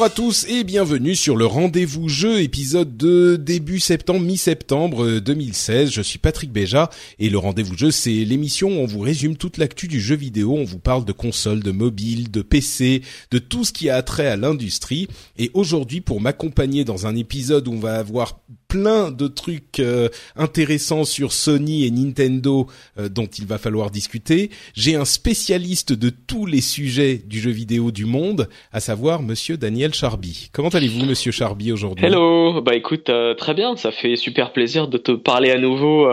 Bonjour 0.00 0.12
à 0.12 0.16
tous 0.16 0.46
et 0.48 0.64
bienvenue 0.64 1.14
sur 1.14 1.36
le 1.36 1.44
rendez-vous 1.44 2.08
jeu 2.08 2.40
épisode 2.40 2.96
de 2.96 3.36
début 3.36 3.80
septembre, 3.80 4.20
mi-septembre 4.20 5.18
2016. 5.18 5.90
Je 5.90 6.00
suis 6.00 6.18
Patrick 6.18 6.50
Béja 6.50 6.88
et 7.18 7.28
le 7.28 7.36
rendez-vous 7.36 7.76
jeu 7.76 7.90
c'est 7.90 8.24
l'émission 8.24 8.68
où 8.68 8.80
on 8.80 8.86
vous 8.86 9.00
résume 9.00 9.36
toute 9.36 9.58
l'actu 9.58 9.88
du 9.88 10.00
jeu 10.00 10.16
vidéo. 10.16 10.56
On 10.56 10.64
vous 10.64 10.78
parle 10.78 11.04
de 11.04 11.12
consoles, 11.12 11.62
de 11.62 11.70
mobiles, 11.70 12.30
de 12.30 12.40
PC, 12.40 13.02
de 13.30 13.38
tout 13.38 13.62
ce 13.62 13.74
qui 13.74 13.90
a 13.90 14.00
trait 14.00 14.28
à 14.28 14.38
l'industrie. 14.38 15.06
Et 15.36 15.50
aujourd'hui 15.52 16.00
pour 16.00 16.22
m'accompagner 16.22 16.86
dans 16.86 17.06
un 17.06 17.14
épisode 17.14 17.68
où 17.68 17.72
on 17.72 17.78
va 17.78 17.98
avoir 17.98 18.40
plein 18.68 19.10
de 19.10 19.26
trucs 19.26 19.80
euh, 19.80 20.08
intéressants 20.36 21.04
sur 21.04 21.32
Sony 21.32 21.84
et 21.84 21.90
Nintendo 21.90 22.68
euh, 22.98 23.08
dont 23.08 23.26
il 23.26 23.44
va 23.44 23.58
falloir 23.58 23.90
discuter. 23.90 24.48
J'ai 24.74 24.94
un 24.94 25.04
spécialiste 25.04 25.92
de 25.92 26.08
tous 26.08 26.46
les 26.46 26.60
sujets 26.60 27.16
du 27.16 27.40
jeu 27.40 27.50
vidéo 27.50 27.90
du 27.90 28.04
monde, 28.06 28.48
à 28.72 28.78
savoir 28.78 29.22
Monsieur 29.22 29.56
Daniel 29.56 29.89
Charby. 29.92 30.50
Comment 30.52 30.68
allez-vous, 30.68 31.04
Monsieur 31.04 31.32
Charby, 31.32 31.72
aujourd'hui? 31.72 32.06
Hello, 32.06 32.60
bah 32.60 32.74
écoute, 32.74 33.08
euh, 33.10 33.34
très 33.34 33.54
bien, 33.54 33.76
ça 33.76 33.92
fait 33.92 34.16
super 34.16 34.52
plaisir 34.52 34.88
de 34.88 34.98
te 34.98 35.12
parler 35.12 35.50
à 35.50 35.58
nouveau. 35.58 36.06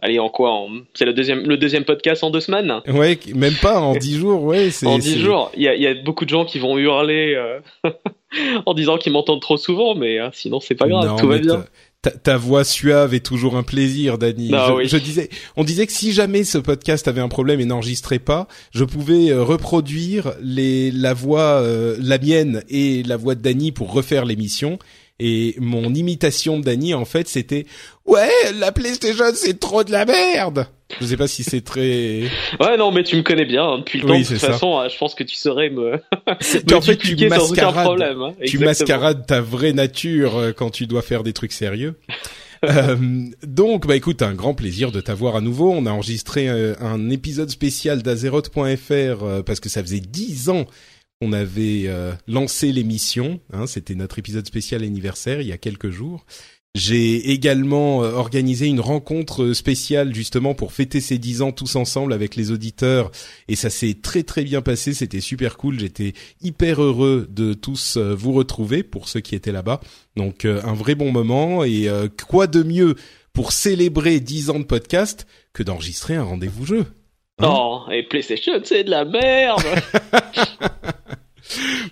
allez, 0.00 0.18
en 0.18 0.28
quoi 0.28 0.66
C'est 0.94 1.04
le 1.04 1.12
deuxième, 1.12 1.46
le 1.46 1.56
deuxième 1.56 1.84
podcast 1.84 2.24
en 2.24 2.30
deux 2.30 2.40
semaines? 2.40 2.80
Ouais, 2.86 3.18
même 3.34 3.56
pas 3.60 3.80
en 3.80 3.94
dix 3.94 4.16
jours, 4.16 4.42
ouais. 4.42 4.68
En 4.84 4.98
dix 4.98 5.20
jours, 5.20 5.50
il 5.56 5.62
y 5.62 5.68
a, 5.68 5.74
y 5.74 5.86
a, 5.86 5.94
beaucoup 5.94 6.24
de 6.24 6.30
gens 6.30 6.44
qui 6.44 6.58
vont 6.58 6.78
hurler 6.78 7.36
en 8.66 8.74
disant 8.74 8.96
qu'ils 8.96 9.12
m'entendent 9.12 9.42
trop 9.42 9.56
souvent, 9.56 9.94
mais 9.94 10.18
sinon 10.32 10.60
c'est 10.60 10.74
pas 10.74 10.88
grave, 10.88 11.18
tout 11.20 11.28
va 11.28 11.38
bien 11.38 11.64
ta, 12.10 12.18
ta, 12.18 12.36
voix 12.36 12.64
suave 12.64 13.14
est 13.14 13.24
toujours 13.24 13.56
un 13.56 13.62
plaisir, 13.62 14.18
Dani. 14.18 14.50
Ah 14.52 14.74
je, 14.84 14.96
disais, 14.96 15.28
on 15.56 15.64
disait 15.64 15.86
que 15.86 15.92
si 15.92 16.12
jamais 16.12 16.44
ce 16.44 16.58
podcast 16.58 17.08
avait 17.08 17.20
un 17.20 17.28
problème 17.28 17.60
et 17.60 17.64
n'enregistrait 17.64 18.18
pas, 18.18 18.48
je 18.72 18.84
pouvais 18.84 19.30
euh, 19.30 19.42
reproduire 19.42 20.32
les 20.42 20.90
la 20.90 21.14
voix, 21.14 21.60
euh, 21.60 21.96
la 22.00 22.18
mienne 22.18 22.62
et 22.68 23.02
la 23.02 23.16
voix 23.16 23.34
de 23.34 23.42
Dani 23.42 23.72
pour 23.72 23.92
refaire 23.92 24.24
l'émission. 24.24 24.78
Et 25.20 25.56
mon 25.58 25.94
imitation 25.94 26.60
de 26.60 26.64
Dani, 26.64 26.94
en 26.94 27.04
fait, 27.04 27.28
c'était 27.28 27.66
ouais, 28.08 28.52
la 28.54 28.72
PlayStation 28.72 29.26
c'est 29.34 29.60
trop 29.60 29.84
de 29.84 29.92
la 29.92 30.04
merde. 30.04 30.66
Je 31.00 31.06
sais 31.06 31.16
pas 31.16 31.28
si 31.28 31.44
c'est 31.44 31.60
très. 31.60 32.22
Ouais, 32.60 32.76
non, 32.76 32.90
mais 32.90 33.04
tu 33.04 33.16
me 33.16 33.22
connais 33.22 33.44
bien 33.44 33.64
hein, 33.64 33.78
depuis 33.78 34.00
le 34.00 34.06
temps. 34.06 34.18
de 34.18 34.24
toute 34.24 34.38
façon, 34.38 34.78
euh, 34.78 34.88
je 34.88 34.96
pense 34.96 35.14
que 35.14 35.22
tu 35.22 35.36
saurais 35.36 35.70
me. 35.70 35.92
me 36.26 36.74
en 36.74 36.80
fait, 36.80 36.96
tu 36.96 37.28
mascarades, 37.28 37.84
problème, 37.84 38.22
hein. 38.22 38.34
tu 38.44 38.58
mascarades 38.58 39.26
ta 39.26 39.40
vraie 39.40 39.72
nature 39.72 40.36
euh, 40.36 40.52
quand 40.52 40.70
tu 40.70 40.86
dois 40.86 41.02
faire 41.02 41.22
des 41.22 41.32
trucs 41.32 41.52
sérieux. 41.52 41.94
euh, 42.64 42.96
donc, 43.46 43.86
bah 43.86 43.96
écoute, 43.96 44.22
un 44.22 44.34
grand 44.34 44.54
plaisir 44.54 44.90
de 44.90 45.00
t'avoir 45.00 45.36
à 45.36 45.40
nouveau. 45.40 45.70
On 45.70 45.86
a 45.86 45.90
enregistré 45.90 46.48
euh, 46.48 46.74
un 46.80 47.10
épisode 47.10 47.50
spécial 47.50 48.02
d'Azeroth.fr 48.02 49.44
parce 49.44 49.60
que 49.60 49.68
ça 49.68 49.82
faisait 49.82 50.00
dix 50.00 50.48
ans 50.48 50.64
qu'on 51.20 51.32
avait 51.32 51.90
lancé 52.26 52.72
l'émission. 52.72 53.40
Hein, 53.52 53.66
C'était 53.66 53.94
notre 53.94 54.18
épisode 54.18 54.46
spécial 54.46 54.82
anniversaire 54.82 55.40
il 55.40 55.48
y 55.48 55.52
a 55.52 55.58
quelques 55.58 55.90
jours. 55.90 56.24
J'ai 56.78 57.32
également 57.32 58.04
euh, 58.04 58.12
organisé 58.12 58.66
une 58.66 58.78
rencontre 58.78 59.52
spéciale 59.52 60.14
justement 60.14 60.54
pour 60.54 60.72
fêter 60.72 61.00
ces 61.00 61.18
dix 61.18 61.42
ans 61.42 61.50
tous 61.50 61.74
ensemble 61.74 62.12
avec 62.12 62.36
les 62.36 62.52
auditeurs 62.52 63.10
et 63.48 63.56
ça 63.56 63.68
s'est 63.68 63.96
très 64.00 64.22
très 64.22 64.44
bien 64.44 64.62
passé, 64.62 64.94
c'était 64.94 65.20
super 65.20 65.56
cool, 65.56 65.80
j'étais 65.80 66.12
hyper 66.40 66.80
heureux 66.80 67.26
de 67.30 67.52
tous 67.52 67.96
euh, 67.96 68.14
vous 68.14 68.32
retrouver 68.32 68.84
pour 68.84 69.08
ceux 69.08 69.18
qui 69.18 69.34
étaient 69.34 69.50
là-bas. 69.50 69.80
Donc 70.14 70.44
euh, 70.44 70.60
un 70.62 70.74
vrai 70.74 70.94
bon 70.94 71.10
moment 71.10 71.64
et 71.64 71.88
quoi 72.28 72.46
de 72.46 72.62
mieux 72.62 72.94
pour 73.32 73.50
célébrer 73.50 74.20
dix 74.20 74.48
ans 74.48 74.60
de 74.60 74.64
podcast 74.64 75.26
que 75.52 75.64
d'enregistrer 75.64 76.14
un 76.14 76.22
rendez-vous 76.22 76.64
jeu. 76.64 76.86
Hein? 77.40 77.48
Oh, 77.48 77.82
et 77.90 78.04
PlayStation, 78.04 78.52
c'est 78.62 78.84
de 78.84 78.90
la 78.90 79.04
merde. 79.04 79.62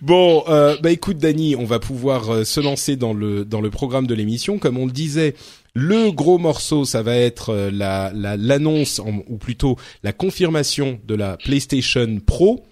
Bon, 0.02 0.44
euh, 0.48 0.76
bah 0.82 0.90
écoute, 0.90 1.18
Dani, 1.18 1.56
on 1.56 1.64
va 1.64 1.78
pouvoir 1.78 2.30
euh, 2.30 2.44
se 2.44 2.60
lancer 2.60 2.96
dans 2.96 3.14
le 3.14 3.44
dans 3.44 3.60
le 3.60 3.70
programme 3.70 4.06
de 4.06 4.14
l'émission. 4.14 4.58
Comme 4.58 4.76
on 4.78 4.86
le 4.86 4.92
disait, 4.92 5.34
le 5.78 6.10
gros 6.10 6.38
morceau, 6.38 6.86
ça 6.86 7.02
va 7.02 7.16
être 7.16 7.50
euh, 7.50 7.70
la 7.70 8.10
l'annonce 8.14 8.98
ou 9.28 9.36
plutôt 9.36 9.76
la 10.02 10.14
confirmation 10.14 10.98
de 11.04 11.14
la 11.14 11.36
PlayStation 11.36 12.18
Pro 12.24 12.64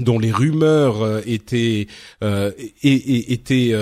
dont 0.00 0.18
les 0.18 0.30
rumeurs 0.30 1.00
euh, 1.00 1.22
étaient 1.24 1.86
euh, 2.22 2.52
étaient 2.82 3.74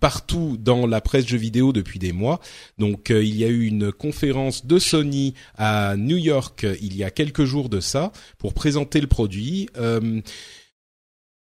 partout 0.00 0.56
dans 0.58 0.88
la 0.88 1.00
presse 1.00 1.28
jeux 1.28 1.38
vidéo 1.38 1.72
depuis 1.72 2.00
des 2.00 2.10
mois. 2.10 2.40
Donc 2.78 3.10
il 3.10 3.36
y 3.36 3.44
a 3.44 3.48
eu 3.48 3.64
une 3.64 3.92
conférence 3.92 4.66
de 4.66 4.80
Sony 4.80 5.34
à 5.56 5.94
New 5.96 6.16
York 6.16 6.66
il 6.82 6.96
y 6.96 7.04
a 7.04 7.12
quelques 7.12 7.44
jours 7.44 7.68
de 7.68 7.78
ça 7.78 8.10
pour 8.38 8.54
présenter 8.54 9.00
le 9.00 9.06
produit. 9.06 9.68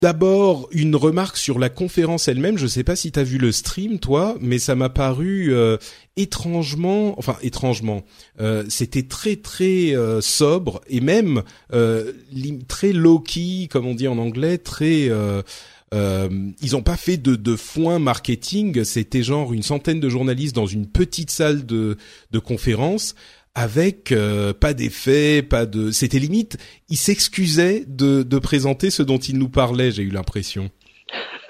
D'abord, 0.03 0.67
une 0.73 0.97
remarque 0.97 1.37
sur 1.37 1.57
la 1.57 1.69
conférence 1.69 2.27
elle-même. 2.27 2.57
Je 2.57 2.65
ne 2.65 2.67
sais 2.67 2.83
pas 2.83 2.97
si 2.97 3.13
tu 3.13 3.19
as 3.21 3.23
vu 3.23 3.37
le 3.37 3.53
stream, 3.53 3.99
toi, 3.99 4.35
mais 4.41 4.59
ça 4.59 4.75
m'a 4.75 4.89
paru 4.89 5.53
euh, 5.53 5.77
étrangement, 6.17 7.17
enfin 7.17 7.37
étrangement, 7.41 8.03
euh, 8.41 8.65
c'était 8.67 9.03
très 9.03 9.37
très 9.37 9.95
euh, 9.95 10.19
sobre 10.19 10.81
et 10.89 10.99
même 10.99 11.43
très 12.67 12.91
low-key, 12.91 13.69
comme 13.71 13.87
on 13.87 13.95
dit 13.95 14.09
en 14.09 14.17
anglais, 14.17 14.57
très... 14.57 15.09
ils 15.93 16.71
n'ont 16.73 16.83
pas 16.83 16.97
fait 16.97 17.15
de, 17.15 17.37
de 17.37 17.55
foin 17.55 17.97
marketing. 17.97 18.83
C'était 18.83 19.23
genre 19.23 19.53
une 19.53 19.63
centaine 19.63 20.01
de 20.01 20.09
journalistes 20.09 20.53
dans 20.53 20.65
une 20.65 20.85
petite 20.85 21.31
salle 21.31 21.65
de, 21.65 21.97
de 22.31 22.39
conférence 22.39 23.15
avec 23.55 24.11
euh, 24.11 24.53
pas 24.53 24.73
d'effet, 24.73 25.41
pas 25.41 25.65
de. 25.65 25.91
C'était 25.91 26.19
limite, 26.19 26.57
il 26.89 26.97
s'excusait 26.97 27.85
de, 27.87 28.23
de 28.23 28.39
présenter 28.39 28.89
ce 28.89 29.03
dont 29.03 29.17
il 29.17 29.37
nous 29.37 29.49
parlait. 29.49 29.91
J'ai 29.91 30.03
eu 30.03 30.09
l'impression. 30.09 30.69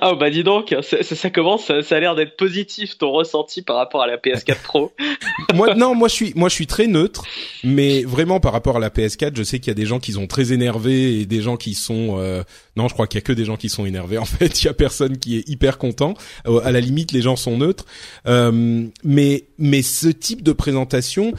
ah 0.00 0.14
bah 0.14 0.30
dis 0.30 0.42
donc, 0.42 0.74
ça, 0.82 1.02
ça 1.02 1.30
commence, 1.30 1.66
ça, 1.66 1.96
a 1.96 2.00
l'air 2.00 2.14
d'être 2.14 2.36
positif 2.36 2.98
ton 2.98 3.12
ressenti 3.12 3.62
par 3.62 3.76
rapport 3.76 4.02
à 4.02 4.06
la 4.06 4.16
PS4 4.16 4.62
Pro. 4.62 4.92
moi 5.54 5.74
non, 5.74 5.94
moi 5.94 6.08
je 6.08 6.14
suis 6.14 6.32
moi 6.34 6.48
je 6.48 6.54
suis 6.54 6.66
très 6.66 6.86
neutre, 6.86 7.24
mais 7.64 8.02
vraiment 8.02 8.40
par 8.40 8.52
rapport 8.52 8.76
à 8.76 8.80
la 8.80 8.90
PS4, 8.90 9.36
je 9.36 9.42
sais 9.42 9.58
qu'il 9.58 9.68
y 9.68 9.70
a 9.70 9.74
des 9.74 9.86
gens 9.86 10.00
qui 10.00 10.12
sont 10.12 10.26
très 10.26 10.52
énervés 10.52 11.20
et 11.20 11.26
des 11.26 11.40
gens 11.40 11.56
qui 11.56 11.74
sont 11.74 12.16
euh, 12.18 12.42
non, 12.78 12.88
je 12.88 12.94
crois 12.94 13.06
qu'il 13.06 13.18
y 13.18 13.22
a 13.22 13.26
que 13.26 13.32
des 13.32 13.44
gens 13.44 13.56
qui 13.56 13.68
sont 13.68 13.84
énervés 13.84 14.18
en 14.18 14.24
fait, 14.24 14.62
il 14.62 14.66
y 14.66 14.68
a 14.68 14.74
personne 14.74 15.18
qui 15.18 15.36
est 15.36 15.48
hyper 15.48 15.78
content. 15.78 16.14
Euh, 16.46 16.60
à 16.64 16.72
la 16.72 16.80
limite, 16.80 17.12
les 17.12 17.20
gens 17.20 17.36
sont 17.36 17.58
neutres. 17.58 17.84
Euh, 18.26 18.86
mais 19.04 19.44
mais 19.58 19.82
ce 19.82 20.08
type 20.08 20.42
de 20.42 20.52
présentation 20.52 21.32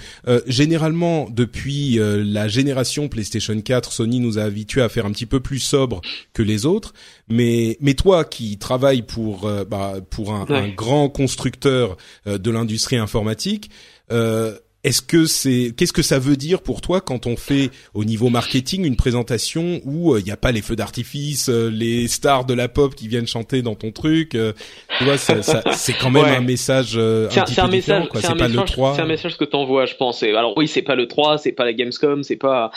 généralement 0.45 1.27
depuis 1.29 1.99
la 1.99 2.47
génération 2.47 3.07
PlayStation 3.07 3.59
4, 3.59 3.91
Sony 3.91 4.19
nous 4.19 4.37
a 4.37 4.43
habitués 4.43 4.81
à 4.81 4.89
faire 4.89 5.05
un 5.05 5.11
petit 5.11 5.25
peu 5.25 5.39
plus 5.39 5.59
sobre 5.59 6.01
que 6.33 6.43
les 6.43 6.65
autres, 6.65 6.93
mais 7.29 7.77
mais 7.79 7.93
toi 7.93 8.25
qui 8.25 8.57
travailles 8.57 9.01
pour 9.01 9.49
bah, 9.69 9.95
pour 10.09 10.33
un, 10.33 10.45
un, 10.49 10.67
grand 10.67 11.09
constructeur 11.09 11.97
de 12.25 12.51
l'industrie 12.51 12.97
informatique, 12.97 13.69
euh, 14.11 14.57
est-ce 14.83 15.01
que 15.01 15.25
c'est 15.25 15.73
qu'est-ce 15.75 15.93
que 15.93 16.01
ça 16.01 16.19
veut 16.19 16.35
dire 16.35 16.61
pour 16.61 16.81
toi 16.81 17.01
quand 17.01 17.27
on 17.27 17.35
fait 17.35 17.69
au 17.93 18.05
niveau 18.05 18.29
marketing 18.29 18.85
une 18.85 18.95
présentation 18.95 19.81
où 19.85 20.17
il 20.17 20.23
n'y 20.23 20.31
a 20.31 20.37
pas 20.37 20.51
les 20.51 20.61
feux 20.61 20.75
d'artifice, 20.75 21.49
les 21.49 22.07
stars 22.07 22.45
de 22.45 22.53
la 22.53 22.67
pop 22.67 22.95
qui 22.95 23.07
viennent 23.07 23.27
chanter 23.27 23.61
dans 23.61 23.75
ton 23.75 23.91
truc, 23.91 24.29
tu 24.31 25.03
vois, 25.03 25.17
ça, 25.17 25.41
c'est 25.73 25.93
quand 25.93 26.11
même 26.11 26.25
un 26.25 26.41
message 26.41 26.97
un 26.97 27.27
petit 27.27 27.59
un 27.59 27.67
message, 27.67 28.07
C'est 28.15 28.37
pas 28.37 28.47
le 28.47 28.55
3. 28.55 28.95
C'est 28.95 29.01
un 29.01 29.05
message 29.05 29.37
que 29.37 29.45
t'envoies, 29.45 29.85
je 29.85 29.95
pense. 29.95 30.23
alors 30.23 30.53
oui, 30.57 30.67
c'est 30.67 30.81
pas 30.81 30.95
le 30.95 31.07
3, 31.07 31.37
c'est 31.37 31.51
pas 31.51 31.65
la 31.65 31.73
Gamescom, 31.73 32.23
c'est 32.23 32.37
pas 32.37 32.71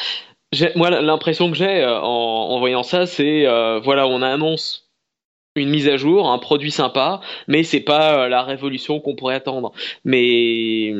moi, 0.76 0.90
l'impression 0.90 1.50
que 1.50 1.56
j'ai 1.56 1.82
euh, 1.82 1.98
en, 2.00 2.58
voyant 2.58 2.82
ça, 2.82 3.06
c'est 3.06 3.46
euh, 3.46 3.80
voilà, 3.80 4.06
on 4.06 4.22
annonce 4.22 4.90
une 5.54 5.70
mise 5.70 5.88
à 5.88 5.96
jour, 5.96 6.30
un 6.30 6.38
produit 6.38 6.70
sympa, 6.70 7.20
mais 7.46 7.62
c'est 7.62 7.80
pas 7.80 8.24
euh, 8.24 8.28
la 8.28 8.42
révolution 8.42 9.00
qu'on 9.00 9.14
pourrait 9.14 9.34
attendre. 9.34 9.72
Mais 10.04 10.92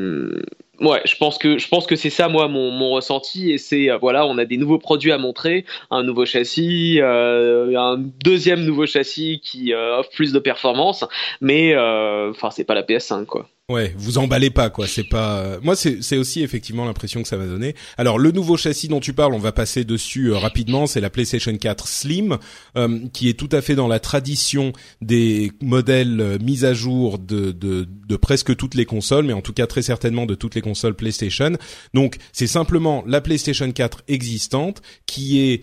ouais, 0.82 1.00
je 1.04 1.16
pense 1.16 1.38
que 1.38 1.58
je 1.58 1.68
pense 1.68 1.86
que 1.86 1.96
c'est 1.96 2.10
ça 2.10 2.28
moi 2.28 2.48
mon, 2.48 2.70
mon 2.70 2.90
ressenti 2.90 3.52
et 3.52 3.58
c'est 3.58 3.88
voilà, 4.00 4.26
on 4.26 4.38
a 4.38 4.44
des 4.44 4.56
nouveaux 4.56 4.78
produits 4.78 5.12
à 5.12 5.18
montrer, 5.18 5.64
un 5.90 6.02
nouveau 6.02 6.26
châssis, 6.26 7.00
un 7.02 7.96
deuxième 7.98 8.64
nouveau 8.64 8.86
châssis 8.86 9.40
qui 9.42 9.72
offre 9.74 10.10
plus 10.10 10.32
de 10.32 10.38
performance, 10.38 11.04
mais 11.40 11.76
enfin 11.76 12.50
c'est 12.50 12.64
pas 12.64 12.74
la 12.74 12.82
PS5 12.82 13.26
quoi. 13.26 13.48
Ouais, 13.72 13.94
vous 13.96 14.18
emballez 14.18 14.50
pas 14.50 14.68
quoi. 14.68 14.86
C'est 14.86 15.08
pas. 15.08 15.38
Euh, 15.38 15.58
moi, 15.62 15.74
c'est 15.76 16.16
aussi 16.18 16.42
effectivement 16.42 16.84
l'impression 16.84 17.22
que 17.22 17.28
ça 17.28 17.38
va 17.38 17.46
donner. 17.46 17.74
Alors, 17.96 18.18
le 18.18 18.30
nouveau 18.30 18.58
châssis 18.58 18.86
dont 18.86 19.00
tu 19.00 19.14
parles, 19.14 19.32
on 19.32 19.38
va 19.38 19.52
passer 19.52 19.84
dessus 19.84 20.26
euh, 20.26 20.36
rapidement. 20.36 20.86
C'est 20.86 21.00
la 21.00 21.08
PlayStation 21.08 21.56
4 21.56 21.88
Slim, 21.88 22.36
euh, 22.76 22.98
qui 23.14 23.30
est 23.30 23.38
tout 23.38 23.48
à 23.50 23.62
fait 23.62 23.74
dans 23.74 23.88
la 23.88 23.98
tradition 23.98 24.74
des 25.00 25.52
modèles 25.62 26.38
mis 26.42 26.66
à 26.66 26.74
jour 26.74 27.18
de, 27.18 27.50
de, 27.50 27.88
de 28.08 28.16
presque 28.16 28.54
toutes 28.56 28.74
les 28.74 28.84
consoles, 28.84 29.24
mais 29.24 29.32
en 29.32 29.40
tout 29.40 29.54
cas 29.54 29.66
très 29.66 29.80
certainement 29.80 30.26
de 30.26 30.34
toutes 30.34 30.54
les 30.54 30.60
consoles 30.60 30.94
PlayStation. 30.94 31.52
Donc, 31.94 32.18
c'est 32.34 32.46
simplement 32.46 33.02
la 33.06 33.22
PlayStation 33.22 33.72
4 33.72 34.02
existante 34.08 34.82
qui 35.06 35.40
est 35.40 35.62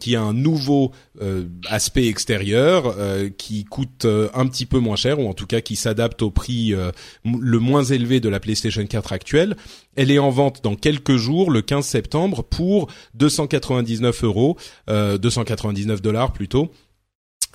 qui 0.00 0.16
a 0.16 0.22
un 0.22 0.32
nouveau 0.32 0.92
aspect 1.68 2.06
extérieur 2.06 2.94
qui 3.36 3.64
coûte 3.64 4.06
un 4.34 4.46
petit 4.46 4.66
peu 4.66 4.78
moins 4.78 4.96
cher 4.96 5.18
ou 5.18 5.28
en 5.28 5.34
tout 5.34 5.46
cas 5.46 5.60
qui 5.60 5.76
s'adapte 5.76 6.22
au 6.22 6.30
prix 6.30 6.74
le 7.24 7.58
moins 7.58 7.84
élevé 7.84 8.20
de 8.20 8.28
la 8.28 8.40
PlayStation 8.40 8.84
4 8.86 9.12
actuelle. 9.12 9.56
Elle 9.96 10.10
est 10.10 10.18
en 10.18 10.30
vente 10.30 10.62
dans 10.62 10.76
quelques 10.76 11.16
jours, 11.16 11.50
le 11.50 11.62
15 11.62 11.84
septembre, 11.84 12.42
pour 12.42 12.88
299 13.14 14.24
euros, 14.24 14.56
euh, 14.88 15.18
299 15.18 16.00
dollars 16.00 16.32
plutôt. 16.32 16.70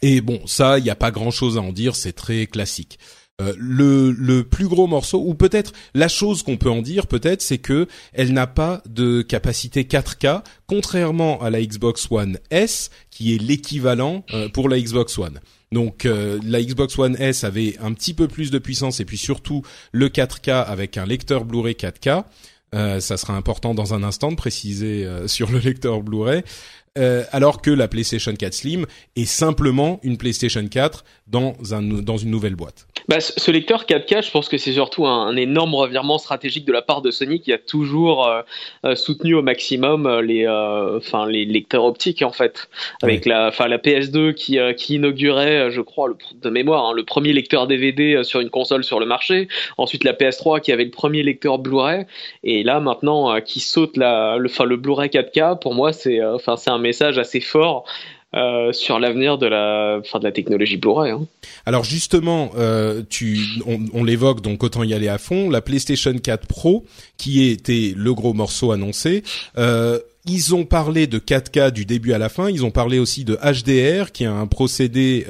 Et 0.02 0.22
bon, 0.22 0.42
ça, 0.46 0.78
il 0.78 0.84
n'y 0.84 0.90
a 0.90 0.96
pas 0.96 1.12
grand-chose 1.12 1.58
à 1.58 1.62
en 1.62 1.72
dire, 1.72 1.96
c'est 1.96 2.14
très 2.14 2.46
classique. 2.48 3.00
Euh, 3.42 3.54
le, 3.58 4.44
plus 4.44 4.70
gros 4.70 4.88
morceau, 4.88 5.22
ou 5.26 5.34
peut-être 5.34 5.74
la 5.94 6.08
chose 6.08 6.42
qu'on 6.42 6.56
peut 6.56 6.70
en 6.70 6.82
dire, 6.82 7.06
peut-être, 7.06 7.42
c'est 7.42 7.58
que 7.58 7.86
elle 8.14 8.32
n'a 8.32 8.48
pas 8.48 8.82
de 8.88 9.22
capacité 9.22 9.84
4K, 9.84 10.42
contrairement 10.68 11.42
à 11.42 11.50
la 11.50 11.62
Xbox 11.62 12.08
One 12.10 12.40
S, 12.50 12.92
qui 13.12 13.36
est 13.36 13.38
l'équivalent 13.38 14.24
euh, 14.32 14.48
pour 14.48 14.70
la 14.70 14.80
Xbox 14.80 15.18
One. 15.18 15.42
Donc 15.74 16.06
euh, 16.06 16.40
la 16.46 16.64
Xbox 16.64 16.98
One 16.98 17.18
S 17.20 17.44
avait 17.44 17.76
un 17.82 17.92
petit 17.92 18.14
peu 18.14 18.30
plus 18.30 18.52
de 18.52 18.60
puissance 18.60 19.02
et 19.02 19.06
puis 19.06 19.18
surtout 19.18 19.64
le 19.92 20.08
4K 20.08 20.64
avec 20.64 20.96
un 20.96 21.06
lecteur 21.06 21.44
Blu-ray 21.44 21.74
4K. 21.74 22.24
Euh, 22.74 23.02
ça 23.02 23.18
sera 23.18 23.36
important 23.36 23.74
dans 23.74 23.94
un 23.94 24.04
instant 24.04 24.32
de 24.32 24.38
préciser 24.38 25.06
sur 25.28 25.52
le 25.52 25.60
lecteur 25.60 26.02
Blu-ray. 26.02 26.44
Alors 27.32 27.62
que 27.62 27.72
la 27.72 27.88
PlayStation 27.88 28.34
4 28.34 28.54
Slim 28.54 28.86
est 29.16 29.26
simplement 29.26 30.00
une 30.04 30.18
PlayStation 30.18 30.66
4 30.66 31.04
dans, 31.28 31.56
un, 31.72 31.82
dans 31.82 32.18
une 32.18 32.30
nouvelle 32.30 32.56
boîte. 32.56 32.88
Bah, 33.08 33.20
ce 33.20 33.52
lecteur 33.52 33.86
4K, 33.86 34.26
je 34.26 34.32
pense 34.32 34.50
que 34.50 34.58
c'est 34.58 34.74
surtout 34.74 35.06
un, 35.06 35.36
énorme 35.36 35.76
revirement 35.76 36.18
stratégique 36.18 36.66
de 36.66 36.72
la 36.72 36.82
part 36.82 37.02
de 37.02 37.12
Sony 37.12 37.40
qui 37.40 37.54
a 37.54 37.60
toujours 37.60 38.28
euh, 38.28 38.42
euh, 38.84 38.96
soutenu 38.96 39.36
au 39.36 39.44
maximum 39.44 40.08
euh, 40.08 40.22
les, 40.22 40.48
enfin 40.48 41.28
les 41.28 41.46
lecteurs 41.46 41.84
optiques 41.84 42.24
en 42.24 42.32
fait, 42.32 42.68
avec 43.04 43.26
la, 43.26 43.48
enfin 43.48 43.68
la 43.68 43.78
PS2 43.78 44.34
qui, 44.34 44.58
qui 44.78 44.96
inaugurait, 44.96 45.70
je 45.70 45.82
crois, 45.82 46.08
le, 46.08 46.16
de 46.42 46.50
mémoire, 46.50 46.88
hein, 46.88 46.94
le 46.96 47.04
premier 47.04 47.32
lecteur 47.34 47.68
DVD 47.68 48.24
sur 48.24 48.40
une 48.40 48.50
console 48.50 48.84
sur 48.84 49.00
le 49.00 49.06
marché. 49.06 49.48
Ensuite 49.78 50.04
la 50.04 50.14
PS3 50.14 50.62
qui 50.62 50.72
avait 50.72 50.86
le 50.86 50.92
premier 50.92 51.22
lecteur 51.22 51.60
Blu-ray, 51.60 52.06
et 52.44 52.64
là 52.64 52.80
maintenant 52.80 53.40
qui 53.42 53.60
saute 53.60 53.98
la, 53.98 54.38
le, 54.38 54.50
enfin 54.50 54.66
le 54.66 54.78
Blu-ray 54.78 55.10
4K. 55.10 55.60
Pour 55.60 55.76
moi, 55.76 55.94
c'est, 55.94 56.24
enfin 56.24 56.58
c'est 56.58 56.72
un 56.72 56.80
message 56.86 57.18
assez 57.18 57.42
fort 57.42 57.86
euh, 58.36 58.74
sur 58.74 59.00
l'avenir 59.00 59.38
de 59.38 59.46
la, 59.46 60.02
fin 60.04 60.20
de 60.20 60.26
la 60.26 60.32
technologie 60.34 60.76
Blu-ray. 60.76 61.12
Hein. 61.12 61.26
Alors 61.66 61.86
justement, 61.86 62.52
euh, 62.58 63.02
tu, 63.10 63.40
on, 63.94 64.04
l'évoque 64.04 64.42
donc 64.42 64.62
autant 64.62 64.84
y 64.84 64.94
aller 64.94 65.08
à 65.08 65.18
fond. 65.18 65.50
La 65.50 65.62
PlayStation 65.62 66.14
4 66.14 66.46
Pro, 66.46 66.84
qui 67.16 67.50
était 67.50 67.94
le 67.96 68.14
gros 68.14 68.34
morceau 68.34 68.74
annoncé. 68.74 69.24
Euh, 69.58 70.00
ils 70.26 70.54
ont 70.54 70.66
parlé 70.66 71.08
de 71.08 71.18
4K 71.18 71.72
du 71.72 71.86
début 71.86 72.12
à 72.12 72.18
la 72.18 72.28
fin. 72.28 72.50
Ils 72.50 72.66
ont 72.66 72.72
parlé 72.72 73.00
aussi 73.00 73.24
de 73.24 73.36
HDR, 73.36 74.12
qui 74.12 74.24
est 74.24 74.28
un 74.28 74.48
procédé 74.48 75.26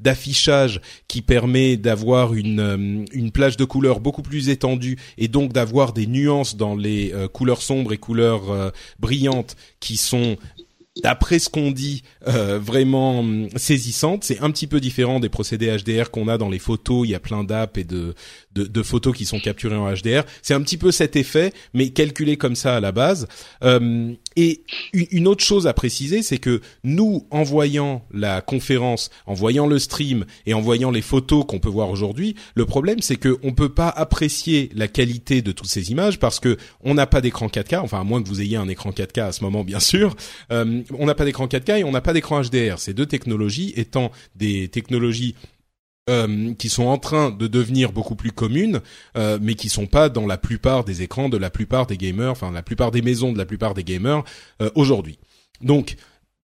d'affichage 0.00 0.80
qui 1.06 1.22
permet 1.22 1.76
d'avoir 1.76 2.34
une, 2.34 3.06
une 3.12 3.30
plage 3.30 3.56
de 3.56 3.64
couleurs 3.64 4.00
beaucoup 4.00 4.22
plus 4.22 4.48
étendue 4.48 4.98
et 5.16 5.28
donc 5.28 5.52
d'avoir 5.52 5.92
des 5.92 6.08
nuances 6.08 6.56
dans 6.56 6.74
les 6.74 7.14
couleurs 7.32 7.62
sombres 7.62 7.92
et 7.92 7.98
couleurs 7.98 8.72
brillantes 8.98 9.54
qui 9.78 9.96
sont 9.96 10.36
d'après 11.00 11.38
ce 11.38 11.48
qu'on 11.48 11.70
dit, 11.70 12.02
euh, 12.28 12.58
vraiment 12.58 13.20
hum, 13.20 13.48
saisissante. 13.56 14.24
C'est 14.24 14.40
un 14.40 14.50
petit 14.50 14.66
peu 14.66 14.80
différent 14.80 15.20
des 15.20 15.28
procédés 15.28 15.74
HDR 15.76 16.10
qu'on 16.10 16.28
a 16.28 16.36
dans 16.38 16.50
les 16.50 16.58
photos. 16.58 17.06
Il 17.06 17.10
y 17.10 17.14
a 17.14 17.20
plein 17.20 17.44
d'apps 17.44 17.78
et 17.78 17.84
de, 17.84 18.14
de, 18.54 18.82
photos 18.82 19.16
qui 19.16 19.24
sont 19.24 19.40
capturées 19.40 19.76
en 19.76 19.90
HDR. 19.92 20.24
C'est 20.42 20.54
un 20.54 20.60
petit 20.60 20.76
peu 20.76 20.92
cet 20.92 21.16
effet, 21.16 21.52
mais 21.72 21.90
calculé 21.90 22.36
comme 22.36 22.56
ça 22.56 22.76
à 22.76 22.80
la 22.80 22.92
base. 22.92 23.26
Hum, 23.62 24.16
et 24.36 24.62
une 24.92 25.26
autre 25.26 25.44
chose 25.44 25.66
à 25.66 25.72
préciser, 25.72 26.22
c'est 26.22 26.38
que 26.38 26.60
nous, 26.84 27.26
en 27.30 27.42
voyant 27.42 28.04
la 28.12 28.40
conférence, 28.40 29.10
en 29.26 29.34
voyant 29.34 29.66
le 29.66 29.78
stream 29.78 30.24
et 30.46 30.54
en 30.54 30.60
voyant 30.60 30.90
les 30.90 31.02
photos 31.02 31.44
qu'on 31.46 31.58
peut 31.58 31.68
voir 31.68 31.90
aujourd'hui, 31.90 32.36
le 32.54 32.66
problème 32.66 33.00
c'est 33.00 33.16
que 33.16 33.38
on 33.42 33.52
peut 33.52 33.68
pas 33.68 33.88
apprécier 33.88 34.70
la 34.74 34.88
qualité 34.88 35.42
de 35.42 35.52
toutes 35.52 35.68
ces 35.68 35.90
images 35.90 36.18
parce 36.18 36.40
que 36.40 36.56
on 36.82 36.94
n'a 36.94 37.06
pas 37.06 37.20
d'écran 37.20 37.46
4K, 37.46 37.78
enfin 37.78 38.00
à 38.00 38.04
moins 38.04 38.22
que 38.22 38.28
vous 38.28 38.40
ayez 38.40 38.56
un 38.56 38.68
écran 38.68 38.90
4K 38.90 39.22
à 39.22 39.32
ce 39.32 39.44
moment 39.44 39.64
bien 39.64 39.80
sûr. 39.80 40.16
Euh, 40.50 40.82
on 40.98 41.06
n'a 41.06 41.14
pas 41.14 41.24
d'écran 41.24 41.46
4K 41.46 41.80
et 41.80 41.84
on 41.84 41.92
n'a 41.92 42.00
pas 42.00 42.12
d'écran 42.12 42.42
HDR. 42.42 42.78
Ces 42.78 42.94
deux 42.94 43.06
technologies 43.06 43.72
étant 43.76 44.10
des 44.36 44.68
technologies 44.68 45.34
euh, 46.10 46.52
qui 46.54 46.68
sont 46.68 46.86
en 46.86 46.98
train 46.98 47.30
de 47.30 47.46
devenir 47.46 47.92
beaucoup 47.92 48.16
plus 48.16 48.32
communes, 48.32 48.80
euh, 49.16 49.38
mais 49.40 49.54
qui 49.54 49.68
sont 49.68 49.86
pas 49.86 50.08
dans 50.08 50.26
la 50.26 50.36
plupart 50.36 50.84
des 50.84 51.02
écrans 51.02 51.28
de 51.28 51.36
la 51.36 51.50
plupart 51.50 51.86
des 51.86 51.96
gamers, 51.96 52.32
enfin 52.32 52.50
la 52.50 52.62
plupart 52.62 52.90
des 52.90 53.02
maisons 53.02 53.32
de 53.32 53.38
la 53.38 53.46
plupart 53.46 53.74
des 53.74 53.84
gamers 53.84 54.24
euh, 54.60 54.70
aujourd'hui. 54.74 55.18
Donc 55.60 55.96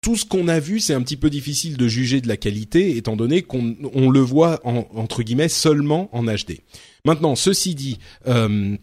tout 0.01 0.17
ce 0.17 0.25
qu'on 0.25 0.49
a 0.49 0.61
vu, 0.61 0.81
c'est 0.81 0.95
un 0.95 1.03
petit 1.03 1.17
peu 1.17 1.31
difficile 1.31 1.77
de 1.77 1.89
juger 1.89 2.21
de 2.21 2.29
la 2.29 2.37
qualité, 2.37 2.97
étant 2.97 3.17
donné 3.17 3.43
qu'on 3.43 3.77
on 3.93 4.11
le 4.11 4.21
voit 4.21 4.61
en, 4.65 4.87
entre 4.95 5.23
guillemets 5.23 5.49
seulement 5.49 6.09
en 6.17 6.25
HD. 6.25 6.61
Maintenant, 7.05 7.35
ceci 7.35 7.75
dit. 7.75 7.99
Euh, 8.27 8.77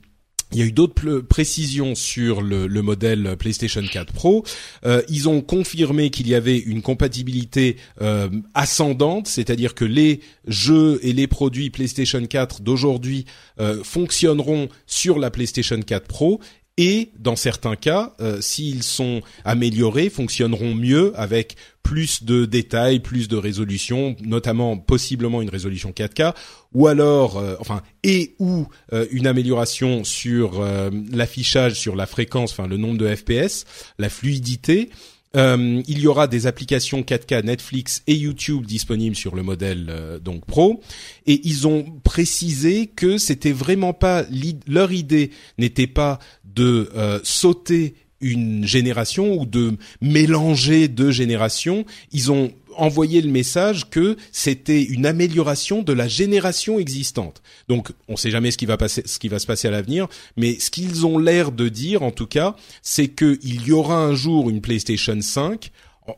il 0.51 0.59
y 0.59 0.61
a 0.61 0.65
eu 0.65 0.71
d'autres 0.71 1.19
précisions 1.19 1.95
sur 1.95 2.41
le, 2.41 2.67
le, 2.67 2.81
modèle 2.81 3.35
PlayStation 3.37 3.81
4 3.81 4.13
Pro. 4.13 4.43
Euh, 4.85 5.01
ils 5.07 5.29
ont 5.29 5.41
confirmé 5.41 6.09
qu'il 6.09 6.27
y 6.27 6.35
avait 6.35 6.57
une 6.57 6.81
compatibilité 6.81 7.77
euh, 8.01 8.29
ascendante, 8.53 9.27
c'est-à-dire 9.27 9.75
que 9.75 9.85
les 9.85 10.19
jeux 10.47 10.99
et 11.03 11.13
les 11.13 11.27
produits 11.27 11.69
PlayStation 11.69 12.25
4 12.25 12.61
d'aujourd'hui 12.61 13.25
euh, 13.59 13.83
fonctionneront 13.83 14.67
sur 14.87 15.19
la 15.19 15.31
PlayStation 15.31 15.79
4 15.79 16.07
Pro 16.07 16.39
et 16.81 17.11
dans 17.19 17.35
certains 17.35 17.75
cas, 17.75 18.11
euh, 18.21 18.41
s'ils 18.41 18.81
sont 18.81 19.21
améliorés, 19.45 20.09
fonctionneront 20.09 20.73
mieux 20.73 21.13
avec 21.15 21.55
plus 21.83 22.23
de 22.23 22.45
détails, 22.45 22.99
plus 22.99 23.27
de 23.27 23.37
résolution, 23.37 24.15
notamment 24.23 24.77
possiblement 24.77 25.43
une 25.43 25.49
résolution 25.51 25.91
4K, 25.91 26.33
ou 26.73 26.87
alors, 26.87 27.37
euh, 27.37 27.53
enfin, 27.59 27.83
et 28.01 28.33
ou 28.39 28.65
euh, 28.93 29.05
une 29.11 29.27
amélioration 29.27 30.03
sur 30.03 30.65
l'affichage, 31.11 31.73
sur 31.73 31.95
la 31.95 32.07
fréquence, 32.07 32.51
enfin 32.51 32.67
le 32.67 32.77
nombre 32.77 32.97
de 32.97 33.15
FPS, 33.15 33.65
la 33.99 34.09
fluidité. 34.09 34.89
Euh, 35.35 35.81
il 35.87 35.99
y 35.99 36.07
aura 36.07 36.27
des 36.27 36.45
applications 36.45 37.01
4K 37.01 37.45
Netflix 37.45 38.03
et 38.07 38.15
YouTube 38.15 38.65
disponibles 38.65 39.15
sur 39.15 39.35
le 39.35 39.43
modèle 39.43 39.87
euh, 39.89 40.19
donc 40.19 40.45
Pro. 40.45 40.81
Et 41.25 41.41
ils 41.43 41.67
ont 41.67 41.85
précisé 42.03 42.87
que 42.87 43.17
c'était 43.17 43.53
vraiment 43.53 43.93
pas 43.93 44.25
leur 44.67 44.91
idée 44.91 45.31
n'était 45.57 45.87
pas 45.87 46.19
de 46.43 46.89
euh, 46.95 47.19
sauter 47.23 47.95
une 48.19 48.65
génération 48.65 49.39
ou 49.39 49.45
de 49.45 49.77
mélanger 49.99 50.87
deux 50.87 51.11
générations, 51.11 51.85
ils 52.11 52.31
ont 52.31 52.51
envoyé 52.77 53.21
le 53.21 53.29
message 53.29 53.89
que 53.89 54.17
c'était 54.31 54.81
une 54.81 55.05
amélioration 55.05 55.81
de 55.81 55.93
la 55.93 56.07
génération 56.07 56.79
existante. 56.79 57.41
Donc, 57.67 57.91
on 58.07 58.13
ne 58.13 58.17
sait 58.17 58.31
jamais 58.31 58.51
ce 58.51 58.57
qui 58.57 58.65
va 58.65 58.77
passer, 58.77 59.03
ce 59.05 59.19
qui 59.19 59.27
va 59.27 59.39
se 59.39 59.47
passer 59.47 59.67
à 59.67 59.71
l'avenir, 59.71 60.07
mais 60.37 60.59
ce 60.59 60.69
qu'ils 60.69 61.05
ont 61.05 61.17
l'air 61.17 61.51
de 61.51 61.69
dire, 61.69 62.03
en 62.03 62.11
tout 62.11 62.27
cas, 62.27 62.55
c'est 62.81 63.07
qu'il 63.07 63.67
y 63.67 63.71
aura 63.71 63.97
un 63.97 64.13
jour 64.13 64.49
une 64.49 64.61
PlayStation 64.61 65.19
5 65.19 65.71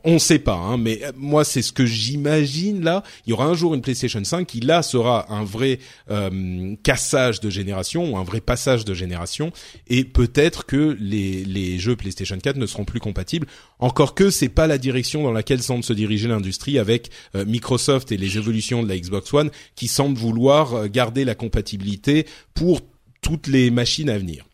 on 0.04 0.14
ne 0.14 0.18
sait 0.18 0.38
pas, 0.38 0.54
hein, 0.54 0.78
mais 0.78 1.00
euh, 1.04 1.12
moi 1.16 1.44
c'est 1.44 1.62
ce 1.62 1.72
que 1.72 1.84
j'imagine 1.84 2.82
là. 2.82 3.02
Il 3.26 3.30
y 3.30 3.32
aura 3.32 3.46
un 3.46 3.54
jour 3.54 3.74
une 3.74 3.82
PlayStation 3.82 4.22
5 4.22 4.46
qui 4.46 4.60
là 4.60 4.82
sera 4.82 5.32
un 5.32 5.44
vrai 5.44 5.78
euh, 6.10 6.74
cassage 6.82 7.40
de 7.40 7.50
génération 7.50 8.12
ou 8.12 8.16
un 8.16 8.24
vrai 8.24 8.40
passage 8.40 8.84
de 8.84 8.94
génération, 8.94 9.52
et 9.88 10.04
peut-être 10.04 10.66
que 10.66 10.96
les, 10.98 11.78
jeux 11.78 11.96
PlayStation 11.96 12.38
4 12.38 12.56
ne 12.56 12.66
seront 12.66 12.84
plus 12.84 13.00
compatibles. 13.00 13.46
Encore 13.78 14.14
que 14.14 14.30
c'est 14.30 14.48
pas 14.48 14.66
la 14.66 14.78
direction 14.78 15.22
dans 15.22 15.32
laquelle 15.32 15.62
semble 15.62 15.84
se 15.84 15.92
diriger 15.92 16.28
l'industrie 16.28 16.78
avec 16.78 17.10
euh, 17.34 17.44
Microsoft 17.44 18.12
et 18.12 18.16
les 18.16 18.38
évolutions 18.38 18.82
de 18.82 18.88
la 18.88 18.98
Xbox 18.98 19.32
One 19.34 19.50
qui 19.74 19.88
semblent 19.88 20.18
vouloir 20.18 20.88
garder 20.88 21.24
la 21.24 21.34
compatibilité 21.34 22.26
pour 22.54 22.80
toutes 23.20 23.46
les 23.46 23.70
machines 23.70 24.10
à 24.10 24.18
venir. 24.18 24.44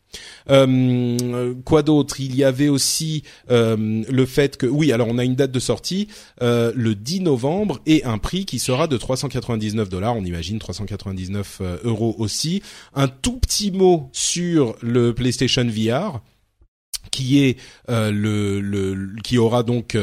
Euh, 0.50 1.54
quoi 1.64 1.82
d'autre? 1.82 2.20
Il 2.20 2.34
y 2.34 2.44
avait 2.44 2.68
aussi 2.68 3.22
euh, 3.50 4.02
le 4.08 4.26
fait 4.26 4.56
que 4.56 4.66
oui, 4.66 4.92
alors 4.92 5.08
on 5.08 5.18
a 5.18 5.24
une 5.24 5.34
date 5.34 5.52
de 5.52 5.60
sortie 5.60 6.08
euh, 6.42 6.72
le 6.74 6.94
10 6.94 7.20
novembre 7.20 7.80
et 7.86 8.04
un 8.04 8.18
prix 8.18 8.44
qui 8.44 8.58
sera 8.58 8.86
de 8.86 8.96
399 8.96 9.88
dollars. 9.88 10.16
On 10.16 10.24
imagine 10.24 10.58
399 10.58 11.62
euros 11.84 12.14
aussi. 12.18 12.62
Un 12.94 13.08
tout 13.08 13.38
petit 13.38 13.70
mot 13.70 14.08
sur 14.12 14.76
le 14.82 15.14
PlayStation 15.14 15.64
VR 15.64 16.20
qui 17.10 17.42
est 17.42 17.58
le, 17.88 19.14
qui 19.24 19.38
aura 19.38 19.62
donc 19.62 19.96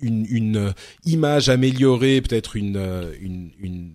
une, 0.00 0.74
image 1.04 1.48
améliorée, 1.48 2.20
peut-être 2.20 2.56
une, 2.56 3.10
une, 3.20 3.50
une 3.58 3.94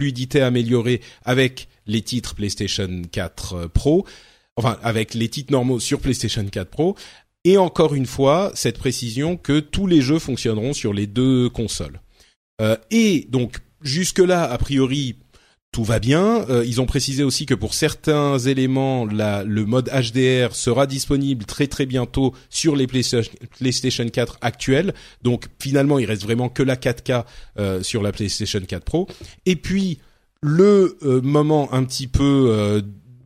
fluidité 0.00 0.40
améliorée 0.40 1.00
avec 1.24 1.68
les 1.86 2.02
titres 2.02 2.34
PlayStation 2.34 3.02
4 3.10 3.66
Pro 3.68 4.06
enfin 4.56 4.78
avec 4.82 5.14
les 5.14 5.28
titres 5.28 5.52
normaux 5.52 5.80
sur 5.80 6.00
PlayStation 6.00 6.44
4 6.44 6.68
Pro. 6.68 6.96
Et 7.44 7.58
encore 7.58 7.94
une 7.94 8.06
fois, 8.06 8.52
cette 8.54 8.78
précision 8.78 9.36
que 9.36 9.58
tous 9.58 9.86
les 9.86 10.00
jeux 10.00 10.20
fonctionneront 10.20 10.72
sur 10.72 10.92
les 10.92 11.06
deux 11.06 11.48
consoles. 11.48 12.00
Euh, 12.60 12.76
et 12.90 13.26
donc 13.30 13.58
jusque-là, 13.82 14.44
a 14.44 14.58
priori, 14.58 15.16
tout 15.72 15.82
va 15.82 15.98
bien. 15.98 16.46
Euh, 16.50 16.64
ils 16.64 16.80
ont 16.80 16.86
précisé 16.86 17.24
aussi 17.24 17.46
que 17.46 17.54
pour 17.54 17.74
certains 17.74 18.38
éléments, 18.38 19.06
la, 19.06 19.42
le 19.42 19.64
mode 19.64 19.90
HDR 19.90 20.54
sera 20.54 20.86
disponible 20.86 21.44
très 21.46 21.66
très 21.66 21.86
bientôt 21.86 22.34
sur 22.50 22.76
les 22.76 22.86
PlayStation 22.86 24.08
4 24.08 24.38
actuels. 24.42 24.94
Donc 25.22 25.46
finalement, 25.58 25.98
il 25.98 26.04
reste 26.04 26.22
vraiment 26.22 26.48
que 26.48 26.62
la 26.62 26.76
4K 26.76 27.24
euh, 27.58 27.82
sur 27.82 28.02
la 28.02 28.12
PlayStation 28.12 28.60
4 28.60 28.84
Pro. 28.84 29.08
Et 29.46 29.56
puis 29.56 29.98
le 30.42 30.98
euh, 31.02 31.22
moment 31.22 31.72
un 31.72 31.84
petit 31.84 32.08
peu 32.08 32.50
euh, 32.50 32.82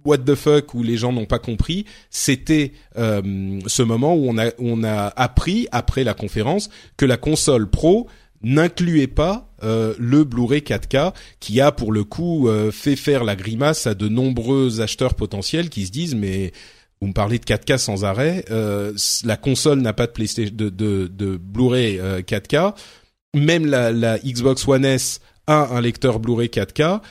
what 0.06 0.18
the 0.18 0.34
fuck 0.34 0.74
où 0.74 0.82
les 0.82 0.96
gens 0.96 1.12
n'ont 1.12 1.26
pas 1.26 1.38
compris, 1.38 1.84
c'était 2.10 2.72
euh, 2.96 3.60
ce 3.66 3.82
moment 3.82 4.14
où 4.14 4.28
on 4.28 4.38
a 4.38 4.50
on 4.58 4.84
a 4.84 5.08
appris 5.16 5.66
après 5.72 6.04
la 6.04 6.14
conférence 6.14 6.70
que 6.96 7.04
la 7.04 7.16
console 7.16 7.68
Pro 7.68 8.06
n'incluait 8.42 9.06
pas 9.06 9.52
euh, 9.62 9.94
le 9.98 10.24
Blu-ray 10.24 10.60
4K 10.60 11.12
qui 11.40 11.60
a 11.60 11.72
pour 11.72 11.92
le 11.92 12.04
coup 12.04 12.48
euh, 12.48 12.70
fait 12.70 12.96
faire 12.96 13.24
la 13.24 13.34
grimace 13.34 13.86
à 13.86 13.94
de 13.94 14.08
nombreux 14.08 14.80
acheteurs 14.80 15.14
potentiels 15.14 15.68
qui 15.68 15.86
se 15.86 15.90
disent 15.90 16.14
mais 16.14 16.52
vous 17.00 17.08
me 17.08 17.12
parlez 17.12 17.38
de 17.38 17.44
4K 17.44 17.76
sans 17.76 18.04
arrêt, 18.04 18.44
la 19.24 19.36
console 19.36 19.80
n'a 19.80 19.92
pas 19.92 20.06
de 20.06 20.12
PlayStation 20.12 20.54
de 20.54 20.70
de, 20.70 21.08
de 21.08 21.36
Blu-ray 21.36 21.98
4K, 21.98 22.74
même 23.34 23.66
la, 23.66 23.92
la 23.92 24.18
Xbox 24.18 24.66
One 24.66 24.86
S 24.86 25.20
a 25.46 25.74
un 25.76 25.80
lecteur 25.82 26.20
Blu-ray 26.20 26.48
4K 26.48 27.02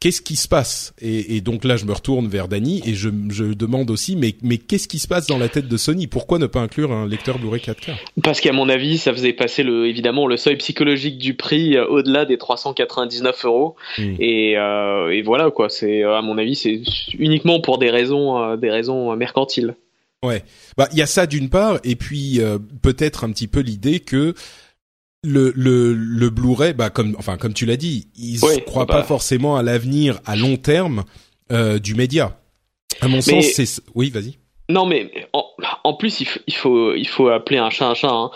qu'est-ce 0.00 0.22
qui 0.22 0.36
se 0.36 0.48
passe? 0.48 0.94
Et, 1.00 1.36
et, 1.36 1.40
donc 1.40 1.64
là, 1.64 1.76
je 1.76 1.84
me 1.84 1.92
retourne 1.92 2.28
vers 2.28 2.48
Dany 2.48 2.82
et 2.86 2.94
je, 2.94 3.08
je 3.30 3.44
demande 3.44 3.90
aussi, 3.90 4.16
mais, 4.16 4.34
mais 4.42 4.58
qu'est-ce 4.58 4.88
qui 4.88 4.98
se 4.98 5.08
passe 5.08 5.26
dans 5.26 5.38
la 5.38 5.48
tête 5.48 5.68
de 5.68 5.76
Sony? 5.76 6.06
Pourquoi 6.06 6.38
ne 6.38 6.46
pas 6.46 6.60
inclure 6.60 6.92
un 6.92 7.06
lecteur 7.06 7.38
Blu-ray 7.38 7.60
4K 7.60 7.94
Parce 8.22 8.40
qu'à 8.40 8.52
mon 8.52 8.68
avis, 8.68 8.98
ça 8.98 9.12
faisait 9.12 9.32
passer 9.32 9.62
le, 9.62 9.86
évidemment 9.86 10.26
le 10.26 10.36
seuil 10.36 10.56
psychologique 10.56 11.18
du 11.18 11.34
prix 11.34 11.76
euh, 11.76 11.86
au-delà 11.86 12.24
des 12.24 12.38
399 12.38 13.44
euros. 13.44 13.76
Hmm. 13.98 14.14
Et, 14.18 14.56
euh, 14.56 15.10
et, 15.10 15.22
voilà 15.22 15.50
quoi. 15.50 15.68
C'est 15.68 16.02
à 16.02 16.22
mon 16.22 16.38
avis, 16.38 16.54
c'est 16.54 16.80
uniquement 17.18 17.60
pour 17.60 17.78
des 17.78 17.90
raisons, 17.90 18.42
euh, 18.42 18.56
des 18.56 18.70
raisons 18.70 19.14
mercantiles. 19.16 19.74
Ouais, 20.24 20.42
bah 20.76 20.88
il 20.90 20.98
y 20.98 21.02
a 21.02 21.06
ça 21.06 21.26
d'une 21.26 21.48
part, 21.48 21.78
et 21.84 21.94
puis 21.94 22.40
euh, 22.40 22.58
peut-être 22.82 23.22
un 23.22 23.30
petit 23.30 23.46
peu 23.46 23.60
l'idée 23.60 24.00
que 24.00 24.34
le 25.24 25.52
le 25.56 25.94
le 25.94 26.30
Blu-ray, 26.30 26.74
bah 26.74 26.90
comme 26.90 27.16
enfin 27.18 27.36
comme 27.36 27.54
tu 27.54 27.66
l'as 27.66 27.76
dit, 27.76 28.08
ils 28.16 28.40
ne 28.40 28.60
croient 28.60 28.86
bah. 28.86 28.98
pas 28.98 29.02
forcément 29.02 29.56
à 29.56 29.62
l'avenir 29.62 30.20
à 30.24 30.36
long 30.36 30.56
terme 30.56 31.04
euh, 31.50 31.78
du 31.78 31.94
média. 31.94 32.38
À 33.00 33.08
mon 33.08 33.20
sens, 33.20 33.46
c'est 33.54 33.82
oui, 33.94 34.10
vas-y. 34.10 34.38
Non, 34.70 34.84
mais 34.84 35.10
en, 35.32 35.94
plus, 35.94 36.20
il, 36.20 36.54
faut 36.54 36.94
il 36.94 37.08
faut 37.08 37.28
appeler 37.28 37.58
un 37.58 37.70
chat 37.70 37.88
un 37.88 37.94
chat. 37.94 38.10
Hein. 38.10 38.30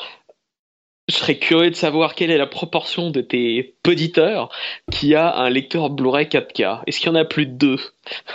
Je 1.09 1.17
serais 1.17 1.37
curieux 1.39 1.71
de 1.71 1.77
savoir 1.77 2.15
quelle 2.15 2.31
est 2.31 2.39
la 2.39 2.47
proportion 2.47 3.11
de 3.11 3.21
tes 3.21 3.77
auditeurs 3.87 4.49
qui 4.91 5.15
a 5.15 5.35
un 5.37 5.51
lecteur 5.51 5.91
Blu-ray 5.91 6.27
4K. 6.27 6.83
Est-ce 6.87 7.01
qu'il 7.01 7.09
y 7.09 7.11
en 7.11 7.17
a 7.17 7.25
plus 7.25 7.47
de 7.47 7.53
deux? 7.53 7.81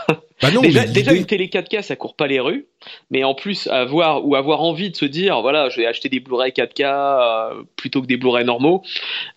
bah 0.41 0.51
non, 0.51 0.61
déjà, 0.61 0.85
déjà, 0.85 1.13
une 1.13 1.25
télé 1.25 1.47
4K, 1.47 1.81
ça 1.81 1.95
court 1.95 2.15
pas 2.15 2.27
les 2.27 2.39
rues, 2.39 2.67
mais 3.09 3.23
en 3.23 3.33
plus 3.33 3.67
avoir 3.67 4.25
ou 4.25 4.35
avoir 4.35 4.61
envie 4.61 4.91
de 4.91 4.95
se 4.95 5.05
dire, 5.05 5.41
voilà, 5.41 5.69
je 5.69 5.77
vais 5.77 5.87
acheter 5.87 6.09
des 6.09 6.19
Blu-ray 6.19 6.51
4K 6.51 6.83
euh, 6.83 7.63
plutôt 7.75 8.01
que 8.01 8.07
des 8.07 8.17
Blu-ray 8.17 8.45
normaux. 8.45 8.83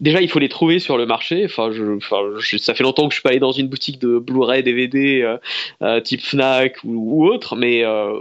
Déjà, 0.01 0.21
il 0.21 0.29
faut 0.29 0.39
les 0.39 0.49
trouver 0.49 0.79
sur 0.79 0.99
le 0.99 1.07
marché. 1.07 1.45
Enfin, 1.47 1.71
je, 1.73 1.97
enfin, 1.97 2.19
ça 2.59 2.75
fait 2.75 2.83
longtemps 2.83 3.09
que 3.09 3.15
je 3.15 3.17
suis 3.17 3.23
pas 3.23 3.31
allé 3.31 3.39
dans 3.39 3.53
une 3.53 3.69
boutique 3.69 3.99
de 3.99 4.19
Blu-ray 4.19 4.63
DVD 4.63 5.23
euh, 5.23 5.37
euh, 5.83 6.01
type 6.01 6.23
Fnac 6.23 6.77
ou, 6.85 7.27
autre, 7.27 7.57
mais 7.57 7.85
euh, 7.85 8.21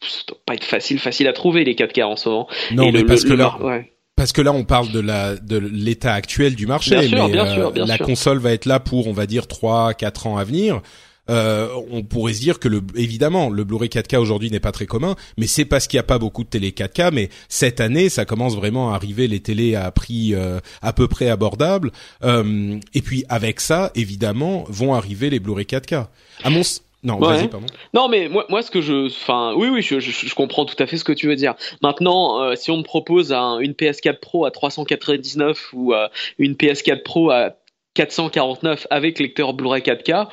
ça 0.00 0.22
doit 0.28 0.38
pas 0.46 0.54
être 0.54 0.64
facile, 0.64 0.98
facile 0.98 1.26
à 1.26 1.32
trouver 1.32 1.64
les 1.64 1.74
4K 1.74 2.04
en 2.04 2.16
ce 2.16 2.28
moment. 2.28 2.48
Non, 2.72 2.92
mais 2.92 3.04
parce 3.04 3.24
que 3.24 3.32
là, 3.32 3.56
ouais 3.60 3.90
parce 4.20 4.32
que 4.32 4.42
là 4.42 4.52
on 4.52 4.64
parle 4.64 4.92
de 4.92 5.00
la 5.00 5.34
de 5.36 5.56
l'état 5.56 6.12
actuel 6.12 6.54
du 6.54 6.66
marché, 6.66 6.94
mais 7.10 7.38
euh, 7.38 7.70
la 7.74 7.96
console 7.96 8.36
va 8.36 8.52
être 8.52 8.66
là 8.66 8.78
pour 8.78 9.08
on 9.08 9.14
va 9.14 9.24
dire 9.24 9.46
trois 9.46 9.94
quatre 9.94 10.26
ans 10.26 10.36
à 10.36 10.44
venir. 10.44 10.82
Euh, 11.30 11.68
on 11.90 12.02
pourrait 12.02 12.34
se 12.34 12.40
dire 12.40 12.58
que 12.58 12.68
le 12.68 12.82
évidemment 12.96 13.48
le 13.48 13.64
Blu-ray 13.64 13.88
4K 13.88 14.18
aujourd'hui 14.18 14.50
n'est 14.50 14.60
pas 14.60 14.72
très 14.72 14.86
commun, 14.86 15.16
mais 15.38 15.46
c'est 15.46 15.64
parce 15.64 15.86
qu'il 15.86 15.96
n'y 15.96 16.00
a 16.00 16.04
pas 16.04 16.18
beaucoup 16.18 16.44
de 16.44 16.48
télé 16.48 16.70
4K. 16.72 17.10
Mais 17.12 17.30
cette 17.48 17.80
année, 17.80 18.08
ça 18.08 18.24
commence 18.24 18.56
vraiment 18.56 18.92
à 18.92 18.96
arriver 18.96 19.28
les 19.28 19.40
télés 19.40 19.74
à 19.74 19.90
prix 19.90 20.34
euh, 20.34 20.60
à 20.82 20.92
peu 20.92 21.08
près 21.08 21.30
abordable. 21.30 21.92
et 22.22 23.02
puis 23.02 23.24
avec 23.28 23.60
ça, 23.60 23.90
évidemment, 23.94 24.64
vont 24.68 24.94
arriver 24.94 25.30
les 25.30 25.40
Blu-ray 25.40 25.64
4K. 25.64 26.06
À 26.42 26.50
mon 26.50 26.62
non, 27.02 27.18
vas-y, 27.18 27.48
pardon. 27.48 27.66
Non, 27.94 28.08
mais 28.08 28.28
moi, 28.28 28.44
moi, 28.50 28.62
ce 28.62 28.70
que 28.70 28.82
je, 28.82 29.06
enfin, 29.06 29.54
oui, 29.56 29.68
oui, 29.68 29.80
je, 29.80 30.00
je, 30.00 30.34
comprends 30.34 30.66
tout 30.66 30.80
à 30.82 30.86
fait 30.86 30.98
ce 30.98 31.04
que 31.04 31.12
tu 31.12 31.28
veux 31.28 31.36
dire. 31.36 31.54
Maintenant, 31.82 32.42
euh, 32.42 32.56
si 32.56 32.70
on 32.70 32.76
me 32.76 32.82
propose 32.82 33.32
un, 33.32 33.58
une 33.58 33.72
PS4 33.72 34.20
Pro 34.20 34.44
à 34.44 34.50
399 34.50 35.70
ou 35.72 35.94
euh, 35.94 36.08
une 36.38 36.54
PS4 36.54 37.02
Pro 37.02 37.30
à 37.30 37.56
449 37.94 38.86
avec 38.90 39.18
lecteur 39.18 39.54
Blu-ray 39.54 39.82
4K, 39.82 40.28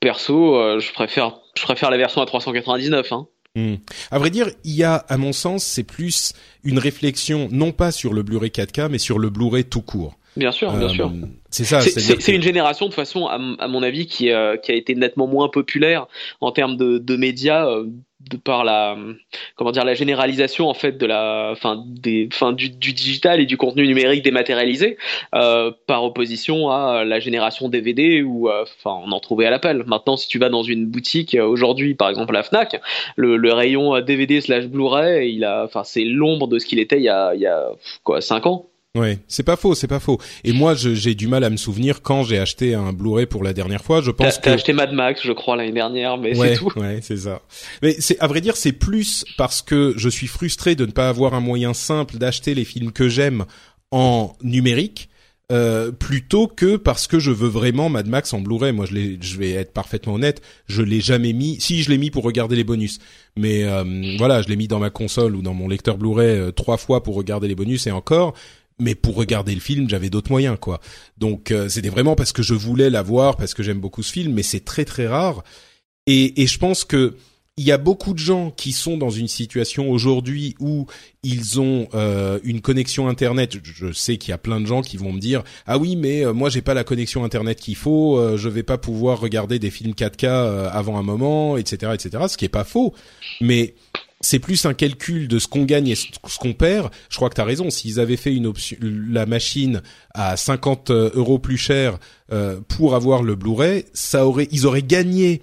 perso, 0.00 0.56
euh, 0.56 0.80
je 0.80 0.92
préfère, 0.92 1.38
je 1.56 1.62
préfère 1.62 1.90
la 1.90 1.96
version 1.96 2.20
à 2.22 2.26
399. 2.26 3.12
Hein. 3.12 3.26
Hmm. 3.54 3.76
À 4.10 4.18
vrai 4.18 4.30
dire, 4.30 4.48
il 4.64 4.76
y 4.76 4.84
a, 4.84 4.96
à 4.96 5.16
mon 5.16 5.32
sens, 5.32 5.64
c'est 5.64 5.82
plus 5.82 6.34
une 6.62 6.78
réflexion 6.78 7.48
non 7.50 7.72
pas 7.72 7.90
sur 7.90 8.12
le 8.12 8.22
Blu-ray 8.22 8.50
4K, 8.50 8.88
mais 8.90 8.98
sur 8.98 9.18
le 9.18 9.30
Blu-ray 9.30 9.64
tout 9.64 9.80
court. 9.80 10.16
Bien 10.36 10.52
sûr, 10.52 10.70
bien 10.72 10.88
sûr. 10.88 11.06
Euh, 11.06 11.26
c'est 11.48 11.64
ça. 11.64 11.80
C'est 11.80 12.34
une 12.34 12.42
génération 12.42 12.88
de 12.88 12.94
façon, 12.94 13.26
à, 13.26 13.68
mon 13.68 13.82
avis, 13.82 14.06
qui, 14.06 14.30
euh, 14.30 14.58
qui 14.58 14.70
a 14.70 14.74
été 14.74 14.94
nettement 14.94 15.26
moins 15.26 15.48
populaire 15.48 16.06
en 16.42 16.52
termes 16.52 16.76
de, 16.76 16.98
de 16.98 17.16
médias, 17.16 17.66
euh, 17.66 17.86
de 18.20 18.36
par 18.36 18.64
la, 18.64 18.96
comment 19.56 19.72
dire, 19.72 19.84
la 19.84 19.94
généralisation 19.94 20.68
en 20.68 20.74
fait 20.74 20.92
de 20.92 21.06
la, 21.06 21.54
fin 21.56 21.84
des, 21.86 22.28
fin 22.32 22.52
du, 22.52 22.70
du 22.70 22.92
digital 22.92 23.40
et 23.40 23.46
du 23.46 23.56
contenu 23.56 23.86
numérique 23.86 24.22
dématérialisé, 24.22 24.96
euh, 25.34 25.70
par 25.86 26.02
opposition 26.04 26.70
à 26.70 27.04
la 27.04 27.20
génération 27.20 27.68
DVD 27.68 28.22
où, 28.22 28.48
enfin, 28.48 28.98
on 29.04 29.12
en 29.12 29.20
trouvait 29.20 29.46
à 29.46 29.50
l'appel. 29.50 29.84
Maintenant, 29.86 30.16
si 30.16 30.28
tu 30.28 30.38
vas 30.38 30.48
dans 30.48 30.62
une 30.62 30.86
boutique 30.86 31.36
aujourd'hui, 31.40 31.94
par 31.94 32.08
exemple 32.08 32.32
la 32.32 32.42
Fnac, 32.42 32.80
le, 33.16 33.36
le 33.36 33.52
rayon 33.52 34.00
DVD 34.00 34.40
slash 34.40 34.66
Blu-ray, 34.66 35.34
il 35.34 35.44
a, 35.44 35.64
enfin, 35.64 35.84
c'est 35.84 36.04
l'ombre 36.04 36.48
de 36.48 36.58
ce 36.58 36.66
qu'il 36.66 36.78
était 36.78 36.96
il 36.96 37.04
y 37.04 37.08
a, 37.08 37.34
il 37.34 37.40
y 37.40 37.46
a 37.46 37.70
quoi, 38.02 38.20
cinq 38.20 38.46
ans. 38.46 38.66
Ouais, 38.96 39.18
c'est 39.28 39.42
pas 39.42 39.56
faux, 39.56 39.74
c'est 39.74 39.86
pas 39.86 40.00
faux. 40.00 40.18
Et 40.42 40.52
moi, 40.52 40.74
j'ai 40.74 41.14
du 41.14 41.28
mal 41.28 41.44
à 41.44 41.50
me 41.50 41.56
souvenir 41.56 42.00
quand 42.00 42.22
j'ai 42.22 42.38
acheté 42.38 42.74
un 42.74 42.92
Blu-ray 42.92 43.26
pour 43.26 43.44
la 43.44 43.52
dernière 43.52 43.84
fois. 43.84 44.00
Je 44.00 44.10
pense 44.10 44.38
que 44.38 44.44
t'as 44.44 44.52
acheté 44.54 44.72
Mad 44.72 44.92
Max, 44.92 45.20
je 45.22 45.32
crois 45.32 45.56
l'année 45.56 45.72
dernière, 45.72 46.16
mais 46.16 46.34
c'est 46.34 46.56
tout. 46.56 46.72
Ouais, 46.78 47.00
c'est 47.02 47.18
ça. 47.18 47.42
Mais 47.82 47.94
c'est 47.98 48.18
à 48.20 48.26
vrai 48.26 48.40
dire, 48.40 48.56
c'est 48.56 48.72
plus 48.72 49.24
parce 49.36 49.60
que 49.60 49.92
je 49.96 50.08
suis 50.08 50.26
frustré 50.26 50.74
de 50.74 50.86
ne 50.86 50.92
pas 50.92 51.08
avoir 51.08 51.34
un 51.34 51.40
moyen 51.40 51.74
simple 51.74 52.16
d'acheter 52.16 52.54
les 52.54 52.64
films 52.64 52.90
que 52.90 53.08
j'aime 53.08 53.44
en 53.90 54.32
numérique. 54.42 55.10
Euh, 55.52 55.92
plutôt 55.92 56.48
que 56.48 56.74
parce 56.74 57.06
que 57.06 57.20
je 57.20 57.30
veux 57.30 57.46
vraiment 57.46 57.88
Mad 57.88 58.08
Max 58.08 58.32
en 58.32 58.40
Blu-ray. 58.40 58.72
Moi, 58.72 58.84
je, 58.84 59.16
je 59.20 59.36
vais 59.38 59.52
être 59.52 59.72
parfaitement 59.72 60.14
honnête, 60.14 60.42
je 60.66 60.82
l'ai 60.82 61.00
jamais 61.00 61.32
mis. 61.32 61.60
Si, 61.60 61.84
je 61.84 61.90
l'ai 61.90 61.98
mis 61.98 62.10
pour 62.10 62.24
regarder 62.24 62.56
les 62.56 62.64
bonus, 62.64 62.98
mais 63.36 63.62
euh, 63.62 63.84
voilà, 64.18 64.42
je 64.42 64.48
l'ai 64.48 64.56
mis 64.56 64.66
dans 64.66 64.80
ma 64.80 64.90
console 64.90 65.36
ou 65.36 65.42
dans 65.42 65.54
mon 65.54 65.68
lecteur 65.68 65.98
Blu-ray 65.98 66.36
euh, 66.36 66.50
trois 66.50 66.78
fois 66.78 67.04
pour 67.04 67.14
regarder 67.14 67.46
les 67.46 67.54
bonus 67.54 67.86
et 67.86 67.92
encore 67.92 68.34
mais 68.78 68.94
pour 68.94 69.14
regarder 69.14 69.54
le 69.54 69.60
film, 69.60 69.88
j'avais 69.88 70.10
d'autres 70.10 70.30
moyens, 70.30 70.58
quoi. 70.60 70.80
Donc 71.18 71.50
euh, 71.50 71.68
c'était 71.68 71.88
vraiment 71.88 72.14
parce 72.14 72.32
que 72.32 72.42
je 72.42 72.54
voulais 72.54 72.90
l'avoir, 72.90 73.36
parce 73.36 73.54
que 73.54 73.62
j'aime 73.62 73.80
beaucoup 73.80 74.02
ce 74.02 74.12
film, 74.12 74.32
mais 74.32 74.42
c'est 74.42 74.64
très 74.64 74.84
très 74.84 75.06
rare. 75.06 75.42
Et, 76.06 76.42
et 76.42 76.46
je 76.46 76.58
pense 76.58 76.84
que 76.84 77.16
il 77.58 77.64
y 77.64 77.72
a 77.72 77.78
beaucoup 77.78 78.12
de 78.12 78.18
gens 78.18 78.50
qui 78.50 78.72
sont 78.72 78.98
dans 78.98 79.08
une 79.08 79.28
situation 79.28 79.90
aujourd'hui 79.90 80.54
où 80.60 80.86
ils 81.22 81.58
ont 81.58 81.88
euh, 81.94 82.38
une 82.44 82.60
connexion 82.60 83.08
internet. 83.08 83.56
Je 83.62 83.92
sais 83.92 84.18
qu'il 84.18 84.30
y 84.30 84.34
a 84.34 84.38
plein 84.38 84.60
de 84.60 84.66
gens 84.66 84.82
qui 84.82 84.98
vont 84.98 85.10
me 85.10 85.20
dire 85.20 85.42
ah 85.66 85.78
oui 85.78 85.96
mais 85.96 86.24
euh, 86.24 86.34
moi 86.34 86.50
j'ai 86.50 86.60
pas 86.60 86.74
la 86.74 86.84
connexion 86.84 87.24
internet 87.24 87.58
qu'il 87.58 87.76
faut, 87.76 88.18
euh, 88.18 88.36
je 88.36 88.50
vais 88.50 88.62
pas 88.62 88.76
pouvoir 88.76 89.20
regarder 89.20 89.58
des 89.58 89.70
films 89.70 89.92
4K 89.92 90.26
euh, 90.26 90.68
avant 90.70 90.98
un 90.98 91.02
moment, 91.02 91.56
etc., 91.56 91.92
etc. 91.94 92.24
Ce 92.28 92.36
qui 92.36 92.44
est 92.44 92.50
pas 92.50 92.64
faux, 92.64 92.94
mais 93.40 93.74
c'est 94.20 94.38
plus 94.38 94.64
un 94.64 94.74
calcul 94.74 95.28
de 95.28 95.38
ce 95.38 95.46
qu'on 95.46 95.64
gagne 95.64 95.88
et 95.88 95.94
ce 95.94 96.38
qu'on 96.40 96.54
perd. 96.54 96.90
Je 97.10 97.16
crois 97.16 97.28
que 97.28 97.34
tu 97.34 97.40
as 97.40 97.44
raison. 97.44 97.70
S'ils 97.70 98.00
avaient 98.00 98.16
fait 98.16 98.34
une 98.34 98.46
option, 98.46 98.76
la 98.80 99.26
machine 99.26 99.82
à 100.14 100.36
50 100.36 100.90
euros 100.90 101.38
plus 101.38 101.58
cher 101.58 101.98
euh, 102.32 102.60
pour 102.68 102.94
avoir 102.94 103.22
le 103.22 103.34
Blu-ray, 103.34 103.84
ça 103.92 104.26
aurait, 104.26 104.48
ils 104.50 104.66
auraient 104.66 104.82
gagné 104.82 105.42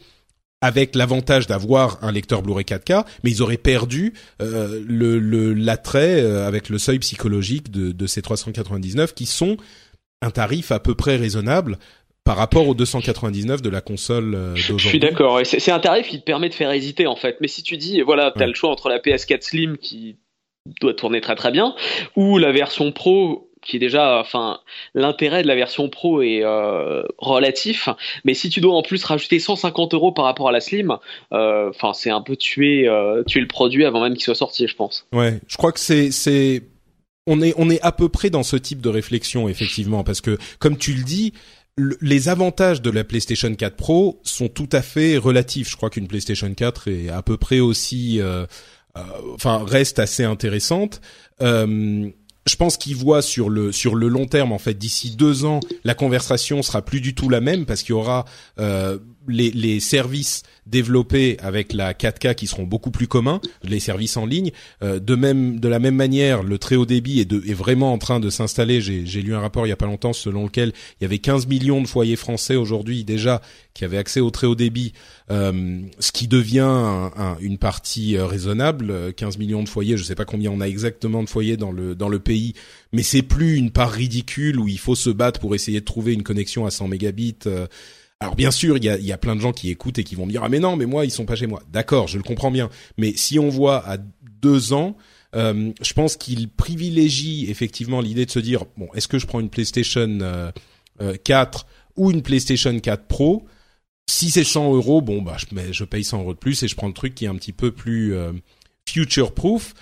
avec 0.62 0.96
l'avantage 0.96 1.46
d'avoir 1.46 2.02
un 2.04 2.12
lecteur 2.12 2.42
Blu-ray 2.42 2.64
4K, 2.64 3.06
mais 3.24 3.32
ils 3.32 3.42
auraient 3.42 3.58
perdu 3.58 4.14
euh, 4.42 4.82
le 4.88 5.54
l'attrait 5.54 6.22
euh, 6.22 6.48
avec 6.48 6.70
le 6.70 6.78
seuil 6.78 7.00
psychologique 7.00 7.70
de, 7.70 7.92
de 7.92 8.08
ces 8.08 8.22
399 8.22 9.14
qui 9.14 9.26
sont 9.26 9.58
un 10.22 10.32
tarif 10.32 10.72
à 10.72 10.80
peu 10.80 10.96
près 10.96 11.18
raisonnable 11.18 11.78
par 12.24 12.38
rapport 12.38 12.68
aux 12.68 12.74
299 12.74 13.62
de 13.62 13.70
la 13.70 13.82
console 13.82 14.32
d'aujourd'hui. 14.32 14.78
Je 14.78 14.88
suis 14.88 15.00
d'accord. 15.00 15.40
C'est 15.44 15.72
un 15.72 15.80
tarif 15.80 16.08
qui 16.08 16.20
te 16.20 16.24
permet 16.24 16.50
de 16.50 16.54
faire 16.54 16.72
hésiter 16.72 17.08
en 17.08 17.16
fait. 17.16 17.38
Mais 17.42 17.48
si 17.48 17.64
tu 17.64 17.78
dis 17.78 18.02
voilà, 18.02 18.32
tu 18.36 18.42
as 18.42 18.48
le 18.48 18.54
choix 18.54 18.70
entre 18.70 18.90
la 18.90 19.00
PS4 19.00 19.42
Slim 19.42 19.78
qui 19.78 20.18
doit 20.80 20.94
tourner 20.94 21.22
très 21.22 21.36
très 21.36 21.52
bien 21.52 21.76
ou 22.16 22.38
la 22.38 22.52
version 22.52 22.92
Pro 22.92 23.50
qui 23.64 23.78
est 23.78 23.80
déjà, 23.80 24.20
enfin, 24.20 24.60
l'intérêt 24.94 25.42
de 25.42 25.48
la 25.48 25.56
version 25.56 25.90
Pro 25.90 26.22
est 26.22 26.44
euh, 26.44 27.04
relatif, 27.18 27.90
mais 28.26 28.34
si 28.34 28.50
tu 28.50 28.62
dois 28.62 28.76
en 28.76 28.82
plus 28.82 29.04
rajouter 29.04 29.40
150 29.40 29.94
euros 29.94 30.12
par 30.12 30.26
rapport 30.26 30.50
à 30.50 30.52
la 30.52 30.62
Slim, 30.62 30.98
euh, 31.32 31.70
enfin, 31.70 31.94
c'est 31.94 32.10
un 32.10 32.22
peu 32.22 32.36
tuer, 32.36 32.88
euh, 32.88 33.24
tuer 33.24 33.40
le 33.40 33.48
produit 33.48 33.86
avant 33.86 34.02
même 34.02 34.14
qu'il 34.14 34.24
soit 34.24 34.36
sorti, 34.36 34.68
je 34.68 34.76
pense. 34.76 35.08
Ouais, 35.14 35.40
je 35.48 35.58
crois 35.58 35.72
que 35.72 35.80
c'est, 35.80 36.12
c'est, 36.12 36.64
on 37.26 37.42
est, 37.42 37.54
on 37.58 37.70
est 37.70 37.82
à 37.82 37.92
peu 37.92 38.10
près 38.10 38.30
dans 38.30 38.44
ce 38.44 38.58
type 38.58 38.82
de 38.82 38.90
réflexion 38.90 39.48
effectivement, 39.48 40.04
parce 40.04 40.22
que 40.22 40.38
comme 40.60 40.78
tu 40.78 40.94
le 40.94 41.04
dis, 41.04 41.34
les 41.78 42.30
avantages 42.30 42.82
de 42.82 42.90
la 42.90 43.04
PlayStation 43.04 43.54
4 43.54 43.76
Pro 43.76 44.22
sont 44.24 44.48
tout 44.48 44.70
à 44.72 44.82
fait 44.82 45.18
relatifs. 45.18 45.70
Je 45.70 45.76
crois 45.76 45.90
qu'une 45.90 46.08
PlayStation 46.08 46.54
4 46.54 46.88
est 46.88 47.10
à 47.10 47.22
peu 47.22 47.38
près 47.38 47.60
aussi, 47.60 48.22
enfin, 49.34 49.64
reste 49.66 49.98
assez 49.98 50.24
intéressante. 50.24 51.02
Euh, 51.42 52.10
je 52.46 52.56
pense 52.56 52.78
qu'il 52.78 52.96
voit 52.96 53.22
sur 53.22 53.50
le 53.50 53.72
sur 53.72 53.96
le 53.96 54.08
long 54.08 54.26
terme 54.26 54.52
en 54.52 54.58
fait 54.58 54.74
d'ici 54.74 55.16
deux 55.16 55.46
ans 55.46 55.62
la 55.84 55.96
conversation 55.96 56.62
sera 56.62 56.82
plus 56.82 57.00
du 57.00 57.16
tout 57.16 57.30
la 57.30 57.40
même 57.40 57.66
parce 57.66 57.84
qu'il 57.84 57.92
y 57.92 57.98
aura 57.98 58.26
euh, 58.60 59.00
les, 59.28 59.52
les 59.52 59.80
services 59.80 60.44
développés 60.66 61.38
avec 61.42 61.74
la 61.74 61.94
4K 61.94 62.36
qui 62.36 62.48
seront 62.48 62.64
beaucoup 62.64 62.92
plus 62.92 63.08
communs, 63.08 63.42
les 63.64 63.80
services 63.80 64.18
en 64.18 64.26
ligne. 64.26 64.52
Euh, 64.82 65.00
de 65.00 65.16
même, 65.16 65.60
de 65.60 65.68
la 65.68 65.80
même 65.80 65.96
manière, 65.96 66.44
le 66.44 66.58
très 66.58 66.76
haut 66.76 66.86
débit 66.86 67.20
est, 67.20 67.26
de, 67.26 67.44
est 67.48 67.54
vraiment 67.54 67.92
en 67.92 67.98
train 67.98 68.20
de 68.20 68.30
s'installer. 68.30 68.82
J'ai 68.82 69.22
lu 69.22 69.36
un 69.36 69.40
rapport 69.40 69.66
il 69.66 69.70
y 69.70 69.74
a 69.74 69.78
pas 69.78 69.86
longtemps 69.86 70.14
selon 70.14 70.46
lequel 70.46 70.72
il 71.00 71.04
y 71.04 71.06
avait 71.06 71.20
15 71.20 71.48
millions 71.48 71.82
de 71.82 71.88
foyers 71.88 72.16
français 72.16 72.56
aujourd'hui 72.56 73.04
déjà 73.04 73.42
qui 73.74 73.86
avaient 73.86 73.98
accès 73.98 74.20
au 74.20 74.30
très 74.30 74.46
haut 74.46 74.56
débit, 74.56 74.94
euh, 75.32 75.82
ce 76.00 76.12
qui 76.12 76.28
devient 76.28 77.10
une 77.40 77.58
partie 77.58 78.16
euh, 78.18 78.26
raisonnable. 78.26 79.14
15 79.14 79.38
millions 79.38 79.64
de 79.64 79.70
foyers, 79.70 79.98
je 79.98 80.04
sais 80.04 80.16
pas 80.16 80.26
combien 80.26 80.52
on 80.52 80.62
a 80.62 80.68
exactement 80.68 81.24
de 81.24 81.30
foyers 81.30 81.58
dans 81.58 81.72
le 81.72 81.96
dans 81.96 82.10
le 82.10 82.20
pays, 82.20 82.54
mais 82.92 83.04
c'est 83.04 83.24
plus 83.24 83.56
une 83.56 83.72
part 83.72 83.92
ridicule 83.92 84.60
où 84.60 84.68
il 84.68 84.80
faut 84.80 84.96
se 84.96 85.10
battre 85.10 85.40
pour 85.40 85.56
essayer 85.56 85.80
de 85.80 85.86
trouver 85.86 86.14
une 86.14 86.24
connexion 86.24 86.66
à 86.66 86.72
100 86.72 86.88
mégabits. 86.88 87.36
Alors 88.24 88.38
bien 88.38 88.52
sûr, 88.52 88.78
il 88.78 88.86
y 88.86 89.12
a, 89.12 89.18
plein 89.18 89.36
de 89.36 89.42
gens 89.42 89.52
qui 89.52 89.70
écoutent 89.70 90.00
et 90.00 90.06
qui 90.06 90.16
vont 90.16 90.26
me 90.26 90.32
dire 90.32 90.44
ah 90.46 90.50
mais 90.50 90.60
non, 90.60 90.78
mais 90.78 90.86
moi 90.86 91.04
ils 91.04 91.12
sont 91.12 91.26
pas 91.26 91.36
chez 91.36 91.46
moi. 91.46 91.62
D'accord, 91.74 92.08
je 92.08 92.16
le 92.16 92.24
comprends 92.24 92.52
bien. 92.52 92.70
Mais 92.98 93.12
si 93.18 93.38
on 93.38 93.50
voit 93.50 93.86
à 93.86 93.98
deux 93.98 94.72
ans, 94.72 94.96
euh, 95.36 95.74
je 95.82 95.92
pense 95.92 96.16
qu'il 96.16 96.48
privilégie 96.48 97.52
effectivement 97.52 98.00
l'idée 98.00 98.26
de 98.26 98.32
se 98.32 98.40
dire 98.40 98.64
bon, 98.78 98.88
est-ce 98.94 99.10
que 99.10 99.20
je 99.20 99.28
prends 99.28 99.42
une 99.42 99.50
PlayStation 99.50 100.20
euh, 100.22 100.52
4 101.26 101.66
euh, 101.66 102.02
ou 102.02 102.12
une 102.12 102.22
PlayStation 102.22 102.80
4 102.80 103.08
Pro? 103.08 103.46
Si 104.10 104.30
c'est 104.30 104.46
100 104.46 104.74
euros, 104.74 105.02
bon 105.02 105.22
bah 105.22 105.36
je, 105.38 105.74
je 105.74 105.84
paye 105.84 106.06
100 106.06 106.22
euros 106.22 106.34
de 106.34 106.40
plus 106.40 106.64
et 106.64 106.70
je 106.70 106.76
prends 106.76 106.88
le 106.88 106.94
truc 106.94 107.16
qui 107.16 107.26
est 107.26 107.30
un 107.30 107.36
petit 107.36 107.52
peu 107.52 107.74
plus 107.74 108.16
euh, 108.16 108.32
future 108.88 109.34
proof. 109.34 109.74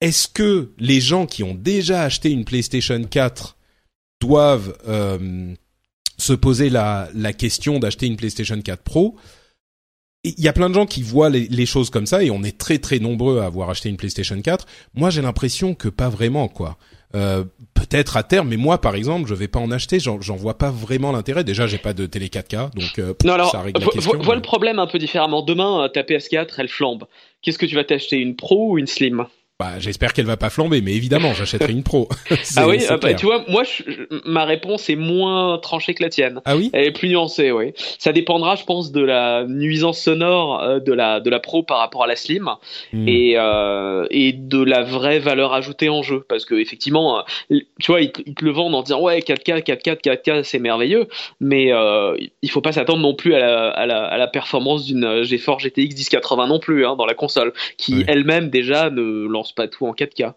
Est-ce 0.00 0.26
que 0.26 0.72
les 0.78 1.00
gens 1.00 1.26
qui 1.26 1.44
ont 1.44 1.54
déjà 1.54 2.02
acheté 2.02 2.32
une 2.32 2.44
PlayStation 2.44 3.00
4 3.04 3.56
doivent 4.20 4.76
se 6.20 6.32
poser 6.32 6.70
la, 6.70 7.08
la 7.14 7.32
question 7.32 7.78
d'acheter 7.78 8.06
une 8.06 8.16
PlayStation 8.16 8.60
4 8.60 8.82
Pro. 8.82 9.16
Il 10.22 10.38
y 10.38 10.48
a 10.48 10.52
plein 10.52 10.68
de 10.68 10.74
gens 10.74 10.84
qui 10.84 11.02
voient 11.02 11.30
les, 11.30 11.66
choses 11.66 11.88
comme 11.88 12.04
ça 12.04 12.22
et 12.22 12.30
on 12.30 12.42
est 12.42 12.58
très 12.58 12.78
très 12.78 12.98
nombreux 12.98 13.40
à 13.40 13.46
avoir 13.46 13.70
acheté 13.70 13.88
une 13.88 13.96
PlayStation 13.96 14.40
4. 14.40 14.66
Moi, 14.94 15.08
j'ai 15.08 15.22
l'impression 15.22 15.74
que 15.74 15.88
pas 15.88 16.10
vraiment 16.10 16.46
quoi. 16.48 16.76
Euh, 17.14 17.42
peut-être 17.74 18.16
à 18.18 18.22
terme, 18.22 18.48
mais 18.48 18.58
moi 18.58 18.80
par 18.80 18.94
exemple, 18.94 19.28
je 19.28 19.34
vais 19.34 19.48
pas 19.48 19.58
en 19.58 19.70
acheter. 19.70 19.98
J'en 19.98 20.18
vois 20.36 20.58
pas 20.58 20.70
vraiment 20.70 21.10
l'intérêt. 21.10 21.42
Déjà, 21.42 21.66
j'ai 21.66 21.78
pas 21.78 21.94
de 21.94 22.04
télé 22.04 22.28
4K, 22.28 22.74
donc 22.74 22.98
euh, 22.98 23.14
non, 23.24 23.32
alors, 23.32 23.50
ça 23.50 23.62
règle 23.62 23.80
la 23.80 23.86
question. 23.86 24.12
Vois 24.20 24.36
le 24.36 24.42
problème 24.42 24.78
un 24.78 24.86
peu 24.86 24.98
différemment. 24.98 25.42
Demain, 25.42 25.88
ta 25.92 26.02
PS4, 26.02 26.50
elle 26.58 26.68
flambe. 26.68 27.06
Qu'est-ce 27.40 27.58
que 27.58 27.66
tu 27.66 27.74
vas 27.74 27.84
t'acheter, 27.84 28.18
une 28.18 28.36
Pro 28.36 28.72
ou 28.72 28.78
une 28.78 28.86
Slim? 28.86 29.26
Bah, 29.60 29.78
j'espère 29.78 30.14
qu'elle 30.14 30.24
va 30.24 30.38
pas 30.38 30.48
flamber, 30.48 30.80
mais 30.80 30.94
évidemment, 30.94 31.34
j'achèterai 31.34 31.70
une 31.74 31.82
pro. 31.82 32.08
ah 32.56 32.66
oui, 32.66 32.78
euh, 32.90 32.96
bah, 32.96 33.12
tu 33.12 33.26
vois, 33.26 33.44
moi, 33.46 33.62
ma 34.24 34.46
réponse 34.46 34.88
est 34.88 34.96
moins 34.96 35.58
tranchée 35.58 35.92
que 35.92 36.02
la 36.02 36.08
tienne. 36.08 36.40
Ah 36.46 36.56
oui? 36.56 36.70
Elle 36.72 36.86
est 36.86 36.92
plus 36.92 37.10
nuancée, 37.10 37.52
oui. 37.52 37.74
Ça 37.98 38.12
dépendra, 38.12 38.56
je 38.56 38.64
pense, 38.64 38.90
de 38.90 39.02
la 39.02 39.44
nuisance 39.46 40.00
sonore 40.00 40.62
euh, 40.62 40.80
de 40.80 40.94
la 40.94 41.20
de 41.20 41.28
la 41.28 41.40
pro 41.40 41.62
par 41.62 41.76
rapport 41.76 42.04
à 42.04 42.06
la 42.06 42.16
slim 42.16 42.48
hmm. 42.94 43.06
et 43.06 43.34
euh, 43.36 44.06
et 44.10 44.32
de 44.32 44.62
la 44.62 44.82
vraie 44.82 45.18
valeur 45.18 45.52
ajoutée 45.52 45.90
en 45.90 46.02
jeu, 46.02 46.24
parce 46.26 46.46
que 46.46 46.54
effectivement, 46.54 47.18
euh, 47.18 47.60
tu 47.80 47.92
vois, 47.92 48.00
ils, 48.00 48.12
te 48.12 48.42
le 48.42 48.52
vendent 48.52 48.74
en 48.74 48.82
disant 48.82 49.02
ouais 49.02 49.18
4K, 49.18 49.62
4K, 49.62 50.00
4K, 50.00 50.42
c'est 50.42 50.58
merveilleux, 50.58 51.06
mais 51.38 51.70
euh, 51.70 52.16
il 52.40 52.50
faut 52.50 52.62
pas 52.62 52.72
s'attendre 52.72 53.00
non 53.00 53.14
plus 53.14 53.34
à 53.34 53.40
la, 53.40 53.68
à 53.68 53.84
la, 53.84 54.04
à 54.04 54.16
la 54.16 54.26
performance 54.26 54.86
d'une 54.86 55.22
GeForce 55.22 55.64
GTX 55.64 55.94
1080 55.96 56.46
non 56.46 56.60
plus 56.60 56.86
hein, 56.86 56.96
dans 56.96 57.04
la 57.04 57.14
console, 57.14 57.52
qui 57.76 58.04
elle-même 58.08 58.48
déjà 58.48 58.88
ne 58.88 59.26
lance 59.26 59.49
pas 59.54 59.68
tout 59.68 59.86
en 59.86 59.92
4K. 59.92 60.34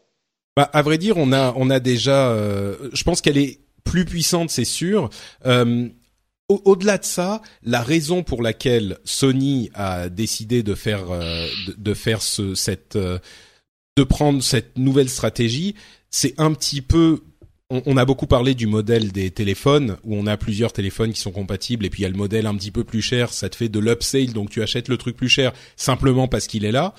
Bah, 0.56 0.70
à 0.72 0.82
vrai 0.82 0.98
dire, 0.98 1.18
on 1.18 1.32
a 1.32 1.54
on 1.56 1.70
a 1.70 1.80
déjà. 1.80 2.30
Euh, 2.32 2.90
je 2.94 3.04
pense 3.04 3.22
qu'elle 3.22 3.38
est 3.38 3.60
plus 3.84 4.06
puissante, 4.06 4.50
c'est 4.50 4.66
sûr. 4.66 5.10
Euh, 5.46 5.88
au-delà 6.50 6.98
de 6.98 7.06
ça, 7.06 7.42
la 7.64 7.82
raison 7.82 8.22
pour 8.22 8.44
laquelle 8.44 9.00
Sony 9.06 9.72
a 9.74 10.10
décidé 10.10 10.62
de 10.62 10.76
faire 10.76 11.10
euh, 11.10 11.48
de, 11.78 11.94
faire 11.94 12.22
ce, 12.22 12.54
cette 12.54 12.98
de 12.98 14.04
prendre 14.04 14.44
cette 14.44 14.78
nouvelle 14.78 15.10
stratégie, 15.10 15.74
c'est 16.12 16.40
un 16.40 16.54
petit 16.54 16.82
peu 16.82 17.24
on, 17.70 17.98
a 17.98 18.06
beaucoup 18.06 18.28
parlé 18.28 18.54
du 18.54 18.68
modèle 18.68 19.12
des 19.12 19.32
téléphones 19.32 19.98
où 20.04 20.16
on 20.16 20.28
a 20.28 20.38
plusieurs 20.38 20.74
téléphones 20.74 21.12
qui 21.12 21.20
sont 21.20 21.32
compatibles 21.32 21.86
et 21.86 21.90
puis 21.90 22.02
il 22.02 22.04
y 22.04 22.06
a 22.06 22.10
le 22.10 22.16
modèle 22.16 22.46
un 22.46 22.56
petit 22.56 22.72
peu 22.72 22.84
plus 22.84 23.02
cher, 23.02 23.34
ça 23.34 23.50
te 23.50 23.56
fait 23.56 23.70
de 23.70 23.80
l'upsale 23.80 24.34
donc 24.34 24.50
tu 24.50 24.62
achètes 24.62 24.90
le 24.90 24.98
truc 24.98 25.16
plus 25.16 25.30
cher 25.30 25.54
simplement 25.76 26.28
parce 26.28 26.48
qu'il 26.48 26.66
est 26.66 26.72
là. 26.72 26.94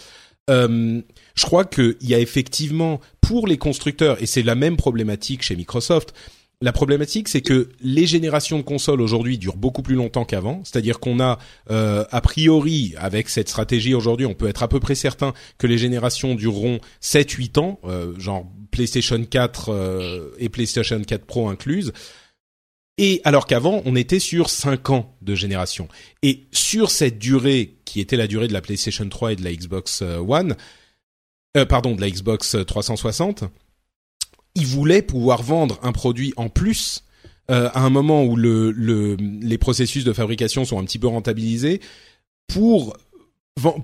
Euh, 0.51 1.01
je 1.35 1.45
crois 1.45 1.65
qu'il 1.65 1.97
y 2.03 2.15
a 2.15 2.19
effectivement 2.19 3.01
pour 3.21 3.47
les 3.47 3.57
constructeurs 3.57 4.23
et 4.23 4.27
c'est 4.27 4.43
la 4.43 4.55
même 4.55 4.77
problématique 4.77 5.43
chez 5.43 5.57
Microsoft. 5.57 6.15
La 6.61 6.73
problématique, 6.73 7.29
c'est 7.29 7.43
que 7.43 7.69
les 7.83 8.07
générations 8.07 8.59
de 8.59 8.63
consoles 8.63 9.01
aujourd'hui 9.01 9.39
durent 9.39 9.57
beaucoup 9.57 9.83
plus 9.83 9.97
longtemps 9.97 10.25
qu'avant. 10.25 10.63
C'est-à-dire 10.65 11.01
qu'on 11.01 11.21
a, 11.21 11.39
euh, 11.71 12.05
a 12.11 12.21
priori, 12.21 12.95
avec 12.97 13.29
cette 13.29 13.49
stratégie 13.49 13.93
aujourd'hui, 13.93 14.25
on 14.25 14.35
peut 14.35 14.49
être 14.49 14.63
à 14.63 14.69
peu 14.69 14.81
près 14.81 14.95
certain 14.95 15.35
que 15.59 15.67
les 15.67 15.77
générations 15.77 16.35
dureront 16.35 16.79
7-8 17.03 17.59
ans, 17.59 17.81
euh, 17.85 18.19
genre 18.19 18.47
PlayStation 18.71 19.23
4 19.23 19.69
euh, 19.69 20.31
et 20.39 20.49
PlayStation 20.49 21.03
4 21.03 21.27
Pro 21.27 21.49
incluses. 21.49 21.93
Et 22.97 23.21
alors 23.25 23.47
qu'avant, 23.47 23.83
on 23.85 23.97
était 23.97 24.21
sur 24.21 24.51
5 24.51 24.91
ans 24.91 25.17
de 25.21 25.35
génération. 25.35 25.89
Et 26.23 26.47
sur 26.53 26.91
cette 26.91 27.19
durée, 27.19 27.77
qui 27.85 28.01
était 28.01 28.17
la 28.17 28.27
durée 28.27 28.47
de 28.47 28.53
la 28.53 28.61
PlayStation 28.61 29.09
3 29.09 29.33
et 29.33 29.37
de 29.37 29.43
la 29.43 29.53
Xbox 29.53 30.03
euh, 30.03 30.19
One, 30.19 30.57
euh, 31.57 31.65
pardon, 31.65 31.97
de 31.97 32.01
la 32.01 32.11
Xbox 32.11 32.57
360, 32.67 33.45
ils 34.55 34.67
voulaient 34.67 35.03
pouvoir 35.03 35.43
vendre 35.43 35.79
un 35.83 35.93
produit 35.93 36.33
en 36.37 36.49
plus 36.49 37.05
euh, 37.51 37.69
à 37.75 37.81
un 37.81 37.91
moment 37.91 38.25
où 38.25 38.37
le, 38.37 38.71
le, 38.71 39.17
les 39.17 39.59
processus 39.59 40.05
de 40.05 40.13
fabrication 40.13 40.65
sont 40.65 40.79
un 40.79 40.85
petit 40.85 40.99
peu 40.99 41.09
rentabilisés 41.09 41.81
pour 42.47 42.97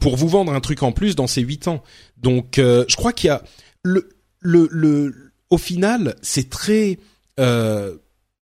pour 0.00 0.16
vous 0.16 0.28
vendre 0.28 0.52
un 0.52 0.60
truc 0.60 0.82
en 0.82 0.90
plus 0.90 1.14
dans 1.14 1.28
ces 1.28 1.42
8 1.42 1.68
ans. 1.68 1.82
Donc, 2.16 2.58
euh, 2.58 2.84
je 2.88 2.96
crois 2.96 3.12
qu'il 3.12 3.28
y 3.28 3.30
a 3.30 3.42
le 3.84 4.08
le 4.40 4.68
le 4.72 5.32
au 5.50 5.58
final, 5.58 6.16
c'est 6.22 6.48
très 6.48 6.98
euh, 7.38 7.96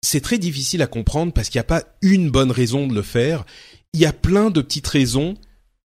c'est 0.05 0.21
très 0.21 0.37
difficile 0.37 0.81
à 0.81 0.87
comprendre 0.87 1.33
parce 1.33 1.49
qu'il 1.49 1.59
n'y 1.59 1.65
a 1.65 1.65
pas 1.65 1.83
une 2.01 2.29
bonne 2.29 2.51
raison 2.51 2.87
de 2.87 2.93
le 2.93 3.01
faire. 3.01 3.45
Il 3.93 3.99
y 3.99 4.05
a 4.05 4.13
plein 4.13 4.51
de 4.51 4.61
petites 4.61 4.87
raisons 4.87 5.35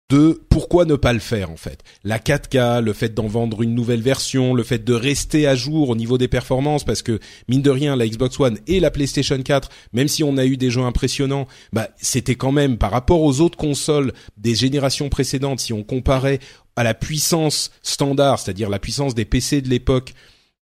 de 0.09 0.41
pourquoi 0.49 0.85
ne 0.85 0.95
pas 0.95 1.13
le 1.13 1.19
faire 1.19 1.51
en 1.51 1.55
fait. 1.55 1.83
La 2.03 2.17
4K, 2.17 2.81
le 2.81 2.93
fait 2.93 3.13
d'en 3.13 3.27
vendre 3.27 3.61
une 3.61 3.75
nouvelle 3.75 4.01
version, 4.01 4.55
le 4.55 4.63
fait 4.63 4.83
de 4.83 4.93
rester 4.93 5.47
à 5.47 5.55
jour 5.55 5.89
au 5.89 5.95
niveau 5.95 6.17
des 6.17 6.27
performances 6.27 6.83
parce 6.83 7.03
que 7.03 7.19
mine 7.47 7.61
de 7.61 7.69
rien 7.69 7.95
la 7.95 8.07
Xbox 8.07 8.39
One 8.39 8.57
et 8.67 8.79
la 8.79 8.91
PlayStation 8.91 9.41
4, 9.41 9.69
même 9.93 10.07
si 10.07 10.23
on 10.23 10.37
a 10.37 10.45
eu 10.45 10.57
des 10.57 10.71
jeux 10.71 10.81
impressionnants, 10.81 11.47
bah 11.71 11.89
c'était 11.97 12.35
quand 12.35 12.51
même 12.51 12.77
par 12.77 12.91
rapport 12.91 13.21
aux 13.21 13.39
autres 13.39 13.57
consoles 13.57 14.13
des 14.37 14.55
générations 14.55 15.09
précédentes 15.09 15.59
si 15.59 15.73
on 15.73 15.83
comparait 15.83 16.39
à 16.75 16.83
la 16.83 16.95
puissance 16.95 17.71
standard, 17.83 18.39
c'est-à-dire 18.39 18.69
la 18.69 18.79
puissance 18.79 19.13
des 19.13 19.25
PC 19.25 19.61
de 19.61 19.69
l'époque, 19.69 20.13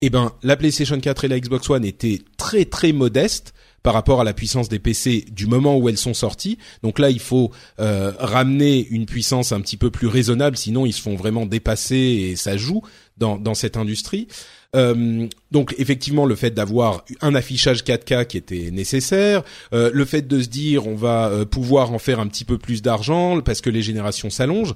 eh 0.03 0.11
ben 0.11 0.33
la 0.43 0.57
PlayStation 0.57 0.99
4 0.99 1.25
et 1.25 1.29
la 1.29 1.39
Xbox 1.39 1.69
One 1.69 1.85
étaient 1.85 2.21
très 2.39 2.65
très 2.65 2.93
modestes 2.93 3.53
par 3.83 3.95
rapport 3.95 4.21
à 4.21 4.25
la 4.25 4.33
puissance 4.33 4.69
des 4.69 4.79
PC 4.79 5.25
du 5.31 5.47
moment 5.47 5.77
où 5.77 5.89
elles 5.89 5.97
sont 5.97 6.15
sorties. 6.15 6.59
Donc 6.83 6.99
là, 6.99 7.11
il 7.11 7.21
faut 7.21 7.51
euh, 7.79 8.13
ramener 8.19 8.87
une 8.91 9.07
puissance 9.07 9.53
un 9.53 9.61
petit 9.61 9.77
peu 9.77 9.91
plus 9.91 10.07
raisonnable, 10.07 10.57
sinon 10.57 10.85
ils 10.85 10.93
se 10.93 11.01
font 11.01 11.17
vraiment 11.17 11.47
dépasser 11.47 11.97
et 11.97 12.37
ça 12.37 12.57
joue 12.57 12.83
dans, 13.17 13.55
cette 13.55 13.77
industrie. 13.77 14.29
Euh, 14.77 15.27
donc 15.51 15.75
effectivement 15.79 16.25
le 16.25 16.37
fait 16.37 16.53
d'avoir 16.53 17.05
un 17.23 17.35
affichage 17.35 17.83
4K 17.83 18.27
qui 18.27 18.37
était 18.37 18.71
nécessaire, 18.71 19.43
euh, 19.75 19.91
le 19.93 20.05
fait 20.05 20.23
de 20.23 20.41
se 20.41 20.49
dire 20.49 20.87
on 20.87 20.95
va 20.95 21.45
pouvoir 21.45 21.93
en 21.93 21.99
faire 21.99 22.21
un 22.21 22.29
petit 22.29 22.45
peu 22.45 22.57
plus 22.57 22.81
d'argent 22.81 23.41
parce 23.41 23.61
que 23.61 23.69
les 23.69 23.83
générations 23.83 24.31
s'allongent. 24.31 24.75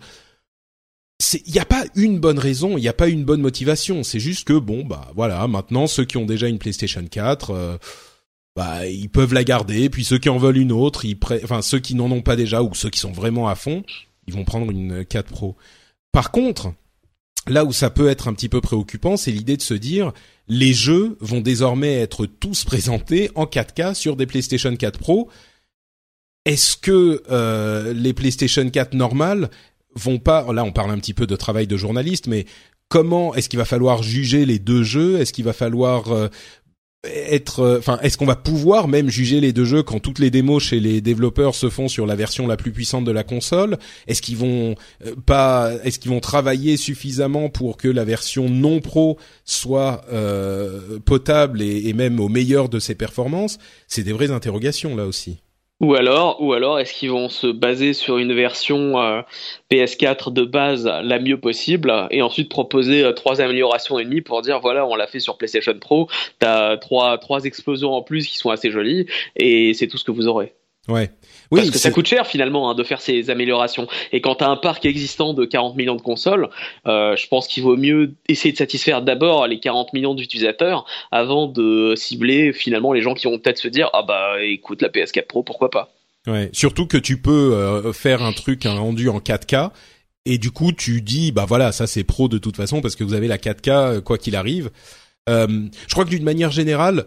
Il 1.47 1.53
n'y 1.53 1.61
a 1.61 1.65
pas 1.65 1.85
une 1.95 2.19
bonne 2.19 2.39
raison, 2.39 2.77
il 2.77 2.81
n'y 2.81 2.89
a 2.89 2.93
pas 2.93 3.09
une 3.09 3.25
bonne 3.25 3.41
motivation. 3.41 4.03
C'est 4.03 4.21
juste 4.21 4.47
que 4.47 4.59
bon 4.59 4.85
bah 4.85 5.11
voilà, 5.15 5.47
maintenant 5.47 5.87
ceux 5.87 6.05
qui 6.05 6.17
ont 6.17 6.27
déjà 6.27 6.49
une 6.49 6.59
PlayStation 6.59 7.05
4 7.07 7.79
bah 8.57 8.87
ils 8.87 9.09
peuvent 9.09 9.35
la 9.35 9.45
garder. 9.45 9.89
Puis 9.91 10.05
ceux 10.05 10.19
qui 10.19 10.29
en 10.29 10.39
veulent 10.39 10.59
une 10.59 10.73
autre, 10.73 11.05
enfin 11.43 11.63
ceux 11.63 11.79
qui 11.79 11.95
n'en 11.95 12.11
ont 12.11 12.23
pas 12.23 12.37
déjà 12.37 12.63
ou 12.63 12.75
ceux 12.75 12.91
qui 12.91 13.01
sont 13.01 13.13
vraiment 13.13 13.49
à 13.49 13.55
fond, 13.55 13.85
ils 14.27 14.35
vont 14.35 14.45
prendre 14.45 14.71
une 14.71 15.05
4 15.05 15.31
Pro. 15.31 15.57
Par 16.13 16.31
contre, 16.31 16.73
là 17.49 17.65
où 17.65 17.73
ça 17.73 17.91
peut 17.91 18.09
être 18.09 18.29
un 18.29 18.35
petit 18.35 18.49
peu 18.49 18.61
préoccupant, 18.61 19.17
c'est 19.17 19.33
l'idée 19.33 19.57
de 19.57 19.63
se 19.63 19.75
dire 19.75 20.13
les 20.49 20.73
jeux 20.73 21.17
vont 21.21 21.41
désormais 21.41 21.95
être 21.95 22.27
tous 22.27 22.65
présentés 22.65 23.31
en 23.35 23.45
4K 23.45 23.95
sur 23.95 24.17
des 24.17 24.27
PlayStation 24.27 24.75
4 24.75 24.99
Pro. 24.99 25.29
Est-ce 26.45 26.77
que 26.77 27.23
euh, 27.31 27.95
les 27.95 28.13
PlayStation 28.13 28.69
4 28.69 28.95
normales 28.95 29.51
vont 29.97 30.19
pas 30.19 30.53
là 30.53 30.65
on 30.65 30.73
parle 30.73 30.91
un 30.91 30.99
petit 30.99 31.15
peu 31.15 31.27
de 31.27 31.37
travail 31.37 31.67
de 31.67 31.77
journaliste 31.77 32.27
mais 32.27 32.47
comment 32.89 33.35
est-ce 33.35 33.49
qu'il 33.49 33.59
va 33.59 33.65
falloir 33.65 34.03
juger 34.03 34.47
les 34.47 34.59
deux 34.59 34.83
jeux? 34.83 35.21
Est-ce 35.21 35.33
qu'il 35.33 35.45
va 35.45 35.53
falloir 35.53 36.13
euh, 36.13 36.29
être 37.07 37.61
euh, 37.61 37.79
enfin 37.79 37.99
est-ce 38.03 38.17
qu'on 38.17 38.27
va 38.27 38.37
pouvoir 38.37 38.89
même 38.89 39.09
juger 39.09 39.41
les 39.41 39.53
deux 39.53 39.65
jeux 39.65 39.83
quand 39.83 40.01
toutes 40.01 40.19
les 40.19 40.31
démos 40.31 40.63
chez 40.63 40.81
les 40.81 41.01
développeurs 41.01 41.55
se 41.55 41.69
font 41.69 41.89
sur 41.89 42.07
la 42.07 42.15
version 42.15 42.47
la 42.47 42.57
plus 42.57 42.73
puissante 42.73 43.05
de 43.05 43.11
la 43.11 43.25
console? 43.25 43.79
Est-ce 44.07 44.23
qu'ils 44.23 44.37
vont 44.37 44.75
euh, 45.05 45.15
pas 45.27 45.73
est-ce 45.85 45.99
qu'ils 45.99 46.11
vont 46.11 46.21
travailler 46.21 46.77
suffisamment 46.77 47.49
pour 47.49 47.77
que 47.77 47.89
la 47.89 48.05
version 48.05 48.49
non 48.49 48.81
pro 48.81 49.19
soit 49.45 50.05
euh, 50.13 50.99
potable 51.05 51.63
et, 51.63 51.89
et, 51.89 51.93
même 51.93 52.21
au 52.21 52.29
meilleur 52.29 52.69
de 52.69 52.79
ses 52.79 52.95
performances? 52.95 53.59
C'est 53.89 54.03
des 54.03 54.13
vraies 54.13 54.31
interrogations 54.31 54.97
là 54.97 55.07
aussi 55.07 55.44
ou 55.85 55.95
alors, 55.95 56.43
ou 56.43 56.55
alors, 56.55 56.81
est-ce 56.81 56.95
qu'ils 56.95 57.11
vont 57.11 57.29
se 57.29 57.47
baser 57.47 57.93
sur 57.93 58.17
une 58.17 58.33
version 58.33 58.99
euh, 59.01 59.21
PS4 59.71 60.33
de 60.33 60.45
base 60.45 60.87
la 60.87 61.19
mieux 61.19 61.39
possible 61.39 61.93
et 62.11 62.23
ensuite 62.23 62.49
proposer 62.49 63.05
euh, 63.05 63.13
trois 63.13 63.43
améliorations 63.43 63.99
et 63.99 64.05
demie 64.05 64.23
pour 64.23 64.41
dire 64.41 64.61
voilà, 64.61 64.87
on 64.87 64.95
l'a 64.95 65.07
fait 65.07 65.21
sur 65.21 65.37
PlayStation 65.37 65.79
Pro, 65.79 66.09
t'as 66.39 66.79
trois 66.79 67.19
trois 67.19 67.45
explosions 67.45 67.93
en 67.93 68.03
plus 68.03 68.27
qui 68.27 68.39
sont 68.39 68.51
assez 68.51 68.71
jolies 68.71 69.07
et 69.37 69.75
c'est 69.75 69.87
tout 69.87 69.99
ce 69.99 70.05
que 70.05 70.11
vous 70.11 70.27
aurez. 70.27 70.55
Ouais. 70.89 71.11
Oui, 71.51 71.61
Parce 71.61 71.71
que 71.71 71.79
ça 71.79 71.91
coûte 71.91 72.07
cher 72.07 72.27
finalement 72.27 72.71
hein, 72.71 72.75
de 72.75 72.83
faire 72.83 73.01
ces 73.01 73.31
améliorations. 73.31 73.87
Et 74.13 74.21
quand 74.21 74.37
tu 74.37 74.45
as 74.45 74.49
un 74.49 74.57
parc 74.57 74.85
existant 74.85 75.35
de 75.35 75.45
40 75.45 75.77
millions 75.77 75.95
de 75.95 76.03
consoles, 76.03 76.49
euh, 76.87 77.17
je 77.17 77.27
pense 77.29 77.47
qu'il 77.47 77.63
vaut 77.63 77.77
mieux 77.77 78.15
essayer 78.29 78.53
de 78.53 78.57
satisfaire 78.57 79.03
d'abord 79.03 79.47
les 79.47 79.61
40 79.61 79.93
millions 79.93 80.15
d'utilisateurs 80.15 80.85
avant 81.11 81.47
de 81.47 81.95
cibler 81.97 82.53
finalement 82.53 82.93
les 82.93 83.03
gens 83.03 83.15
qui 83.15 83.27
vont 83.27 83.39
peut-être 83.39 83.59
se 83.59 83.69
dire 83.69 83.89
ah 83.93 84.03
bah 84.07 84.43
écoute 84.43 84.83
la 84.83 84.89
PS4 84.89 85.27
Pro 85.27 85.43
pourquoi 85.43 85.71
pas? 85.71 85.93
Ouais. 86.27 86.51
Surtout 86.53 86.87
que 86.87 86.97
tu 86.97 87.19
peux 87.21 87.55
euh, 87.55 87.93
faire 87.93 88.23
un 88.23 88.33
truc 88.33 88.67
un 88.67 88.79
rendu 88.79 89.09
en 89.09 89.19
4K 89.19 89.71
et 90.27 90.39
du 90.39 90.51
coup 90.51 90.73
tu 90.73 91.03
dis 91.03 91.33
bah 91.33 91.45
voilà 91.47 91.71
ça 91.71 91.87
c'est 91.87 92.05
pro 92.05 92.29
de 92.29 92.39
toute 92.39 92.57
façon 92.57 92.81
parce 92.81 92.97
que 92.97 93.05
vous 93.05 93.13
avez 93.13 93.29
la 93.29 93.37
4K 93.37 93.71
euh, 93.71 94.01
quoi 94.01 94.19
qu'il 94.19 94.37
arrive. 94.37 94.71
Euh, 95.29 95.69
je 95.87 95.93
crois 95.93 96.05
que 96.05 96.11
d'une 96.11 96.25
manière 96.25 96.51
générale, 96.51 97.07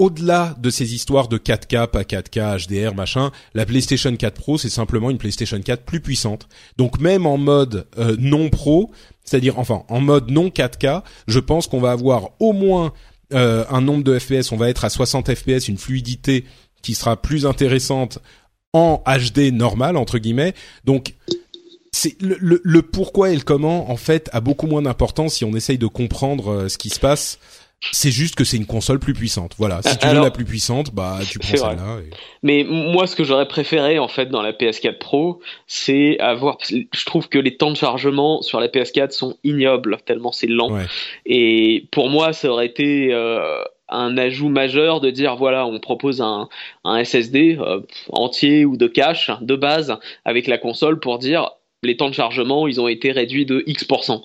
au-delà 0.00 0.56
de 0.58 0.70
ces 0.70 0.94
histoires 0.94 1.28
de 1.28 1.36
4K, 1.36 1.86
pas 1.88 2.04
4K, 2.04 2.66
HDR, 2.66 2.94
machin, 2.94 3.30
la 3.52 3.66
PlayStation 3.66 4.16
4 4.16 4.34
Pro, 4.34 4.56
c'est 4.56 4.70
simplement 4.70 5.10
une 5.10 5.18
PlayStation 5.18 5.60
4 5.60 5.84
plus 5.84 6.00
puissante. 6.00 6.48
Donc 6.78 6.98
même 6.98 7.26
en 7.26 7.36
mode 7.36 7.86
euh, 7.98 8.16
non 8.18 8.48
pro, 8.48 8.90
c'est-à-dire 9.24 9.58
enfin 9.58 9.84
en 9.88 10.00
mode 10.00 10.30
non 10.30 10.48
4K, 10.48 11.02
je 11.28 11.38
pense 11.38 11.66
qu'on 11.66 11.80
va 11.80 11.92
avoir 11.92 12.30
au 12.40 12.54
moins 12.54 12.94
euh, 13.34 13.66
un 13.68 13.82
nombre 13.82 14.02
de 14.02 14.18
FPS, 14.18 14.52
on 14.52 14.56
va 14.56 14.70
être 14.70 14.86
à 14.86 14.90
60 14.90 15.34
FPS, 15.34 15.68
une 15.68 15.76
fluidité 15.76 16.46
qui 16.80 16.94
sera 16.94 17.20
plus 17.20 17.44
intéressante 17.44 18.20
en 18.72 19.02
HD 19.06 19.52
normal 19.52 19.98
entre 19.98 20.16
guillemets. 20.16 20.54
Donc 20.86 21.14
c'est 21.92 22.16
le, 22.22 22.62
le, 22.64 22.80
pourquoi 22.80 23.32
et 23.32 23.34
le 23.34 23.42
comment 23.42 23.90
en 23.90 23.96
fait 23.98 24.30
a 24.32 24.40
beaucoup 24.40 24.66
moins 24.66 24.80
d'importance 24.80 25.34
si 25.34 25.44
on 25.44 25.54
essaye 25.54 25.76
de 25.76 25.86
comprendre 25.86 26.52
euh, 26.52 26.68
ce 26.70 26.78
qui 26.78 26.88
se 26.88 27.00
passe 27.00 27.38
c'est 27.92 28.10
juste 28.10 28.34
que 28.34 28.44
c'est 28.44 28.56
une 28.56 28.66
console 28.66 28.98
plus 28.98 29.14
puissante. 29.14 29.54
Voilà. 29.56 29.80
Si 29.82 29.96
tu 29.98 30.06
veux 30.06 30.20
la 30.20 30.30
plus 30.30 30.44
puissante, 30.44 30.94
bah 30.94 31.18
tu 31.28 31.38
prends 31.38 31.48
celle-là. 31.48 31.98
Mais 32.42 32.64
moi, 32.68 33.06
ce 33.06 33.16
que 33.16 33.24
j'aurais 33.24 33.48
préféré 33.48 33.98
en 33.98 34.08
fait 34.08 34.26
dans 34.26 34.42
la 34.42 34.52
PS4 34.52 34.98
Pro, 34.98 35.40
c'est 35.66 36.18
avoir. 36.20 36.58
Je 36.68 37.04
trouve 37.06 37.28
que 37.28 37.38
les 37.38 37.56
temps 37.56 37.70
de 37.70 37.76
chargement 37.76 38.42
sur 38.42 38.60
la 38.60 38.68
PS4 38.68 39.12
sont 39.12 39.36
ignobles 39.44 39.98
tellement 40.04 40.32
c'est 40.32 40.46
lent. 40.46 40.70
Et 41.24 41.88
pour 41.90 42.10
moi, 42.10 42.32
ça 42.32 42.48
aurait 42.48 42.66
été 42.66 43.14
euh, 43.14 43.62
un 43.88 44.16
ajout 44.18 44.48
majeur 44.48 45.00
de 45.00 45.10
dire 45.10 45.36
voilà, 45.36 45.66
on 45.66 45.78
propose 45.78 46.20
un, 46.20 46.48
un 46.84 47.02
SSD 47.02 47.58
euh, 47.58 47.80
entier 48.10 48.64
ou 48.64 48.76
de 48.76 48.86
cache 48.86 49.30
de 49.40 49.56
base 49.56 49.96
avec 50.24 50.46
la 50.46 50.58
console 50.58 51.00
pour 51.00 51.18
dire 51.18 51.50
les 51.82 51.96
temps 51.96 52.10
de 52.10 52.14
chargement, 52.14 52.68
ils 52.68 52.80
ont 52.80 52.88
été 52.88 53.10
réduits 53.10 53.46
de 53.46 53.62
X%. 53.66 54.22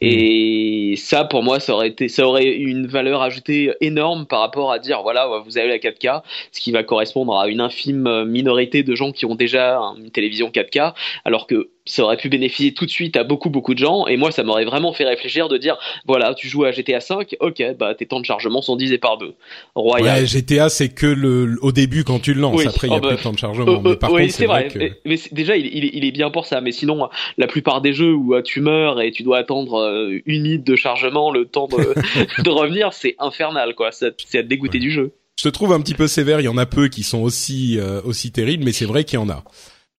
Et 0.00 0.94
ça, 0.96 1.24
pour 1.24 1.42
moi, 1.42 1.58
ça 1.58 1.72
aurait 1.74 1.88
été, 1.88 2.08
ça 2.08 2.26
aurait 2.26 2.50
une 2.50 2.86
valeur 2.86 3.22
ajoutée 3.22 3.72
énorme 3.80 4.26
par 4.26 4.40
rapport 4.40 4.72
à 4.72 4.78
dire, 4.78 5.02
voilà, 5.02 5.26
vous 5.44 5.56
avez 5.56 5.68
la 5.68 5.78
4K, 5.78 6.22
ce 6.52 6.60
qui 6.60 6.70
va 6.70 6.82
correspondre 6.82 7.38
à 7.38 7.48
une 7.48 7.60
infime 7.60 8.24
minorité 8.24 8.82
de 8.82 8.94
gens 8.94 9.12
qui 9.12 9.24
ont 9.24 9.34
déjà 9.34 9.78
une 9.96 10.10
télévision 10.10 10.50
4K, 10.50 10.92
alors 11.24 11.46
que 11.46 11.70
ça 11.88 12.04
aurait 12.04 12.16
pu 12.16 12.28
bénéficier 12.28 12.74
tout 12.74 12.84
de 12.86 12.90
suite 12.90 13.16
à 13.16 13.24
beaucoup 13.24 13.50
beaucoup 13.50 13.74
de 13.74 13.78
gens. 13.78 14.06
Et 14.06 14.16
moi 14.16 14.30
ça 14.30 14.42
m'aurait 14.42 14.64
vraiment 14.64 14.92
fait 14.92 15.04
réfléchir 15.04 15.48
de 15.48 15.56
dire 15.56 15.76
voilà 16.06 16.34
tu 16.34 16.48
joues 16.48 16.64
à 16.64 16.72
GTA 16.72 17.00
5 17.00 17.36
ok 17.40 17.62
bah 17.78 17.94
tes 17.94 18.06
temps 18.06 18.20
de 18.20 18.24
chargement 18.24 18.62
sont 18.62 18.76
divisés 18.76 18.98
par 18.98 19.18
deux. 19.18 19.34
Royal. 19.74 20.20
Ouais, 20.20 20.26
GTA 20.26 20.68
c'est 20.68 20.90
que 20.90 21.06
le 21.06 21.56
au 21.62 21.72
début 21.72 22.04
quand 22.04 22.20
tu 22.20 22.34
le 22.34 22.40
lances. 22.40 22.66
Après 22.66 22.88
il 22.88 22.90
y 22.90 22.94
a 22.94 22.98
oh, 22.98 23.00
plus 23.00 23.10
de 23.10 23.16
bah, 23.16 23.22
temps 23.22 23.32
de 23.32 23.38
chargement. 23.38 23.80
mais 23.80 23.96
par 23.96 24.10
contre 24.10 24.30
c'est 24.30 24.46
vrai, 24.46 24.68
que... 24.68 24.78
mais, 25.04 25.18
déjà 25.32 25.56
il, 25.56 25.66
il, 25.66 25.90
il, 25.94 26.04
est 26.04 26.12
bien 26.12 26.30
pour 26.30 26.46
ça. 26.46 26.60
Mais 26.60 26.72
sinon 26.72 27.08
la 27.36 27.46
plupart 27.46 27.80
des 27.80 27.92
jeux 27.92 28.14
où 28.14 28.34
euh, 28.34 28.42
tu 28.42 28.60
meurs 28.60 29.00
et 29.00 29.10
tu 29.10 29.22
dois 29.22 29.38
attendre 29.38 29.80
euh, 29.80 30.18
une 30.26 30.42
minute 30.42 30.66
de 30.66 30.76
chargement 30.76 31.30
le 31.30 31.46
temps 31.46 31.68
de, 31.68 31.94
de 32.42 32.50
revenir 32.50 32.92
c'est 32.92 33.14
infernal 33.18 33.74
quoi. 33.74 33.90
C'est 33.92 34.38
à 34.38 34.42
dégoûter 34.42 34.78
du 34.78 34.90
jeu. 34.90 35.12
Je 35.38 35.44
te 35.44 35.48
trouve 35.48 35.72
un 35.72 35.80
petit 35.80 35.94
peu 35.94 36.08
sévère. 36.08 36.40
Il 36.40 36.44
y 36.44 36.48
en 36.48 36.58
a 36.58 36.66
peu 36.66 36.88
qui 36.88 37.02
sont 37.02 37.22
aussi 37.22 37.78
euh, 37.78 38.00
aussi 38.04 38.32
terribles 38.32 38.64
mais 38.64 38.72
c'est 38.72 38.86
vrai 38.86 39.04
qu'il 39.04 39.18
y 39.18 39.22
en 39.22 39.28
a. 39.28 39.44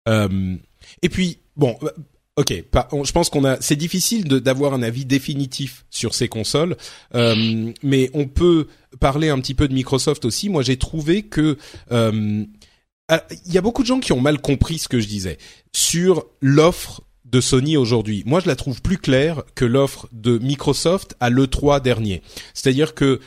Euh, 0.08 0.56
et 1.02 1.10
puis 1.10 1.40
bon, 1.60 1.78
euh, 1.84 1.90
ok, 2.38 2.52
je 2.52 3.12
pense 3.12 3.30
qu'on 3.30 3.46
a, 3.46 3.62
c'est 3.62 3.76
difficile 3.76 4.24
d'avoir 4.24 4.74
un 4.74 4.82
avis 4.82 5.06
définitif 5.06 5.86
sur 5.92 6.16
ces 6.16 6.28
consoles, 6.28 6.78
euh, 7.14 7.72
mais 7.84 8.10
on 8.14 8.28
peut 8.28 8.68
parler 9.00 9.30
un 9.30 9.40
petit 9.40 9.54
peu 9.54 9.68
de 9.68 9.74
Microsoft 9.74 10.26
aussi. 10.26 10.50
Moi, 10.50 10.64
j'ai 10.64 10.78
trouvé 10.78 11.24
que 11.24 11.58
euh, 11.92 12.44
ah, 13.10 13.24
il 13.46 13.54
y 13.54 13.58
a 13.58 13.62
beaucoup 13.62 13.84
de 13.84 13.88
gens 13.88 14.00
qui 14.00 14.14
ont 14.14 14.22
mal 14.22 14.40
compris 14.40 14.80
ce 14.80 14.88
que 14.88 15.00
je 15.00 15.08
disais 15.08 15.38
sur 15.74 16.26
l'offre 16.42 17.02
de 17.26 17.42
Sony 17.42 17.78
aujourd'hui. 17.78 18.24
Moi, 18.26 18.40
je 18.40 18.48
la 18.48 18.56
trouve 18.56 18.82
plus 18.82 18.98
claire 18.98 19.44
que 19.54 19.66
l'offre 19.66 20.08
de 20.12 20.40
Microsoft 20.40 21.16
à 21.20 21.30
l'E3 21.30 21.82
dernier. 21.82 22.24
C'est-à-dire 22.56 22.96
que 22.96 23.20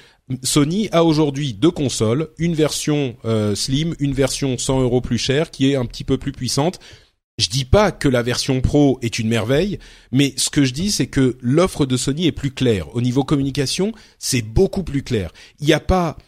Sony 0.43 0.89
a 0.91 1.05
aujourd'hui 1.05 1.53
deux 1.53 1.71
consoles, 1.71 2.31
une 2.39 2.55
version 2.55 3.17
slim, 3.55 3.95
une 4.01 4.13
version 4.13 4.59
100 4.59 4.81
euros 4.81 5.01
plus 5.01 5.19
chère, 5.19 5.53
qui 5.53 5.71
est 5.71 5.77
un 5.77 5.85
petit 5.85 6.03
peu 6.03 6.19
plus 6.19 6.33
puissante. 6.33 6.81
Je 7.39 7.49
dis 7.49 7.65
pas 7.65 7.93
que 7.93 8.09
la 8.09 8.23
version 8.23 8.61
Pro 8.61 8.99
est 9.03 9.19
une 9.19 9.29
merveille, 9.29 9.79
mais 10.11 10.35
ce 10.37 10.51
que 10.51 10.65
je 10.65 10.75
dis, 10.75 10.91
c'est 10.91 11.07
que 11.07 11.39
l'offre 11.41 11.87
de 11.87 11.97
Sony 11.97 12.27
est 12.27 12.33
plus 12.33 12.51
claire. 12.51 12.95
Au 12.95 13.01
niveau 13.01 13.25
communication, 13.25 13.93
c'est 14.19 14.43
beaucoup 14.43 14.83
plus 14.83 15.03
clair. 15.03 15.33
Il 15.59 15.67
n'y 15.67 15.73
a 15.73 15.81
pas, 15.81 16.19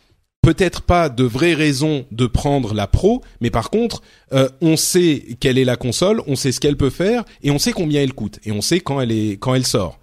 peut-être 0.41 0.81
pas 0.81 1.11
de 1.11 1.25
vraies 1.25 1.55
raisons 1.55 2.07
de 2.11 2.27
prendre 2.27 2.73
la 2.73 2.87
Pro, 2.87 3.23
mais 3.43 3.51
par 3.51 3.69
contre, 3.69 4.03
euh, 4.33 4.49
on 4.63 4.79
sait 4.79 5.37
quelle 5.41 5.59
est 5.59 5.65
la 5.65 5.77
console, 5.77 6.23
on 6.27 6.37
sait 6.37 6.53
ce 6.53 6.61
qu'elle 6.61 6.79
peut 6.79 6.91
faire, 6.91 7.25
et 7.43 7.51
on 7.51 7.59
sait 7.59 7.73
combien 7.73 8.03
elle 8.03 8.15
coûte, 8.15 8.41
et 8.45 8.53
on 8.53 8.63
sait 8.63 8.81
quand 8.81 8.99
elle 9.01 9.13
est, 9.13 9.37
quand 9.39 9.55
elle 9.55 9.67
sort. 9.67 10.01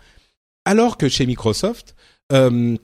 Alors 0.66 0.98
que 0.98 1.10
chez 1.10 1.26
Microsoft, 1.26 1.96
euh, 2.32 2.78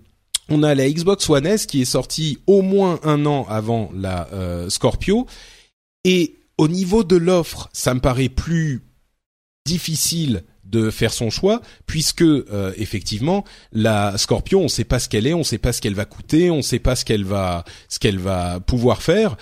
on 0.50 0.64
a 0.64 0.74
la 0.74 0.90
Xbox 0.90 1.30
One 1.30 1.46
S 1.46 1.68
qui 1.68 1.84
est 1.84 1.86
sortie 1.86 2.40
au 2.48 2.64
moins 2.64 3.00
un 3.04 3.28
an 3.28 3.46
avant 3.48 3.92
la 3.94 4.28
euh, 4.34 4.70
Scorpio, 4.70 5.28
et 6.04 6.34
au 6.58 6.67
niveau 6.67 7.04
de 7.04 7.15
l'offre, 7.15 7.70
ça 7.74 7.93
me 7.93 8.00
paraît 8.00 8.30
plus 8.30 8.84
difficile 9.65 10.43
de 10.63 10.89
faire 10.89 11.13
son 11.13 11.30
choix 11.30 11.62
puisque 11.86 12.22
euh, 12.22 12.74
effectivement 12.78 13.46
la 13.72 14.17
Scorpio 14.17 14.60
on 14.60 14.67
sait 14.67 14.84
pas 14.84 15.00
ce 15.00 15.08
qu'elle 15.10 15.28
est, 15.28 15.34
on 15.34 15.43
sait 15.43 15.58
pas 15.58 15.74
ce 15.74 15.82
qu'elle 15.82 15.96
va 15.96 16.06
coûter, 16.06 16.52
on 16.52 16.62
sait 16.62 16.80
pas 16.80 16.96
ce 16.96 17.06
qu'elle 17.06 17.24
va 17.24 17.63
ce 17.89 18.00
qu'elle 18.00 18.20
va 18.20 18.60
pouvoir 18.60 19.02
faire. 19.02 19.38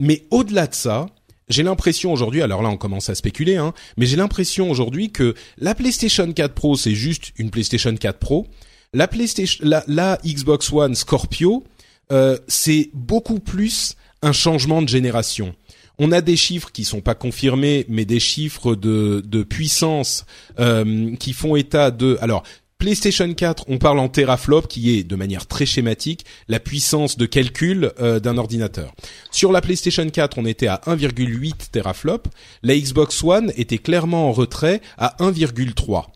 Mais 0.00 0.24
au-delà 0.30 0.66
de 0.66 0.74
ça, 0.74 1.06
j'ai 1.48 1.62
l'impression 1.62 2.12
aujourd'hui, 2.12 2.42
alors 2.42 2.62
là 2.62 2.70
on 2.70 2.76
commence 2.76 3.08
à 3.08 3.14
spéculer, 3.14 3.56
hein, 3.56 3.72
mais 3.96 4.06
j'ai 4.06 4.16
l'impression 4.16 4.70
aujourd'hui 4.70 5.10
que 5.12 5.34
la 5.58 5.74
PlayStation 5.74 6.32
4 6.32 6.54
Pro 6.54 6.76
c'est 6.76 6.94
juste 6.94 7.32
une 7.36 7.50
PlayStation 7.50 7.94
4 7.94 8.18
Pro, 8.18 8.46
la 8.92 9.06
PlayStation, 9.06 9.64
la, 9.64 10.18
Xbox 10.24 10.72
One 10.72 10.94
Scorpio 10.94 11.64
euh, 12.12 12.38
c'est 12.48 12.90
beaucoup 12.92 13.38
plus 13.38 13.96
un 14.22 14.32
changement 14.32 14.82
de 14.82 14.88
génération 14.88 15.54
on 15.98 16.12
a 16.12 16.20
des 16.20 16.36
chiffres 16.36 16.70
qui 16.72 16.84
sont 16.84 17.00
pas 17.00 17.14
confirmés, 17.14 17.86
mais 17.88 18.04
des 18.04 18.20
chiffres 18.20 18.74
de, 18.74 19.42
puissance 19.42 20.24
euh, 20.58 21.14
qui 21.16 21.32
font 21.32 21.56
état 21.56 21.90
de. 21.90 22.18
Alors, 22.20 22.42
PlayStation 22.78 23.32
4, 23.32 23.64
on 23.68 23.78
parle 23.78 23.98
en 23.98 24.08
teraflop, 24.08 24.62
qui 24.62 24.98
est 24.98 25.04
de 25.04 25.16
manière 25.16 25.46
très 25.46 25.64
schématique 25.64 26.24
la 26.48 26.60
puissance 26.60 27.16
de 27.16 27.24
calcul 27.24 27.92
euh, 28.00 28.20
d'un 28.20 28.36
ordinateur. 28.36 28.92
Sur 29.30 29.52
la 29.52 29.60
PlayStation 29.60 30.08
4, 30.08 30.38
on 30.38 30.44
était 30.44 30.66
à 30.66 30.82
1,8 30.86 31.70
teraflop. 31.70 32.24
La 32.62 32.76
Xbox 32.76 33.22
One 33.22 33.52
était 33.56 33.78
clairement 33.78 34.28
en 34.28 34.32
retrait 34.32 34.82
à 34.98 35.16
1,3. 35.20 36.06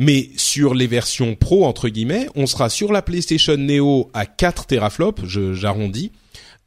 Mais 0.00 0.30
sur 0.36 0.72
les 0.72 0.86
versions 0.86 1.34
pro 1.34 1.66
entre 1.66 1.90
guillemets, 1.90 2.26
on 2.34 2.46
sera 2.46 2.70
sur 2.70 2.90
la 2.90 3.02
PlayStation 3.02 3.58
Neo 3.58 4.10
à 4.14 4.24
4 4.24 4.64
teraflops, 4.64 5.26
j'arrondis, 5.26 6.10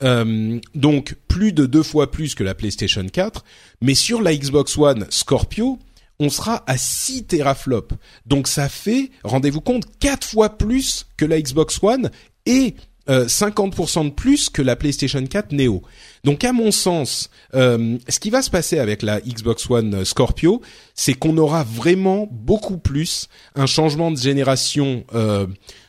euh, 0.02 0.60
donc 0.76 1.16
plus 1.28 1.54
de 1.54 1.66
deux 1.66 1.84
fois 1.84 2.12
plus 2.12 2.36
que 2.36 2.44
la 2.44 2.56
PlayStation 2.56 3.06
4, 3.06 3.44
mais 3.82 3.96
sur 3.96 4.22
la 4.22 4.36
Xbox 4.36 4.78
One 4.78 5.06
Scorpio, 5.10 5.80
on 6.20 6.30
sera 6.30 6.64
à 6.68 6.78
6 6.78 7.26
teraflops. 7.26 7.96
Donc 8.26 8.48
ça 8.48 8.70
fait, 8.70 9.12
rendez-vous 9.24 9.62
compte, 9.62 9.86
quatre 10.00 10.28
fois 10.28 10.58
plus 10.58 11.08
que 11.18 11.26
la 11.26 11.42
Xbox 11.42 11.80
One 11.82 12.12
et 12.46 12.76
50% 13.08 14.00
euh, 14.00 14.04
de 14.06 14.10
plus 14.12 14.50
que 14.50 14.62
la 14.62 14.76
PlayStation 14.78 15.26
4 15.26 15.52
Neo. 15.52 15.84
Donc 16.24 16.44
à 16.44 16.54
mon 16.54 16.72
sens, 16.72 17.30
euh, 17.54 17.98
ce 18.08 18.20
qui 18.20 18.30
va 18.30 18.42
se 18.42 18.50
passer 18.50 18.80
avec 18.80 19.02
la 19.02 19.20
Xbox 19.20 19.70
One 19.70 20.06
Scorpio, 20.06 20.62
c'est 20.96 21.14
qu'on 21.14 21.38
aura 21.38 21.64
vraiment 21.64 22.28
beaucoup 22.32 22.78
plus 22.78 23.28
un 23.56 23.66
changement 23.66 24.12
de 24.12 24.18
génération 24.18 25.06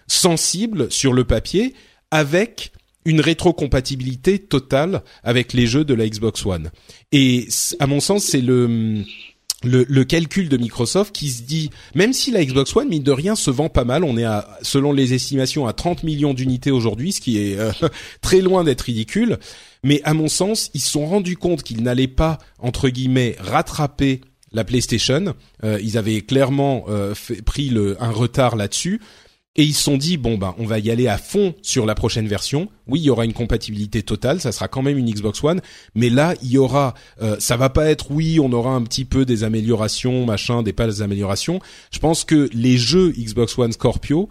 sensible 0.07 0.91
sur 0.91 1.13
le 1.13 1.25
papier 1.25 1.75
avec 2.11 2.73
une 3.05 3.21
rétrocompatibilité 3.21 4.39
totale 4.39 5.03
avec 5.23 5.53
les 5.53 5.67
jeux 5.67 5.85
de 5.85 5.95
la 5.95 6.09
Xbox 6.09 6.45
One. 6.47 6.71
Et 7.13 7.49
à 7.79 7.87
mon 7.87 8.01
sens, 8.01 8.25
c'est 8.25 8.41
le, 8.41 9.05
le, 9.65 10.05
calcul 10.05 10.49
de 10.49 10.57
Microsoft 10.57 11.15
qui 11.15 11.31
se 11.31 11.43
dit, 11.43 11.71
même 11.95 12.13
si 12.13 12.31
la 12.31 12.45
Xbox 12.45 12.75
One, 12.77 12.89
mine 12.89 13.03
de 13.03 13.13
rien, 13.13 13.35
se 13.37 13.51
vend 13.51 13.69
pas 13.69 13.85
mal, 13.85 14.05
on 14.05 14.17
est 14.17 14.25
à, 14.25 14.59
selon 14.63 14.93
les 14.93 15.15
estimations, 15.15 15.67
à 15.67 15.73
30 15.73 16.03
millions 16.03 16.35
d'unités 16.35 16.71
aujourd'hui, 16.71 17.13
ce 17.13 17.21
qui 17.21 17.39
est 17.39 17.59
euh, 17.59 17.73
très 18.21 18.41
loin 18.41 18.65
d'être 18.65 18.83
ridicule. 18.83 19.39
Mais 19.83 20.01
à 20.05 20.15
mon 20.15 20.29
sens, 20.29 20.71
ils 20.75 20.81
se 20.81 20.91
sont 20.91 21.07
rendus 21.07 21.37
compte 21.37 21.63
qu'ils 21.63 21.83
n'allaient 21.83 22.09
pas, 22.09 22.39
entre 22.59 22.89
guillemets, 22.89 23.37
rattraper 23.39 24.21
la 24.53 24.65
PlayStation. 24.65 25.35
Euh, 25.65 25.79
ils 25.83 25.99
avaient 25.99 26.21
clairement 26.23 26.85
euh, 26.89 27.15
pris 27.45 27.69
le, 27.69 28.03
un 28.03 28.11
retard 28.11 28.57
là-dessus. 28.57 29.01
Et 29.57 29.63
ils 29.63 29.75
se 29.75 29.85
sont 29.85 29.97
dit 29.97 30.17
bon 30.17 30.37
ben 30.37 30.55
on 30.59 30.67
va 30.67 30.81
y 30.81 30.91
aller 30.91 31.07
à 31.07 31.17
fond 31.17 31.55
sur 31.63 31.87
la 31.87 31.95
prochaine 31.95 32.27
version. 32.27 32.69
Oui, 32.89 33.01
il 33.01 33.05
y 33.05 33.11
aura 33.11 33.25
une 33.25 33.33
compatibilité 33.33 34.03
totale, 34.03 34.41
ça 34.41 34.51
sera 34.51 34.67
quand 34.67 34.83
même 34.83 34.99
une 34.99 35.09
Xbox 35.09 35.43
One, 35.45 35.61
mais 35.95 36.11
là 36.11 36.35
il 36.43 36.51
y 36.51 36.59
aura, 36.59 36.95
euh, 37.23 37.37
ça 37.39 37.57
va 37.57 37.71
pas 37.71 37.87
être 37.87 38.11
oui, 38.11 38.41
on 38.41 38.53
aura 38.53 38.73
un 38.75 38.83
petit 38.83 39.05
peu 39.05 39.25
des 39.25 39.45
améliorations, 39.45 40.27
machin, 40.27 40.63
des 40.63 40.73
pas 40.73 40.87
des 40.87 41.03
améliorations. 41.03 41.61
Je 41.93 42.01
pense 42.01 42.25
que 42.25 42.51
les 42.53 42.77
jeux 42.77 43.13
Xbox 43.13 43.57
One 43.57 43.73
Scorpio, 43.73 44.29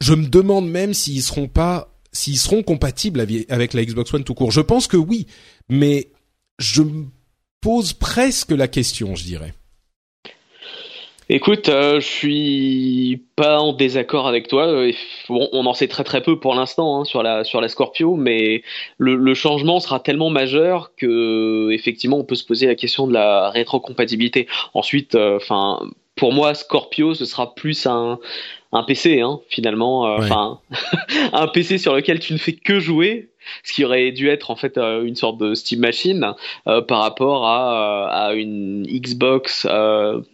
je 0.00 0.14
me 0.14 0.26
demande 0.26 0.70
même 0.70 0.94
s'ils 0.94 1.22
seront 1.22 1.48
pas, 1.48 1.92
s'ils 2.12 2.38
seront 2.38 2.62
compatibles 2.62 3.20
avec 3.20 3.74
la 3.74 3.84
Xbox 3.84 4.14
One 4.14 4.24
tout 4.24 4.34
court. 4.34 4.52
Je 4.52 4.60
pense 4.60 4.86
que 4.86 4.96
oui, 4.96 5.26
mais 5.68 6.12
je 6.60 6.82
me 6.82 7.06
pose 7.60 7.92
presque 7.92 8.52
la 8.52 8.68
question, 8.68 9.14
je 9.16 9.24
dirais. 9.24 9.54
Écoute, 11.30 11.68
euh, 11.68 12.00
je 12.00 12.06
suis 12.06 13.22
pas 13.36 13.60
en 13.60 13.74
désaccord 13.74 14.26
avec 14.26 14.48
toi. 14.48 14.66
Euh, 14.66 14.92
bon, 15.28 15.46
on 15.52 15.66
en 15.66 15.74
sait 15.74 15.86
très 15.86 16.02
très 16.02 16.22
peu 16.22 16.40
pour 16.40 16.54
l'instant 16.54 16.98
hein, 16.98 17.04
sur 17.04 17.22
la 17.22 17.44
sur 17.44 17.60
la 17.60 17.68
Scorpio, 17.68 18.16
mais 18.16 18.62
le, 18.96 19.14
le, 19.14 19.34
changement 19.34 19.78
sera 19.78 20.00
tellement 20.00 20.30
majeur 20.30 20.92
que 20.96 21.70
effectivement 21.70 22.16
on 22.16 22.24
peut 22.24 22.34
se 22.34 22.46
poser 22.46 22.66
la 22.66 22.74
question 22.74 23.06
de 23.06 23.12
la 23.12 23.50
rétrocompatibilité. 23.50 24.48
Ensuite, 24.72 25.16
euh, 25.16 25.36
enfin. 25.36 25.80
pour 26.16 26.32
moi, 26.32 26.54
Scorpio, 26.54 27.12
ce 27.12 27.26
sera 27.26 27.54
plus 27.54 27.86
un, 27.86 28.18
un 28.72 28.82
PC, 28.82 29.20
hein, 29.20 29.38
finalement, 29.50 30.04
enfin, 30.14 30.60
un 31.34 31.46
PC 31.46 31.76
sur 31.76 31.94
lequel 31.94 32.20
tu 32.20 32.32
ne 32.32 32.38
fais 32.38 32.54
que 32.54 32.80
jouer, 32.80 33.28
ce 33.62 33.72
qui 33.72 33.84
aurait 33.84 34.12
dû 34.12 34.28
être 34.28 34.50
en 34.50 34.56
fait 34.56 34.78
euh, 34.78 35.04
une 35.04 35.16
sorte 35.16 35.38
de 35.38 35.54
Steam 35.54 35.80
Machine 35.80 36.32
euh, 36.66 36.80
par 36.82 37.00
rapport 37.00 37.46
à, 37.46 37.72
euh, 37.72 38.28
à 38.28 38.34
une 38.34 38.86
Xbox 38.86 39.66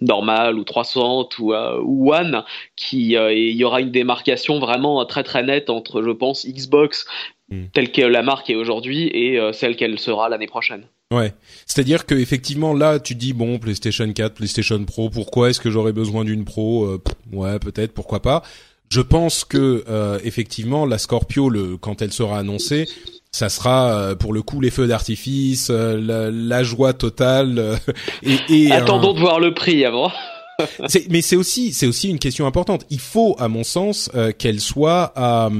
normale 0.00 0.58
ou 0.58 0.64
300 0.64 1.28
ou, 1.38 1.54
ou 1.54 2.12
One, 2.12 2.44
qui 2.76 3.12
il 3.14 3.56
y 3.56 3.64
aura 3.64 3.80
une 3.80 3.90
démarcation 3.90 4.58
vraiment 4.58 5.04
très 5.06 5.22
très 5.22 5.42
nette 5.42 5.70
entre, 5.70 6.02
je 6.02 6.10
pense, 6.10 6.46
Xbox 6.46 7.06
hmm. 7.50 7.64
telle 7.72 7.92
que 7.92 8.02
la 8.02 8.22
marque 8.22 8.50
est 8.50 8.54
aujourd'hui 8.54 9.08
et 9.08 9.40
celle 9.52 9.76
qu'elle 9.76 9.98
sera 9.98 10.28
l'année 10.28 10.46
prochaine. 10.46 10.86
Ouais, 11.12 11.32
c'est-à-dire 11.66 12.06
que 12.06 12.14
effectivement 12.14 12.74
là 12.74 12.98
tu 12.98 13.14
dis 13.14 13.32
bon 13.32 13.58
PlayStation 13.58 14.10
4, 14.10 14.34
PlayStation 14.34 14.82
Pro, 14.84 15.10
pourquoi 15.10 15.50
est-ce 15.50 15.60
que 15.60 15.70
j'aurais 15.70 15.92
besoin 15.92 16.24
d'une 16.24 16.44
Pro 16.44 16.98
Ouais, 17.32 17.58
peut-être, 17.58 17.92
pourquoi 17.92 18.20
pas. 18.20 18.42
Je 18.90 19.00
pense 19.00 19.44
que 19.44 19.84
euh, 19.88 20.18
effectivement 20.24 20.86
la 20.86 20.98
Scorpio, 20.98 21.48
le, 21.48 21.76
quand 21.76 22.02
elle 22.02 22.12
sera 22.12 22.38
annoncée, 22.38 22.88
ça 23.32 23.48
sera 23.48 23.90
euh, 23.90 24.14
pour 24.14 24.32
le 24.32 24.42
coup 24.42 24.60
les 24.60 24.70
feux 24.70 24.86
d'artifice, 24.86 25.68
euh, 25.70 26.30
la, 26.32 26.62
joie 26.62 26.92
totale. 26.92 27.78
et, 28.22 28.38
et 28.48 28.72
Attendons 28.72 29.12
de 29.12 29.20
voir 29.20 29.40
le 29.40 29.52
prix 29.54 29.84
avant. 29.84 30.12
mais 31.10 31.20
c'est 31.20 31.34
aussi 31.34 31.72
c'est 31.72 31.86
aussi 31.86 32.08
une 32.08 32.20
question 32.20 32.46
importante. 32.46 32.86
Il 32.90 33.00
faut, 33.00 33.34
à 33.40 33.48
mon 33.48 33.64
sens, 33.64 34.10
qu'elle 34.38 34.60
soit 34.60 35.12
à, 35.16 35.50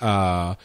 à, 0.00 0.56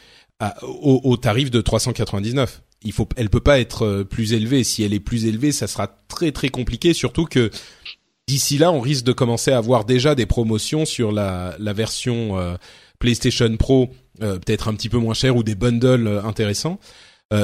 au, 0.64 1.02
au, 1.04 1.18
tarif 1.18 1.52
de 1.52 1.62
399. 1.62 2.64
Il 2.82 2.94
faut, 2.94 3.08
elle 3.18 3.30
peut 3.30 3.42
pas 3.42 3.60
être 3.60 4.04
plus 4.10 4.34
élevée. 4.34 4.64
Si 4.64 4.82
elle 4.82 4.94
est 4.94 5.00
plus 5.00 5.26
élevée, 5.26 5.52
ça 5.52 5.68
sera 5.68 5.88
très 6.08 6.32
très 6.32 6.50
compliqué. 6.50 6.94
Surtout 6.94 7.26
que 7.26 7.52
d'ici 8.30 8.60
là, 8.60 8.72
on 8.72 8.80
risque 8.80 9.06
de 9.06 9.12
commencer 9.12 9.52
à 9.52 9.58
avoir 9.58 9.86
déjà 9.86 10.14
des 10.14 10.28
promotions 10.28 10.86
sur 10.86 11.12
la, 11.12 11.56
la 11.58 11.74
version 11.74 12.38
euh, 12.40 12.54
PlayStation 13.00 13.58
Pro, 13.58 13.90
euh, 14.22 14.38
peut-être 14.38 14.68
un 14.68 14.76
petit 14.76 14.88
peu 14.88 15.00
moins 15.00 15.16
cher 15.16 15.36
ou 15.36 15.42
des 15.42 15.56
bundles 15.56 16.06
euh, 16.06 16.24
intéressants. 16.24 16.78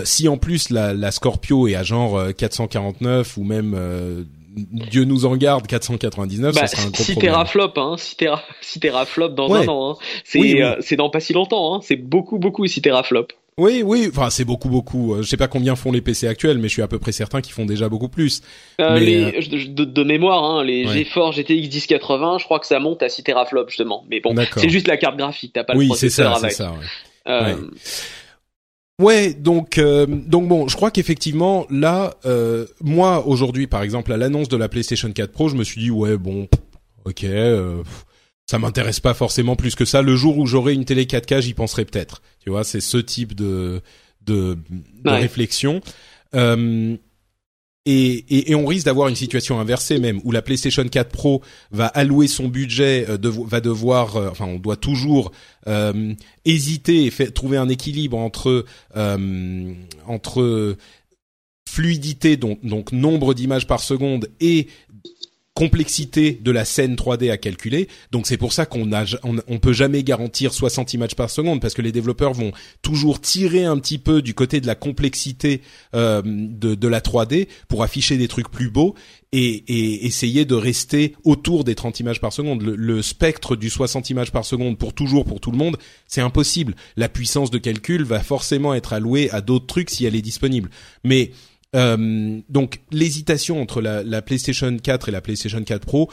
si 0.03 0.27
en 0.27 0.37
plus 0.37 0.69
la, 0.69 0.93
la, 0.93 1.09
Scorpio 1.09 1.67
est 1.67 1.73
à 1.73 1.81
genre 1.81 2.21
449 2.37 3.37
ou 3.37 3.43
même 3.43 4.25
Dieu 4.55 5.05
nous 5.05 5.25
en 5.25 5.35
garde 5.35 5.65
499, 5.65 6.53
ça 6.53 6.61
bah, 6.61 6.67
sera 6.67 6.83
un 6.83 6.89
gros 6.89 7.03
6 7.03 7.15
teraflop, 7.15 7.77
hein, 7.77 7.95
6, 7.97 8.17
tera, 8.17 8.43
6 8.61 8.79
teraflop 8.81 9.29
dans 9.29 9.51
un 9.53 9.67
an. 9.67 9.91
Hein. 9.91 10.77
C'est 10.81 10.95
dans 10.95 11.09
pas 11.09 11.19
si 11.19 11.33
longtemps, 11.33 11.75
hein. 11.75 11.79
c'est 11.83 11.97
beaucoup 11.97 12.37
beaucoup 12.37 12.65
6 12.67 12.81
teraflop. 12.81 13.27
Oui, 13.57 13.83
oui, 13.85 14.09
enfin 14.09 14.29
c'est 14.29 14.43
beaucoup, 14.43 14.67
beaucoup. 14.67 15.13
Euh, 15.13 15.21
je 15.21 15.29
sais 15.29 15.37
pas 15.37 15.47
combien 15.47 15.77
font 15.77 15.93
les 15.93 16.01
PC 16.01 16.27
actuels, 16.27 16.57
mais 16.57 16.67
je 16.67 16.73
suis 16.73 16.81
à 16.81 16.89
peu 16.89 16.99
près 16.99 17.13
certain 17.13 17.39
qu'ils 17.39 17.53
font 17.53 17.65
déjà 17.65 17.87
beaucoup 17.87 18.09
plus. 18.09 18.41
Euh, 18.81 18.99
les, 18.99 19.23
euh, 19.23 19.85
de, 19.85 20.03
mémoire, 20.03 20.43
hein, 20.43 20.63
les 20.63 20.85
GeForce 20.85 21.37
GTX 21.37 21.69
1080, 21.69 22.39
je 22.39 22.43
crois 22.43 22.59
que 22.59 22.67
ça 22.67 22.79
monte 22.79 23.01
à 23.01 23.07
6 23.07 23.23
teraflops 23.23 23.69
justement. 23.69 24.05
Mais 24.09 24.19
bon, 24.19 24.35
c'est 24.57 24.67
juste 24.67 24.87
la 24.87 24.97
carte 24.97 25.15
graphique, 25.15 25.53
t'as 25.53 25.63
pas 25.63 25.73
le 25.73 25.85
processeur 25.87 26.35
avec. 26.35 26.43
Oui, 26.43 26.49
c'est 26.51 26.63
ça, 26.63 26.73
c'est 27.25 27.31
ça. 27.31 27.41
Ouais. 27.43 27.55
Ouais, 28.97 29.33
donc 29.33 29.79
donc 29.79 30.47
bon, 30.49 30.67
je 30.67 30.75
crois 30.75 30.91
qu'effectivement 30.91 31.65
là, 31.69 32.13
moi 32.81 33.25
aujourd'hui 33.25 33.67
par 33.67 33.83
exemple 33.83 34.11
à 34.11 34.17
l'annonce 34.17 34.49
de 34.49 34.57
la 34.57 34.67
PlayStation 34.67 35.09
4 35.09 35.31
Pro, 35.31 35.47
je 35.47 35.55
me 35.55 35.63
suis 35.63 35.79
dit 35.79 35.91
ouais 35.91 36.17
bon, 36.17 36.49
ok, 37.05 37.25
ça 38.47 38.59
m'intéresse 38.59 38.99
pas 38.99 39.13
forcément 39.13 39.55
plus 39.55 39.75
que 39.75 39.85
ça. 39.85 40.01
Le 40.01 40.15
jour 40.15 40.37
où 40.37 40.45
j'aurai 40.45 40.73
une 40.73 40.85
télé 40.85 41.05
4K, 41.05 41.41
j'y 41.41 41.53
penserai 41.53 41.85
peut-être. 41.85 42.21
Tu 42.43 42.49
vois, 42.49 42.63
c'est 42.63 42.81
ce 42.81 42.97
type 42.97 43.33
de 43.33 43.81
de, 44.25 44.57
de 45.03 45.09
réflexion. 45.09 45.81
Euh, 46.33 46.97
et, 47.87 48.25
et, 48.35 48.51
et, 48.51 48.55
on 48.55 48.65
risque 48.65 48.87
d'avoir 48.87 49.09
une 49.09 49.15
situation 49.15 49.59
inversée 49.59 49.99
même 49.99 50.19
où 50.23 50.31
la 50.31 50.41
PlayStation 50.41 50.83
4 50.83 51.09
Pro 51.09 51.43
va 51.69 51.85
allouer 51.85 52.27
son 52.27 52.47
budget, 52.47 53.05
euh, 53.07 53.17
de, 53.17 53.29
va 53.29 53.61
devoir, 53.61 54.15
euh, 54.15 54.29
enfin 54.31 54.45
on 54.45 54.57
doit 54.57 54.75
toujours 54.75 55.31
euh, 55.67 56.15
hésiter 56.45 57.05
et 57.05 57.11
fait, 57.11 57.29
trouver 57.29 57.57
un 57.57 57.69
équilibre 57.69 58.17
entre 58.17 58.65
euh, 58.95 59.73
entre 60.07 60.75
fluidité 61.69 62.37
donc, 62.37 62.65
donc 62.65 62.91
nombre 62.91 63.33
d'images 63.35 63.67
par 63.67 63.81
seconde 63.81 64.29
et 64.39 64.67
complexité 65.55 66.37
de 66.41 66.51
la 66.51 66.65
scène 66.65 66.95
3D 66.95 67.31
à 67.31 67.37
calculer. 67.37 67.87
Donc 68.11 68.27
c'est 68.27 68.35
pour 68.35 68.51
ça 68.51 68.65
qu'on 68.65 68.91
a, 68.91 69.05
on, 69.23 69.57
peut 69.57 69.71
jamais 69.71 70.03
garantir 70.03 70.53
60 70.53 70.93
images 70.93 71.15
par 71.15 71.29
seconde 71.29 71.61
parce 71.61 71.73
que 71.73 71.81
les 71.81 71.93
développeurs 71.93 72.33
vont 72.33 72.51
toujours 72.81 73.21
tirer 73.21 73.63
un 73.63 73.77
petit 73.77 73.97
peu 73.97 74.21
du 74.21 74.33
côté 74.33 74.59
de 74.59 74.67
la 74.67 74.75
complexité 74.75 75.61
euh, 75.95 76.21
de, 76.25 76.75
de 76.75 76.87
la 76.89 76.99
3D 76.99 77.47
pour 77.69 77.83
afficher 77.83 78.17
des 78.17 78.27
trucs 78.27 78.51
plus 78.51 78.69
beaux 78.69 78.95
et, 79.31 79.63
et, 79.69 80.05
essayer 80.05 80.43
de 80.43 80.55
rester 80.55 81.15
autour 81.23 81.63
des 81.63 81.73
30 81.73 82.01
images 82.01 82.19
par 82.19 82.33
seconde. 82.33 82.61
Le, 82.61 82.75
le, 82.75 83.01
spectre 83.01 83.55
du 83.55 83.69
60 83.69 84.09
images 84.09 84.33
par 84.33 84.43
seconde 84.43 84.77
pour 84.77 84.93
toujours 84.93 85.23
pour 85.23 85.39
tout 85.39 85.51
le 85.51 85.57
monde, 85.57 85.77
c'est 86.05 86.21
impossible. 86.21 86.75
La 86.97 87.07
puissance 87.07 87.49
de 87.49 87.59
calcul 87.59 88.03
va 88.03 88.19
forcément 88.19 88.73
être 88.73 88.91
allouée 88.91 89.29
à 89.31 89.39
d'autres 89.39 89.67
trucs 89.67 89.89
si 89.89 90.05
elle 90.05 90.15
est 90.15 90.21
disponible. 90.21 90.69
Mais 91.05 91.31
euh, 91.75 92.39
donc 92.49 92.81
l'hésitation 92.91 93.61
entre 93.61 93.81
la, 93.81 94.03
la, 94.03 94.21
PlayStation 94.21 94.75
4 94.77 95.09
et 95.09 95.11
la 95.11 95.21
PlayStation 95.21 95.63
4 95.63 95.85
Pro, 95.85 96.09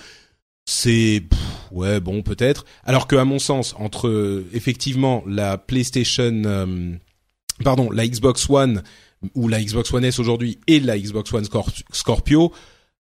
c'est 0.65 1.23
ouais 1.71 2.01
bon 2.01 2.23
peut-être. 2.23 2.65
Alors 2.85 3.07
que 3.07 3.17
à 3.17 3.25
mon 3.25 3.39
sens, 3.39 3.75
entre 3.79 4.45
effectivement 4.53 5.23
la 5.27 5.59
PlayStation, 5.59 6.43
euh, 6.45 6.93
pardon, 7.65 7.91
la 7.91 8.07
Xbox 8.07 8.49
One 8.51 8.83
ou 9.35 9.49
la 9.49 9.63
Xbox 9.63 9.93
One 9.93 10.05
S 10.05 10.19
aujourd'hui 10.19 10.59
et 10.67 10.81
la 10.81 10.99
Xbox 10.99 11.33
One 11.33 11.47
Scorpio, 11.93 12.53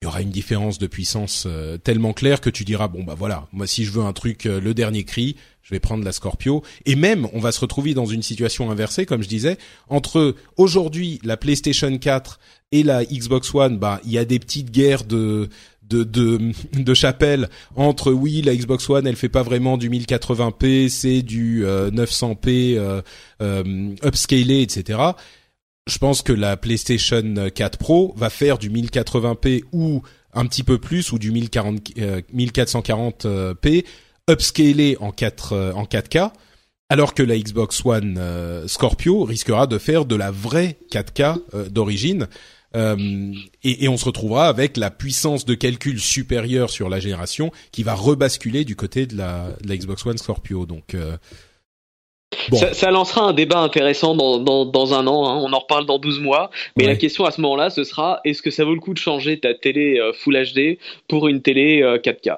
il 0.01 0.05
y 0.05 0.07
aura 0.07 0.21
une 0.21 0.29
différence 0.29 0.79
de 0.79 0.87
puissance 0.87 1.43
euh, 1.45 1.77
tellement 1.77 2.13
claire 2.13 2.39
que 2.39 2.49
tu 2.49 2.63
diras 2.63 2.87
bon 2.87 3.03
bah 3.03 3.15
voilà, 3.17 3.47
moi 3.51 3.67
si 3.67 3.83
je 3.83 3.91
veux 3.91 4.03
un 4.03 4.13
truc 4.13 4.45
le 4.45 4.73
dernier 4.73 5.03
cri, 5.03 5.35
je 5.61 5.75
vais 5.75 5.79
prendre 5.79 6.03
la 6.03 6.11
Scorpio. 6.11 6.63
Et 6.85 6.95
même, 6.95 7.27
on 7.33 7.39
va 7.39 7.51
se 7.51 7.59
retrouver 7.59 7.93
dans 7.93 8.07
une 8.07 8.23
situation 8.23 8.71
inversée, 8.71 9.05
comme 9.05 9.21
je 9.21 9.27
disais, 9.27 9.57
entre 9.87 10.35
aujourd'hui 10.57 11.19
la 11.23 11.37
PlayStation 11.37 11.95
4 11.95 12.39
et 12.71 12.81
la 12.81 13.05
Xbox 13.05 13.53
One. 13.53 13.77
Bah, 13.77 14.01
il 14.03 14.11
y 14.11 14.17
a 14.17 14.25
des 14.25 14.39
petites 14.39 14.71
guerres 14.71 15.03
de 15.03 15.49
de, 15.89 16.03
de, 16.03 16.39
de 16.73 16.93
chapelle 16.93 17.49
entre 17.75 18.11
oui 18.11 18.41
la 18.41 18.55
Xbox 18.55 18.89
One 18.89 19.07
elle 19.07 19.15
fait 19.15 19.29
pas 19.29 19.43
vraiment 19.43 19.77
du 19.77 19.89
1080p 19.89 20.89
c'est 20.89 21.21
du 21.21 21.63
900p 21.63 22.77
euh, 22.77 23.01
euh, 23.41 23.63
euh, 23.65 23.95
upscalé 24.05 24.61
etc 24.61 24.99
je 25.89 25.97
pense 25.97 26.21
que 26.21 26.33
la 26.33 26.55
PlayStation 26.57 27.49
4 27.53 27.77
Pro 27.77 28.13
va 28.15 28.29
faire 28.29 28.57
du 28.57 28.69
1080p 28.69 29.63
ou 29.71 30.01
un 30.33 30.45
petit 30.45 30.63
peu 30.63 30.77
plus 30.77 31.11
ou 31.11 31.19
du 31.19 31.31
1040, 31.31 31.91
1440p 32.33 33.83
upscalé 34.29 34.97
en 34.99 35.11
4 35.11 35.53
euh, 35.53 35.73
en 35.73 35.85
4K, 35.85 36.31
alors 36.89 37.13
que 37.13 37.23
la 37.23 37.37
Xbox 37.37 37.83
One 37.85 38.17
euh, 38.19 38.67
Scorpio 38.67 39.23
risquera 39.23 39.67
de 39.67 39.77
faire 39.77 40.05
de 40.05 40.15
la 40.15 40.31
vraie 40.31 40.77
4K 40.91 41.41
euh, 41.53 41.69
d'origine. 41.69 42.27
Et, 42.75 43.83
et, 43.83 43.89
on 43.89 43.97
se 43.97 44.05
retrouvera 44.05 44.47
avec 44.47 44.77
la 44.77 44.91
puissance 44.91 45.43
de 45.43 45.55
calcul 45.55 45.99
supérieure 45.99 46.69
sur 46.69 46.87
la 46.87 46.99
génération 46.99 47.51
qui 47.71 47.81
va 47.81 47.95
rebasculer 47.95 48.63
du 48.63 48.75
côté 48.75 49.07
de 49.07 49.17
la, 49.17 49.53
de 49.63 49.67
la 49.67 49.75
Xbox 49.75 50.05
One 50.05 50.19
Scorpio. 50.19 50.67
Donc 50.67 50.95
Bon. 52.49 52.57
Ça, 52.57 52.73
ça, 52.73 52.91
lancera 52.91 53.21
un 53.21 53.33
débat 53.33 53.59
intéressant 53.59 54.15
dans, 54.15 54.37
dans, 54.37 54.65
dans 54.65 54.93
un 54.93 55.07
an, 55.07 55.27
hein. 55.27 55.41
on 55.43 55.51
en 55.51 55.59
reparle 55.59 55.85
dans 55.85 55.97
12 55.97 56.19
mois, 56.19 56.51
mais 56.77 56.85
la 56.85 56.95
question 56.95 57.25
à 57.25 57.31
ce 57.31 57.41
moment-là, 57.41 57.69
ce 57.69 57.83
sera 57.83 58.21
est-ce 58.23 58.41
que 58.41 58.51
ça 58.51 58.65
vaut 58.65 58.75
le 58.75 58.79
coup 58.79 58.93
de 58.93 58.99
changer 58.99 59.39
ta 59.39 59.53
télé 59.55 59.99
Full 60.19 60.35
HD 60.35 60.77
pour 61.07 61.27
une 61.27 61.41
télé 61.41 61.81
4K 61.81 62.37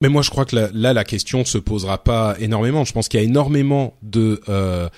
mais 0.00 0.08
moi, 0.08 0.22
je 0.22 0.30
crois 0.30 0.44
que 0.44 0.54
là, 0.54 0.92
la 0.92 1.04
question 1.04 1.44
se 1.44 1.58
posera 1.58 1.98
pas 1.98 2.36
énormément. 2.38 2.84
Je 2.84 2.92
pense 2.92 3.08
qu'il 3.08 3.18
y 3.18 3.22
a 3.22 3.26
énormément 3.26 3.96
de, 4.02 4.40
euh, 4.48 4.88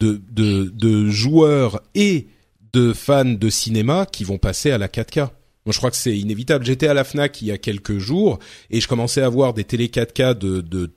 de, 0.00 0.20
de, 0.30 0.70
de, 0.72 1.10
joueurs 1.10 1.82
et 1.94 2.28
de 2.72 2.92
fans 2.92 3.24
de 3.24 3.50
cinéma 3.50 4.06
qui 4.06 4.24
vont 4.24 4.38
passer 4.38 4.70
à 4.70 4.78
la 4.78 4.88
4K. 4.88 5.18
Moi, 5.18 5.72
je 5.72 5.78
crois 5.78 5.90
que 5.90 5.96
c'est 5.96 6.16
inévitable. 6.16 6.64
J'étais 6.64 6.86
à 6.86 6.94
la 6.94 7.04
Fnac 7.04 7.42
il 7.42 7.48
y 7.48 7.52
a 7.52 7.58
quelques 7.58 7.98
jours 7.98 8.38
et 8.70 8.80
je 8.80 8.88
commençais 8.88 9.20
à 9.20 9.28
voir 9.28 9.52
des 9.52 9.64
télé 9.64 9.88
4K 9.88 10.38
de, 10.38 10.60
de 10.62 10.90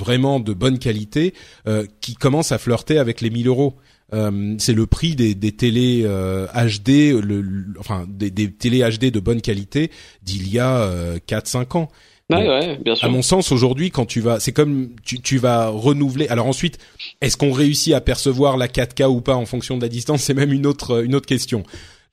vraiment 0.00 0.40
de 0.40 0.52
bonne 0.52 0.78
qualité 0.78 1.34
euh, 1.66 1.86
qui 2.00 2.14
commencent 2.14 2.52
à 2.52 2.58
flirter 2.58 2.98
avec 2.98 3.20
les 3.20 3.30
1000 3.30 3.48
euros. 3.48 3.74
Euh, 4.12 4.54
c'est 4.58 4.74
le 4.74 4.86
prix 4.86 5.14
des, 5.14 5.34
des 5.34 5.52
télé 5.52 6.02
euh, 6.04 6.46
HD, 6.48 7.20
le, 7.22 7.66
enfin 7.78 8.06
des, 8.08 8.30
des 8.30 8.52
télé 8.52 8.80
HD 8.80 9.10
de 9.10 9.20
bonne 9.20 9.40
qualité 9.40 9.90
d'il 10.22 10.48
y 10.52 10.58
a 10.58 10.78
euh, 10.78 11.18
4-5 11.26 11.78
ans. 11.78 11.88
Ouais, 12.30 12.48
ouais, 12.48 12.78
bien 12.82 12.94
sûr. 12.94 13.06
À 13.06 13.10
mon 13.10 13.20
sens, 13.22 13.52
aujourd'hui, 13.52 13.90
quand 13.90 14.06
tu 14.06 14.20
vas, 14.20 14.40
c'est 14.40 14.52
comme 14.52 14.90
tu, 15.04 15.20
tu 15.20 15.36
vas 15.36 15.68
renouveler. 15.68 16.26
Alors 16.28 16.46
ensuite, 16.46 16.78
est-ce 17.20 17.36
qu'on 17.36 17.52
réussit 17.52 17.92
à 17.92 18.00
percevoir 18.00 18.56
la 18.56 18.66
4K 18.66 19.06
ou 19.06 19.20
pas 19.20 19.34
en 19.34 19.44
fonction 19.44 19.76
de 19.76 19.82
la 19.82 19.88
distance? 19.88 20.22
C'est 20.22 20.34
même 20.34 20.52
une 20.52 20.66
autre 20.66 21.04
une 21.04 21.14
autre 21.14 21.26
question. 21.26 21.64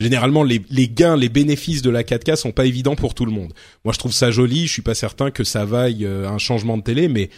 Généralement, 0.02 0.44
les, 0.44 0.62
les 0.72 0.89
gains, 0.89 1.15
les 1.15 1.30
bénéfices 1.30 1.84
de 1.84 1.91
la 1.91 2.04
4K 2.04 2.36
sont 2.36 2.52
pas 2.52 2.65
évidents 2.65 2.96
pour 2.96 3.13
tout 3.13 3.26
le 3.26 3.32
monde. 3.32 3.54
Moi, 3.86 3.94
je 3.94 4.00
trouve 4.00 4.12
ça 4.12 4.32
joli. 4.32 4.65
Je 4.65 4.74
suis 4.74 4.82
pas 4.82 4.96
certain 4.96 5.30
que 5.30 5.44
ça 5.44 5.63
vaille 5.63 6.06
euh, 6.06 6.28
un 6.28 6.39
changement 6.39 6.76
de 6.78 6.82
télé, 6.84 7.08
mais 7.08 7.30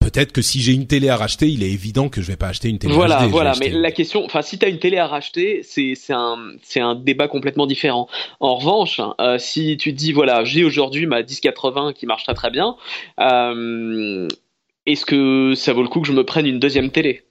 peut-être 0.00 0.32
que 0.32 0.42
si 0.42 0.60
j'ai 0.60 0.72
une 0.72 0.86
télé 0.86 1.08
à 1.08 1.16
racheter, 1.16 1.48
il 1.48 1.62
est 1.62 1.70
évident 1.70 2.08
que 2.08 2.22
je 2.22 2.28
vais 2.28 2.36
pas 2.36 2.48
acheter 2.48 2.68
une 2.68 2.78
télé. 2.78 2.94
Voilà, 2.94 3.26
voilà. 3.26 3.52
Mais 3.60 3.68
la 3.68 3.90
question, 3.90 4.24
enfin, 4.24 4.42
si 4.42 4.58
tu 4.58 4.64
as 4.64 4.68
une 4.68 4.78
télé 4.78 4.98
à 4.98 5.06
racheter, 5.06 5.60
c'est 5.62 5.94
c'est 5.94 6.12
un 6.12 6.36
c'est 6.62 6.80
un 6.80 6.94
débat 6.94 7.28
complètement 7.28 7.66
différent. 7.66 8.08
En 8.40 8.56
revanche, 8.56 9.00
euh, 9.20 9.38
si 9.38 9.76
tu 9.76 9.92
te 9.92 9.98
dis 9.98 10.12
voilà, 10.12 10.44
j'ai 10.44 10.64
aujourd'hui 10.64 11.06
ma 11.06 11.22
1080 11.22 11.92
qui 11.92 12.06
marche 12.06 12.24
très 12.24 12.34
très 12.34 12.50
bien, 12.50 12.76
euh, 13.20 14.28
est-ce 14.86 15.04
que 15.04 15.54
ça 15.54 15.72
vaut 15.72 15.82
le 15.82 15.88
coup 15.88 16.00
que 16.00 16.08
je 16.08 16.12
me 16.12 16.24
prenne 16.24 16.46
une 16.46 16.60
deuxième 16.60 16.90
télé? 16.90 17.25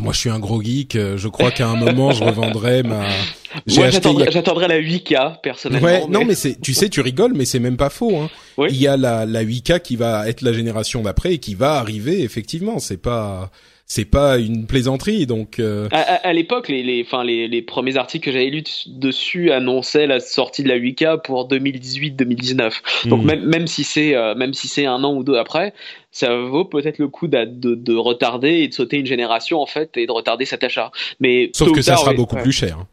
Bah, 0.00 0.04
moi, 0.04 0.12
je 0.12 0.18
suis 0.18 0.30
un 0.30 0.38
gros 0.38 0.62
geek. 0.62 0.96
Euh, 0.96 1.16
je 1.16 1.28
crois 1.28 1.50
qu'à 1.50 1.68
un 1.68 1.76
moment, 1.76 2.12
je 2.12 2.24
revendrai 2.24 2.82
ma. 2.82 3.04
Moi, 3.76 3.90
j'attendrai 3.90 4.68
la 4.68 4.80
8K 4.80 5.40
personnellement. 5.40 5.84
Ouais, 5.84 6.04
non, 6.08 6.24
mais 6.24 6.36
c'est, 6.36 6.60
tu 6.60 6.72
sais, 6.72 6.88
tu 6.88 7.00
rigoles, 7.00 7.32
mais 7.34 7.44
c'est 7.44 7.58
même 7.58 7.76
pas 7.76 7.90
faux. 7.90 8.16
Hein. 8.16 8.30
Il 8.68 8.76
y 8.76 8.86
a 8.86 8.96
la, 8.96 9.26
la 9.26 9.42
8K 9.42 9.80
qui 9.80 9.96
va 9.96 10.28
être 10.28 10.42
la 10.42 10.52
génération 10.52 11.02
d'après 11.02 11.34
et 11.34 11.38
qui 11.38 11.56
va 11.56 11.74
arriver 11.74 12.22
effectivement. 12.22 12.78
C'est 12.78 12.96
pas, 12.96 13.50
c'est 13.90 14.04
pas 14.04 14.38
une 14.38 14.66
plaisanterie. 14.66 15.26
Donc 15.26 15.58
euh... 15.58 15.88
à, 15.90 16.32
l'époque, 16.32 16.68
les, 16.68 16.84
les, 16.84 17.02
enfin 17.04 17.24
les, 17.24 17.48
les 17.48 17.60
premiers 17.60 17.96
articles 17.96 18.24
que 18.24 18.30
j'avais 18.30 18.48
lus 18.48 18.84
dessus 18.86 19.50
annonçaient 19.50 20.06
la 20.06 20.20
sortie 20.20 20.62
de 20.62 20.68
la 20.68 20.78
8K 20.78 21.20
pour 21.22 21.48
2018-2019. 21.48 23.08
Donc 23.08 23.24
hmm. 23.24 23.26
même 23.26 23.44
même 23.44 23.66
si 23.66 23.82
c'est 23.82 24.14
euh, 24.14 24.36
même 24.36 24.54
si 24.54 24.68
c'est 24.68 24.86
un 24.86 25.02
an 25.02 25.12
ou 25.16 25.24
deux 25.24 25.34
après, 25.34 25.74
ça 26.12 26.36
vaut 26.36 26.64
peut-être 26.64 26.98
le 26.98 27.08
coup 27.08 27.26
de, 27.26 27.44
de, 27.44 27.74
de, 27.74 27.96
retarder 27.96 28.58
et 28.58 28.68
de 28.68 28.74
sauter 28.74 28.98
une 28.98 29.06
génération 29.06 29.60
en 29.60 29.66
fait 29.66 29.96
et 29.96 30.06
de 30.06 30.12
retarder 30.12 30.44
cet 30.44 30.62
achat. 30.62 30.92
Mais 31.18 31.50
sauf 31.52 31.72
que 31.72 31.82
ça 31.82 31.96
sera 31.96 32.14
beaucoup 32.14 32.36
plus 32.36 32.52
cher. 32.52 32.86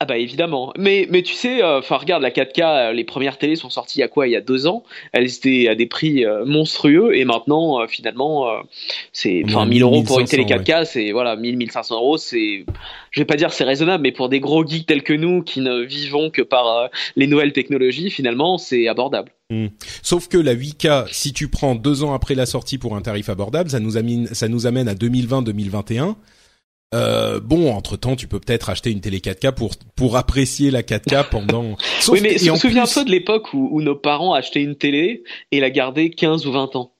Ah 0.00 0.04
bah 0.04 0.18
évidemment. 0.18 0.72
Mais 0.76 1.06
mais 1.10 1.22
tu 1.22 1.34
sais, 1.34 1.62
euh, 1.62 1.78
enfin 1.78 1.96
regarde 1.96 2.22
la 2.22 2.30
4K, 2.30 2.62
euh, 2.62 2.92
les 2.92 3.04
premières 3.04 3.38
télés 3.38 3.54
sont 3.54 3.70
sorties 3.70 3.98
il 3.98 4.00
y 4.00 4.04
a 4.04 4.08
quoi? 4.08 4.26
Il 4.26 4.32
y 4.32 4.36
a 4.36 4.40
deux 4.40 4.66
ans. 4.66 4.82
Elles 5.12 5.32
étaient 5.32 5.68
à 5.68 5.74
des 5.74 5.86
prix 5.86 6.24
euh, 6.24 6.44
monstrueux 6.44 7.16
et 7.16 7.24
maintenant 7.24 7.86
finalement 7.86 8.48
c'est 9.12 9.42
enfin 9.44 9.66
1000 9.66 9.82
euros 9.82 10.02
pour 10.02 10.20
une 10.20 10.26
télé 10.26 10.44
4K, 10.44 10.86
c'est 10.86 11.12
voilà 11.12 11.36
1000 11.36 11.56
1500 11.56 11.94
euros, 11.94 12.18
c'est 12.18 12.64
je 13.10 13.20
vais 13.20 13.24
pas 13.24 13.36
dire 13.36 13.52
c'est 13.52 13.64
raisonnable, 13.64 14.02
mais 14.02 14.12
pour 14.12 14.28
des 14.28 14.40
gros 14.40 14.66
geeks 14.66 14.86
tels 14.86 15.02
que 15.02 15.12
nous 15.12 15.42
qui 15.42 15.60
ne 15.60 15.82
vivons 15.82 16.30
que 16.30 16.42
par 16.42 16.88
les 17.16 17.26
nouvelles 17.26 17.52
technologies, 17.52 18.10
finalement 18.10 18.58
c'est 18.58 18.88
abordable. 18.88 19.30
Hmm. 19.50 19.66
Sauf 20.02 20.28
que 20.28 20.38
la 20.38 20.54
8K, 20.54 21.08
si 21.12 21.32
tu 21.32 21.48
prends 21.48 21.74
deux 21.74 22.04
ans 22.04 22.14
après 22.14 22.34
la 22.34 22.46
sortie 22.46 22.78
pour 22.78 22.96
un 22.96 23.02
tarif 23.02 23.28
abordable, 23.28 23.70
ça 23.70 23.80
nous 23.80 23.96
amène 23.96 24.26
ça 24.26 24.48
nous 24.48 24.66
amène 24.66 24.88
à 24.88 24.94
2020-2021 24.94 26.14
euh, 26.92 27.38
bon, 27.40 27.72
entre 27.72 27.96
temps, 27.96 28.16
tu 28.16 28.26
peux 28.26 28.40
peut-être 28.40 28.68
acheter 28.68 28.90
une 28.90 29.00
télé 29.00 29.18
4K 29.18 29.52
pour 29.52 29.70
pour 29.94 30.16
apprécier 30.16 30.70
la 30.70 30.82
4K 30.82 31.28
pendant. 31.30 31.76
oui, 32.08 32.20
mais 32.20 32.38
souviens-toi 32.38 33.04
de 33.04 33.10
l'époque 33.10 33.52
où, 33.54 33.68
où, 33.70 33.80
nos 33.80 33.94
parents 33.94 34.34
achetaient 34.34 34.62
une 34.62 34.76
télé 34.76 35.22
et 35.52 35.60
la 35.60 35.70
gardaient 35.70 36.10
15 36.10 36.46
ou 36.46 36.52
20 36.52 36.76
ans. 36.76 36.92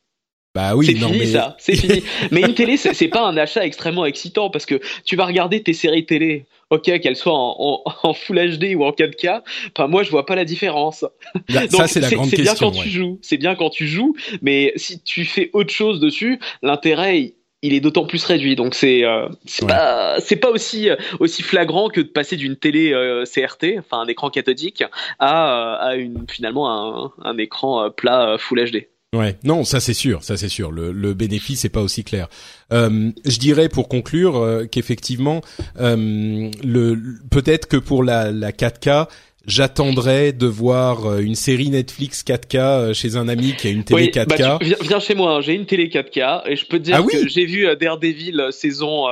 Bah 0.54 0.74
oui, 0.74 0.86
c'est 0.86 0.94
fini 0.94 1.26
ça, 1.28 1.56
c'est 1.60 1.76
fini. 1.76 2.02
Mais 2.32 2.40
une 2.40 2.54
télé, 2.54 2.76
c'est 2.76 3.08
pas 3.08 3.24
un 3.24 3.36
achat 3.36 3.64
extrêmement 3.64 4.04
excitant 4.04 4.50
parce 4.50 4.66
que 4.66 4.80
tu 5.04 5.14
vas 5.14 5.24
regarder 5.24 5.62
tes 5.62 5.74
séries 5.74 6.06
télé, 6.06 6.46
ok, 6.70 6.98
qu'elles 7.00 7.14
soient 7.14 7.36
en, 7.36 7.82
en, 8.02 8.12
Full 8.12 8.58
HD 8.58 8.74
ou 8.74 8.84
en 8.84 8.90
4K. 8.90 9.42
Enfin, 9.76 9.86
moi, 9.86 10.02
je 10.02 10.10
vois 10.10 10.26
pas 10.26 10.34
la 10.34 10.44
différence. 10.44 11.04
Bah, 11.50 11.62
ça, 11.70 11.86
c'est 11.86 12.00
la 12.00 12.10
grande 12.10 12.30
question. 12.30 12.32
C'est 12.32 12.42
bien 12.42 12.54
quand 12.56 12.82
tu 12.82 12.90
joues, 12.90 13.18
c'est 13.22 13.36
bien 13.36 13.54
quand 13.54 13.70
tu 13.70 13.86
joues, 13.86 14.16
mais 14.42 14.72
si 14.74 15.00
tu 15.00 15.24
fais 15.24 15.50
autre 15.52 15.72
chose 15.72 16.00
dessus, 16.00 16.40
l'intérêt 16.62 17.34
il 17.62 17.74
est 17.74 17.80
d'autant 17.80 18.06
plus 18.06 18.24
réduit. 18.24 18.56
Donc 18.56 18.74
c'est 18.74 19.04
euh, 19.04 19.28
c'est 19.46 19.66
pas 19.66 20.20
c'est 20.20 20.36
pas 20.36 20.50
aussi 20.50 20.88
aussi 21.18 21.42
flagrant 21.42 21.88
que 21.88 22.00
de 22.00 22.08
passer 22.08 22.36
d'une 22.36 22.56
télé 22.56 22.92
euh, 22.92 23.24
CRT, 23.24 23.78
enfin 23.78 24.00
un 24.00 24.06
écran 24.06 24.30
cathodique, 24.30 24.84
à 25.18 25.74
à 25.74 25.94
une 25.96 26.24
finalement 26.28 26.70
un, 26.70 27.12
un 27.22 27.38
écran 27.38 27.84
euh, 27.84 27.90
plat 27.90 28.36
Full 28.38 28.70
HD. 28.70 28.86
Ouais, 29.12 29.36
non, 29.42 29.64
ça 29.64 29.80
c'est 29.80 29.92
sûr, 29.94 30.22
ça 30.22 30.36
c'est 30.36 30.48
sûr. 30.48 30.70
Le, 30.70 30.92
le 30.92 31.14
bénéfice 31.14 31.64
est 31.64 31.68
pas 31.70 31.82
aussi 31.82 32.04
clair. 32.04 32.28
Euh, 32.72 33.10
je 33.24 33.38
dirais 33.40 33.68
pour 33.68 33.88
conclure 33.88 34.66
qu'effectivement, 34.70 35.40
le 35.76 36.94
peut-être 37.28 37.66
que 37.66 37.76
pour 37.76 38.04
la, 38.04 38.30
la 38.30 38.52
4K, 38.52 39.08
j'attendrai 39.46 40.32
de 40.32 40.46
voir 40.46 41.06
euh, 41.06 41.20
une 41.20 41.34
série 41.34 41.70
Netflix 41.70 42.24
4K 42.24 42.58
euh, 42.58 42.94
chez 42.94 43.16
un 43.16 43.28
ami 43.28 43.54
qui 43.54 43.68
a 43.68 43.70
une 43.70 43.84
télé 43.84 44.08
4K. 44.08 44.26
Bah, 44.26 44.58
viens, 44.80 45.00
chez 45.00 45.14
moi, 45.14 45.36
hein, 45.36 45.40
j'ai 45.40 45.54
une 45.54 45.66
télé 45.66 45.88
4K 45.88 46.42
et 46.46 46.56
je 46.56 46.66
peux 46.66 46.78
te 46.78 46.84
dire 46.84 46.98
ah 46.98 47.02
que 47.02 47.28
j'ai 47.28 47.46
vu 47.46 47.66
euh, 47.66 47.74
Daredevil 47.74 48.48
saison 48.50 49.06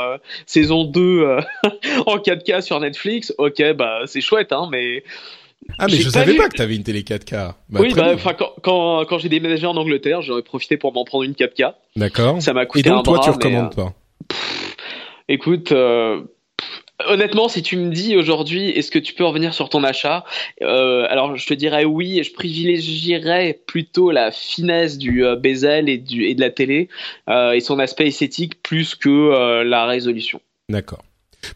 saison 0.47 0.85
2 0.85 1.39
en 2.07 2.17
4K 2.17 2.61
sur 2.61 2.79
Netflix. 2.81 3.35
OK, 3.39 3.63
bah 3.77 4.01
c'est 4.07 4.21
chouette 4.21 4.53
hein, 4.53 4.69
mais 4.71 5.03
Ah 5.79 5.87
mais 5.87 5.97
je 5.97 6.09
savais 6.09 6.35
pas 6.35 6.49
que 6.49 6.57
t'avais 6.57 6.77
une 6.77 6.85
télé 6.85 7.03
4K. 7.03 7.55
Bah, 7.69 7.81
oui, 7.81 7.93
bah, 7.95 8.17
quand, 8.17 8.53
quand, 8.63 9.05
quand 9.07 9.19
j'ai 9.19 9.29
déménagé 9.29 9.67
en 9.67 9.77
Angleterre, 9.77 10.23
j'aurais 10.23 10.43
profité 10.43 10.77
pour 10.77 10.93
m'en 10.93 11.05
prendre 11.05 11.25
une 11.25 11.33
4K. 11.33 11.75
D'accord. 11.97 12.41
Ça 12.43 12.53
m'a 12.53 12.67
coûté 12.67 12.89
Et 12.89 12.93
donc, 12.93 13.05
toi, 13.05 13.21
tu 13.23 13.31
recommandes 13.31 13.73
euh, 13.79 13.85
pas? 13.85 13.95
Écoute, 15.29 15.73
honnêtement, 17.07 17.49
si 17.49 17.63
tu 17.63 17.77
me 17.77 17.91
dis 17.91 18.17
aujourd'hui, 18.17 18.71
est-ce 18.71 18.91
que 18.91 18.99
tu 18.99 19.15
peux 19.15 19.25
revenir 19.25 19.55
sur 19.55 19.69
ton 19.69 19.85
achat 19.85 20.25
euh, 20.63 21.07
Alors, 21.09 21.37
je 21.37 21.47
te 21.47 21.55
dirais 21.55 21.85
oui, 21.85 22.19
et 22.19 22.25
je 22.25 22.33
privilégierais 22.33 23.61
plutôt 23.67 24.11
la 24.11 24.31
finesse 24.31 24.99
du 24.99 25.25
euh, 25.25 25.37
bezel 25.37 25.89
et, 25.89 25.99
du, 25.99 26.35
de 26.35 26.41
la 26.41 26.51
télé 26.51 26.89
euh, 27.29 27.53
et 27.53 27.61
son 27.61 27.79
aspect 27.79 28.09
esthétique 28.09 28.63
plus 28.63 28.95
que 28.95 29.63
la 29.63 29.87
résolution. 29.87 30.41
D'accord. 30.69 31.03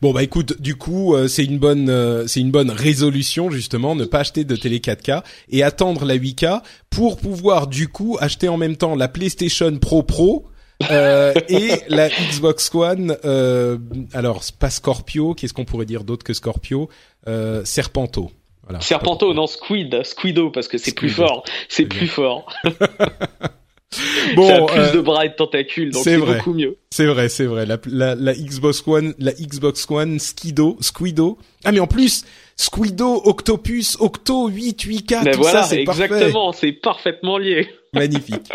Bon 0.00 0.12
bah 0.12 0.22
écoute, 0.22 0.62
du 0.62 0.76
coup 0.76 1.16
c'est 1.26 1.44
une 1.44 1.58
bonne 1.58 2.26
c'est 2.28 2.40
une 2.40 2.52
bonne 2.52 2.70
résolution 2.70 3.50
justement, 3.50 3.96
ne 3.96 4.04
pas 4.04 4.20
acheter 4.20 4.44
de 4.44 4.54
télé 4.54 4.78
4K 4.78 5.22
et 5.50 5.64
attendre 5.64 6.04
la 6.04 6.16
8K 6.16 6.62
pour 6.88 7.18
pouvoir 7.18 7.66
du 7.66 7.88
coup 7.88 8.16
acheter 8.20 8.48
en 8.48 8.56
même 8.56 8.76
temps 8.76 8.94
la 8.94 9.08
PlayStation 9.08 9.76
Pro 9.78 10.04
Pro 10.04 10.46
euh, 10.90 11.32
et 11.48 11.70
la 11.88 12.08
Xbox 12.08 12.74
One. 12.74 13.16
Euh, 13.24 13.78
alors 14.12 14.42
pas 14.58 14.70
Scorpio, 14.70 15.34
qu'est-ce 15.34 15.54
qu'on 15.54 15.64
pourrait 15.64 15.86
dire 15.86 16.04
d'autre 16.04 16.24
que 16.24 16.34
Scorpio 16.34 16.88
euh, 17.28 17.64
Serpento. 17.64 18.30
Voilà. 18.64 18.80
Serpento, 18.80 19.34
non 19.34 19.46
Squid, 19.46 20.02
Squido 20.04 20.50
parce 20.50 20.68
que 20.68 20.78
c'est 20.78 20.94
plus 20.94 21.10
fort, 21.10 21.44
c'est 21.68 21.86
plus 21.86 22.06
fort. 22.06 22.46
Bon, 24.36 24.46
ça 24.48 24.56
a 24.56 24.66
plus 24.66 24.80
euh, 24.80 24.92
de 24.92 25.00
bras 25.00 25.26
et 25.26 25.30
de 25.30 25.34
tentacules, 25.34 25.90
donc 25.90 26.04
c'est 26.04 26.16
beaucoup 26.16 26.54
mieux. 26.54 26.78
C'est 26.90 27.06
vrai, 27.06 27.28
c'est 27.28 27.44
vrai. 27.44 27.66
La, 27.66 27.78
la, 27.86 28.14
la, 28.14 28.34
Xbox 28.34 28.82
One, 28.86 29.14
la 29.18 29.32
Xbox 29.32 29.86
One, 29.90 30.18
Skido, 30.18 30.76
Squido. 30.80 31.38
Ah 31.64 31.72
mais 31.72 31.80
en 31.80 31.88
plus, 31.88 32.24
Squido, 32.56 33.20
Octopus, 33.24 33.96
Octo, 34.00 34.48
8, 34.48 34.84
8K, 34.84 35.24
mais 35.24 35.30
tout 35.32 35.40
voilà, 35.40 35.62
ça, 35.62 35.68
c'est 35.68 35.82
exactement, 35.82 36.52
c'est 36.52 36.72
parfaitement 36.72 37.38
lié. 37.38 37.68
Magnifique. 37.94 38.50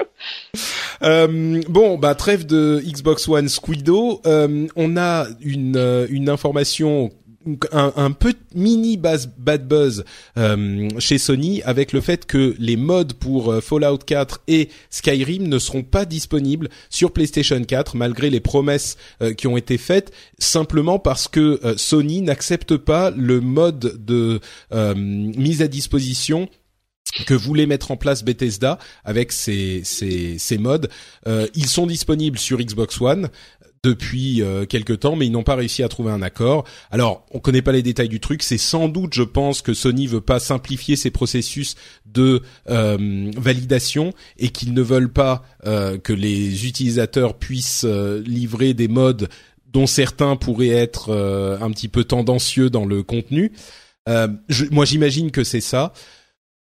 euh, 1.03 1.61
bon, 1.69 1.99
bah 1.99 2.15
trêve 2.15 2.47
de 2.47 2.81
Xbox 2.83 3.27
One 3.27 3.47
Squido. 3.49 4.19
Euh, 4.25 4.67
on 4.75 4.97
a 4.97 5.27
une 5.41 5.77
euh, 5.77 6.07
une 6.09 6.27
information 6.27 7.11
un, 7.71 7.93
un 7.95 8.11
peu 8.11 8.33
mini 8.55 8.97
bad 8.97 9.67
buzz 9.67 10.03
euh, 10.37 10.89
chez 10.97 11.19
Sony 11.19 11.61
avec 11.63 11.93
le 11.93 12.01
fait 12.01 12.25
que 12.25 12.55
les 12.57 12.77
modes 12.77 13.13
pour 13.13 13.53
Fallout 13.61 13.99
4 13.99 14.41
et 14.47 14.69
Skyrim 14.89 15.47
ne 15.47 15.59
seront 15.59 15.83
pas 15.83 16.05
disponibles 16.05 16.67
sur 16.89 17.11
PlayStation 17.11 17.63
4 17.63 17.95
malgré 17.95 18.31
les 18.31 18.39
promesses 18.41 18.97
qui 19.37 19.47
ont 19.47 19.55
été 19.55 19.77
faites 19.77 20.11
simplement 20.39 20.99
parce 20.99 21.29
que 21.29 21.61
Sony 21.77 22.21
n'accepte 22.21 22.75
pas 22.75 23.11
le 23.11 23.39
mode 23.39 24.03
de 24.03 24.41
mise 24.73 25.61
à 25.61 25.69
disposition 25.69 26.49
que 27.25 27.33
voulait 27.33 27.65
mettre 27.65 27.91
en 27.91 27.97
place 27.97 28.23
Bethesda 28.23 28.77
avec 29.03 29.31
ces, 29.31 29.81
ces, 29.83 30.37
ces 30.37 30.57
modes. 30.57 30.89
Euh, 31.27 31.47
ils 31.55 31.67
sont 31.67 31.87
disponibles 31.87 32.37
sur 32.37 32.57
Xbox 32.57 33.01
One 33.01 33.29
depuis 33.83 34.41
euh, 34.41 34.65
quelques 34.65 34.99
temps, 34.99 35.15
mais 35.15 35.27
ils 35.27 35.31
n'ont 35.31 35.43
pas 35.43 35.55
réussi 35.55 35.83
à 35.83 35.87
trouver 35.87 36.11
un 36.11 36.21
accord. 36.21 36.65
Alors, 36.91 37.25
on 37.31 37.39
connaît 37.39 37.61
pas 37.61 37.71
les 37.71 37.83
détails 37.83 38.09
du 38.09 38.19
truc. 38.19 38.43
C'est 38.43 38.57
sans 38.57 38.89
doute, 38.89 39.13
je 39.13 39.23
pense, 39.23 39.61
que 39.61 39.73
Sony 39.73 40.07
veut 40.07 40.21
pas 40.21 40.39
simplifier 40.39 40.95
ses 40.95 41.11
processus 41.11 41.75
de 42.05 42.41
euh, 42.69 43.31
validation 43.37 44.13
et 44.37 44.49
qu'ils 44.49 44.73
ne 44.73 44.81
veulent 44.81 45.11
pas 45.11 45.43
euh, 45.65 45.97
que 45.97 46.13
les 46.13 46.65
utilisateurs 46.65 47.37
puissent 47.37 47.85
euh, 47.85 48.21
livrer 48.25 48.73
des 48.73 48.87
modes 48.87 49.29
dont 49.71 49.87
certains 49.87 50.35
pourraient 50.35 50.69
être 50.69 51.09
euh, 51.09 51.57
un 51.61 51.69
petit 51.71 51.87
peu 51.87 52.03
tendancieux 52.03 52.69
dans 52.69 52.85
le 52.85 53.03
contenu. 53.03 53.51
Je, 54.07 54.65
moi, 54.71 54.85
j'imagine 54.85 55.31
que 55.31 55.43
c'est 55.43 55.61
ça. 55.61 55.91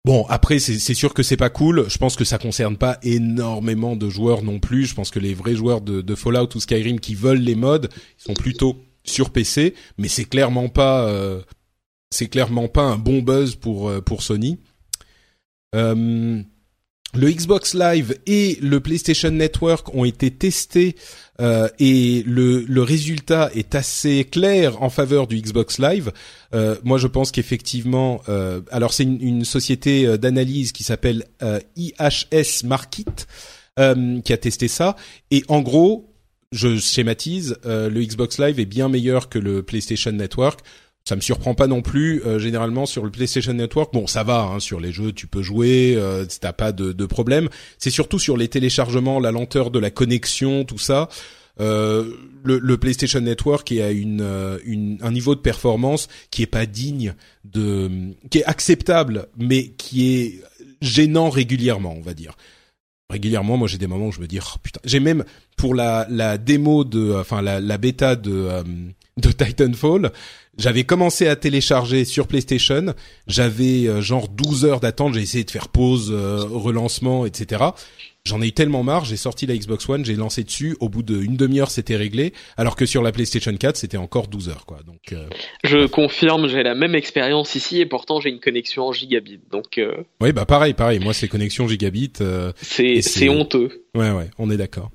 Bon, 0.05 0.25
après, 0.27 0.59
c'est 0.59 0.93
sûr 0.93 1.13
que 1.13 1.23
c'est 1.23 1.37
pas 1.37 1.49
cool. 1.49 1.85
Je 1.87 1.97
pense 1.97 2.17
que 2.17 2.25
ça 2.25 2.37
concerne 2.37 2.75
pas 2.75 2.97
énormément 3.03 3.95
de 3.95 4.09
joueurs 4.09 4.43
non 4.43 4.59
plus. 4.59 4.85
Je 4.85 4.95
pense 4.95 5.11
que 5.11 5.19
les 5.19 5.33
vrais 5.33 5.55
joueurs 5.55 5.79
de, 5.79 6.15
Fallout 6.15 6.49
ou 6.55 6.59
Skyrim 6.59 6.99
qui 6.99 7.15
veulent 7.15 7.39
les 7.39 7.55
mods, 7.55 7.87
ils 7.87 8.23
sont 8.23 8.33
plutôt 8.33 8.83
sur 9.05 9.29
PC. 9.29 9.75
Mais 9.97 10.09
c'est 10.09 10.25
clairement 10.25 10.67
pas, 10.67 11.07
euh, 11.07 11.41
c'est 12.09 12.27
clairement 12.27 12.67
pas 12.67 12.81
un 12.83 12.97
bon 12.97 13.21
buzz 13.21 13.55
pour 13.55 13.87
euh, 13.87 14.01
pour 14.01 14.23
Sony. 14.23 14.59
Euh, 15.73 16.43
le 17.15 17.29
Xbox 17.29 17.75
Live 17.75 18.17
et 18.25 18.57
le 18.61 18.79
PlayStation 18.79 19.29
Network 19.29 19.93
ont 19.93 20.05
été 20.05 20.31
testés 20.31 20.95
euh, 21.41 21.67
et 21.79 22.23
le, 22.25 22.81
résultat 22.81 23.49
est 23.53 23.75
assez 23.75 24.25
clair 24.25 24.81
en 24.81 24.89
faveur 24.89 25.27
du 25.27 25.39
Xbox 25.39 25.79
Live. 25.79 26.11
Euh, 26.53 26.75
moi, 26.83 26.97
je 26.97 27.07
pense 27.07 27.31
qu'effectivement, 27.31 28.21
euh, 28.29 28.61
alors 28.71 28.93
c'est 28.93 29.03
une, 29.03 29.21
une, 29.21 29.45
société 29.45 30.17
d'analyse 30.17 30.71
qui 30.71 30.83
s'appelle 30.83 31.25
IHS 31.75 32.65
Market 32.65 33.27
qui 33.75 34.33
a 34.33 34.37
testé 34.37 34.67
ça 34.67 34.95
et 35.31 35.43
en 35.47 35.61
gros, 35.61 36.13
je 36.51 36.77
schématise, 36.77 37.57
le 37.65 38.03
Xbox 38.03 38.37
Live 38.39 38.59
est 38.59 38.65
bien 38.65 38.87
meilleur 38.87 39.29
que 39.29 39.39
le 39.39 39.63
PlayStation 39.63 40.11
Network 40.11 40.59
ça 41.05 41.15
me 41.15 41.21
surprend 41.21 41.53
pas 41.53 41.67
non 41.67 41.81
plus. 41.81 42.21
Euh, 42.25 42.39
généralement 42.39 42.85
sur 42.85 43.03
le 43.03 43.11
PlayStation 43.11 43.53
Network, 43.53 43.93
bon, 43.93 44.07
ça 44.07 44.23
va. 44.23 44.43
Hein, 44.43 44.59
sur 44.59 44.79
les 44.79 44.91
jeux, 44.91 45.11
tu 45.11 45.27
peux 45.27 45.41
jouer, 45.41 45.95
euh, 45.97 46.25
t'as 46.39 46.53
pas 46.53 46.71
de, 46.71 46.91
de 46.91 47.05
problème. 47.05 47.49
C'est 47.77 47.89
surtout 47.89 48.19
sur 48.19 48.37
les 48.37 48.47
téléchargements, 48.47 49.19
la 49.19 49.31
lenteur 49.31 49.71
de 49.71 49.79
la 49.79 49.91
connexion, 49.91 50.63
tout 50.63 50.77
ça. 50.77 51.09
Euh, 51.59 52.15
le, 52.43 52.57
le, 52.57 52.77
PlayStation 52.77 53.19
Network 53.21 53.71
est 53.71 53.81
à 53.81 53.91
une, 53.91 54.21
euh, 54.21 54.57
une, 54.65 54.97
un 55.01 55.11
niveau 55.11 55.35
de 55.35 55.39
performance 55.39 56.07
qui 56.31 56.41
est 56.41 56.47
pas 56.47 56.65
digne 56.65 57.13
de, 57.45 58.15
qui 58.31 58.39
est 58.39 58.45
acceptable, 58.45 59.27
mais 59.37 59.67
qui 59.67 60.15
est 60.15 60.41
gênant 60.81 61.29
régulièrement, 61.29 61.93
on 61.95 62.01
va 62.01 62.15
dire. 62.15 62.35
Régulièrement, 63.09 63.57
moi 63.57 63.67
j'ai 63.67 63.77
des 63.77 63.85
moments 63.85 64.07
où 64.07 64.11
je 64.11 64.19
me 64.19 64.27
dis 64.27 64.39
oh, 64.41 64.57
putain. 64.63 64.79
J'ai 64.83 64.99
même 64.99 65.23
pour 65.55 65.75
la, 65.75 66.07
la 66.09 66.39
démo 66.39 66.83
de, 66.83 67.13
enfin 67.13 67.43
la, 67.43 67.59
la 67.59 67.77
bêta 67.77 68.15
de 68.15 68.31
euh, 68.33 68.63
de 69.17 69.31
Titanfall, 69.31 70.11
j'avais 70.57 70.83
commencé 70.83 71.27
à 71.27 71.35
télécharger 71.35 72.05
sur 72.05 72.27
PlayStation, 72.27 72.93
j'avais 73.27 73.87
euh, 73.87 74.01
genre 74.01 74.27
12 74.27 74.65
heures 74.65 74.79
d'attente, 74.79 75.13
j'ai 75.13 75.21
essayé 75.21 75.43
de 75.43 75.51
faire 75.51 75.67
pause, 75.67 76.11
euh, 76.11 76.43
relancement, 76.43 77.25
etc. 77.25 77.63
J'en 78.25 78.41
ai 78.41 78.47
eu 78.47 78.51
tellement 78.53 78.83
marre, 78.83 79.05
j'ai 79.05 79.17
sorti 79.17 79.45
la 79.45 79.55
Xbox 79.55 79.87
One, 79.89 80.05
j'ai 80.05 80.15
lancé 80.15 80.43
dessus, 80.43 80.77
au 80.79 80.89
bout 80.89 81.03
d'une 81.03 81.35
demi-heure 81.35 81.69
c'était 81.69 81.95
réglé, 81.95 82.33
alors 82.57 82.75
que 82.75 82.85
sur 82.85 83.03
la 83.03 83.11
PlayStation 83.11 83.55
4 83.55 83.75
c'était 83.75 83.97
encore 83.97 84.27
12 84.27 84.49
heures 84.49 84.65
quoi. 84.65 84.79
Donc 84.85 85.11
euh, 85.11 85.27
je 85.63 85.85
confirme, 85.85 86.47
j'ai 86.47 86.63
la 86.63 86.73
même 86.73 86.95
expérience 86.95 87.55
ici 87.55 87.81
et 87.81 87.85
pourtant 87.85 88.19
j'ai 88.19 88.29
une 88.29 88.39
connexion 88.39 88.87
en 88.87 88.93
gigabit. 88.93 89.41
Donc 89.51 89.79
Oui, 90.21 90.31
bah 90.31 90.45
pareil, 90.45 90.73
pareil, 90.73 90.99
moi 90.99 91.13
c'est 91.13 91.27
connexion 91.27 91.67
gigabit 91.67 92.13
c'est 92.61 93.01
c'est 93.01 93.29
honteux. 93.29 93.85
Ouais 93.95 94.11
ouais, 94.11 94.29
on 94.39 94.49
est 94.49 94.57
d'accord. 94.57 94.91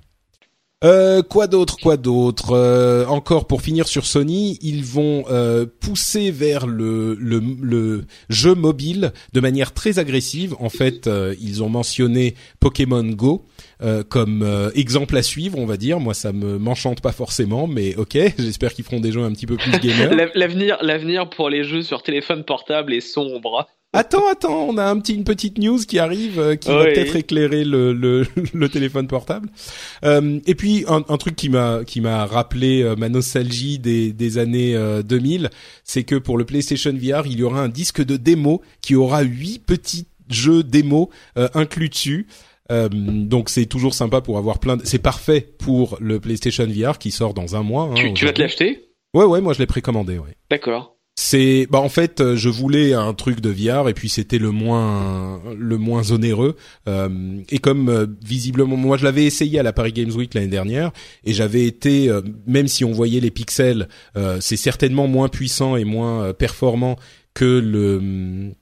Euh, 0.85 1.23
quoi 1.23 1.49
d'autre, 1.49 1.77
quoi 1.83 1.97
d'autre 1.97 2.53
euh, 2.53 3.05
Encore 3.07 3.49
pour 3.49 3.63
finir 3.63 3.89
sur 3.89 4.07
Sony, 4.07 4.61
ils 4.63 4.85
vont 4.85 5.25
euh, 5.29 5.67
pousser 5.81 6.31
vers 6.31 6.69
le, 6.69 7.15
le, 7.15 7.43
le, 7.61 8.05
jeu 8.29 8.55
mobile 8.55 9.13
de 9.33 9.41
manière 9.41 9.75
très 9.75 9.99
agressive. 9.99 10.55
En 10.61 10.69
fait, 10.69 11.09
euh, 11.09 11.35
ils 11.41 11.65
ont 11.65 11.69
mentionné 11.69 12.37
Pokémon 12.61 13.03
Go 13.03 13.45
comme 14.09 14.71
exemple 14.75 15.17
à 15.17 15.23
suivre, 15.23 15.57
on 15.59 15.67
va 15.67 15.77
dire. 15.77 16.01
Moi, 16.01 16.13
ça 16.13 16.33
me 16.33 16.59
m'enchante 16.59 17.01
pas 17.01 17.13
forcément, 17.13 17.67
mais 17.69 17.95
ok. 17.97 18.17
J'espère 18.39 18.73
qu'ils 18.73 18.85
feront 18.85 19.01
des 19.01 19.13
jeux 19.13 19.23
un 19.23 19.33
petit 19.33 19.47
peu 19.47 19.57
plus 19.57 19.71
gamers. 19.81 20.31
l'avenir, 20.35 20.79
l'avenir 20.81 21.31
pour 21.31 21.49
les 21.49 21.63
jeux 21.65 21.83
sur 21.83 22.03
téléphone 22.03 22.45
portable 22.45 22.93
est 22.93 23.01
sombre. 23.01 23.69
Attends, 23.95 24.29
attends, 24.31 24.67
on 24.69 24.77
a 24.77 24.85
un 24.85 25.01
petit, 25.01 25.15
une 25.15 25.25
petite 25.25 25.57
news 25.57 25.79
qui 25.79 25.99
arrive 25.99 26.39
euh, 26.39 26.57
qui 26.57 26.69
va 26.69 26.85
peut-être 26.85 27.17
éclairer 27.17 27.65
le, 27.65 27.95
le, 27.95 28.27
le, 28.53 28.69
téléphone 28.69 29.07
portable. 29.07 29.49
Euh, 30.05 30.41
et 30.47 30.55
puis 30.55 30.85
un, 30.89 31.03
un 31.09 31.17
truc 31.17 31.37
qui 31.37 31.49
m'a 31.49 31.85
qui 31.87 32.03
m'a 32.03 32.27
rappelé 32.27 32.83
euh, 32.83 32.97
ma 32.97 33.09
nostalgie 33.09 33.79
des, 33.79 34.13
des 34.13 34.37
années 34.37 34.77
2000, 35.05 35.47
euh, 35.47 35.49
c'est 35.85 36.05
que 36.05 36.17
pour 36.17 36.37
le 36.37 36.45
PlayStation 36.45 36.93
VR, 36.93 37.27
il 37.27 37.39
y 37.39 37.43
aura 37.43 37.63
un 37.63 37.71
disque 37.71 38.05
de 38.05 38.19
démo 38.19 38.61
qui 38.83 38.95
aura 38.95 39.23
huit 39.23 39.65
petits 39.65 40.07
jeux 40.29 40.63
démo 40.63 41.09
inclus 41.55 41.89
dessus. 41.89 42.27
donc 42.69 43.49
c'est 43.49 43.65
toujours 43.65 43.95
sympa 43.95 44.21
pour 44.21 44.37
avoir 44.37 44.59
plein. 44.59 44.77
De... 44.77 44.85
C'est 44.85 44.99
parfait 44.99 45.41
pour 45.41 45.97
le 45.99 46.21
PlayStation 46.21 46.67
VR 46.67 46.99
qui 46.99 47.11
sort 47.11 47.33
dans 47.33 47.57
un 47.57 47.63
mois. 47.63 47.85
Hein, 47.85 47.95
tu, 47.95 48.13
tu 48.13 48.27
vas 48.27 48.35
te 48.35 48.43
l'acheter? 48.43 48.91
Ouais, 49.15 49.25
ouais, 49.25 49.41
moi 49.41 49.55
je 49.55 49.61
l'ai 49.61 49.67
précommandé. 49.67 50.19
Ouais. 50.19 50.37
D'accord 50.51 50.98
c'est 51.21 51.67
bah 51.69 51.81
en 51.81 51.89
fait 51.89 52.21
euh, 52.21 52.37
je 52.37 52.49
voulais 52.49 52.93
un 52.93 53.13
truc 53.13 53.41
de 53.41 53.51
VR 53.51 53.89
et 53.89 53.93
puis 53.93 54.09
c'était 54.09 54.39
le 54.39 54.53
moins 54.53 55.43
le 55.59 55.77
moins 55.77 56.13
onéreux. 56.13 56.55
Euh, 56.87 57.41
et 57.51 57.59
comme 57.59 57.89
euh, 57.89 58.07
visiblement 58.25 58.77
moi 58.77 58.97
je 58.97 59.03
l'avais 59.03 59.25
essayé 59.25 59.59
à 59.59 59.65
la 59.65 59.73
Paris 59.73 59.93
Games 59.93 60.13
Week 60.13 60.33
l'année 60.33 60.47
dernière 60.47 60.93
et 61.25 61.33
j'avais 61.33 61.67
été 61.67 62.09
même 62.47 62.69
si 62.69 62.85
on 62.85 62.93
voyait 62.93 63.19
les 63.19 63.33
pixels 63.33 63.89
c'est 64.39 64.57
certainement 64.57 65.09
moins 65.09 65.29
puissant 65.29 65.75
et 65.75 65.85
moins 65.85 66.33
performant 66.35 66.95
que 67.35 67.59
le 67.59 68.53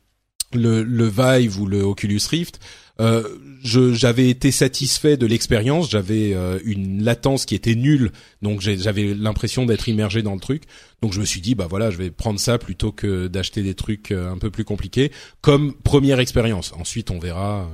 le, 0.55 0.83
le 0.83 1.05
Vive 1.05 1.61
ou 1.61 1.67
le 1.67 1.83
Oculus 1.83 2.21
Rift, 2.31 2.59
euh, 3.01 3.23
j'avais 3.63 4.29
été 4.29 4.51
satisfait 4.51 5.17
de 5.17 5.27
l'expérience. 5.27 5.91
J'avais 5.91 6.33
euh, 6.35 6.59
une 6.65 7.03
latence 7.03 7.45
qui 7.45 7.55
était 7.55 7.75
nulle, 7.75 8.13
donc 8.43 8.61
j'avais 8.61 9.15
l'impression 9.15 9.67
d'être 9.67 9.89
immergé 9.89 10.23
dans 10.23 10.35
le 10.35 10.41
truc. 10.41 10.63
Donc 11.03 11.13
je 11.13 11.21
me 11.21 11.25
suis 11.25 11.41
dit, 11.41 11.55
bah 11.55 11.67
voilà, 11.69 11.91
je 11.91 11.99
vais 11.99 12.11
prendre 12.11 12.41
ça 12.41 12.59
plutôt 12.59 12.93
que 12.93 13.27
d'acheter 13.27 13.63
des 13.63 13.75
trucs 13.75 14.13
euh, 14.13 14.33
un 14.33 14.39
peu 14.39 14.51
plus 14.51 14.65
compliqués 14.65 15.13
comme 15.41 15.75
première 15.75 16.21
expérience. 16.21 16.73
Ensuite, 16.79 17.11
on 17.11 17.19
verra 17.19 17.69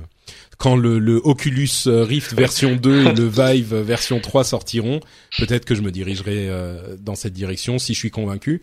quand 0.57 0.75
le, 0.75 0.99
le, 0.99 1.21
Oculus 1.23 1.69
Rift 1.85 2.33
version 2.37 2.75
2 2.75 3.07
et 3.07 3.13
le 3.13 3.27
Vive 3.27 3.75
version 3.75 4.19
3 4.19 4.43
sortiront. 4.43 4.99
Peut-être 5.37 5.65
que 5.65 5.75
je 5.75 5.81
me 5.81 5.91
dirigerai 5.91 6.49
dans 6.99 7.15
cette 7.15 7.33
direction 7.33 7.79
si 7.79 7.93
je 7.93 7.99
suis 7.99 8.11
convaincu. 8.11 8.61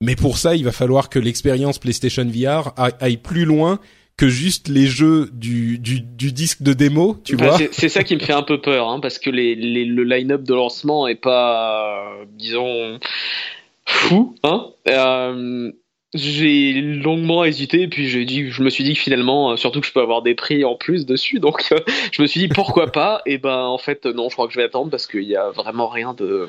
Mais 0.00 0.16
pour 0.16 0.38
ça, 0.38 0.54
il 0.54 0.64
va 0.64 0.72
falloir 0.72 1.08
que 1.08 1.18
l'expérience 1.18 1.78
PlayStation 1.78 2.26
VR 2.26 2.74
aille 2.76 3.16
plus 3.16 3.44
loin 3.44 3.80
que 4.16 4.28
juste 4.28 4.68
les 4.68 4.86
jeux 4.86 5.28
du, 5.32 5.78
du, 5.78 6.00
du 6.00 6.32
disque 6.32 6.62
de 6.62 6.72
démo, 6.72 7.18
tu 7.24 7.36
vois. 7.36 7.58
C'est 7.72 7.88
ça 7.88 8.04
qui 8.04 8.14
me 8.14 8.20
fait 8.20 8.32
un 8.32 8.42
peu 8.42 8.60
peur, 8.60 8.88
hein, 8.88 9.00
parce 9.00 9.18
que 9.18 9.30
les, 9.30 9.54
les, 9.54 9.84
le 9.84 10.04
line-up 10.04 10.42
de 10.42 10.54
lancement 10.54 11.08
est 11.08 11.20
pas, 11.20 12.12
disons, 12.36 12.98
fou. 13.86 14.36
Hein 14.44 14.70
euh, 14.88 15.72
j'ai 16.14 16.72
longuement 16.74 17.44
hésité, 17.44 17.88
puis 17.88 18.08
j'ai 18.08 18.24
dit, 18.24 18.48
je 18.48 18.62
me 18.62 18.70
suis 18.70 18.84
dit 18.84 18.94
que 18.94 19.00
finalement, 19.00 19.50
euh, 19.50 19.56
surtout 19.56 19.80
que 19.80 19.86
je 19.86 19.92
peux 19.92 20.00
avoir 20.00 20.22
des 20.22 20.36
prix 20.36 20.64
en 20.64 20.76
plus 20.76 21.06
dessus, 21.06 21.40
donc 21.40 21.64
euh, 21.72 21.80
je 22.12 22.22
me 22.22 22.28
suis 22.28 22.38
dit 22.38 22.48
pourquoi 22.48 22.92
pas? 22.92 23.20
Et 23.26 23.38
ben 23.38 23.64
en 23.64 23.78
fait 23.78 24.06
non, 24.06 24.28
je 24.28 24.34
crois 24.34 24.46
que 24.46 24.52
je 24.52 24.58
vais 24.58 24.64
attendre 24.64 24.90
parce 24.90 25.08
qu'il 25.08 25.24
y 25.24 25.34
a 25.34 25.50
vraiment 25.50 25.88
rien 25.88 26.14
de 26.14 26.48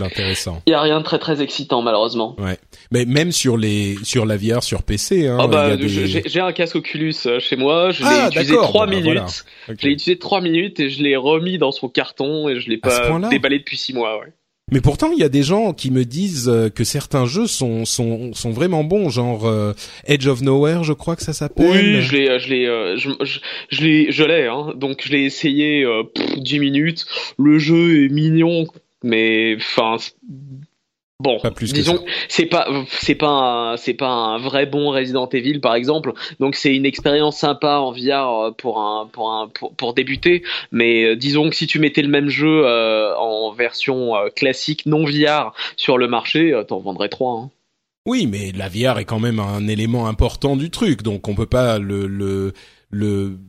Intéressant. 0.00 0.62
Il 0.66 0.70
y 0.70 0.74
a 0.74 0.80
rien 0.80 0.98
de 0.98 1.04
très 1.04 1.18
très 1.18 1.42
excitant 1.42 1.82
malheureusement. 1.82 2.34
Ouais. 2.38 2.58
Mais 2.90 3.04
même 3.04 3.32
sur 3.32 3.56
les 3.56 3.96
sur 4.02 4.26
la 4.26 4.36
VR 4.36 4.62
sur 4.62 4.82
PC 4.82 5.26
hein. 5.28 5.38
Oh 5.40 5.48
bah, 5.48 5.76
j'ai 5.78 6.40
un 6.40 6.52
casque 6.52 6.76
Oculus 6.76 7.14
euh, 7.26 7.38
chez 7.40 7.56
moi, 7.56 7.90
je 7.90 8.02
l'ai 8.02 8.08
ah, 8.10 8.28
utilisé 8.28 8.56
trois 8.56 8.86
bah, 8.86 8.92
minutes. 8.92 9.44
Je 9.68 9.86
l'ai 9.86 9.92
utilisé 9.92 10.18
trois 10.18 10.40
minutes 10.40 10.80
et 10.80 10.90
je 10.90 11.02
l'ai 11.02 11.16
remis 11.16 11.58
dans 11.58 11.72
son 11.72 11.88
carton 11.88 12.48
et 12.48 12.60
je 12.60 12.68
l'ai 12.68 12.78
pas 12.78 13.18
déballé 13.30 13.58
depuis 13.58 13.76
six 13.76 13.92
mois, 13.92 14.18
ouais. 14.18 14.32
Mais 14.72 14.80
pourtant, 14.80 15.12
il 15.12 15.18
y 15.18 15.22
a 15.22 15.28
des 15.28 15.42
gens 15.42 15.74
qui 15.74 15.90
me 15.90 16.04
disent 16.04 16.48
euh, 16.48 16.70
que 16.70 16.84
certains 16.84 17.26
jeux 17.26 17.46
sont 17.46 17.84
sont 17.84 18.32
sont 18.32 18.50
vraiment 18.50 18.82
bons, 18.82 19.10
genre 19.10 19.46
euh, 19.46 19.74
Edge 20.06 20.26
of 20.26 20.40
Nowhere, 20.40 20.84
je 20.84 20.94
crois 20.94 21.16
que 21.16 21.22
ça 21.22 21.34
s'appelle. 21.34 21.70
Oui, 21.70 22.00
je 22.00 22.12
l'ai 22.16 22.38
je 22.38 22.48
l'ai 22.48 22.96
je, 22.96 23.10
je, 23.68 23.82
l'ai 23.84 24.10
je 24.10 24.24
l'ai 24.24 24.46
hein. 24.46 24.72
Donc 24.74 25.02
je 25.04 25.12
l'ai 25.12 25.24
essayé 25.24 25.84
euh, 25.84 26.02
10 26.38 26.58
minutes. 26.60 27.04
Le 27.38 27.58
jeu 27.58 28.04
est 28.04 28.08
mignon 28.08 28.66
mais 29.04 29.56
enfin 29.56 29.98
Bon, 31.20 31.38
pas 31.38 31.52
plus 31.52 31.72
disons, 31.72 32.04
c'est 32.28 32.46
pas 32.46 32.66
c'est 32.88 33.14
pas 33.14 33.76
c'est 33.78 33.94
pas 33.94 34.08
un 34.08 34.38
vrai 34.38 34.66
bon 34.66 34.90
Resident 34.90 35.28
Evil 35.28 35.60
par 35.60 35.76
exemple, 35.76 36.12
donc 36.40 36.56
c'est 36.56 36.74
une 36.74 36.84
expérience 36.84 37.38
sympa 37.38 37.76
en 37.76 37.92
VR 37.92 38.52
pour 38.56 38.80
un 38.80 39.06
pour 39.06 39.30
un 39.30 39.48
pour, 39.48 39.94
débuter, 39.94 40.42
mais 40.72 41.04
euh, 41.04 41.16
disons 41.16 41.50
que 41.50 41.54
si 41.54 41.68
tu 41.68 41.78
mettais 41.78 42.02
le 42.02 42.08
même 42.08 42.28
jeu 42.28 42.66
euh, 42.66 43.16
en 43.16 43.52
version 43.52 44.16
euh, 44.16 44.28
classique 44.34 44.86
non 44.86 45.04
VR 45.04 45.54
sur 45.76 45.98
le 45.98 46.08
marché, 46.08 46.52
t'en 46.66 46.80
vendrais 46.80 47.08
trois. 47.08 47.42
Hein. 47.42 47.50
Oui, 48.06 48.26
mais 48.26 48.50
la 48.50 48.68
VR 48.68 48.98
est 48.98 49.04
quand 49.04 49.20
même 49.20 49.38
un 49.38 49.68
élément 49.68 50.08
important 50.08 50.56
du 50.56 50.68
truc, 50.68 51.02
donc 51.02 51.28
on 51.28 51.36
peut 51.36 51.46
pas 51.46 51.78
le, 51.78 52.08
le 52.08 52.52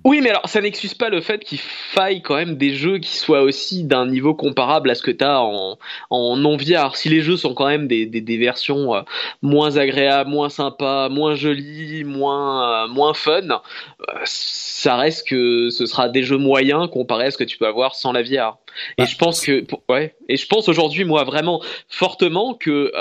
oui, 0.03 0.21
mais 0.21 0.29
alors 0.29 0.47
ça 0.47 0.61
n'excuse 0.61 0.93
pas 0.93 1.09
le 1.09 1.21
fait 1.21 1.43
qu'il 1.43 1.59
faille 1.59 2.21
quand 2.21 2.35
même 2.35 2.57
des 2.57 2.73
jeux 2.73 2.97
qui 2.97 3.15
soient 3.15 3.41
aussi 3.41 3.83
d'un 3.83 4.07
niveau 4.07 4.33
comparable 4.33 4.89
à 4.89 4.95
ce 4.95 5.03
que 5.03 5.11
tu 5.11 5.23
as 5.23 5.41
en, 5.41 5.77
en 6.09 6.37
non 6.37 6.57
VR. 6.57 6.95
Si 6.95 7.09
les 7.09 7.21
jeux 7.21 7.37
sont 7.37 7.53
quand 7.53 7.67
même 7.67 7.87
des, 7.87 8.05
des, 8.05 8.37
versions 8.37 8.95
euh, 8.95 9.01
moins 9.41 9.77
agréables, 9.77 10.29
moins 10.29 10.49
sympas, 10.49 11.09
moins 11.09 11.35
jolies, 11.35 12.03
moins, 12.03 12.85
euh, 12.85 12.87
moins 12.87 13.13
fun, 13.13 13.49
euh, 13.49 14.13
ça 14.23 14.95
reste 14.95 15.27
que 15.27 15.69
ce 15.69 15.85
sera 15.85 16.09
des 16.09 16.23
jeux 16.23 16.37
moyens 16.37 16.89
comparé 16.89 17.25
à 17.25 17.31
ce 17.31 17.37
que 17.37 17.43
tu 17.43 17.57
peux 17.57 17.67
avoir 17.67 17.95
sans 17.95 18.11
la 18.11 18.23
VR. 18.23 18.57
Et 18.97 19.03
bah, 19.03 19.05
je 19.05 19.15
pense 19.15 19.45
que, 19.45 19.65
ouais, 19.89 20.15
et 20.27 20.37
je 20.37 20.47
pense 20.47 20.69
aujourd'hui, 20.69 21.05
moi, 21.05 21.23
vraiment 21.23 21.61
fortement 21.87 22.53
que 22.53 22.91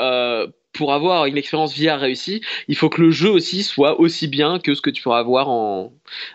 pour 0.74 0.92
avoir 0.92 1.26
une 1.26 1.38
expérience 1.38 1.78
VR 1.78 1.98
réussie, 1.98 2.42
il 2.68 2.76
faut 2.76 2.88
que 2.88 3.00
le 3.00 3.10
jeu 3.10 3.30
aussi 3.30 3.62
soit 3.62 3.98
aussi 4.00 4.28
bien 4.28 4.58
que 4.58 4.74
ce 4.74 4.82
que 4.82 4.90
tu 4.90 5.02
pourras 5.02 5.20
avoir 5.20 5.48
en, 5.48 5.92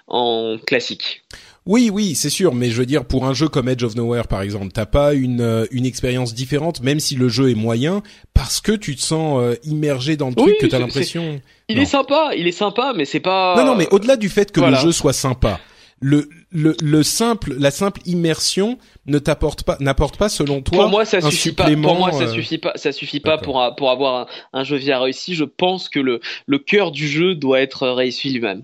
en 0.07 0.57
classique. 0.65 1.23
Oui, 1.65 1.91
oui, 1.93 2.15
c'est 2.15 2.31
sûr, 2.31 2.55
mais 2.55 2.71
je 2.71 2.77
veux 2.77 2.85
dire 2.85 3.05
pour 3.05 3.25
un 3.25 3.33
jeu 3.33 3.47
comme 3.47 3.69
Edge 3.69 3.83
of 3.83 3.95
Nowhere 3.95 4.27
par 4.27 4.41
exemple, 4.41 4.71
t'as 4.73 4.87
pas 4.87 5.13
une 5.13 5.41
euh, 5.41 5.67
une 5.71 5.85
expérience 5.85 6.33
différente, 6.33 6.81
même 6.81 6.99
si 6.99 7.15
le 7.15 7.29
jeu 7.29 7.51
est 7.51 7.55
moyen, 7.55 8.01
parce 8.33 8.59
que 8.59 8.71
tu 8.71 8.95
te 8.95 9.01
sens 9.01 9.39
euh, 9.39 9.55
immergé 9.63 10.17
dans 10.17 10.29
le 10.29 10.35
truc, 10.35 10.57
que 10.59 10.65
t'as 10.65 10.79
l'impression. 10.79 11.39
Il 11.67 11.77
est 11.77 11.85
sympa, 11.85 12.31
il 12.35 12.47
est 12.47 12.53
sympa, 12.53 12.93
mais 12.95 13.05
c'est 13.05 13.19
pas. 13.19 13.55
Non, 13.55 13.65
non, 13.65 13.75
mais 13.75 13.87
au-delà 13.91 14.15
du 14.15 14.29
fait 14.29 14.51
que 14.51 14.61
le 14.61 14.73
jeu 14.75 14.91
soit 14.91 15.13
sympa, 15.13 15.59
le, 15.99 16.27
le, 16.51 16.75
le 16.81 17.03
simple, 17.03 17.53
la 17.57 17.71
simple 17.71 18.01
immersion 18.05 18.77
ne 19.05 19.19
t'apporte 19.19 19.63
pas, 19.63 19.77
n'apporte 19.79 20.17
pas 20.17 20.29
selon 20.29 20.61
toi. 20.61 20.83
Pour 20.83 20.89
moi, 20.89 21.05
ça 21.05 21.21
suffit 21.21 21.51
pas. 21.51 21.69
Pour 21.69 21.95
moi, 21.95 22.11
ça 22.11 22.23
euh, 22.23 22.33
suffit 22.33 22.57
pas. 22.57 22.73
Ça 22.75 22.91
suffit 22.91 23.19
pas 23.19 23.37
pour 23.37 23.63
pour 23.77 23.91
avoir 23.91 24.21
un, 24.21 24.59
un 24.59 24.63
jeu 24.63 24.77
VR 24.77 25.01
réussi. 25.01 25.35
Je 25.35 25.43
pense 25.43 25.89
que 25.89 25.99
le 25.99 26.19
le 26.47 26.59
cœur 26.59 26.91
du 26.91 27.07
jeu 27.07 27.35
doit 27.35 27.61
être 27.61 27.87
réussi 27.87 28.29
lui-même. 28.29 28.63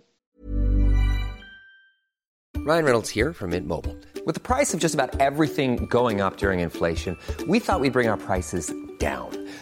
Ryan 2.65 2.83
Reynolds 2.83 3.09
here 3.09 3.31
from 3.31 3.51
Mint 3.51 3.67
Mobile. 3.67 3.95
With 4.25 4.33
the 4.33 4.41
price 4.41 4.73
of 4.73 4.79
just 4.79 4.95
about 4.95 5.21
everything 5.21 5.87
going 5.87 6.19
up 6.19 6.37
during 6.37 6.61
inflation, 6.61 7.15
we 7.47 7.59
thought 7.59 7.79
we'd 7.79 7.93
bring 7.93 8.09
our 8.09 8.17
prices 8.17 8.73
down. 8.97 9.29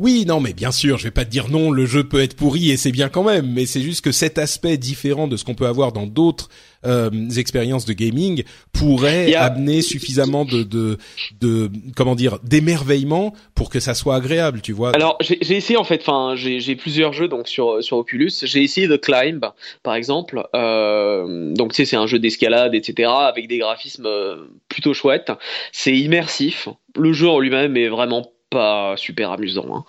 Oui, 0.00 0.24
non, 0.28 0.38
mais 0.38 0.52
bien 0.52 0.70
sûr, 0.70 0.96
je 0.96 1.02
vais 1.04 1.10
pas 1.10 1.24
te 1.24 1.30
dire 1.30 1.48
non, 1.48 1.72
le 1.72 1.84
jeu 1.84 2.04
peut 2.04 2.22
être 2.22 2.36
pourri 2.36 2.70
et 2.70 2.76
c'est 2.76 2.92
bien 2.92 3.08
quand 3.08 3.24
même, 3.24 3.52
mais 3.52 3.66
c'est 3.66 3.80
juste 3.80 4.04
que 4.04 4.12
cet 4.12 4.38
aspect 4.38 4.76
différent 4.76 5.26
de 5.26 5.36
ce 5.36 5.44
qu'on 5.44 5.56
peut 5.56 5.66
avoir 5.66 5.90
dans 5.90 6.06
d'autres 6.06 6.50
euh, 6.86 7.10
expériences 7.36 7.84
de 7.84 7.92
gaming 7.92 8.44
pourrait 8.72 9.34
amener 9.34 9.82
suffisamment 9.82 10.44
de, 10.44 10.62
de, 10.62 10.98
de 11.40 11.68
comment 11.96 12.14
dire, 12.14 12.38
d'émerveillement 12.44 13.34
pour 13.56 13.70
que 13.70 13.80
ça 13.80 13.94
soit 13.94 14.14
agréable, 14.14 14.60
tu 14.60 14.72
vois. 14.72 14.94
Alors, 14.94 15.18
j'ai 15.20 15.56
essayé 15.56 15.76
en 15.76 15.82
fait, 15.82 16.00
enfin, 16.06 16.34
j'ai 16.36 16.76
plusieurs 16.76 17.12
jeux 17.12 17.26
donc 17.26 17.48
sur 17.48 17.82
sur 17.82 17.96
Oculus. 17.96 18.30
J'ai 18.44 18.62
essayé 18.62 18.86
The 18.86 19.00
Climb, 19.00 19.46
par 19.82 19.96
exemple. 19.96 20.46
Euh, 20.54 21.52
donc, 21.54 21.72
tu 21.72 21.76
sais, 21.78 21.84
c'est 21.84 21.96
un 21.96 22.06
jeu 22.06 22.20
d'escalade, 22.20 22.76
etc., 22.76 23.10
avec 23.12 23.48
des 23.48 23.58
graphismes 23.58 24.06
euh, 24.06 24.36
plutôt 24.68 24.94
chouettes. 24.94 25.32
C'est 25.72 25.96
immersif. 25.96 26.68
Le 26.96 27.12
jeu 27.12 27.28
en 27.28 27.40
lui-même 27.40 27.76
est 27.76 27.88
vraiment 27.88 28.30
pas 28.50 28.96
super 28.96 29.32
amusant. 29.32 29.66
Hein. 29.70 29.84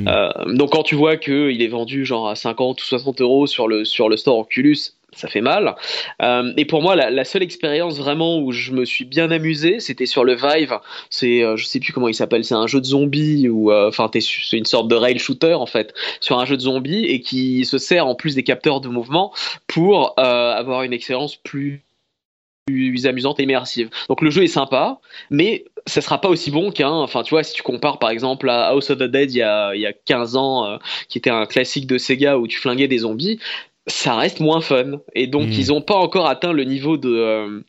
Mm. 0.00 0.08
Euh, 0.08 0.54
donc 0.54 0.72
quand 0.72 0.82
tu 0.82 0.94
vois 0.94 1.16
que 1.16 1.50
il 1.50 1.62
est 1.62 1.68
vendu 1.68 2.04
genre 2.04 2.28
à 2.28 2.36
50 2.36 2.80
ou 2.80 2.84
60 2.84 3.20
euros 3.20 3.46
sur 3.46 3.68
le 3.68 3.84
sur 3.84 4.08
le 4.08 4.16
store 4.16 4.38
Oculus, 4.38 4.76
ça 5.12 5.28
fait 5.28 5.40
mal. 5.40 5.76
Euh, 6.22 6.52
et 6.56 6.64
pour 6.64 6.82
moi, 6.82 6.96
la, 6.96 7.24
seule 7.24 7.44
expérience 7.44 7.98
vraiment 7.98 8.40
où 8.40 8.50
je 8.50 8.72
me 8.72 8.84
suis 8.84 9.04
bien 9.04 9.30
amusé, 9.30 9.78
c'était 9.78 10.06
sur 10.06 10.24
le 10.24 10.34
Vive. 10.34 10.78
C'est, 11.08 11.44
euh, 11.44 11.56
je 11.56 11.64
sais 11.64 11.78
plus 11.78 11.92
comment 11.92 12.08
il 12.08 12.14
s'appelle, 12.14 12.44
c'est 12.44 12.56
un 12.56 12.66
jeu 12.66 12.80
de 12.80 12.86
zombies 12.86 13.48
ou, 13.48 13.72
enfin, 13.72 14.10
c'est 14.12 14.56
une 14.56 14.64
sorte 14.64 14.88
de 14.88 14.96
rail 14.96 15.18
shooter 15.18 15.54
en 15.54 15.66
fait 15.66 15.94
sur 16.20 16.38
un 16.38 16.44
jeu 16.44 16.56
de 16.56 16.62
zombies 16.62 17.04
et 17.04 17.20
qui 17.20 17.64
se 17.64 17.78
sert 17.78 18.06
en 18.06 18.16
plus 18.16 18.34
des 18.34 18.42
capteurs 18.42 18.80
de 18.80 18.88
mouvement 18.88 19.32
pour 19.68 20.18
avoir 20.18 20.82
une 20.82 20.92
expérience 20.92 21.36
plus 21.36 21.82
plus 22.66 23.06
amusante 23.06 23.40
et 23.40 23.42
immersive. 23.42 23.90
Donc 24.08 24.22
le 24.22 24.30
jeu 24.30 24.42
est 24.42 24.48
sympa, 24.48 24.98
mais 25.30 25.64
ça 25.86 26.00
sera 26.00 26.20
pas 26.20 26.28
aussi 26.28 26.50
bon 26.50 26.70
qu'un. 26.70 26.90
Enfin, 26.90 27.22
tu 27.22 27.30
vois, 27.30 27.42
si 27.42 27.54
tu 27.54 27.62
compares 27.62 27.98
par 27.98 28.10
exemple 28.10 28.48
à 28.48 28.68
House 28.68 28.90
of 28.90 28.98
the 28.98 29.04
Dead 29.04 29.32
il 29.32 29.38
y 29.38 29.42
a, 29.42 29.74
il 29.74 29.80
y 29.80 29.86
a 29.86 29.92
15 29.92 30.36
ans, 30.36 30.66
euh, 30.66 30.76
qui 31.08 31.18
était 31.18 31.30
un 31.30 31.46
classique 31.46 31.86
de 31.86 31.98
Sega 31.98 32.38
où 32.38 32.46
tu 32.46 32.58
flinguais 32.58 32.88
des 32.88 32.98
zombies, 32.98 33.38
ça 33.86 34.16
reste 34.16 34.40
moins 34.40 34.60
fun. 34.60 35.00
Et 35.14 35.26
donc, 35.26 35.48
hmm. 35.48 35.52
ils 35.52 35.72
ont 35.72 35.82
pas 35.82 35.96
encore 35.96 36.26
atteint 36.26 36.52
le 36.52 36.64
niveau 36.64 36.96
de. 36.96 37.10
Euh, 37.10 37.60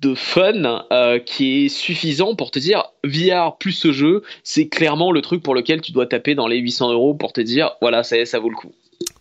de 0.00 0.14
fun 0.14 0.84
euh, 0.92 1.18
qui 1.18 1.64
est 1.64 1.68
suffisant 1.70 2.34
pour 2.34 2.50
te 2.50 2.58
dire 2.58 2.84
VR 3.04 3.56
plus 3.56 3.72
ce 3.72 3.90
jeu, 3.90 4.22
c'est 4.42 4.68
clairement 4.68 5.12
le 5.12 5.22
truc 5.22 5.42
pour 5.42 5.54
lequel 5.54 5.80
tu 5.80 5.92
dois 5.92 6.04
taper 6.04 6.34
dans 6.34 6.46
les 6.46 6.58
800 6.58 6.92
euros 6.92 7.14
pour 7.14 7.32
te 7.32 7.40
dire 7.40 7.72
voilà 7.80 8.02
ça 8.02 8.22
ça 8.26 8.38
vaut 8.38 8.50
le 8.50 8.56
coup. 8.56 8.72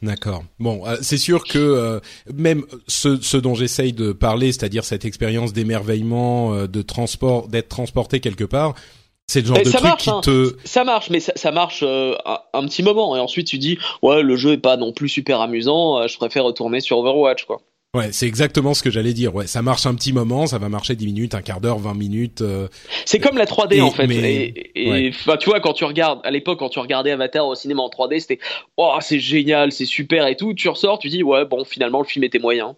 D'accord. 0.02 0.44
Bon, 0.60 0.86
euh, 0.86 0.98
c'est 1.02 1.18
sûr 1.18 1.44
que 1.44 1.58
euh, 1.58 2.00
même 2.34 2.66
ce, 2.88 3.22
ce 3.22 3.38
dont 3.38 3.56
j'essaye 3.56 3.94
de 3.94 4.12
parler, 4.12 4.52
c'est-à-dire 4.52 4.84
cette 4.84 5.06
expérience 5.06 5.54
d'émerveillement, 5.54 6.66
de 6.66 6.82
transport, 6.82 7.48
d'être 7.48 7.70
transporté 7.70 8.20
quelque 8.20 8.44
part, 8.44 8.74
c'est 9.28 9.42
le 9.42 9.48
genre 9.48 9.58
de 9.58 9.70
truc 9.70 9.98
qui 9.98 10.10
hein. 10.10 10.22
te. 10.22 10.56
Ça 10.66 10.84
marche, 10.84 11.10
mais 11.10 11.20
ça, 11.20 11.34
ça 11.36 11.52
marche 11.52 11.84
un, 11.84 12.66
petit 12.66 12.84
moment, 12.84 13.16
et 13.16 13.20
ensuite 13.20 13.48
tu 13.48 13.58
dis 13.58 13.78
ouais 14.02 14.22
le 14.22 14.36
jeu 14.36 14.54
est 14.54 14.58
pas 14.58 14.78
non 14.78 14.92
plus 14.92 15.10
super 15.10 15.40
amusant, 15.42 16.08
je 16.08 16.18
préfère 16.18 16.44
retourner 16.44 16.82
sur 16.82 16.98
Overwatch 16.98 17.46
quoi. 17.46 17.62
Ouais, 17.94 18.14
c'est 18.14 18.26
exactement 18.26 18.74
ce 18.74 18.84
que 18.84 18.90
j'allais 18.90 19.12
dire. 19.12 19.36
Ouais, 19.36 19.48
ça 19.48 19.62
marche 19.62 19.86
un 19.86 19.94
petit 19.96 20.14
moment, 20.14 20.48
ça 20.48 20.58
va 20.58 20.70
marcher 20.70 20.96
10 20.96 21.06
minutes, 21.08 21.36
un 21.36 21.42
quart 21.42 21.60
d'heure, 21.60 21.78
20 21.78 21.94
minutes. 21.94 22.40
Euh, 22.40 22.70
c'est 23.04 23.20
comme 23.20 23.38
la 23.38 23.46
3D 23.46 23.82
en 23.82 23.92
fait. 23.92 24.10
et, 24.76 25.12
tu 25.12 25.50
vois, 25.50 25.60
quand 25.60 25.74
tu 25.74 25.84
regardes, 25.84 26.22
à 26.24 26.32
l'époque, 26.32 26.60
quand 26.60 26.70
tu 26.70 26.80
regardais 26.80 27.12
Avatar 27.12 27.46
au 27.46 27.54
cinéma 27.54 27.82
en 27.82 27.90
3D, 27.90 28.22
c'était 28.22 28.40
oh 28.78 28.96
c'est 29.02 29.20
génial, 29.20 29.74
c'est 29.74 29.86
super 29.86 30.26
et 30.28 30.38
tout. 30.38 30.54
Tu 30.54 30.70
ressors, 30.70 31.00
tu 31.00 31.10
dis 31.10 31.22
ouais 31.22 31.44
bon 31.44 31.66
finalement 31.66 32.00
le 32.00 32.06
film 32.06 32.24
était 32.24 32.40
moyen. 32.40 32.78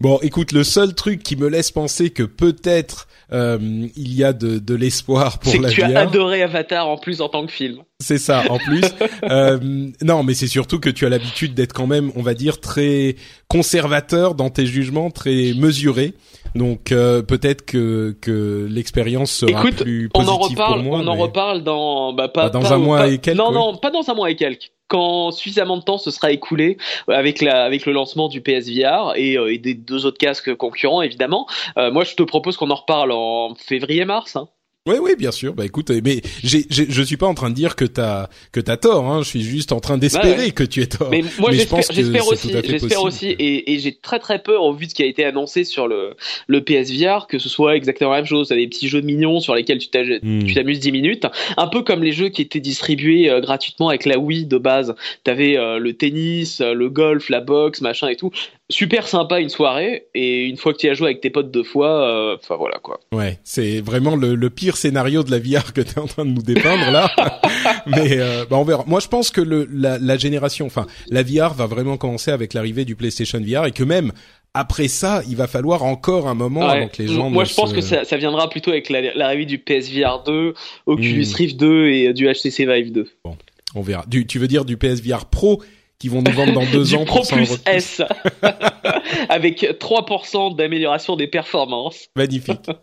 Bon, 0.00 0.20
écoute, 0.22 0.52
le 0.52 0.62
seul 0.62 0.94
truc 0.94 1.24
qui 1.24 1.34
me 1.34 1.48
laisse 1.48 1.72
penser 1.72 2.10
que 2.10 2.22
peut-être 2.22 3.08
euh, 3.32 3.58
il 3.96 4.14
y 4.14 4.22
a 4.22 4.32
de, 4.32 4.58
de 4.58 4.74
l'espoir 4.76 5.38
pour 5.40 5.52
la 5.60 5.68
que 5.68 5.74
tu 5.74 5.82
as 5.82 5.98
adoré 5.98 6.42
Avatar 6.42 6.88
en 6.88 6.96
plus 6.96 7.20
en 7.20 7.28
tant 7.28 7.44
que 7.44 7.52
film. 7.52 7.82
C'est 8.00 8.18
ça, 8.18 8.44
en 8.48 8.58
plus. 8.58 8.84
euh, 9.24 9.58
non, 10.00 10.22
mais 10.22 10.34
c'est 10.34 10.46
surtout 10.46 10.78
que 10.78 10.88
tu 10.88 11.04
as 11.04 11.08
l'habitude 11.08 11.54
d'être 11.54 11.72
quand 11.72 11.88
même, 11.88 12.12
on 12.14 12.22
va 12.22 12.34
dire, 12.34 12.60
très 12.60 13.16
conservateur 13.48 14.36
dans 14.36 14.50
tes 14.50 14.66
jugements, 14.66 15.10
très 15.10 15.52
mesuré. 15.56 16.14
Donc 16.54 16.92
euh, 16.92 17.22
peut-être 17.22 17.66
que 17.66 18.16
que 18.20 18.66
l'expérience 18.70 19.32
sera 19.32 19.62
plus 19.62 20.08
positive 20.08 20.12
on 20.14 20.28
en 20.28 20.38
reparle, 20.38 20.74
pour 20.74 20.82
moi. 20.84 21.00
On 21.00 21.06
en 21.08 21.16
reparle 21.16 21.64
dans 21.64 22.12
bah, 22.14 22.28
pas, 22.28 22.50
dans 22.50 22.72
un 22.72 22.78
mois 22.78 23.08
et 23.08 23.18
quelques. 23.18 23.36
Non, 23.36 23.50
non, 23.50 23.76
pas 23.76 23.90
dans 23.90 24.08
un 24.08 24.14
mois 24.14 24.30
et 24.30 24.36
quelques 24.36 24.70
quand 24.88 25.30
suffisamment 25.30 25.76
de 25.76 25.82
temps 25.82 25.98
se 25.98 26.10
sera 26.10 26.32
écoulé 26.32 26.78
euh, 27.08 27.12
avec 27.14 27.40
la 27.40 27.64
avec 27.64 27.86
le 27.86 27.92
lancement 27.92 28.28
du 28.28 28.40
PSVR 28.40 29.12
et, 29.16 29.36
euh, 29.36 29.52
et 29.52 29.58
des 29.58 29.74
deux 29.74 30.06
autres 30.06 30.18
casques 30.18 30.54
concurrents 30.54 31.02
évidemment. 31.02 31.46
Euh, 31.76 31.90
moi, 31.90 32.04
je 32.04 32.14
te 32.14 32.22
propose 32.22 32.56
qu'on 32.56 32.70
en 32.70 32.76
reparle 32.76 33.12
en 33.12 33.54
février-mars. 33.54 34.36
Hein. 34.36 34.48
Oui, 34.88 34.96
oui, 35.00 35.16
bien 35.16 35.32
sûr. 35.32 35.54
Bah 35.54 35.64
écoute, 35.64 35.90
mais 36.04 36.22
j'ai, 36.42 36.66
je 36.68 37.02
suis 37.02 37.16
pas 37.16 37.26
en 37.26 37.34
train 37.34 37.50
de 37.50 37.54
dire 37.54 37.76
que 37.76 37.84
t'as 37.84 38.28
que 38.52 38.60
t'as 38.60 38.76
tort. 38.76 39.04
Hein. 39.06 39.22
Je 39.22 39.28
suis 39.28 39.42
juste 39.42 39.72
en 39.72 39.80
train 39.80 39.98
d'espérer 39.98 40.50
que 40.50 40.64
tu 40.64 40.82
es 40.82 40.86
tort. 40.86 41.10
Mais 41.10 41.22
moi, 41.38 41.52
j'espère 41.52 42.26
aussi, 42.26 42.52
j'espère 42.64 43.02
aussi, 43.02 43.26
et, 43.26 43.72
et 43.72 43.78
j'ai 43.78 43.94
très 43.94 44.18
très 44.18 44.42
peur 44.42 44.62
au 44.62 44.72
vu 44.72 44.86
de 44.86 44.90
ce 44.90 44.94
qui 44.94 45.02
a 45.02 45.06
été 45.06 45.24
annoncé 45.24 45.64
sur 45.64 45.88
le 45.88 46.14
le 46.46 46.64
PSVR 46.64 47.26
que 47.28 47.38
ce 47.38 47.48
soit 47.48 47.76
exactement 47.76 48.10
la 48.10 48.18
même 48.18 48.26
chose. 48.26 48.48
T'as 48.48 48.56
des 48.56 48.66
petits 48.66 48.88
jeux 48.88 49.00
mignons 49.00 49.40
sur 49.40 49.54
lesquels 49.54 49.78
tu 49.78 49.88
hmm. 49.88 50.52
t'amuses 50.54 50.80
10 50.80 50.92
minutes, 50.92 51.26
un 51.56 51.66
peu 51.68 51.82
comme 51.82 52.02
les 52.02 52.12
jeux 52.12 52.28
qui 52.28 52.42
étaient 52.42 52.60
distribués 52.60 53.30
euh, 53.30 53.40
gratuitement 53.40 53.88
avec 53.88 54.04
la 54.04 54.18
Wii 54.18 54.46
de 54.46 54.58
base. 54.58 54.94
T'avais 55.24 55.56
euh, 55.56 55.78
le 55.78 55.94
tennis, 55.94 56.60
euh, 56.60 56.72
le 56.72 56.88
golf, 56.88 57.28
la 57.28 57.40
boxe, 57.40 57.80
machin 57.80 58.08
et 58.08 58.16
tout 58.16 58.30
super 58.70 59.08
sympa 59.08 59.40
une 59.40 59.48
soirée 59.48 60.06
et 60.14 60.44
une 60.44 60.56
fois 60.56 60.72
que 60.72 60.78
tu 60.78 60.86
y 60.86 60.90
as 60.90 60.94
joué 60.94 61.06
avec 61.06 61.20
tes 61.20 61.30
potes 61.30 61.50
deux 61.50 61.62
fois, 61.62 62.06
euh, 62.06 62.36
enfin 62.36 62.56
voilà 62.56 62.78
quoi. 62.78 63.00
Ouais, 63.12 63.38
c'est 63.42 63.80
vraiment 63.80 64.14
le, 64.14 64.34
le, 64.34 64.50
pire 64.50 64.76
scénario 64.76 65.22
de 65.22 65.30
la 65.30 65.38
VR 65.38 65.72
que 65.72 65.80
tu 65.80 65.94
es 65.94 65.98
en 65.98 66.06
train 66.06 66.24
de 66.24 66.30
nous 66.30 66.42
dépeindre 66.42 66.90
là. 66.90 67.10
Mais 67.86 68.18
euh, 68.18 68.44
bah 68.48 68.56
on 68.56 68.64
verra. 68.64 68.84
Moi 68.86 69.00
je 69.00 69.08
pense 69.08 69.30
que 69.30 69.40
le, 69.40 69.66
la, 69.72 69.98
la 69.98 70.16
génération, 70.18 70.66
enfin 70.66 70.86
la 71.08 71.22
VR 71.22 71.54
va 71.54 71.66
vraiment 71.66 71.96
commencer 71.96 72.30
avec 72.30 72.52
l'arrivée 72.52 72.84
du 72.84 72.94
PlayStation 72.94 73.40
VR 73.40 73.66
et 73.66 73.72
que 73.72 73.84
même 73.84 74.12
après 74.54 74.88
ça, 74.88 75.22
il 75.28 75.36
va 75.36 75.46
falloir 75.46 75.84
encore 75.84 76.26
un 76.26 76.34
moment 76.34 76.68
avant 76.68 76.88
que 76.88 77.02
les 77.02 77.08
gens. 77.08 77.30
Moi, 77.30 77.44
je 77.44 77.54
pense 77.54 77.72
que 77.72 77.80
ça, 77.80 78.04
ça, 78.04 78.16
viendra 78.16 78.48
plutôt 78.48 78.70
avec 78.70 78.88
l'arrivée 78.90 79.44
du 79.44 79.58
PSVR 79.58 80.24
2, 80.24 80.54
Oculus 80.86 81.26
hmm. 81.26 81.36
Rift 81.36 81.56
2 81.60 81.88
et 81.88 82.12
du 82.12 82.26
HTC 82.26 82.66
Vive 82.66 82.92
2. 82.92 83.06
Bon, 83.24 83.36
on 83.74 83.82
verra. 83.82 84.04
Du, 84.08 84.26
tu 84.26 84.38
veux 84.38 84.48
dire 84.48 84.64
du 84.64 84.76
PSVR 84.76 85.26
Pro 85.26 85.62
qui 85.98 86.08
vont 86.08 86.22
nous 86.22 86.32
vendre 86.32 86.52
dans 86.52 86.66
deux 86.72 86.94
ans 86.94 87.04
Pro 87.04 87.22
plus 87.24 87.58
S 87.66 88.02
avec 89.28 89.62
3% 89.62 90.56
d'amélioration 90.56 91.16
des 91.16 91.26
performances. 91.26 92.08
Magnifique. 92.16 92.60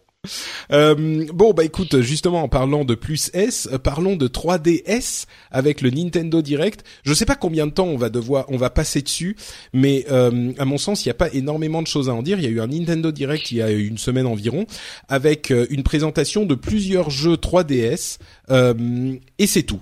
Euh, 0.71 1.25
bon 1.31 1.53
bah 1.53 1.63
écoute 1.63 2.01
justement 2.01 2.41
en 2.41 2.49
parlant 2.49 2.83
de 2.83 2.95
plus 2.95 3.29
S, 3.35 3.69
euh, 3.71 3.77
parlons 3.77 4.15
de 4.15 4.27
3DS 4.27 5.25
avec 5.51 5.81
le 5.81 5.91
Nintendo 5.91 6.41
Direct. 6.41 6.83
Je 7.03 7.13
sais 7.13 7.25
pas 7.25 7.35
combien 7.35 7.67
de 7.67 7.71
temps 7.71 7.85
on 7.85 7.95
va 7.95 8.09
devoir, 8.09 8.45
on 8.49 8.57
va 8.57 8.71
passer 8.71 9.03
dessus, 9.03 9.35
mais 9.71 10.03
euh, 10.09 10.51
à 10.57 10.65
mon 10.65 10.79
sens 10.79 11.05
il 11.05 11.09
n'y 11.09 11.11
a 11.11 11.15
pas 11.15 11.31
énormément 11.31 11.83
de 11.83 11.87
choses 11.87 12.09
à 12.09 12.13
en 12.15 12.23
dire. 12.23 12.39
Il 12.39 12.43
y 12.43 12.47
a 12.47 12.49
eu 12.49 12.59
un 12.59 12.65
Nintendo 12.67 13.11
Direct 13.11 13.51
il 13.51 13.57
y 13.57 13.61
a 13.61 13.69
une 13.69 13.99
semaine 13.99 14.25
environ 14.25 14.65
avec 15.09 15.51
euh, 15.51 15.67
une 15.69 15.83
présentation 15.83 16.47
de 16.47 16.55
plusieurs 16.55 17.11
jeux 17.11 17.35
3DS 17.35 18.17
et 19.37 19.47
c'est 19.47 19.63
tout. 19.63 19.81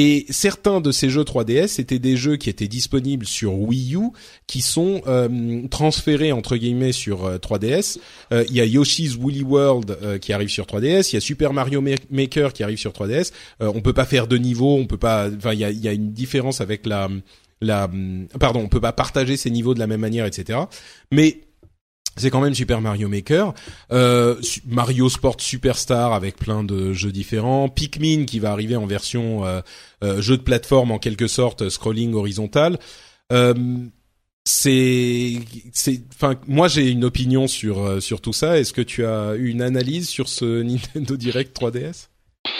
Et 0.00 0.26
certains 0.30 0.80
de 0.80 0.92
ces 0.92 1.10
jeux 1.10 1.24
3DS 1.24 1.80
étaient 1.80 1.98
des 1.98 2.16
jeux 2.16 2.36
qui 2.36 2.48
étaient 2.48 2.68
disponibles 2.68 3.26
sur 3.26 3.58
Wii 3.58 3.96
U, 3.96 4.10
qui 4.46 4.60
sont 4.60 5.02
euh, 5.08 5.66
transférés 5.70 6.30
entre 6.30 6.56
guillemets 6.56 6.92
sur 6.92 7.28
3DS. 7.28 7.98
Euh, 8.30 8.38
euh, 8.38 8.44
il 8.48 8.54
y 8.54 8.60
a 8.60 8.64
Yoshi's 8.64 9.16
Woolly 9.16 9.42
World 9.42 10.20
qui 10.20 10.32
arrive 10.32 10.50
sur 10.50 10.66
3DS, 10.66 11.10
il 11.10 11.14
y 11.14 11.16
a 11.16 11.20
Super 11.20 11.52
Mario 11.52 11.82
Maker 12.10 12.52
qui 12.52 12.62
arrive 12.62 12.78
sur 12.78 12.92
3DS. 12.92 13.32
on 13.58 13.80
peut 13.80 13.92
pas 13.92 14.04
faire 14.04 14.28
de 14.28 14.38
niveau, 14.38 14.76
on 14.76 14.86
peut 14.86 14.98
pas. 14.98 15.28
Enfin, 15.36 15.52
il 15.52 15.58
y 15.58 15.64
a, 15.64 15.72
y 15.72 15.88
a 15.88 15.92
une 15.92 16.12
différence 16.12 16.60
avec 16.60 16.86
la 16.86 17.08
la. 17.60 17.90
Pardon, 18.38 18.60
on 18.60 18.68
peut 18.68 18.80
pas 18.80 18.92
partager 18.92 19.36
ces 19.36 19.50
niveaux 19.50 19.74
de 19.74 19.80
la 19.80 19.88
même 19.88 20.00
manière, 20.00 20.26
etc. 20.26 20.60
Mais 21.10 21.40
c'est 22.18 22.30
quand 22.30 22.40
même 22.40 22.54
Super 22.54 22.80
Mario 22.80 23.08
Maker, 23.08 23.54
euh, 23.92 24.36
Mario 24.66 25.08
Sport 25.08 25.40
Superstar 25.40 26.12
avec 26.12 26.36
plein 26.36 26.64
de 26.64 26.92
jeux 26.92 27.12
différents, 27.12 27.68
Pikmin 27.68 28.24
qui 28.24 28.38
va 28.38 28.52
arriver 28.52 28.76
en 28.76 28.86
version 28.86 29.44
euh, 29.44 29.60
euh, 30.04 30.20
jeu 30.20 30.36
de 30.36 30.42
plateforme 30.42 30.90
en 30.90 30.98
quelque 30.98 31.26
sorte, 31.26 31.68
scrolling 31.68 32.14
horizontal. 32.14 32.78
c'est, 34.44 35.32
c'est, 35.72 36.00
enfin, 36.14 36.34
moi 36.46 36.68
j'ai 36.68 36.88
une 36.88 37.04
opinion 37.04 37.46
sur 37.46 38.02
sur 38.02 38.20
tout 38.20 38.32
ça. 38.32 38.58
Est-ce 38.58 38.72
que 38.72 38.82
tu 38.82 39.04
as 39.04 39.34
une 39.38 39.62
analyse 39.62 40.08
sur 40.08 40.28
ce 40.28 40.62
Nintendo 40.62 41.16
Direct 41.16 41.58
3DS 41.58 42.08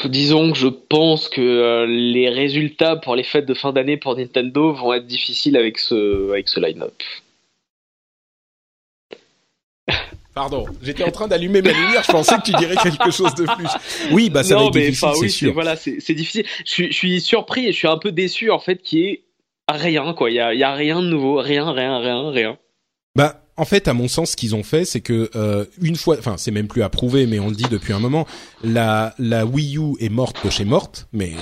Disons 0.04 0.52
que 0.52 0.58
je 0.58 0.68
pense 0.68 1.28
que 1.28 1.86
les 1.86 2.28
résultats 2.28 2.96
pour 2.96 3.16
les 3.16 3.22
fêtes 3.22 3.46
de 3.46 3.54
fin 3.54 3.72
d'année 3.72 3.96
pour 3.96 4.16
Nintendo 4.16 4.72
vont 4.72 4.92
être 4.92 5.06
difficiles 5.06 5.56
avec 5.56 5.78
ce 5.78 6.30
avec 6.30 6.48
ce 6.48 6.60
line-up. 6.60 6.92
Pardon, 10.34 10.66
j'étais 10.82 11.02
en 11.02 11.10
train 11.10 11.26
d'allumer 11.26 11.62
ma 11.62 11.72
lumière, 11.72 12.04
je 12.06 12.12
pensais 12.12 12.36
que 12.36 12.42
tu 12.42 12.52
dirais 12.52 12.76
quelque 12.80 13.10
chose 13.10 13.34
de 13.34 13.44
plus. 13.44 13.68
Oui, 14.12 14.30
bah 14.30 14.44
ça 14.44 14.54
va 14.54 14.66
être 14.66 14.72
difficile, 14.72 15.08
c'est 15.20 15.28
sûr. 15.28 15.52
Voilà, 15.52 15.74
c'est 15.74 16.14
difficile. 16.14 16.44
Je 16.64 16.70
suis, 16.70 16.92
je 16.92 16.96
suis 16.96 17.20
surpris 17.20 17.66
et 17.66 17.72
je 17.72 17.76
suis 17.76 17.88
un 17.88 17.98
peu 17.98 18.12
déçu 18.12 18.50
en 18.52 18.60
fait 18.60 18.80
qu'il 18.80 18.98
y 19.00 19.04
ait 19.06 19.24
rien 19.68 20.14
quoi. 20.14 20.30
Il 20.30 20.34
y 20.34 20.40
a, 20.40 20.54
y 20.54 20.62
a 20.62 20.74
rien 20.74 21.02
de 21.02 21.08
nouveau, 21.08 21.38
rien, 21.38 21.72
rien, 21.72 21.98
rien, 21.98 22.30
rien. 22.30 22.58
Bah 23.16 23.42
en 23.56 23.64
fait, 23.64 23.88
à 23.88 23.94
mon 23.94 24.06
sens, 24.06 24.30
ce 24.30 24.36
qu'ils 24.36 24.54
ont 24.54 24.62
fait, 24.62 24.84
c'est 24.84 25.00
que 25.00 25.28
euh, 25.34 25.64
une 25.82 25.96
fois, 25.96 26.16
enfin, 26.16 26.36
c'est 26.38 26.52
même 26.52 26.68
plus 26.68 26.82
approuvé, 26.82 27.26
mais 27.26 27.40
on 27.40 27.48
le 27.48 27.56
dit 27.56 27.66
depuis 27.68 27.92
un 27.92 27.98
moment, 27.98 28.24
la 28.62 29.16
la 29.18 29.44
Wii 29.44 29.76
U 29.76 29.96
est 29.98 30.08
morte 30.08 30.44
de 30.44 30.50
chez 30.50 30.64
morte, 30.64 31.08
mais 31.12 31.32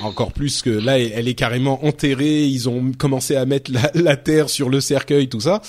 encore 0.00 0.32
plus 0.32 0.62
que 0.62 0.70
là, 0.70 0.98
elle 0.98 1.28
est 1.28 1.34
carrément 1.34 1.84
enterrée. 1.84 2.44
Ils 2.46 2.70
ont 2.70 2.92
commencé 2.96 3.36
à 3.36 3.44
mettre 3.44 3.70
la, 3.70 3.90
la 3.92 4.16
terre 4.16 4.48
sur 4.48 4.70
le 4.70 4.80
cercueil, 4.80 5.28
tout 5.28 5.40
ça 5.40 5.60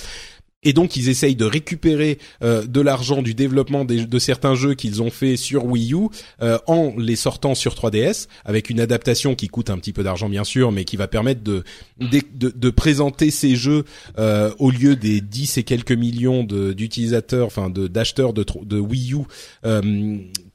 et 0.68 0.74
donc 0.74 0.98
ils 0.98 1.08
essayent 1.08 1.38
de 1.38 1.46
récupérer 1.46 2.20
euh, 2.44 2.66
de 2.66 2.82
l'argent 2.82 3.22
du 3.22 3.34
développement 3.34 3.86
de 3.86 4.20
certains 4.20 4.54
jeux 4.54 4.74
qu'ils 4.74 5.02
ont 5.02 5.10
fait 5.10 5.38
sur 5.38 5.66
Wii 5.66 5.94
U 5.94 6.10
euh, 6.42 6.58
en 6.68 6.94
les 6.98 7.16
sortant 7.16 7.56
sur 7.56 7.74
3DS 7.74 8.28
avec 8.44 8.70
une 8.70 8.82
adaptation 8.82 9.34
qui 9.34 9.48
coûte 9.48 9.70
un 9.70 9.78
petit 9.78 9.94
peu 9.94 10.04
d'argent 10.04 10.28
bien 10.28 10.44
sûr 10.44 10.74
mais 10.74 10.84
qui 10.84 10.98
va 10.98 11.08
permettre 11.08 11.42
de 11.42 11.64
de, 12.00 12.52
de, 12.54 12.70
présenter 12.70 13.32
ces 13.32 13.56
jeux 13.56 13.86
euh, 14.20 14.52
au 14.60 14.70
lieu 14.70 14.98
des 14.98 15.22
10 15.22 15.58
et 15.58 15.64
quelques 15.64 15.94
millions 15.94 16.44
d'utilisateurs 16.44 17.48
enfin 17.48 17.70
d'acheteurs 17.70 18.34
de, 18.34 18.46
de 18.66 18.78
Wii 18.78 19.14
U 19.14 19.20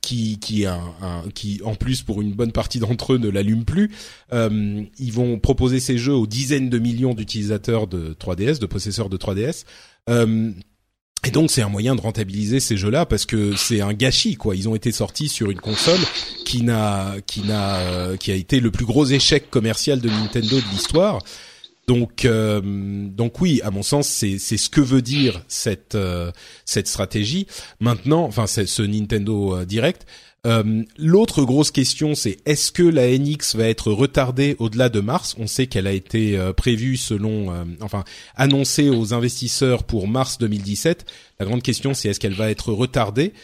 qui 0.03 0.39
qui 0.39 0.67
un, 0.67 0.81
qui 1.35 1.61
en 1.65 1.75
plus 1.75 2.03
pour 2.03 2.21
une 2.21 2.33
bonne 2.33 2.53
partie 2.53 2.79
d'entre 2.79 3.15
eux 3.15 3.19
ne 3.19 3.29
l'allument 3.29 3.65
plus. 3.65 3.91
ils 4.33 5.13
vont 5.13 5.39
proposer 5.39 5.81
ces 5.81 5.97
jeux 5.97 6.15
aux 6.15 6.27
dizaines 6.27 6.69
de 6.69 6.79
millions 6.79 7.15
d'utilisateurs 7.15 7.87
de 7.87 8.15
3DS, 8.15 8.59
de 8.59 8.67
possesseurs 8.67 9.09
de 9.09 9.17
3DS. 9.17 9.65
Euh, 10.09 10.51
et 11.25 11.31
donc 11.31 11.51
c'est 11.51 11.63
un 11.63 11.69
moyen 11.69 11.95
de 11.95 12.01
rentabiliser 12.01 12.59
ces 12.59 12.77
jeux-là 12.77 13.07
parce 13.07 13.27
que 13.27 13.55
c'est 13.55 13.81
un 13.81 13.93
gâchis 13.93 14.35
quoi. 14.35 14.57
Ils 14.57 14.69
ont 14.69 14.75
été 14.75 14.91
sortis 14.91 15.29
sur 15.29 15.51
une 15.51 15.61
console 15.61 16.01
qui 16.45 16.63
n'a 16.63 17.15
qui 17.27 17.43
n'a 17.43 17.77
euh, 17.77 18.17
qui 18.17 18.33
a 18.33 18.35
été 18.35 18.59
le 18.59 18.73
plus 18.73 18.85
gros 18.85 19.05
échec 19.05 19.49
commercial 19.49 20.01
de 20.01 20.09
Nintendo 20.09 20.57
de 20.57 20.71
l'histoire. 20.73 21.23
Donc, 21.89 22.25
euh, 22.25 22.61
donc 22.63 23.41
oui, 23.41 23.61
à 23.65 23.71
mon 23.71 23.83
sens, 23.83 24.07
c'est 24.07 24.39
ce 24.39 24.71
que 24.71 24.81
veut 24.81 25.03
dire 25.03 25.43
cette 25.49 25.95
euh, 25.95 26.31
cette 26.65 26.87
stratégie. 26.87 27.47
Maintenant, 27.81 28.25
enfin, 28.25 28.47
ce 28.47 28.83
Nintendo 28.83 29.57
euh, 29.57 29.65
Direct. 29.65 30.07
L'autre 30.99 31.45
grosse 31.45 31.71
question, 31.71 32.17
c'est 32.17 32.39
est-ce 32.47 32.73
que 32.73 32.83
la 32.83 33.17
NX 33.17 33.55
va 33.55 33.69
être 33.69 33.93
retardée 33.93 34.57
au-delà 34.59 34.89
de 34.89 34.99
mars? 34.99 35.37
On 35.39 35.47
sait 35.47 35.69
qu'elle 35.69 35.87
a 35.87 35.93
été 35.93 36.37
prévue 36.57 36.97
selon, 36.97 37.55
enfin, 37.81 38.03
annoncée 38.35 38.91
aux 38.91 39.15
investisseurs 39.15 39.85
pour 39.85 40.09
mars 40.09 40.39
2017. 40.39 41.07
La 41.39 41.47
grande 41.47 41.63
question, 41.63 41.95
c'est 41.95 42.09
est-ce 42.09 42.19
qu'elle 42.19 42.35
va 42.35 42.51
être 42.51 42.73
retardée? 42.73 43.35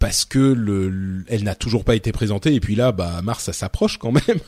Parce 0.00 0.24
que 0.24 0.40
le, 0.40 1.24
elle 1.28 1.44
n'a 1.44 1.54
toujours 1.54 1.84
pas 1.84 1.94
été 1.94 2.10
présentée 2.10 2.52
et 2.52 2.58
puis 2.58 2.74
là, 2.74 2.90
bah 2.90 3.22
mars, 3.22 3.44
ça 3.44 3.52
s'approche 3.52 3.98
quand 3.98 4.10
même. 4.10 4.40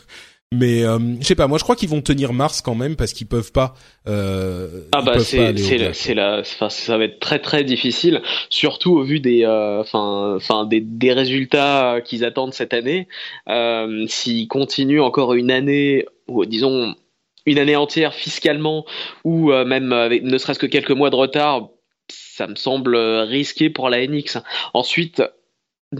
Mais 0.52 0.84
euh, 0.84 0.98
je 1.20 1.26
sais 1.26 1.34
pas, 1.34 1.48
moi 1.48 1.58
je 1.58 1.64
crois 1.64 1.74
qu'ils 1.74 1.88
vont 1.88 2.00
tenir 2.00 2.32
Mars 2.32 2.62
quand 2.62 2.74
même 2.74 2.94
parce 2.96 3.12
qu'ils 3.12 3.26
peuvent 3.26 3.50
pas. 3.50 3.74
Euh, 4.06 4.86
ah 4.92 5.02
bah 5.02 5.18
c'est 5.18 5.56
c'est 5.94 6.14
la, 6.14 6.40
enfin 6.40 6.68
ça 6.68 6.96
va 6.96 7.04
être 7.04 7.18
très 7.18 7.40
très 7.40 7.64
difficile, 7.64 8.22
surtout 8.50 8.92
au 8.92 9.02
vu 9.02 9.18
des 9.18 9.44
euh, 9.44 9.80
enfin 9.80 10.36
enfin 10.36 10.64
des, 10.64 10.80
des 10.80 11.12
résultats 11.12 12.00
qu'ils 12.04 12.24
attendent 12.24 12.54
cette 12.54 12.72
année. 12.72 13.08
S'ils 14.06 14.46
continuent 14.48 15.00
encore 15.02 15.34
une 15.34 15.50
année, 15.50 16.06
ou 16.28 16.44
disons 16.44 16.94
une 17.46 17.58
année 17.58 17.76
entière 17.76 18.14
fiscalement, 18.14 18.86
ou 19.24 19.50
même 19.50 19.92
avec 19.92 20.22
ne 20.22 20.38
serait-ce 20.38 20.60
que 20.60 20.66
quelques 20.66 20.92
mois 20.92 21.10
de 21.10 21.16
retard, 21.16 21.68
ça 22.08 22.46
me 22.46 22.54
semble 22.54 22.96
risqué 22.96 23.70
pour 23.70 23.90
la 23.90 24.06
NX. 24.06 24.38
Ensuite, 24.72 25.22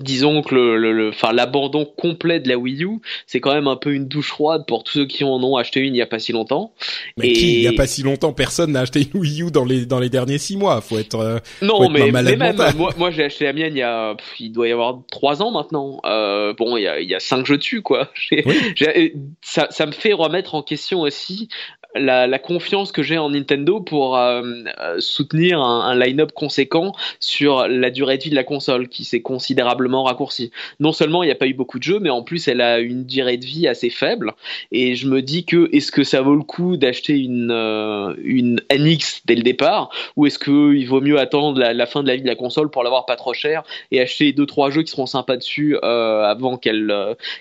disons 0.02 0.42
que 0.42 0.54
le, 0.54 1.08
enfin 1.08 1.32
l'abandon 1.32 1.84
complet 1.84 2.40
de 2.40 2.48
la 2.48 2.56
Wii 2.56 2.84
U, 2.84 3.00
c'est 3.26 3.40
quand 3.40 3.54
même 3.54 3.68
un 3.68 3.76
peu 3.76 3.92
une 3.92 4.08
douche 4.08 4.28
froide 4.28 4.64
pour 4.66 4.84
tous 4.84 4.92
ceux 4.92 5.06
qui 5.06 5.24
en 5.24 5.42
ont 5.42 5.56
acheté 5.56 5.80
une 5.80 5.94
il 5.94 5.98
y 5.98 6.02
a 6.02 6.06
pas 6.06 6.18
si 6.18 6.32
longtemps. 6.32 6.72
Mais 7.16 7.32
qui, 7.32 7.54
il 7.54 7.62
y 7.62 7.68
a 7.68 7.72
pas 7.72 7.86
si 7.86 8.02
longtemps, 8.02 8.32
personne 8.32 8.72
n'a 8.72 8.80
acheté 8.80 9.08
une 9.12 9.20
Wii 9.20 9.42
U 9.42 9.50
dans 9.50 9.64
les 9.64 9.86
dans 9.86 9.98
les 9.98 10.08
derniers 10.08 10.38
six 10.38 10.56
mois. 10.56 10.80
Faut 10.80 10.98
être 10.98 11.18
euh, 11.18 11.38
non, 11.62 11.88
mais, 11.90 12.10
mais 12.10 12.36
même 12.36 12.56
moi, 12.76 12.90
moi 12.96 13.10
j'ai 13.10 13.24
acheté 13.24 13.44
la 13.44 13.52
mienne 13.52 13.74
il 13.74 13.78
y 13.78 13.82
a, 13.82 14.16
il 14.40 14.52
doit 14.52 14.68
y 14.68 14.72
avoir 14.72 14.98
trois 15.10 15.42
ans 15.42 15.50
maintenant. 15.50 16.00
Euh, 16.04 16.54
bon, 16.56 16.76
il 16.76 16.82
y 16.82 16.88
a 16.88 17.00
il 17.00 17.08
y 17.08 17.14
a 17.14 17.20
cinq 17.20 17.46
jeux 17.46 17.58
dessus 17.58 17.82
quoi. 17.82 18.10
ça 19.42 19.68
ça 19.70 19.86
me 19.86 19.92
fait 19.92 20.12
remettre 20.12 20.54
en 20.54 20.62
question 20.62 21.00
aussi 21.00 21.48
la, 21.94 22.26
la, 22.26 22.38
confiance 22.38 22.92
que 22.92 23.02
j'ai 23.02 23.18
en 23.18 23.30
Nintendo 23.30 23.80
pour 23.80 24.16
euh, 24.16 24.42
euh, 24.80 24.96
soutenir 24.98 25.60
un, 25.60 25.80
un 25.80 25.98
line-up 25.98 26.32
conséquent 26.32 26.92
sur 27.20 27.68
la 27.68 27.90
durée 27.90 28.18
de 28.18 28.24
vie 28.24 28.30
de 28.30 28.34
la 28.34 28.44
console 28.44 28.88
qui 28.88 29.04
s'est 29.04 29.22
considérablement 29.22 30.04
raccourcie. 30.04 30.50
Non 30.80 30.92
seulement 30.92 31.22
il 31.22 31.26
n'y 31.26 31.32
a 31.32 31.36
pas 31.36 31.46
eu 31.46 31.54
beaucoup 31.54 31.78
de 31.78 31.84
jeux, 31.84 32.00
mais 32.00 32.10
en 32.10 32.22
plus 32.22 32.48
elle 32.48 32.60
a 32.60 32.80
une 32.80 33.04
durée 33.04 33.36
de 33.36 33.44
vie 33.44 33.68
assez 33.68 33.90
faible. 33.90 34.32
Et 34.72 34.96
je 34.96 35.06
me 35.08 35.22
dis 35.22 35.44
que 35.44 35.68
est-ce 35.72 35.92
que 35.92 36.04
ça 36.04 36.20
vaut 36.20 36.34
le 36.34 36.42
coup 36.42 36.76
d'acheter 36.76 37.18
une 37.18 37.50
euh, 37.50 38.14
une 38.22 38.60
NX 38.72 39.22
dès 39.24 39.36
le 39.36 39.42
départ, 39.42 39.90
ou 40.16 40.26
est-ce 40.26 40.38
qu'il 40.38 40.86
vaut 40.88 41.00
mieux 41.00 41.18
attendre 41.18 41.60
la, 41.60 41.86
fin 41.86 42.02
de 42.02 42.08
la 42.08 42.16
vie 42.16 42.22
de 42.22 42.26
la 42.26 42.34
console 42.34 42.70
pour 42.70 42.82
l'avoir 42.82 43.06
pas 43.06 43.16
trop 43.16 43.34
cher 43.34 43.62
et 43.90 44.00
acheter 44.00 44.32
deux 44.32 44.46
trois 44.46 44.70
jeux 44.70 44.82
qui 44.82 44.90
seront 44.90 45.06
sympas 45.06 45.36
dessus 45.36 45.76
avant 45.82 46.56
qu'elle 46.56 46.92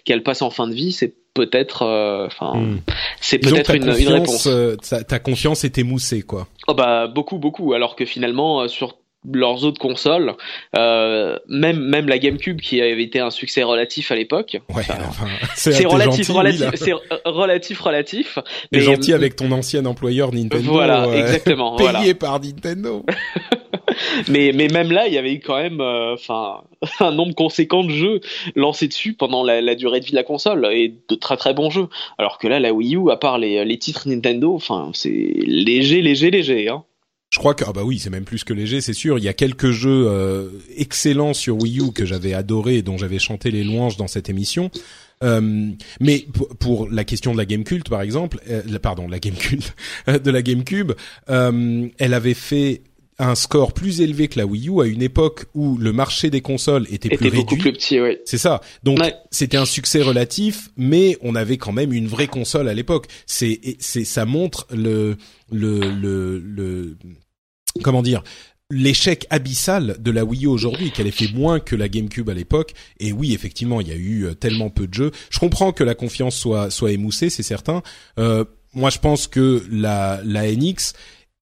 qu'elle 0.06 0.24
passe 0.24 0.42
en 0.42 0.50
fin 0.50 0.68
de 0.68 0.74
vie? 0.74 0.92
Peut-être, 1.34 1.84
euh, 1.84 2.28
enfin, 2.28 2.58
hmm. 2.58 2.82
c'est 3.20 3.40
peut-être 3.40 3.76
une, 3.76 3.84
une, 3.84 4.08
réponse. 4.08 4.48
Euh, 4.48 4.76
ta, 4.76 5.20
confiance 5.20 5.64
était 5.64 5.84
moussée, 5.84 6.22
quoi. 6.22 6.48
Oh 6.68 6.74
bah 6.74 7.08
beaucoup, 7.08 7.38
beaucoup. 7.38 7.74
Alors 7.74 7.96
que 7.96 8.06
finalement, 8.06 8.62
euh, 8.62 8.68
sur 8.68 8.98
leurs 9.32 9.64
autres 9.64 9.80
consoles, 9.80 10.34
euh, 10.76 11.38
même 11.48 11.80
même 11.80 12.08
la 12.08 12.18
GameCube 12.20 12.60
qui 12.60 12.82
avait 12.82 13.04
été 13.04 13.20
un 13.20 13.32
succès 13.32 13.64
relatif 13.64 14.12
à 14.12 14.16
l'époque. 14.16 14.58
Ouais, 14.74 14.84
c'est 15.56 15.86
relatif, 15.86 16.30
relatif, 16.30 16.70
c'est 16.76 16.94
relatif, 17.26 17.80
relatif. 17.80 18.40
Mais 18.72 18.82
gentil 18.82 19.14
avec 19.14 19.36
ton 19.36 19.52
ancien 19.52 19.86
employeur 19.86 20.34
Nintendo. 20.34 20.72
Voilà, 20.72 21.08
exactement. 21.16 21.76
payé 21.78 22.14
par 22.14 22.40
Nintendo. 22.40 23.06
mais 24.28 24.52
mais 24.54 24.68
même 24.68 24.92
là, 24.92 25.08
il 25.08 25.14
y 25.14 25.18
avait 25.18 25.34
eu 25.34 25.40
quand 25.40 25.58
même, 25.58 25.82
enfin, 25.82 26.64
un 27.00 27.12
nombre 27.12 27.36
conséquent 27.36 27.84
de 27.84 27.92
jeux 27.92 28.22
lancés 28.56 28.88
dessus 28.88 29.14
pendant 29.14 29.44
la, 29.44 29.76
durée 29.76 30.00
de 30.00 30.06
vie 30.06 30.12
de 30.12 30.16
la 30.16 30.24
console 30.24 30.68
et 30.72 30.94
de 31.10 31.16
très 31.16 31.38
très 31.38 31.54
bons 31.54 31.70
jeux. 31.70 31.88
Alors 32.18 32.38
que 32.38 32.48
là, 32.48 32.60
la 32.60 32.74
Wii 32.74 32.96
U, 32.96 33.12
à 33.12 33.18
part 33.18 33.38
les, 33.38 33.64
les 33.66 33.78
titres 33.78 34.08
Nintendo, 34.08 34.60
c'est 34.94 35.10
léger, 35.10 36.02
léger, 36.02 36.32
léger. 36.32 36.70
Hein. 36.70 36.84
Je 37.34 37.40
crois 37.40 37.56
que 37.56 37.64
ah 37.68 37.74
bah 37.74 37.82
oui, 37.84 37.98
c'est 37.98 38.12
même 38.12 38.26
plus 38.26 38.44
que 38.44 38.54
léger, 38.54 38.80
c'est 38.80 38.94
sûr. 38.94 39.18
Il 39.18 39.24
y 39.24 39.28
a 39.28 39.34
quelques 39.34 39.72
jeux 39.72 40.06
euh, 40.08 40.50
excellents 40.78 41.34
sur 41.34 41.60
Wii 41.60 41.80
U 41.80 41.92
que 41.92 42.06
j'avais 42.06 42.36
adoré 42.36 42.76
et 42.76 42.82
dont 42.84 43.00
j'avais 43.00 43.18
chanté 43.18 43.50
les 43.50 43.64
louanges 43.64 43.98
dans 43.98 44.08
cette 44.08 44.30
émission. 44.30 44.70
Euh, 45.24 45.72
mais 46.00 46.28
pour 46.60 46.90
la 46.90 47.04
question 47.04 47.32
de 47.32 47.38
la 47.38 47.46
Game 47.46 47.64
par 47.90 48.02
exemple, 48.02 48.40
euh, 48.50 48.62
pardon, 48.80 49.08
la 49.08 49.20
Game 49.20 49.34
de 50.08 50.32
la 50.32 50.42
GameCube, 50.42 50.92
euh, 51.30 51.88
elle 51.98 52.14
avait 52.14 52.34
fait 52.34 52.82
un 53.20 53.36
score 53.36 53.74
plus 53.74 54.02
élevé 54.02 54.28
que 54.28 54.40
la 54.40 54.46
Wii 54.46 54.70
U 54.70 54.82
à 54.82 54.86
une 54.86 55.02
époque 55.02 55.46
où 55.54 55.78
le 55.78 55.94
marché 55.94 56.30
des 56.30 56.42
consoles 56.42 56.88
était, 56.90 57.10
plus 57.10 57.30
réduit. 57.30 57.58
plus 57.58 57.74
petit, 57.74 58.00
oui. 58.00 58.18
C'est 58.26 58.38
ça. 58.38 58.62
Donc 58.84 59.00
c'était 59.32 59.58
un 59.58 59.66
succès 59.66 60.02
relatif, 60.02 60.70
mais 60.78 61.18
on 61.22 61.36
avait 61.36 61.58
quand 61.58 61.72
même 61.72 61.94
une 61.94 62.08
vraie 62.08 62.28
console 62.28 62.68
à 62.68 62.74
l'époque. 62.74 63.08
C'est 63.26 63.60
c'est 63.80 64.04
ça 64.06 64.26
montre 64.26 64.68
le 64.72 65.18
le 65.52 65.80
le, 65.92 66.40
le 66.40 66.98
comment 67.84 68.02
dire 68.02 68.24
l'échec 68.70 69.28
abyssal 69.30 69.98
de 70.00 70.12
la 70.12 70.26
Wii 70.26 70.46
U 70.46 70.48
aujourd'hui, 70.48 70.92
qu'elle 70.92 71.08
ait 71.08 71.12
fait 71.12 71.32
moins 71.34 71.60
que 71.60 71.76
la 71.76 71.88
GameCube 71.88 72.30
à 72.30 72.34
l'époque. 72.34 72.74
Et 73.00 73.12
oui, 73.12 73.34
effectivement, 73.34 73.82
il 73.82 73.88
y 73.88 73.92
a 73.92 73.96
eu 73.96 74.26
euh, 74.26 74.34
tellement 74.34 74.70
peu 74.70 74.88
de 74.88 74.94
jeux. 74.94 75.12
Je 75.30 75.40
comprends 75.40 75.72
que 75.72 75.84
la 75.84 75.94
confiance 75.94 76.36
soit 76.36 76.72
soit 76.72 76.92
émoussée, 76.92 77.30
c'est 77.30 77.44
certain. 77.44 77.84
Euh, 78.18 78.46
moi, 78.74 78.90
je 78.90 78.98
pense 78.98 79.28
que 79.28 79.64
la 79.70 80.22
la 80.26 80.52
NX 80.52 80.94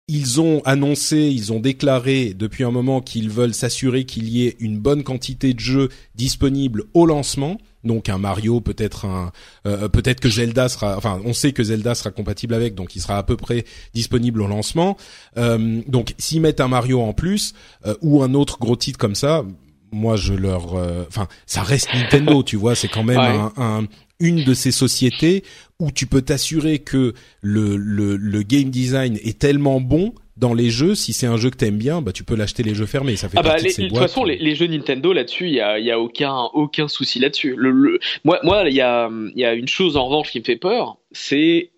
ils 0.09 0.41
ont 0.41 0.63
annoncé, 0.65 1.19
ils 1.19 1.53
ont 1.53 1.61
déclaré 1.61 2.33
depuis 2.35 2.65
un 2.65 2.71
moment 2.71 3.03
qu'ils 3.03 3.29
veulent 3.29 3.55
s'assurer 3.55 4.05
qu'il 4.05 4.29
y 4.31 4.47
ait 4.47 4.57
une 4.59 4.79
bonne 4.79 5.05
quantité 5.05 5.53
de 5.53 5.61
jeux 5.61 5.91
disponibles 6.15 6.85
au 6.95 7.05
lancement. 7.05 7.59
Donc 7.85 8.09
un 8.09 8.17
Mario, 8.19 8.61
peut-être 8.61 9.05
un, 9.05 9.33
euh, 9.67 9.89
peut-être 9.89 10.21
que 10.21 10.31
Zelda 10.31 10.69
sera, 10.71 10.97
enfin 10.97 11.21
on 11.25 11.35
sait 11.35 11.53
que 11.53 11.63
Zelda 11.63 11.95
sera 11.95 12.11
compatible 12.11 12.55
avec, 12.55 12.75
donc 12.75 12.97
il 12.97 13.01
sera 13.01 13.19
à 13.19 13.23
peu 13.23 13.37
près 13.37 13.65
disponible 13.93 14.41
au 14.41 14.47
lancement. 14.47 14.97
Euh, 15.37 15.83
donc 15.87 16.15
s'ils 16.19 16.41
mettent 16.41 16.61
un 16.61 16.69
Mario 16.69 17.01
en 17.03 17.13
plus 17.13 17.53
euh, 17.87 17.95
ou 18.01 18.23
un 18.23 18.33
autre 18.33 18.59
gros 18.59 18.77
titre 18.77 18.99
comme 18.99 19.15
ça, 19.15 19.45
moi 19.93 20.17
je 20.17 20.33
leur, 20.35 20.75
enfin 21.07 21.29
ça 21.47 21.63
reste 21.63 21.89
Nintendo, 21.95 22.43
tu 22.43 22.57
vois, 22.57 22.75
c'est 22.75 22.89
quand 22.89 23.05
même 23.05 23.51
un, 23.57 23.85
une 24.21 24.45
de 24.45 24.55
ces 24.55 24.73
sociétés 24.73 25.45
où 25.81 25.91
tu 25.93 26.07
peux 26.07 26.23
t'assurer 26.23 26.81
que 26.81 27.15
le, 27.41 27.77
le, 27.77 28.17
le, 28.17 28.43
game 28.43 28.71
design 28.71 29.17
est 29.23 29.39
tellement 29.39 29.81
bon 29.81 30.13
dans 30.37 30.55
les 30.55 30.71
jeux, 30.71 30.95
si 30.95 31.13
c'est 31.13 31.27
un 31.27 31.37
jeu 31.37 31.51
que 31.51 31.57
t'aimes 31.57 31.79
bien, 31.79 32.01
bah 32.01 32.13
tu 32.13 32.25
peux 32.25 32.37
l'acheter 32.37 32.63
les 32.63 32.75
jeux 32.75 32.87
fermés. 32.87 33.17
Ça 33.17 33.29
fait 33.29 33.39
ah 33.39 33.43
bah, 33.43 33.57
de, 33.57 33.89
toute 33.89 33.99
façon, 33.99 34.25
les, 34.25 34.55
jeux 34.55 34.67
Nintendo 34.67 35.13
là-dessus, 35.13 35.47
il 35.47 35.55
y 35.55 35.61
a, 35.61 35.79
y 35.79 35.91
a 35.91 36.01
aucun 36.01 36.35
aucun 36.53 36.89
souci 36.89 37.19
là-dessus. 37.19 37.55
Le, 37.57 37.99
moi, 38.25 38.39
moi, 38.43 38.65
il 38.69 38.75
y 38.75 38.81
a, 38.81 39.11
y 39.35 39.45
a 39.45 39.55
une 39.55 39.69
chose 39.69 39.97
en 39.97 40.07
revanche 40.07 40.31
qui 40.31 40.41
me 40.41 40.45
fait 40.45 40.57
peur, 40.57 40.99
c'est 41.13 41.71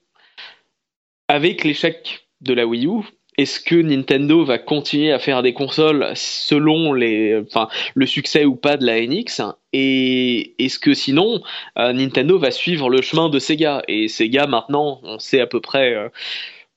avec 1.28 1.64
l'échec 1.64 2.26
de 2.40 2.54
la 2.54 2.66
Wii 2.66 2.86
U, 2.86 3.02
est-ce 3.40 3.58
que 3.58 3.74
Nintendo 3.74 4.44
va 4.44 4.58
continuer 4.58 5.12
à 5.12 5.18
faire 5.18 5.42
des 5.42 5.54
consoles 5.54 6.12
selon 6.14 6.92
le 6.92 7.46
succès 8.04 8.44
ou 8.44 8.54
pas 8.54 8.76
de 8.76 8.84
la 8.84 9.00
NX 9.00 9.40
Et 9.72 10.54
est-ce 10.62 10.78
que 10.78 10.92
sinon, 10.92 11.40
euh, 11.78 11.94
Nintendo 11.94 12.38
va 12.38 12.50
suivre 12.50 12.90
le 12.90 13.00
chemin 13.00 13.30
de 13.30 13.38
Sega? 13.38 13.82
Et 13.88 14.08
Sega, 14.08 14.46
maintenant, 14.46 15.00
on 15.04 15.18
sait 15.18 15.40
à 15.40 15.46
peu 15.46 15.60
près 15.62 15.94
euh, 15.94 16.10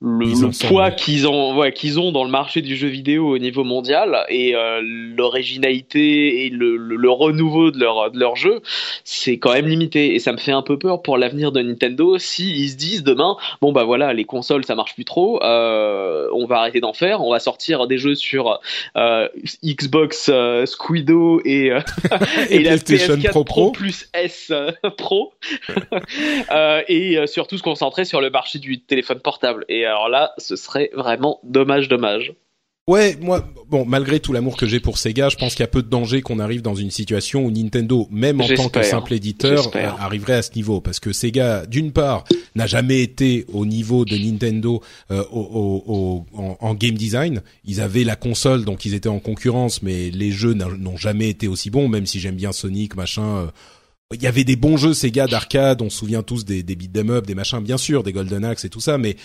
le, 0.00 0.68
poids 0.68 0.90
qu'ils 0.90 1.26
ont, 1.26 1.56
ouais, 1.56 1.72
qu'ils 1.72 1.98
ont 1.98 2.12
dans 2.12 2.24
le 2.24 2.30
marché 2.30 2.60
du 2.60 2.76
jeu 2.76 2.88
vidéo 2.88 3.34
au 3.34 3.38
niveau 3.38 3.64
mondial 3.64 4.24
et 4.28 4.54
euh, 4.54 4.80
l'originalité 4.82 6.44
et 6.44 6.50
le, 6.50 6.76
le, 6.76 7.10
renouveau 7.10 7.70
de 7.70 7.78
leur, 7.78 8.10
de 8.10 8.18
leur 8.18 8.36
jeu, 8.36 8.60
c'est 9.04 9.38
quand 9.38 9.52
même 9.52 9.66
limité. 9.66 10.14
Et 10.14 10.18
ça 10.18 10.32
me 10.32 10.36
fait 10.36 10.52
un 10.52 10.62
peu 10.62 10.78
peur 10.78 11.02
pour 11.02 11.16
l'avenir 11.16 11.52
de 11.52 11.62
Nintendo 11.62 12.18
si 12.18 12.50
ils 12.50 12.70
se 12.70 12.76
disent 12.76 13.02
demain, 13.02 13.36
bon 13.60 13.72
bah 13.72 13.84
voilà, 13.84 14.12
les 14.12 14.24
consoles 14.24 14.64
ça 14.64 14.74
marche 14.74 14.94
plus 14.94 15.04
trop, 15.04 15.42
euh, 15.42 16.28
on 16.34 16.46
va 16.46 16.58
arrêter 16.58 16.80
d'en 16.80 16.92
faire, 16.92 17.22
on 17.22 17.30
va 17.30 17.38
sortir 17.38 17.86
des 17.86 17.98
jeux 17.98 18.14
sur 18.14 18.60
euh, 18.96 19.28
Xbox 19.64 20.30
Squido 20.66 21.40
et, 21.44 21.70
euh, 21.70 21.80
et, 22.50 22.60
la 22.60 22.76
PS4 22.76 23.30
Pro, 23.30 23.44
Pro, 23.44 23.70
plus 23.70 24.08
S 24.12 24.52
Pro 24.98 25.32
et 26.88 27.26
surtout 27.26 27.58
se 27.58 27.62
concentrer 27.62 28.04
sur 28.04 28.20
le 28.20 28.30
marché 28.30 28.58
du 28.58 28.80
téléphone 28.80 29.20
portable. 29.20 29.64
Et 29.68 29.83
alors 29.84 30.08
là, 30.08 30.32
ce 30.38 30.56
serait 30.56 30.90
vraiment 30.94 31.40
dommage, 31.42 31.88
dommage. 31.88 32.34
Ouais, 32.86 33.16
moi, 33.18 33.42
bon, 33.70 33.86
malgré 33.86 34.20
tout 34.20 34.34
l'amour 34.34 34.58
que 34.58 34.66
j'ai 34.66 34.78
pour 34.78 34.98
Sega, 34.98 35.30
je 35.30 35.36
pense 35.36 35.54
qu'il 35.54 35.62
y 35.62 35.64
a 35.64 35.68
peu 35.68 35.82
de 35.82 35.88
danger 35.88 36.20
qu'on 36.20 36.38
arrive 36.38 36.60
dans 36.60 36.74
une 36.74 36.90
situation 36.90 37.46
où 37.46 37.50
Nintendo, 37.50 38.06
même 38.10 38.42
en 38.42 38.46
tant 38.46 38.68
que 38.68 38.82
simple 38.82 39.14
éditeur, 39.14 39.74
euh, 39.74 39.88
arriverait 39.98 40.34
à 40.34 40.42
ce 40.42 40.50
niveau, 40.54 40.82
parce 40.82 41.00
que 41.00 41.14
Sega, 41.14 41.64
d'une 41.64 41.92
part, 41.92 42.24
n'a 42.54 42.66
jamais 42.66 43.00
été 43.00 43.46
au 43.54 43.64
niveau 43.64 44.04
de 44.04 44.18
Nintendo 44.18 44.82
euh, 45.10 45.24
au, 45.32 46.26
en, 46.36 46.74
game 46.74 46.94
design. 46.94 47.40
Ils 47.64 47.80
avaient 47.80 48.04
la 48.04 48.16
console, 48.16 48.66
donc 48.66 48.84
ils 48.84 48.92
étaient 48.92 49.08
en 49.08 49.18
concurrence, 49.18 49.82
mais 49.82 50.10
les 50.10 50.30
jeux 50.30 50.52
n'ont 50.52 50.98
jamais 50.98 51.30
été 51.30 51.48
aussi 51.48 51.70
bons, 51.70 51.88
même 51.88 52.04
si 52.04 52.20
j'aime 52.20 52.36
bien 52.36 52.52
Sonic, 52.52 52.96
machin. 52.96 53.36
Euh, 53.38 53.46
il 54.12 54.22
y 54.22 54.26
avait 54.26 54.44
des 54.44 54.56
bons 54.56 54.76
jeux 54.76 54.92
Sega 54.92 55.26
d'arcade, 55.26 55.80
on 55.80 55.88
se 55.88 55.96
souvient 55.96 56.22
tous 56.22 56.44
des, 56.44 56.62
des 56.62 56.76
beat'em 56.76 57.08
up, 57.08 57.26
des 57.26 57.34
machins, 57.34 57.60
bien 57.60 57.78
sûr, 57.78 58.02
des 58.02 58.12
Golden 58.12 58.44
Axe 58.44 58.66
et 58.66 58.68
tout 58.68 58.80
ça, 58.80 58.98
mais 58.98 59.16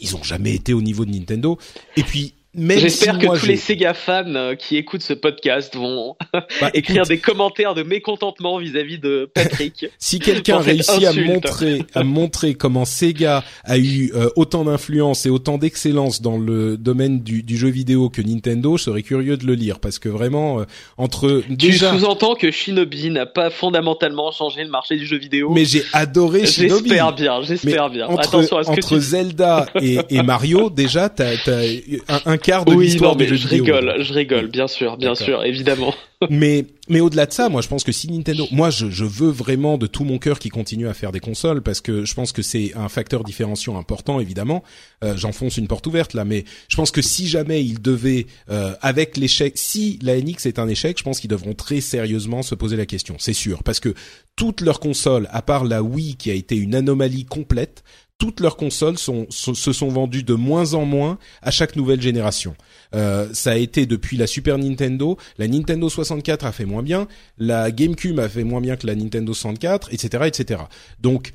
ils 0.00 0.16
ont 0.16 0.22
jamais 0.22 0.54
été 0.54 0.72
au 0.74 0.82
niveau 0.82 1.04
de 1.04 1.10
Nintendo. 1.10 1.58
Et 1.96 2.02
puis 2.02 2.34
J'espère 2.56 3.18
que 3.18 3.38
tous 3.38 3.46
les 3.46 3.56
Sega 3.56 3.92
fans 3.92 4.34
euh, 4.34 4.54
qui 4.54 4.76
écoutent 4.76 5.02
ce 5.02 5.12
podcast 5.12 5.76
vont 5.76 6.16
bah, 6.32 6.70
écrire 6.72 7.04
des 7.04 7.18
commentaires 7.18 7.74
de 7.74 7.82
mécontentement 7.82 8.58
vis-à-vis 8.58 8.98
de 8.98 9.30
Patrick. 9.34 9.86
si 9.98 10.18
quelqu'un 10.20 10.58
réussit 10.60 11.04
à 11.04 11.12
montrer, 11.12 11.82
à 11.94 12.02
montrer 12.02 12.54
comment 12.54 12.86
Sega 12.86 13.44
a 13.64 13.76
eu 13.76 14.10
euh, 14.14 14.30
autant 14.36 14.64
d'influence 14.64 15.26
et 15.26 15.30
autant 15.30 15.58
d'excellence 15.58 16.22
dans 16.22 16.38
le 16.38 16.78
domaine 16.78 17.20
du, 17.20 17.42
du, 17.42 17.58
jeu 17.58 17.68
vidéo 17.68 18.08
que 18.08 18.22
Nintendo, 18.22 18.78
je 18.78 18.84
serais 18.84 19.02
curieux 19.02 19.36
de 19.36 19.46
le 19.46 19.54
lire 19.54 19.78
parce 19.78 19.98
que 19.98 20.08
vraiment 20.08 20.60
euh, 20.60 20.64
entre 20.96 21.42
déjà. 21.50 21.90
Tu 21.92 21.98
sous-entends 21.98 22.36
que 22.36 22.50
Shinobi 22.50 23.10
n'a 23.10 23.26
pas 23.26 23.50
fondamentalement 23.50 24.30
changé 24.30 24.64
le 24.64 24.70
marché 24.70 24.96
du 24.96 25.04
jeu 25.04 25.18
vidéo. 25.18 25.52
Mais 25.52 25.66
j'ai 25.66 25.84
adoré 25.92 26.46
Shinobi. 26.46 26.88
J'espère 26.88 27.12
bien, 27.14 27.42
j'espère 27.42 27.90
bien. 27.90 28.06
Entre, 28.06 28.28
Attention 28.28 28.56
à 28.56 28.64
ce 28.64 28.70
entre 28.70 28.98
Zelda 28.98 29.66
et, 29.80 29.98
et, 30.08 30.22
Mario, 30.22 30.70
déjà 30.70 31.10
t'as 31.10 31.34
as 31.46 31.60
un, 32.08 32.20
un 32.32 32.38
quart 32.46 32.64
de 32.64 32.74
oui, 32.74 32.86
l'histoire 32.86 33.16
du 33.16 33.26
jeu 33.26 33.34
je 33.34 33.48
rigole, 33.48 33.96
je 33.98 34.12
rigole, 34.12 34.46
bien 34.46 34.68
sûr, 34.68 34.96
bien 34.96 35.16
sûr, 35.16 35.44
évidemment. 35.44 35.92
mais 36.30 36.64
mais 36.88 37.00
au-delà 37.00 37.26
de 37.26 37.32
ça, 37.32 37.48
moi 37.48 37.60
je 37.60 37.68
pense 37.68 37.82
que 37.82 37.90
si 37.90 38.10
Nintendo, 38.10 38.46
moi 38.52 38.70
je, 38.70 38.88
je 38.88 39.04
veux 39.04 39.30
vraiment 39.30 39.76
de 39.76 39.88
tout 39.88 40.04
mon 40.04 40.18
cœur 40.18 40.38
qu'ils 40.38 40.52
continuent 40.52 40.86
à 40.86 40.94
faire 40.94 41.10
des 41.10 41.18
consoles 41.18 41.60
parce 41.60 41.80
que 41.80 42.04
je 42.04 42.14
pense 42.14 42.30
que 42.30 42.42
c'est 42.42 42.72
un 42.76 42.88
facteur 42.88 43.24
différenciant 43.24 43.76
important 43.76 44.20
évidemment. 44.20 44.62
Euh, 45.02 45.16
J'enfonce 45.16 45.56
une 45.56 45.66
porte 45.66 45.86
ouverte 45.88 46.14
là, 46.14 46.24
mais 46.24 46.44
je 46.68 46.76
pense 46.76 46.92
que 46.92 47.02
si 47.02 47.26
jamais 47.26 47.64
ils 47.64 47.82
devaient, 47.82 48.26
euh, 48.48 48.74
avec 48.80 49.16
l'échec, 49.16 49.54
si 49.56 49.98
la 50.00 50.16
NX 50.16 50.46
est 50.46 50.60
un 50.60 50.68
échec, 50.68 50.96
je 50.98 51.02
pense 51.02 51.18
qu'ils 51.18 51.30
devront 51.30 51.54
très 51.54 51.80
sérieusement 51.80 52.42
se 52.42 52.54
poser 52.54 52.76
la 52.76 52.86
question, 52.86 53.16
c'est 53.18 53.32
sûr, 53.32 53.64
parce 53.64 53.80
que 53.80 53.92
toutes 54.36 54.60
leurs 54.60 54.80
consoles, 54.80 55.28
à 55.32 55.42
part 55.42 55.64
la 55.64 55.82
Wii 55.82 56.14
qui 56.14 56.30
a 56.30 56.34
été 56.34 56.56
une 56.56 56.74
anomalie 56.74 57.24
complète, 57.24 57.82
toutes 58.18 58.40
leurs 58.40 58.56
consoles 58.56 58.98
se 58.98 59.72
sont 59.72 59.88
vendues 59.88 60.22
de 60.22 60.34
moins 60.34 60.74
en 60.74 60.84
moins 60.84 61.18
à 61.42 61.50
chaque 61.50 61.76
nouvelle 61.76 62.00
génération. 62.00 62.56
Euh, 62.94 63.28
ça 63.32 63.52
a 63.52 63.56
été 63.56 63.84
depuis 63.86 64.16
la 64.16 64.26
Super 64.26 64.58
Nintendo, 64.58 65.18
la 65.38 65.48
Nintendo 65.48 65.88
64 65.88 66.46
a 66.46 66.52
fait 66.52 66.64
moins 66.64 66.82
bien, 66.82 67.08
la 67.38 67.70
GameCube 67.70 68.18
a 68.18 68.28
fait 68.28 68.44
moins 68.44 68.60
bien 68.60 68.76
que 68.76 68.86
la 68.86 68.94
Nintendo 68.94 69.34
64, 69.34 69.92
etc., 69.92 70.24
etc. 70.26 70.62
Donc 71.00 71.32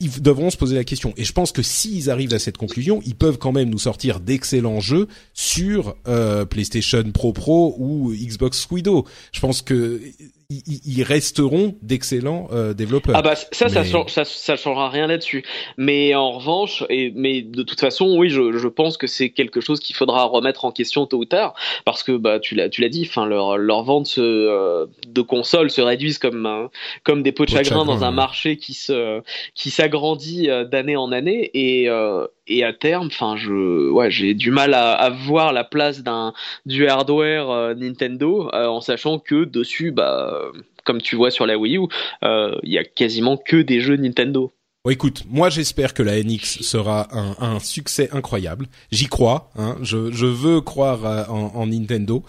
ils 0.00 0.20
devront 0.20 0.50
se 0.50 0.56
poser 0.56 0.74
la 0.74 0.84
question. 0.84 1.14
Et 1.16 1.24
je 1.24 1.32
pense 1.32 1.52
que 1.52 1.62
s'ils 1.62 2.10
arrivent 2.10 2.34
à 2.34 2.38
cette 2.38 2.58
conclusion, 2.58 3.00
ils 3.06 3.14
peuvent 3.14 3.38
quand 3.38 3.52
même 3.52 3.70
nous 3.70 3.78
sortir 3.78 4.20
d'excellents 4.20 4.80
jeux 4.80 5.08
sur 5.32 5.96
euh, 6.08 6.44
PlayStation 6.44 7.04
Pro 7.12 7.32
Pro 7.32 7.76
ou 7.78 8.12
Xbox 8.12 8.60
Squido. 8.60 9.06
Je 9.32 9.40
pense 9.40 9.62
que 9.62 10.00
ils 10.50 11.02
resteront 11.02 11.76
d'excellents 11.82 12.48
euh, 12.52 12.74
développeurs. 12.74 13.14
Ah 13.16 13.22
bah 13.22 13.34
ça, 13.34 13.68
ça, 13.68 13.84
ça, 13.84 14.24
ça, 14.24 14.56
changera 14.56 14.90
rien 14.90 15.06
là-dessus. 15.06 15.44
Mais 15.76 16.14
en 16.14 16.32
revanche, 16.32 16.84
et 16.88 17.12
mais 17.14 17.42
de 17.42 17.62
toute 17.62 17.80
façon, 17.80 18.16
oui, 18.16 18.30
je, 18.30 18.56
je 18.56 18.68
pense 18.68 18.96
que 18.96 19.06
c'est 19.06 19.30
quelque 19.30 19.60
chose 19.60 19.80
qu'il 19.80 19.96
faudra 19.96 20.24
remettre 20.24 20.64
en 20.64 20.72
question 20.72 21.06
tôt 21.06 21.18
ou 21.18 21.24
tard, 21.24 21.54
parce 21.84 22.02
que 22.02 22.12
bah 22.12 22.40
tu 22.40 22.54
l'as, 22.54 22.68
tu 22.68 22.80
l'as 22.80 22.88
dit, 22.88 23.06
enfin 23.08 23.26
leur 23.26 23.56
leur 23.56 23.82
vente 23.84 24.06
se, 24.06 24.20
euh, 24.20 24.86
de 25.06 25.22
consoles 25.22 25.70
se 25.70 25.80
réduisent 25.80 26.18
comme 26.18 26.68
comme 27.02 27.22
des 27.22 27.32
pots 27.32 27.44
de 27.44 27.50
chagrin, 27.50 27.84
dans 27.84 28.04
un 28.04 28.10
marché 28.10 28.56
qui 28.56 28.74
se 28.74 29.22
qui 29.54 29.70
s'agrandit 29.70 30.50
euh, 30.50 30.64
d'année 30.64 30.96
en 30.96 31.12
année 31.12 31.50
et 31.54 31.88
et 32.46 32.64
à 32.64 32.72
terme, 32.72 33.06
enfin, 33.06 33.36
je, 33.36 33.90
ouais, 33.90 34.10
j'ai 34.10 34.34
du 34.34 34.50
mal 34.50 34.74
à, 34.74 34.92
à, 34.92 35.10
voir 35.10 35.52
la 35.52 35.64
place 35.64 36.02
d'un 36.02 36.34
du 36.66 36.86
hardware 36.86 37.50
euh, 37.50 37.74
Nintendo 37.74 38.50
euh, 38.52 38.66
en 38.66 38.80
sachant 38.80 39.18
que 39.18 39.44
dessus, 39.44 39.92
bah, 39.92 40.40
comme 40.84 41.00
tu 41.00 41.16
vois 41.16 41.30
sur 41.30 41.46
la 41.46 41.56
Wii 41.56 41.78
U, 41.78 41.86
euh, 42.22 42.54
il 42.62 42.72
y 42.72 42.78
a 42.78 42.84
quasiment 42.84 43.36
que 43.36 43.56
des 43.56 43.80
jeux 43.80 43.96
Nintendo. 43.96 44.52
Bon, 44.84 44.90
écoute, 44.90 45.24
moi 45.30 45.48
j'espère 45.48 45.94
que 45.94 46.02
la 46.02 46.22
NX 46.22 46.62
sera 46.62 47.08
un, 47.12 47.36
un 47.38 47.60
succès 47.60 48.10
incroyable. 48.12 48.66
J'y 48.92 49.06
crois. 49.06 49.50
Hein, 49.56 49.78
je, 49.80 50.12
je, 50.12 50.26
veux 50.26 50.60
croire 50.60 51.30
en, 51.30 51.52
en 51.54 51.66
Nintendo, 51.66 52.22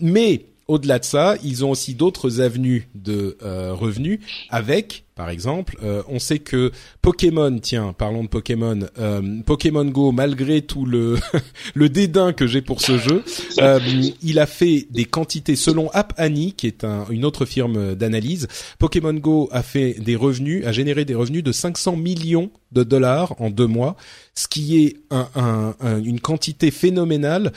mais 0.00 0.46
au-delà 0.68 1.00
de 1.00 1.04
ça, 1.04 1.34
ils 1.42 1.64
ont 1.64 1.70
aussi 1.72 1.94
d'autres 1.94 2.40
avenues 2.40 2.88
de 2.94 3.36
revenus 3.72 4.20
avec 4.48 5.04
par 5.22 5.30
exemple. 5.30 5.76
Euh, 5.84 6.02
on 6.08 6.18
sait 6.18 6.40
que 6.40 6.72
Pokémon, 7.00 7.56
tiens, 7.60 7.94
parlons 7.96 8.24
de 8.24 8.28
Pokémon, 8.28 8.80
euh, 8.98 9.40
Pokémon 9.46 9.84
Go, 9.84 10.10
malgré 10.10 10.62
tout 10.62 10.84
le 10.84 11.16
le 11.74 11.88
dédain 11.88 12.32
que 12.32 12.48
j'ai 12.48 12.60
pour 12.60 12.80
ce 12.80 12.98
jeu, 12.98 13.22
euh, 13.60 13.78
il 14.20 14.40
a 14.40 14.46
fait 14.46 14.88
des 14.90 15.04
quantités 15.04 15.54
selon 15.54 15.88
App 15.92 16.12
Annie, 16.16 16.54
qui 16.54 16.66
est 16.66 16.84
une 17.08 17.24
autre 17.24 17.44
firme 17.44 17.94
d'analyse. 17.94 18.48
Pokémon 18.80 19.14
Go 19.14 19.48
a 19.52 19.62
fait 19.62 19.94
des 20.00 20.16
revenus, 20.16 20.66
a 20.66 20.72
généré 20.72 21.04
des 21.04 21.14
revenus 21.14 21.44
de 21.44 21.52
500 21.52 21.94
millions 21.94 22.50
de 22.72 22.82
dollars 22.82 23.34
en 23.38 23.50
deux 23.50 23.66
mois, 23.66 23.96
ce 24.34 24.48
qui 24.48 24.82
est 24.82 24.96
un, 25.10 25.74
une 26.02 26.20
quantité 26.20 26.70
phénoménale. 26.70 27.52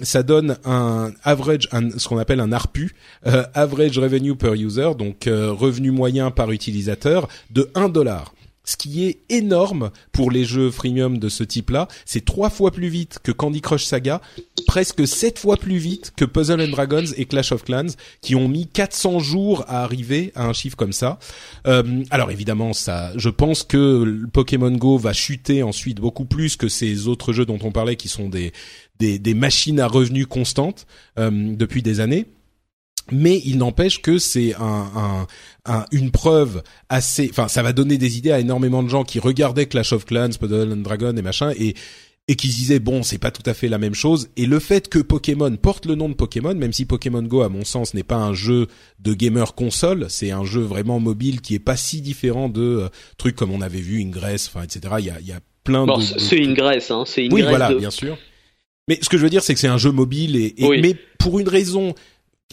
ça 0.00 0.22
donne 0.22 0.58
un 0.64 1.12
average, 1.24 1.68
ce 1.98 2.06
qu'on 2.06 2.18
appelle 2.18 2.38
un 2.38 2.52
ARPU, 2.52 2.94
average 3.24 3.98
revenue 3.98 4.36
per 4.36 4.54
user, 4.54 4.90
donc 4.96 5.24
revenu 5.26 5.90
moyen 5.90 6.30
par 6.30 6.52
utilisateur 6.52 6.93
de 7.50 7.70
1 7.74 7.88
dollar 7.88 8.34
ce 8.64 8.76
qui 8.76 9.04
est 9.04 9.20
énorme 9.28 9.90
pour 10.12 10.30
les 10.30 10.44
jeux 10.44 10.70
freemium 10.70 11.18
de 11.18 11.28
ce 11.28 11.44
type-là. 11.44 11.86
C'est 12.06 12.24
trois 12.24 12.50
fois 12.50 12.70
plus 12.70 12.88
vite 12.88 13.18
que 13.22 13.30
Candy 13.30 13.60
Crush 13.60 13.84
Saga, 13.84 14.20
presque 14.66 15.06
sept 15.06 15.38
fois 15.38 15.56
plus 15.56 15.76
vite 15.76 16.12
que 16.16 16.24
Puzzle 16.24 16.60
and 16.62 16.68
Dragons 16.68 17.12
et 17.16 17.26
Clash 17.26 17.52
of 17.52 17.64
Clans, 17.64 17.94
qui 18.22 18.34
ont 18.34 18.48
mis 18.48 18.66
400 18.66 19.20
jours 19.20 19.64
à 19.68 19.84
arriver 19.84 20.32
à 20.34 20.46
un 20.46 20.54
chiffre 20.54 20.76
comme 20.76 20.92
ça. 20.92 21.18
Euh, 21.66 22.02
alors 22.10 22.30
évidemment, 22.30 22.72
ça, 22.72 23.12
je 23.16 23.28
pense 23.28 23.62
que 23.62 24.24
Pokémon 24.32 24.72
Go 24.72 24.96
va 24.96 25.12
chuter 25.12 25.62
ensuite 25.62 26.00
beaucoup 26.00 26.24
plus 26.24 26.56
que 26.56 26.68
ces 26.68 27.06
autres 27.06 27.32
jeux 27.32 27.46
dont 27.46 27.58
on 27.62 27.70
parlait, 27.70 27.96
qui 27.96 28.08
sont 28.08 28.28
des 28.28 28.52
des, 29.00 29.34
machines 29.34 29.80
à 29.80 29.86
revenus 29.86 30.26
constantes 30.26 30.86
euh, 31.18 31.30
depuis 31.30 31.82
des 31.82 32.00
années 32.00 32.26
mais 33.12 33.40
il 33.44 33.58
n'empêche 33.58 34.00
que 34.00 34.18
c'est 34.18 34.54
un, 34.54 34.90
un, 34.96 35.26
une 35.92 36.10
preuve 36.10 36.62
assez, 36.88 37.28
enfin, 37.30 37.48
ça 37.48 37.62
va 37.62 37.72
donner 37.72 37.98
des 37.98 38.18
idées 38.18 38.32
à 38.32 38.40
énormément 38.40 38.82
de 38.82 38.88
gens 38.88 39.04
qui 39.04 39.18
regardaient 39.18 39.66
Clash 39.66 39.92
of 39.92 40.04
Clans, 40.04 40.30
Puzzle 40.38 40.72
and 40.72 40.82
Dragon 40.82 41.16
et 41.16 41.22
machin, 41.22 41.52
et 41.58 41.74
et 42.26 42.36
qui 42.36 42.48
se 42.48 42.56
disaient 42.56 42.78
bon, 42.78 43.02
c'est 43.02 43.18
pas 43.18 43.30
tout 43.30 43.42
à 43.44 43.52
fait 43.52 43.68
la 43.68 43.78
même 43.78 43.94
chose. 43.94 44.30
Et 44.36 44.46
le 44.46 44.58
fait 44.58 44.88
que 44.88 44.98
Pokémon 44.98 45.54
porte 45.56 45.84
le 45.84 45.94
nom 45.94 46.08
de 46.08 46.14
Pokémon, 46.14 46.54
même 46.54 46.72
si 46.72 46.86
Pokémon 46.86 47.22
Go, 47.22 47.42
à 47.42 47.48
mon 47.48 47.64
sens, 47.64 47.92
n'est 47.92 48.02
pas 48.02 48.16
un 48.16 48.32
jeu 48.32 48.66
de 48.98 49.12
gamer 49.12 49.54
console, 49.54 50.06
c'est 50.08 50.30
un 50.30 50.44
jeu 50.44 50.62
vraiment 50.62 51.00
mobile 51.00 51.42
qui 51.42 51.54
est 51.54 51.58
pas 51.58 51.76
si 51.76 52.00
différent 52.00 52.48
de 52.48 52.62
euh, 52.62 52.88
trucs 53.18 53.36
comme 53.36 53.50
on 53.50 53.60
avait 53.60 53.80
vu 53.80 54.00
Ingress, 54.00 54.48
enfin, 54.48 54.64
etc. 54.64 54.94
Il 55.00 55.04
y 55.04 55.10
a, 55.10 55.20
il 55.20 55.26
y 55.26 55.32
a 55.32 55.40
plein 55.64 55.84
bon, 55.84 55.98
de. 55.98 56.02
C'est 56.02 56.42
Ingress, 56.42 56.90
hein. 56.90 57.04
C'est 57.06 57.24
Ingress. 57.24 57.42
Oui, 57.42 57.48
voilà, 57.48 57.74
bien 57.74 57.90
sûr. 57.90 58.16
Mais 58.88 58.98
ce 59.00 59.08
que 59.08 59.18
je 59.18 59.22
veux 59.22 59.30
dire, 59.30 59.42
c'est 59.42 59.54
que 59.54 59.60
c'est 59.60 59.68
un 59.68 59.78
jeu 59.78 59.92
mobile 59.92 60.36
et, 60.36 60.54
et 60.58 60.80
mais 60.80 60.94
pour 61.18 61.38
une 61.38 61.48
raison 61.48 61.94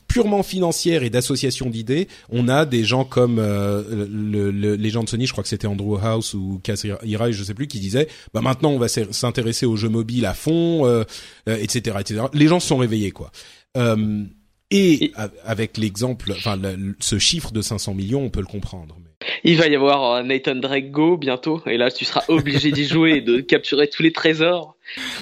purement 0.08 0.44
financière 0.44 1.04
et 1.04 1.10
d'association 1.10 1.70
d'idées, 1.70 2.08
on 2.30 2.48
a 2.48 2.66
des 2.66 2.84
gens 2.84 3.06
comme 3.06 3.40
euh, 3.40 4.08
le, 4.10 4.50
les 4.52 4.90
gens 4.90 5.04
de 5.04 5.10
Sony, 5.10 5.26
je 5.26 5.32
crois 5.32 5.44
que 5.44 5.50
c'était 5.50 5.68
Andrew 5.68 5.98
House 6.02 6.34
ou 6.34 6.60
Kaz 6.64 6.86
Hirai, 7.04 7.34
je 7.34 7.44
sais 7.44 7.54
plus, 7.54 7.68
qui 7.68 7.80
disaient 7.80 8.08
bah 8.34 8.42
maintenant 8.42 8.72
on 8.72 8.80
va 8.80 8.88
s'intéresser 8.88 9.66
aux 9.66 9.76
jeux 9.76 9.90
mobiles 9.90 10.26
à 10.26 10.34
fond, 10.34 10.86
euh, 10.86 11.04
etc., 11.48 11.96
euh, 11.96 12.00
etc. 12.00 12.26
Les 12.34 12.48
gens 12.48 12.60
se 12.60 12.68
sont 12.68 12.78
réveillés 12.78 13.12
quoi. 13.12 13.32
Euh, 13.78 14.26
et, 14.70 15.12
avec 15.44 15.78
l'exemple, 15.78 16.32
enfin 16.32 16.60
ce 17.00 17.20
chiffre 17.20 17.52
de 17.52 17.62
500 17.62 17.94
millions, 17.94 18.24
on 18.24 18.30
peut 18.30 18.40
le 18.40 18.46
comprendre. 18.46 18.98
Il 19.44 19.58
va 19.58 19.68
y 19.68 19.76
avoir 19.76 20.14
euh, 20.14 20.24
Nathan 20.24 20.56
Drake 20.56 20.92
Go 20.92 21.18
bientôt, 21.18 21.62
et 21.66 21.78
là 21.78 21.92
tu 21.92 22.06
seras 22.06 22.24
obligé 22.28 22.72
d'y 22.72 22.86
jouer 22.86 23.18
et 23.18 23.22
de 23.22 23.40
capturer 23.40 23.88
tous 23.88 24.04
les 24.04 24.12
trésors. 24.12 24.76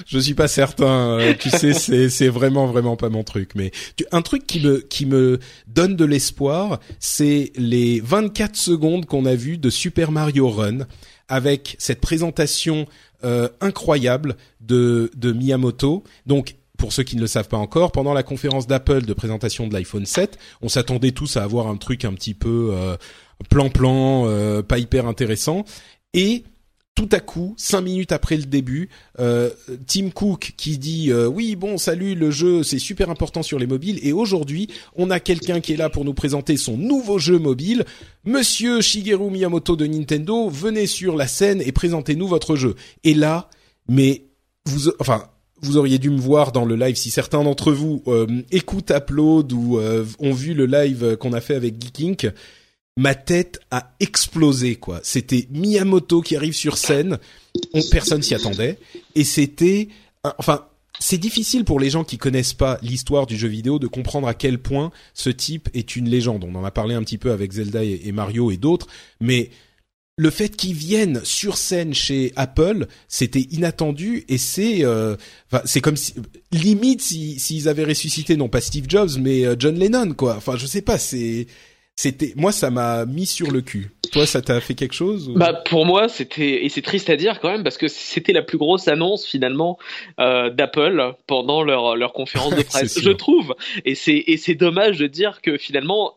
Je 0.06 0.18
suis 0.20 0.34
pas 0.34 0.48
certain. 0.48 1.20
Euh, 1.20 1.34
tu 1.38 1.50
sais, 1.50 1.74
c'est 1.74 2.28
vraiment 2.28 2.66
vraiment 2.66 2.96
pas 2.96 3.10
mon 3.10 3.24
truc. 3.24 3.52
Mais 3.56 3.72
un 4.12 4.22
truc 4.22 4.46
qui 4.48 5.06
me 5.06 5.40
donne 5.68 5.96
de 5.96 6.06
l'espoir, 6.06 6.80
c'est 7.00 7.52
les 7.56 8.00
24 8.02 8.56
secondes 8.56 9.06
qu'on 9.06 9.26
a 9.26 9.36
vues 9.36 9.58
de 9.58 9.70
Super 9.70 10.12
Mario 10.12 10.50
Run 10.50 10.80
avec 11.28 11.76
cette 11.78 12.02
présentation 12.02 12.88
euh, 13.24 13.50
incroyable 13.62 14.36
de 14.62 15.10
Miyamoto. 15.24 16.04
Donc 16.26 16.56
pour 16.78 16.94
ceux 16.94 17.04
qui 17.04 17.18
ne 17.18 17.22
le 17.22 17.28
savent 17.28 17.50
pas 17.50 17.58
encore, 17.58 17.92
pendant 17.92 18.14
la 18.14 18.24
conférence 18.24 18.66
d'Apple 18.66 19.02
de 19.02 19.14
présentation 19.14 19.68
de 19.68 19.74
l'iPhone 19.74 20.06
7, 20.06 20.40
on 20.62 20.70
s'attendait 20.70 21.12
tous 21.12 21.36
à 21.36 21.44
avoir 21.44 21.68
un 21.68 21.76
truc 21.76 22.06
un 22.06 22.14
petit 22.14 22.34
peu 22.34 22.74
plan-plan, 23.50 24.26
euh, 24.28 24.62
pas 24.62 24.80
hyper 24.80 25.06
intéressant. 25.06 25.66
Et 26.14 26.44
tout 26.96 27.10
à 27.14 27.22
coup, 27.22 27.54
cinq 27.56 27.82
minutes 27.82 28.12
après 28.12 28.36
le 28.36 28.44
début, 28.44 28.90
euh, 29.20 29.50
Tim 29.88 30.10
Cook 30.10 30.54
qui 30.58 30.78
dit 30.78 31.14
oui 31.14 31.56
bon 31.56 31.78
salut 31.78 32.14
le 32.14 32.30
jeu 32.30 32.62
c'est 32.62 32.80
super 32.80 33.10
important 33.10 33.42
sur 33.42 33.58
les 33.58 33.68
mobiles 33.68 34.00
et 34.04 34.12
aujourd'hui 34.12 34.68
on 34.98 35.10
a 35.10 35.22
quelqu'un 35.22 35.62
qui 35.62 35.72
est 35.72 35.78
là 35.78 35.90
pour 35.90 36.04
nous 36.04 36.14
présenter 36.14 36.58
son 36.58 36.76
nouveau 36.76 37.18
jeu 37.18 37.40
mobile 37.40 37.86
Monsieur 38.26 38.82
Shigeru 38.82 39.30
Miyamoto 39.30 39.78
de 39.78 39.86
Nintendo 39.86 40.50
venez 40.50 40.88
sur 40.88 41.16
la 41.16 41.28
scène 41.28 41.62
et 41.62 41.72
présentez-nous 41.72 42.28
votre 42.28 42.58
jeu 42.58 42.76
et 43.06 43.14
là 43.14 43.50
mais 43.88 44.26
vous 44.66 44.90
enfin 45.00 45.30
vous 45.62 45.78
auriez 45.78 45.98
dû 45.98 46.10
me 46.10 46.20
voir 46.20 46.52
dans 46.52 46.66
le 46.66 46.76
live 46.76 46.96
si 46.96 47.12
certains 47.12 47.44
d'entre 47.44 47.72
vous 47.72 48.02
euh, 48.08 48.28
écoutent 48.52 48.92
Upload 48.92 49.52
ou 49.52 49.78
euh, 49.78 50.06
ont 50.20 50.34
vu 50.34 50.54
le 50.54 50.66
live 50.66 51.18
qu'on 51.18 51.34
a 51.34 51.42
fait 51.42 51.56
avec 51.56 51.82
Geek 51.82 52.02
Inc. 52.02 52.34
ma 53.00 53.16
tête 53.16 53.62
a 53.72 53.94
explosé 54.02 54.76
quoi. 54.76 55.00
C'était 55.04 55.48
Miyamoto 55.52 56.22
qui 56.22 56.36
arrive 56.36 56.54
sur 56.54 56.78
scène, 56.78 57.18
on, 57.74 57.82
personne 57.90 58.22
s'y 58.22 58.36
attendait 58.36 58.78
et 59.16 59.24
c'était 59.24 59.88
enfin 60.38 60.66
c'est 61.00 61.18
difficile 61.18 61.64
pour 61.64 61.80
les 61.80 61.90
gens 61.90 62.04
qui 62.04 62.18
connaissent 62.18 62.54
pas 62.54 62.78
l'histoire 62.82 63.26
du 63.26 63.38
jeu 63.38 63.48
vidéo 63.48 63.80
de 63.80 63.88
comprendre 63.88 64.28
à 64.28 64.34
quel 64.34 64.60
point 64.60 64.92
ce 65.14 65.30
type 65.30 65.70
est 65.74 65.96
une 65.96 66.10
légende. 66.10 66.44
On 66.44 66.54
en 66.56 66.66
a 66.66 66.72
parlé 66.72 66.94
un 66.94 67.02
petit 67.02 67.18
peu 67.18 67.32
avec 67.32 67.54
Zelda 67.54 67.86
et, 67.86 68.12
Mario 68.12 68.52
et 68.52 68.58
d'autres, 68.58 68.88
mais 69.22 69.50
le 70.18 70.30
fait 70.30 70.50
qu'ils 70.50 70.76
viennent 70.76 71.22
sur 71.24 71.56
scène 71.56 71.94
chez 71.94 72.34
Apple, 72.36 72.86
c'était 73.08 73.48
inattendu 73.52 74.26
et 74.28 74.38
c'est 74.38 74.84
euh, 74.84 75.16
c'est 75.64 75.80
comme 75.80 75.96
si 75.96 76.16
limite 76.52 77.02
s'ils 77.02 77.70
avaient 77.70 77.86
ressuscité 77.86 78.36
non 78.36 78.50
pas 78.50 78.60
Steve 78.60 78.90
Jobs 78.90 79.12
mais 79.22 79.46
euh, 79.46 79.56
John 79.58 79.80
Lennon 79.80 80.14
quoi. 80.16 80.36
Enfin 80.36 80.58
je 80.58 80.66
sais 80.66 80.82
pas, 80.82 80.98
c'est 80.98 81.48
c'était 82.02 82.32
moi 82.38 82.54
ça 82.54 82.70
m'a 82.70 83.06
mis 83.06 83.26
sur 83.26 83.52
le 83.52 83.60
cul. 83.60 83.92
Toi 84.14 84.26
ça 84.26 84.42
t'a 84.42 84.62
fait 84.62 84.74
quelque 84.74 84.96
chose 84.96 85.34
Bah 85.36 85.52
pour 85.52 85.86
moi 85.86 86.08
c'était 86.08 86.64
et 86.64 86.70
c'est 86.70 86.82
triste 86.82 87.10
à 87.10 87.18
dire 87.18 87.42
quand 87.42 87.52
même 87.52 87.62
parce 87.62 87.78
que 87.78 87.90
c'était 87.90 88.32
la 88.32 88.42
plus 88.42 88.58
grosse 88.58 88.88
annonce 88.88 89.26
finalement 89.26 89.78
euh, 90.18 90.50
d'Apple 90.50 91.16
pendant 91.28 91.62
leur 91.62 91.98
leur 91.98 92.14
conférence 92.14 92.56
de 92.56 92.62
presse, 92.72 93.02
je 93.02 93.10
trouve. 93.10 93.54
Et 93.84 93.96
c'est 93.96 94.24
et 94.28 94.38
c'est 94.38 94.56
dommage 94.56 94.98
de 94.98 95.08
dire 95.08 95.42
que 95.42 95.58
finalement 95.58 96.14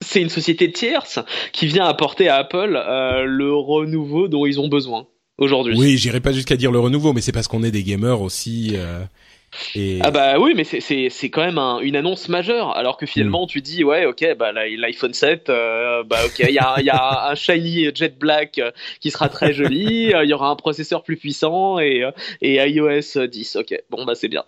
c'est 0.00 0.22
une 0.22 0.28
société 0.28 0.70
tierce 0.70 1.18
qui 1.52 1.66
vient 1.66 1.86
apporter 1.86 2.28
à 2.28 2.36
Apple 2.36 2.76
euh, 2.76 3.24
le 3.24 3.52
renouveau 3.52 4.28
dont 4.28 4.46
ils 4.46 4.60
ont 4.60 4.68
besoin 4.68 5.08
aujourd'hui. 5.36 5.76
Oui, 5.76 5.98
j'irai 5.98 6.20
pas 6.20 6.30
jusqu'à 6.30 6.56
dire 6.56 6.70
le 6.70 6.78
renouveau, 6.78 7.12
mais 7.12 7.22
c'est 7.22 7.32
parce 7.32 7.48
qu'on 7.48 7.64
est 7.64 7.72
des 7.72 7.82
gamers 7.82 8.20
aussi. 8.20 8.74
Euh, 8.74 9.02
ah 10.02 10.10
bah 10.10 10.38
oui, 10.38 10.54
mais 10.56 10.64
c'est 10.64 11.30
quand 11.30 11.44
même 11.44 11.58
une 11.82 11.96
annonce 11.96 12.28
majeure. 12.28 12.76
Alors 12.76 12.96
que 12.96 13.06
finalement, 13.06 13.44
mm. 13.44 13.48
tu 13.48 13.60
dis 13.60 13.84
ouais, 13.84 14.06
ok, 14.06 14.36
bah 14.38 14.52
l'iPhone 14.52 15.14
7, 15.14 15.48
euh, 15.48 16.02
bah 16.04 16.18
ok, 16.24 16.40
il 16.40 16.54
y 16.54 16.58
a, 16.58 16.80
y 16.80 16.90
a 16.90 17.28
un 17.30 17.34
shiny 17.34 17.90
Jet 17.94 18.18
Black 18.18 18.58
euh, 18.58 18.70
qui 19.00 19.10
sera 19.10 19.28
très 19.28 19.52
joli, 19.52 20.12
euh, 20.14 20.24
il 20.24 20.30
y 20.30 20.34
aura 20.34 20.48
un 20.48 20.56
processeur 20.56 21.02
plus 21.02 21.16
puissant 21.16 21.78
et, 21.78 22.08
et 22.42 22.56
iOS 22.56 23.26
10. 23.26 23.56
Ok, 23.56 23.74
bon 23.90 24.04
bah 24.04 24.14
c'est 24.14 24.28
bien. 24.28 24.44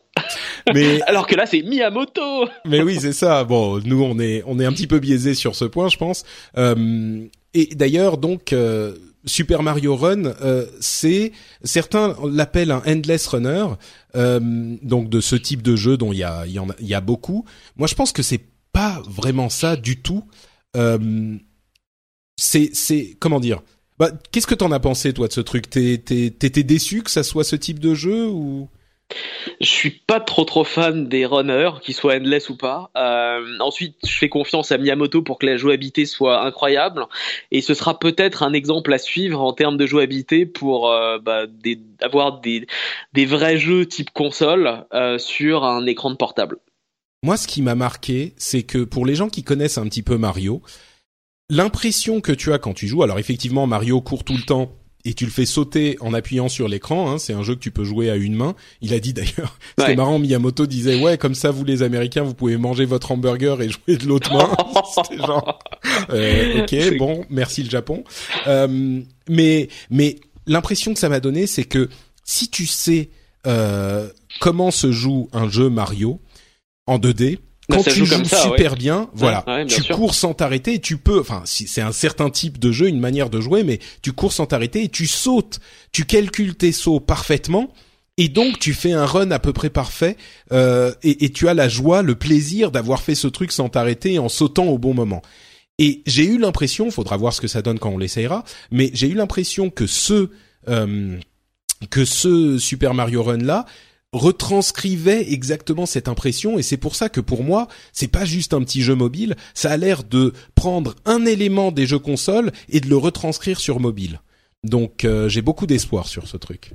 Mais 0.74 1.00
alors 1.06 1.26
que 1.26 1.34
là, 1.34 1.46
c'est 1.46 1.62
Miyamoto. 1.62 2.48
mais 2.64 2.82
oui, 2.82 2.98
c'est 3.00 3.12
ça. 3.12 3.44
Bon, 3.44 3.80
nous 3.84 4.02
on 4.02 4.18
est 4.18 4.42
on 4.46 4.58
est 4.58 4.64
un 4.64 4.72
petit 4.72 4.86
peu 4.86 4.98
biaisé 4.98 5.34
sur 5.34 5.54
ce 5.54 5.64
point, 5.64 5.88
je 5.88 5.96
pense. 5.96 6.24
et 6.56 7.66
d'ailleurs, 7.74 8.18
donc 8.18 8.54
Super 9.26 9.62
Mario 9.62 9.96
Run, 9.96 10.24
euh, 10.24 10.66
c'est 10.80 11.32
certains 11.64 12.16
l'appellent 12.24 12.70
un 12.70 12.82
endless 12.86 13.26
runner, 13.26 13.66
euh, 14.14 14.76
donc 14.82 15.10
de 15.10 15.20
ce 15.20 15.34
type 15.34 15.62
de 15.62 15.74
jeu 15.74 15.96
dont 15.96 16.12
il 16.12 16.18
y 16.18 16.24
a 16.24 16.46
y 16.46 16.58
en 16.58 16.70
a, 16.70 16.74
y 16.80 16.94
a 16.94 17.00
beaucoup. 17.00 17.44
Moi, 17.76 17.88
je 17.88 17.94
pense 17.94 18.12
que 18.12 18.22
c'est 18.22 18.44
pas 18.72 19.02
vraiment 19.08 19.48
ça 19.48 19.76
du 19.76 20.00
tout. 20.00 20.24
Euh, 20.76 21.36
c'est 22.36 22.70
c'est 22.72 23.16
comment 23.18 23.40
dire? 23.40 23.62
Bah, 23.98 24.10
qu'est-ce 24.30 24.46
que 24.46 24.54
t'en 24.54 24.70
as 24.70 24.80
pensé 24.80 25.12
toi 25.12 25.26
de 25.26 25.32
ce 25.32 25.40
truc? 25.40 25.70
T'étais 25.70 26.62
déçu 26.62 27.02
que 27.02 27.10
ça 27.10 27.22
soit 27.22 27.44
ce 27.44 27.56
type 27.56 27.80
de 27.80 27.94
jeu 27.94 28.28
ou? 28.28 28.68
Je 29.60 29.66
suis 29.66 29.90
pas 29.90 30.20
trop 30.20 30.44
trop 30.44 30.64
fan 30.64 31.08
des 31.08 31.26
runners, 31.26 31.70
qu'ils 31.82 31.94
soient 31.94 32.16
endless 32.16 32.50
ou 32.50 32.56
pas. 32.56 32.90
Euh, 32.96 33.58
ensuite, 33.60 33.96
je 34.04 34.16
fais 34.18 34.28
confiance 34.28 34.72
à 34.72 34.78
Miyamoto 34.78 35.22
pour 35.22 35.38
que 35.38 35.46
la 35.46 35.56
jouabilité 35.56 36.06
soit 36.06 36.42
incroyable, 36.42 37.06
et 37.50 37.60
ce 37.60 37.74
sera 37.74 37.98
peut-être 37.98 38.42
un 38.42 38.52
exemple 38.52 38.92
à 38.92 38.98
suivre 38.98 39.40
en 39.40 39.52
termes 39.52 39.76
de 39.76 39.86
jouabilité 39.86 40.46
pour 40.46 40.90
euh, 40.90 41.18
bah, 41.18 41.46
des, 41.46 41.80
avoir 42.00 42.40
des, 42.40 42.66
des 43.12 43.26
vrais 43.26 43.58
jeux 43.58 43.86
type 43.86 44.10
console 44.10 44.84
euh, 44.92 45.18
sur 45.18 45.64
un 45.64 45.86
écran 45.86 46.10
de 46.10 46.16
portable. 46.16 46.58
Moi, 47.22 47.36
ce 47.36 47.46
qui 47.46 47.62
m'a 47.62 47.74
marqué, 47.74 48.34
c'est 48.36 48.62
que 48.62 48.84
pour 48.84 49.06
les 49.06 49.14
gens 49.14 49.28
qui 49.28 49.42
connaissent 49.42 49.78
un 49.78 49.84
petit 49.84 50.02
peu 50.02 50.18
Mario, 50.18 50.62
l'impression 51.48 52.20
que 52.20 52.32
tu 52.32 52.52
as 52.52 52.58
quand 52.58 52.74
tu 52.74 52.86
joues, 52.86 53.02
alors 53.02 53.18
effectivement, 53.18 53.66
Mario 53.66 54.00
court 54.00 54.24
tout 54.24 54.36
le 54.36 54.42
temps 54.42 54.72
et 55.06 55.14
tu 55.14 55.24
le 55.24 55.30
fais 55.30 55.46
sauter 55.46 55.96
en 56.00 56.12
appuyant 56.12 56.48
sur 56.48 56.66
l'écran. 56.66 57.10
Hein, 57.10 57.18
c'est 57.18 57.32
un 57.32 57.44
jeu 57.44 57.54
que 57.54 57.60
tu 57.60 57.70
peux 57.70 57.84
jouer 57.84 58.10
à 58.10 58.16
une 58.16 58.34
main. 58.34 58.56
Il 58.80 58.92
a 58.92 58.98
dit 58.98 59.12
d'ailleurs, 59.12 59.56
c'est 59.78 59.94
marrant, 59.94 60.18
Miyamoto 60.18 60.66
disait 60.66 61.00
ouais 61.00 61.16
comme 61.16 61.34
ça 61.34 61.52
vous 61.52 61.64
les 61.64 61.82
Américains 61.82 62.22
vous 62.22 62.34
pouvez 62.34 62.56
manger 62.56 62.84
votre 62.84 63.12
hamburger 63.12 63.62
et 63.62 63.68
jouer 63.68 63.96
de 63.96 64.06
l'autre 64.06 64.32
main. 64.32 64.50
genre 65.26 65.58
euh, 66.10 66.62
ok 66.62 66.98
bon 66.98 67.24
merci 67.30 67.62
le 67.62 67.70
Japon. 67.70 68.02
Euh, 68.48 69.00
mais 69.28 69.68
mais 69.90 70.16
l'impression 70.46 70.92
que 70.92 70.98
ça 70.98 71.08
m'a 71.08 71.20
donné 71.20 71.46
c'est 71.46 71.64
que 71.64 71.88
si 72.24 72.48
tu 72.50 72.66
sais 72.66 73.10
euh, 73.46 74.08
comment 74.40 74.72
se 74.72 74.90
joue 74.90 75.28
un 75.32 75.48
jeu 75.48 75.70
Mario 75.70 76.20
en 76.86 76.98
2D, 76.98 77.38
quand 77.70 77.82
tu 77.82 78.04
joues 78.04 78.24
super 78.24 78.76
bien, 78.76 79.08
voilà, 79.14 79.44
tu 79.68 79.82
cours 79.92 80.14
sans 80.14 80.34
t'arrêter 80.34 80.74
et 80.74 80.80
tu 80.80 80.96
peux, 80.96 81.20
enfin, 81.20 81.42
c'est 81.44 81.80
un 81.80 81.92
certain 81.92 82.30
type 82.30 82.58
de 82.58 82.72
jeu, 82.72 82.88
une 82.88 83.00
manière 83.00 83.30
de 83.30 83.40
jouer, 83.40 83.64
mais 83.64 83.80
tu 84.02 84.12
cours 84.12 84.32
sans 84.32 84.46
t'arrêter 84.46 84.84
et 84.84 84.88
tu 84.88 85.06
sautes, 85.06 85.60
tu 85.92 86.04
calcules 86.04 86.54
tes 86.54 86.72
sauts 86.72 87.00
parfaitement. 87.00 87.72
Et 88.18 88.30
donc 88.30 88.58
tu 88.58 88.72
fais 88.72 88.92
un 88.92 89.04
run 89.04 89.30
à 89.30 89.38
peu 89.38 89.52
près 89.52 89.68
parfait 89.68 90.16
euh, 90.50 90.90
et, 91.02 91.26
et, 91.26 91.30
tu 91.30 91.48
as 91.48 91.54
la 91.54 91.68
joie, 91.68 92.00
le 92.00 92.14
plaisir 92.14 92.70
d'avoir 92.70 93.02
fait 93.02 93.14
ce 93.14 93.28
truc 93.28 93.52
sans 93.52 93.68
t'arrêter 93.68 94.18
en 94.18 94.30
sautant 94.30 94.64
au 94.68 94.78
bon 94.78 94.94
moment. 94.94 95.20
Et 95.78 96.02
j'ai 96.06 96.24
eu 96.24 96.38
l'impression, 96.38 96.90
faudra 96.90 97.18
voir 97.18 97.34
ce 97.34 97.42
que 97.42 97.48
ça 97.48 97.60
donne 97.60 97.78
quand 97.78 97.90
on 97.90 97.98
l'essayera, 97.98 98.44
mais 98.70 98.90
j'ai 98.94 99.08
eu 99.08 99.14
l'impression 99.14 99.68
que 99.68 99.86
ce 99.86 100.30
euh, 100.68 101.18
que 101.90 102.06
ce 102.06 102.56
Super 102.58 102.94
Mario 102.94 103.22
Run 103.22 103.38
là 103.38 103.66
retranscrivait 104.12 105.32
exactement 105.32 105.84
cette 105.84 106.08
impression 106.08 106.58
et 106.58 106.62
c'est 106.62 106.76
pour 106.76 106.94
ça 106.94 107.08
que 107.08 107.20
pour 107.20 107.42
moi 107.42 107.68
c'est 107.92 108.08
pas 108.08 108.24
juste 108.24 108.54
un 108.54 108.62
petit 108.62 108.80
jeu 108.80 108.94
mobile 108.94 109.36
ça 109.52 109.70
a 109.70 109.76
l'air 109.76 110.04
de 110.04 110.32
prendre 110.54 110.94
un 111.04 111.26
élément 111.26 111.72
des 111.72 111.86
jeux 111.86 111.98
consoles 111.98 112.52
et 112.68 112.80
de 112.80 112.88
le 112.88 112.96
retranscrire 112.96 113.60
sur 113.60 113.80
mobile. 113.80 114.20
Donc 114.64 115.04
euh, 115.04 115.28
j'ai 115.28 115.42
beaucoup 115.42 115.66
d'espoir 115.66 116.06
sur 116.06 116.28
ce 116.28 116.36
truc 116.36 116.72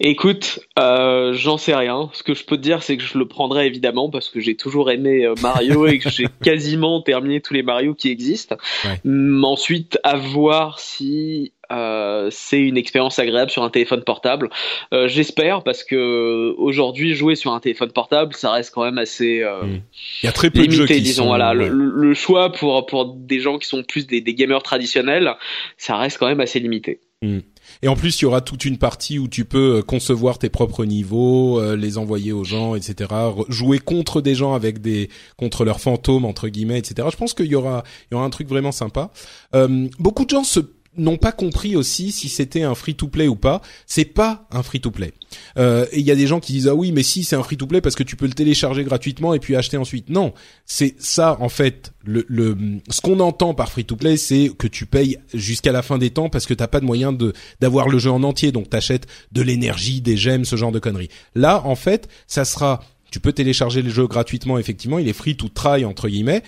Écoute, 0.00 0.60
euh, 0.78 1.32
j'en 1.34 1.56
sais 1.56 1.74
rien. 1.74 2.10
Ce 2.12 2.22
que 2.22 2.34
je 2.34 2.44
peux 2.44 2.56
te 2.56 2.62
dire, 2.62 2.82
c'est 2.82 2.96
que 2.96 3.02
je 3.02 3.16
le 3.16 3.26
prendrai 3.26 3.66
évidemment 3.66 4.10
parce 4.10 4.28
que 4.28 4.40
j'ai 4.40 4.56
toujours 4.56 4.90
aimé 4.90 5.24
euh, 5.24 5.34
Mario 5.40 5.86
et 5.86 5.98
que 5.98 6.10
j'ai 6.10 6.26
quasiment 6.42 7.00
terminé 7.00 7.40
tous 7.40 7.54
les 7.54 7.62
Mario 7.62 7.94
qui 7.94 8.10
existent. 8.10 8.56
Hum, 9.04 9.44
ensuite, 9.44 9.98
à 10.02 10.16
voir 10.16 10.80
si 10.80 11.52
euh, 11.72 12.28
c'est 12.30 12.60
une 12.60 12.76
expérience 12.76 13.18
agréable 13.18 13.50
sur 13.50 13.62
un 13.62 13.70
téléphone 13.70 14.02
portable. 14.02 14.50
Euh, 14.92 15.08
J'espère 15.08 15.62
parce 15.62 15.84
que 15.84 16.54
aujourd'hui 16.58 17.14
jouer 17.14 17.36
sur 17.36 17.52
un 17.52 17.60
téléphone 17.60 17.92
portable, 17.92 18.34
ça 18.34 18.50
reste 18.50 18.74
quand 18.74 18.84
même 18.84 18.98
assez 18.98 19.42
euh, 19.42 19.62
hmm. 19.62 19.80
Il 20.22 20.26
y 20.26 20.28
a 20.28 20.32
très 20.32 20.50
peu 20.50 20.60
limité, 20.60 20.76
de 20.76 20.86
jeux 20.86 20.94
qui 20.94 21.00
disons. 21.00 21.26
voilà, 21.26 21.54
le, 21.54 22.14
choix 22.14 22.52
pour 22.52 22.86
pour 22.86 23.14
des 23.14 23.40
gens 23.40 23.58
qui 23.58 23.68
sont 23.68 23.82
plus 23.82 24.06
des, 24.06 24.20
des, 24.20 24.34
gamers 24.34 24.62
traditionnels, 24.62 25.34
ça 25.78 25.96
reste 25.96 26.18
quand 26.18 26.28
même 26.28 26.40
assez 26.40 26.60
limité. 26.60 27.00
Hmm. 27.22 27.40
Et 27.84 27.88
en 27.88 27.96
plus, 27.96 28.18
il 28.18 28.22
y 28.22 28.24
aura 28.24 28.40
toute 28.40 28.64
une 28.64 28.78
partie 28.78 29.18
où 29.18 29.28
tu 29.28 29.44
peux 29.44 29.76
euh, 29.76 29.82
concevoir 29.82 30.38
tes 30.38 30.48
propres 30.48 30.86
niveaux, 30.86 31.60
euh, 31.60 31.76
les 31.76 31.98
envoyer 31.98 32.32
aux 32.32 32.42
gens, 32.42 32.74
etc. 32.74 33.10
Jouer 33.50 33.78
contre 33.78 34.22
des 34.22 34.34
gens 34.34 34.54
avec 34.54 34.80
des 34.80 35.10
contre 35.36 35.66
leurs 35.66 35.80
fantômes 35.80 36.24
entre 36.24 36.48
guillemets, 36.48 36.78
etc. 36.78 37.06
Je 37.12 37.16
pense 37.18 37.34
qu'il 37.34 37.44
y 37.44 37.54
aura 37.54 37.84
il 38.10 38.14
y 38.14 38.16
aura 38.16 38.24
un 38.24 38.30
truc 38.30 38.48
vraiment 38.48 38.72
sympa. 38.72 39.10
Euh, 39.54 39.86
beaucoup 39.98 40.24
de 40.24 40.30
gens 40.30 40.44
se 40.44 40.60
n'ont 40.96 41.16
pas 41.16 41.32
compris 41.32 41.76
aussi 41.76 42.12
si 42.12 42.28
c'était 42.28 42.62
un 42.62 42.74
free-to-play 42.74 43.28
ou 43.28 43.36
pas. 43.36 43.62
C'est 43.86 44.04
pas 44.04 44.46
un 44.50 44.62
free-to-play. 44.62 45.12
Euh, 45.58 45.86
et 45.92 46.00
il 46.00 46.06
y 46.06 46.10
a 46.10 46.14
des 46.14 46.26
gens 46.26 46.40
qui 46.40 46.52
disent 46.52 46.68
ah 46.68 46.74
oui 46.74 46.92
mais 46.92 47.02
si 47.02 47.24
c'est 47.24 47.36
un 47.36 47.42
free-to-play 47.42 47.80
parce 47.80 47.94
que 47.94 48.02
tu 48.02 48.16
peux 48.16 48.26
le 48.26 48.32
télécharger 48.32 48.84
gratuitement 48.84 49.34
et 49.34 49.40
puis 49.40 49.56
acheter 49.56 49.76
ensuite. 49.76 50.10
Non, 50.10 50.32
c'est 50.66 50.94
ça 50.98 51.36
en 51.40 51.48
fait. 51.48 51.92
Le, 52.04 52.24
le 52.28 52.56
ce 52.90 53.00
qu'on 53.00 53.20
entend 53.20 53.54
par 53.54 53.70
free-to-play, 53.70 54.16
c'est 54.16 54.50
que 54.56 54.66
tu 54.66 54.86
payes 54.86 55.18
jusqu'à 55.32 55.72
la 55.72 55.82
fin 55.82 55.98
des 55.98 56.10
temps 56.10 56.28
parce 56.28 56.46
que 56.46 56.54
t'as 56.54 56.68
pas 56.68 56.80
de 56.80 56.84
moyen 56.84 57.12
de 57.12 57.32
d'avoir 57.60 57.88
le 57.88 57.98
jeu 57.98 58.10
en 58.10 58.22
entier, 58.22 58.52
donc 58.52 58.70
t'achètes 58.70 59.06
de 59.32 59.42
l'énergie, 59.42 60.00
des 60.00 60.16
gemmes, 60.16 60.44
ce 60.44 60.56
genre 60.56 60.72
de 60.72 60.78
conneries. 60.78 61.10
Là 61.34 61.62
en 61.64 61.76
fait, 61.76 62.08
ça 62.26 62.44
sera 62.44 62.80
tu 63.10 63.20
peux 63.20 63.32
télécharger 63.32 63.80
le 63.82 63.90
jeu 63.90 64.06
gratuitement 64.06 64.58
effectivement, 64.58 64.98
il 64.98 65.08
est 65.08 65.12
free 65.12 65.36
to 65.36 65.48
try 65.48 65.84
entre 65.84 66.08
guillemets 66.08 66.42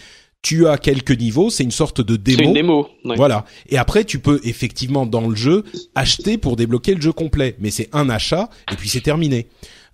tu 0.47 0.68
as 0.68 0.78
quelques 0.78 1.18
niveaux, 1.18 1.51
c'est 1.51 1.64
une 1.64 1.72
sorte 1.72 2.01
de 2.01 2.14
démo. 2.14 2.38
C'est 2.38 2.44
une 2.44 2.55
démo. 2.55 2.88
Voilà. 3.16 3.47
Et 3.68 3.78
après, 3.78 4.05
tu 4.05 4.20
peux 4.20 4.40
effectivement 4.44 5.05
dans 5.05 5.26
le 5.26 5.34
jeu 5.34 5.64
acheter 5.97 6.38
pour 6.38 6.55
débloquer 6.55 6.94
le 6.94 7.01
jeu 7.01 7.11
complet, 7.11 7.57
mais 7.59 7.72
c'est 7.72 7.88
un 7.92 8.09
achat 8.09 8.49
et 8.70 8.76
puis 8.76 8.88
c'est 8.88 9.01
terminé. 9.01 9.49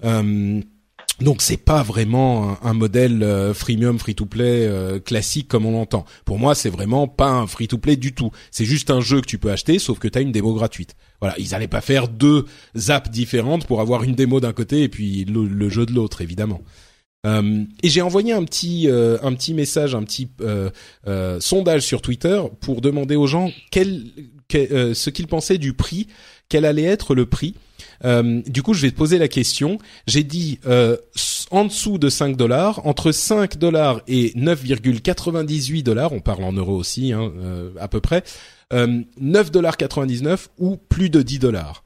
Euh, 0.05 0.61
donc 1.22 1.40
c'est 1.40 1.57
pas 1.57 1.82
vraiment 1.82 2.59
un, 2.62 2.74
modèle 2.74 3.22
euh, 3.22 3.55
freemium 3.55 3.98
free 3.98 4.14
to 4.14 4.26
play 4.26 4.66
euh, 4.66 4.98
classique 4.98 5.48
comme 5.48 5.64
on 5.64 5.72
l'entend. 5.72 6.05
Pour 6.26 6.38
moi, 6.38 6.55
c'est 6.55 6.68
vraiment 6.68 7.09
pas 7.09 7.30
un 7.30 7.46
free 7.46 7.66
to 7.66 7.78
play 7.78 7.96
du 7.96 8.12
tout. 8.12 8.30
C'est 8.50 8.66
juste 8.66 8.90
un 8.90 9.00
jeu 9.00 9.22
que 9.22 9.26
tu 9.26 9.38
peux 9.38 9.50
acheter 9.50 9.78
sauf 9.78 9.98
que 9.98 10.09
tu 10.09 10.18
as 10.18 10.20
une 10.20 10.32
démo 10.32 10.53
gratuite. 10.53 10.96
Voilà, 11.20 11.34
ils 11.38 11.55
allaient 11.55 11.66
pas 11.66 11.80
faire 11.80 12.09
deux 12.09 12.44
apps 12.88 13.09
différentes 13.09 13.66
pour 13.66 13.80
avoir 13.80 14.03
une 14.03 14.14
démo 14.14 14.38
d'un 14.38 14.53
côté 14.53 14.82
et 14.82 14.90
puis 14.90 15.24
le 15.24 15.68
jeu 15.70 15.86
de 15.86 15.94
l'autre 15.94 16.20
évidemment. 16.20 16.61
Euh, 17.24 17.64
et 17.82 17.88
j'ai 17.88 18.02
envoyé 18.02 18.32
un 18.32 18.42
petit 18.44 18.88
euh, 18.88 19.16
un 19.22 19.32
petit 19.34 19.54
message, 19.54 19.94
un 19.94 20.02
petit 20.02 20.28
euh, 20.40 20.70
sondage 21.40 21.82
sur 21.82 22.02
Twitter 22.02 22.42
pour 22.60 22.80
demander 22.80 23.16
aux 23.16 23.28
gens 23.28 23.52
quel, 23.70 24.04
ce 24.50 25.10
qu'ils 25.10 25.28
pensaient 25.28 25.58
du 25.58 25.72
prix, 25.72 26.08
quel 26.48 26.64
allait 26.64 26.82
être 26.82 27.14
le 27.14 27.26
prix. 27.26 27.54
Euh, 28.04 28.42
du 28.46 28.62
coup, 28.62 28.74
je 28.74 28.82
vais 28.82 28.90
te 28.90 28.96
poser 28.96 29.18
la 29.18 29.28
question. 29.28 29.78
J'ai 30.06 30.24
dit 30.24 30.58
euh, 30.66 30.96
en 31.50 31.64
dessous 31.64 31.98
de 31.98 32.08
5 32.08 32.36
dollars, 32.36 32.86
entre 32.86 33.12
5 33.12 33.58
dollars 33.58 34.00
et 34.08 34.30
9,98 34.30 35.82
dollars, 35.82 36.12
on 36.12 36.20
parle 36.20 36.44
en 36.44 36.52
euros 36.52 36.76
aussi, 36.76 37.12
hein, 37.12 37.32
euh, 37.38 37.70
à 37.78 37.88
peu 37.88 38.00
près, 38.00 38.22
euh, 38.72 39.02
9 39.20 39.50
dollars 39.50 39.76
99 39.76 40.50
ou 40.58 40.76
plus 40.76 41.10
de 41.10 41.22
10 41.22 41.38
dollars. 41.38 41.84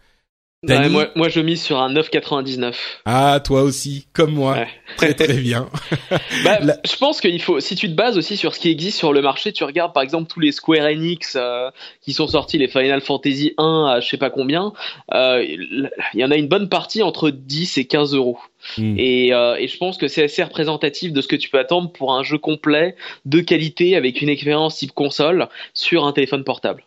Moi, 0.69 1.09
moi, 1.15 1.29
je 1.29 1.41
mise 1.41 1.63
sur 1.63 1.79
un 1.79 1.93
9,99. 1.93 2.75
Ah, 3.05 3.41
toi 3.45 3.63
aussi, 3.63 4.07
comme 4.13 4.33
moi. 4.33 4.57
Très 4.97 5.15
très 5.15 5.35
bien. 5.35 5.69
bah, 6.45 6.59
Je 6.85 6.97
pense 6.97 7.21
qu'il 7.21 7.41
faut, 7.41 7.61
si 7.61 7.75
tu 7.75 7.89
te 7.89 7.95
bases 7.95 8.17
aussi 8.17 8.37
sur 8.37 8.55
ce 8.55 8.61
qui 8.61 8.71
existe 8.71 8.99
sur 8.99 9.13
le 9.13 9.23
marché, 9.23 9.53
tu 9.53 9.65
regardes 9.65 9.93
par 9.93 10.03
exemple 10.03 10.31
tous 10.31 10.41
les 10.41 10.53
Square 10.53 10.87
Enix 10.87 11.37
euh, 11.37 11.71
qui 12.01 12.13
sont 12.13 12.27
sortis, 12.27 12.59
les 12.59 12.69
Final 12.69 13.01
Fantasy 13.01 13.55
1 13.59 13.87
à 13.87 14.01
je 14.01 14.09
sais 14.09 14.17
pas 14.17 14.31
combien, 14.31 14.73
euh, 15.13 15.45
il 15.45 15.91
y 16.15 16.25
en 16.25 16.31
a 16.31 16.37
une 16.37 16.49
bonne 16.49 16.69
partie 16.69 17.03
entre 17.03 17.31
10 17.31 17.79
et 17.79 17.85
15 17.87 18.15
euros. 18.15 18.39
Hmm. 18.79 18.95
Et, 18.99 19.33
euh, 19.33 19.57
et, 19.57 19.69
je 19.69 19.77
pense 19.77 19.97
que 19.97 20.09
c'est 20.09 20.25
assez 20.25 20.43
représentatif 20.43 21.13
de 21.13 21.21
ce 21.21 21.29
que 21.29 21.37
tu 21.37 21.51
peux 21.51 21.59
attendre 21.59 21.93
pour 21.93 22.15
un 22.15 22.23
jeu 22.23 22.39
complet 22.39 22.97
de 23.25 23.41
qualité 23.41 23.97
avec 23.97 24.23
une 24.23 24.29
expérience 24.29 24.77
type 24.77 24.93
console 24.93 25.49
sur 25.73 26.05
un 26.05 26.13
téléphone 26.13 26.43
portable. 26.43 26.83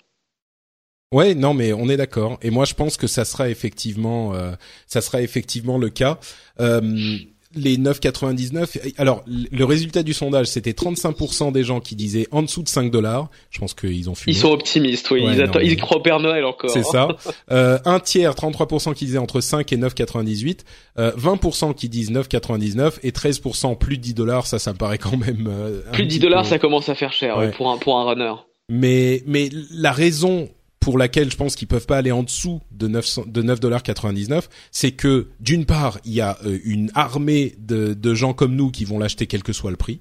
Ouais, 1.12 1.34
non, 1.34 1.54
mais 1.54 1.74
on 1.74 1.90
est 1.90 1.98
d'accord. 1.98 2.38
Et 2.42 2.52
moi, 2.52 2.66
je 2.66 2.76
pense 2.76 2.98
que 2.98 3.08
ça 3.08 3.26
sera 3.26 3.50
effectivement, 3.50 4.36
euh, 4.36 4.52
ça 4.86 5.02
sera 5.02 5.22
effectivement 5.22 5.78
le 5.78 5.90
cas. 5.90 6.20
Euh, 6.60 7.18
les 7.56 7.78
9,99. 7.78 8.94
Alors, 8.98 9.24
le 9.28 9.64
résultat 9.64 10.04
du 10.04 10.14
sondage, 10.14 10.48
c'était 10.48 10.72
35% 10.72 11.52
des 11.52 11.64
gens 11.64 11.80
qui 11.80 11.96
disaient 11.96 12.28
en 12.32 12.44
dessous 12.44 12.62
de 12.62 12.70
5 12.70 12.92
dollars. 12.92 13.30
Je 13.50 13.60
pense 13.60 13.74
qu'ils 13.74 14.10
ont 14.10 14.16
fumé. 14.16 14.36
Ils 14.36 14.40
sont 14.40 14.52
optimistes, 14.52 15.10
oui. 15.10 15.24
ils, 15.26 15.50
ils 15.64 15.78
croient 15.78 15.98
au 15.98 16.02
Père 16.02 16.20
Noël 16.20 16.46
encore. 16.46 16.70
C'est 16.70 16.84
ça. 16.84 17.08
Euh, 17.52 17.80
un 17.86 18.00
tiers, 18.00 18.34
33% 18.34 18.94
qui 18.94 19.06
disaient 19.06 19.18
entre 19.18 19.42
5 19.42 19.72
et 19.74 19.78
9,98. 19.78 20.60
Euh, 21.00 21.12
20% 21.16 21.74
qui 21.74 21.90
disent 21.90 22.12
9,99 22.12 23.00
et 23.02 23.12
13% 23.12 23.78
plus 23.78 23.98
de 23.98 24.02
10 24.04 24.14
dollars. 24.14 24.46
Ça, 24.46 24.60
ça 24.60 24.74
me 24.74 24.78
paraît 24.78 24.98
quand 24.98 25.18
même. 25.18 25.48
Euh, 25.50 25.82
plus 25.92 26.04
de 26.04 26.10
10 26.10 26.20
dollars, 26.20 26.46
ça 26.46 26.60
commence 26.60 26.90
à 26.90 26.96
faire 26.96 27.12
cher 27.12 27.38
ouais. 27.38 27.52
pour 27.52 27.72
un 27.72 27.78
pour 27.78 27.98
un 27.98 28.06
runner. 28.06 28.34
Mais 28.70 29.24
mais 29.26 29.50
la 29.72 29.92
raison 29.92 30.50
pour 30.80 30.98
laquelle 30.98 31.32
je 31.32 31.38
pense 31.38 31.56
qu'ils 31.56 31.68
peuvent 31.68 31.86
pas 31.86 31.98
aller 31.98 32.12
en 32.12 32.24
dessous 32.24 32.62
de 32.72 32.88
9 32.88 33.28
de 33.28 33.44
9,99 33.44 34.44
c'est 34.72 34.92
que 34.92 35.28
d'une 35.40 35.66
part 35.66 36.00
il 36.06 36.14
y 36.14 36.22
a 36.22 36.38
euh, 36.46 36.60
une 36.64 36.92
armée 36.96 37.56
de, 37.60 37.94
de 37.94 38.14
gens 38.14 38.34
comme 38.34 38.56
nous 38.56 38.72
qui 38.72 38.86
vont 38.86 39.00
l'acheter 39.00 39.28
quel 39.28 39.44
que 39.44 39.54
soit 39.54 39.72
le 39.72 39.78
prix 39.78 40.00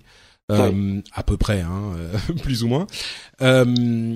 euh, 0.50 1.00
à 1.12 1.22
peu 1.22 1.36
près 1.36 1.60
hein, 1.60 1.92
euh, 1.96 2.34
plus 2.42 2.62
ou 2.62 2.68
moins 2.68 2.86
euh, 3.42 4.14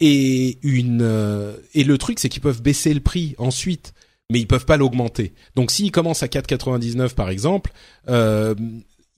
et 0.00 0.58
une 0.62 1.00
euh, 1.02 1.56
et 1.74 1.84
le 1.84 1.98
truc 1.98 2.18
c'est 2.18 2.28
qu'ils 2.28 2.42
peuvent 2.42 2.62
baisser 2.62 2.92
le 2.92 3.00
prix 3.00 3.34
ensuite 3.38 3.94
mais 4.30 4.38
ils 4.38 4.46
peuvent 4.46 4.64
pas 4.64 4.76
l'augmenter. 4.76 5.32
Donc 5.56 5.72
s'ils 5.72 5.90
commencent 5.90 6.22
à 6.22 6.28
4,99 6.28 7.14
par 7.14 7.30
exemple 7.30 7.72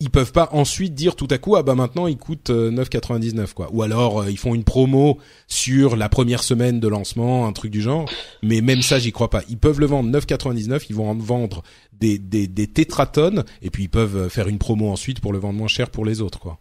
ils 0.02 0.10
peuvent 0.10 0.32
pas 0.32 0.48
ensuite 0.52 0.94
dire 0.94 1.14
tout 1.14 1.28
à 1.30 1.38
coup 1.38 1.54
ah 1.54 1.62
bah 1.62 1.76
maintenant 1.76 2.08
il 2.08 2.18
coûte 2.18 2.50
9,99 2.50 3.38
euh, 3.38 3.46
quoi. 3.54 3.68
Ou 3.72 3.82
alors 3.82 4.22
euh, 4.22 4.30
ils 4.30 4.36
font 4.36 4.54
une 4.54 4.64
promo 4.64 5.18
sur 5.46 5.94
la 5.94 6.08
première 6.08 6.42
semaine 6.42 6.80
de 6.80 6.88
lancement 6.88 7.46
un 7.46 7.52
truc 7.52 7.70
du 7.70 7.80
genre. 7.80 8.10
Mais 8.42 8.60
même 8.60 8.82
ça 8.82 8.98
j'y 8.98 9.12
crois 9.12 9.30
pas. 9.30 9.42
Ils 9.48 9.58
peuvent 9.58 9.78
le 9.78 9.86
vendre 9.86 10.10
9,99 10.10 10.86
ils 10.90 10.96
vont 10.96 11.08
en 11.08 11.14
vendre 11.14 11.62
des 11.92 12.18
des 12.18 12.48
des 12.48 12.66
tétratones 12.66 13.44
et 13.62 13.70
puis 13.70 13.84
ils 13.84 13.88
peuvent 13.88 14.16
euh, 14.16 14.28
faire 14.28 14.48
une 14.48 14.58
promo 14.58 14.90
ensuite 14.90 15.20
pour 15.20 15.32
le 15.32 15.38
vendre 15.38 15.58
moins 15.58 15.68
cher 15.68 15.88
pour 15.88 16.04
les 16.04 16.20
autres 16.20 16.40
quoi 16.40 16.58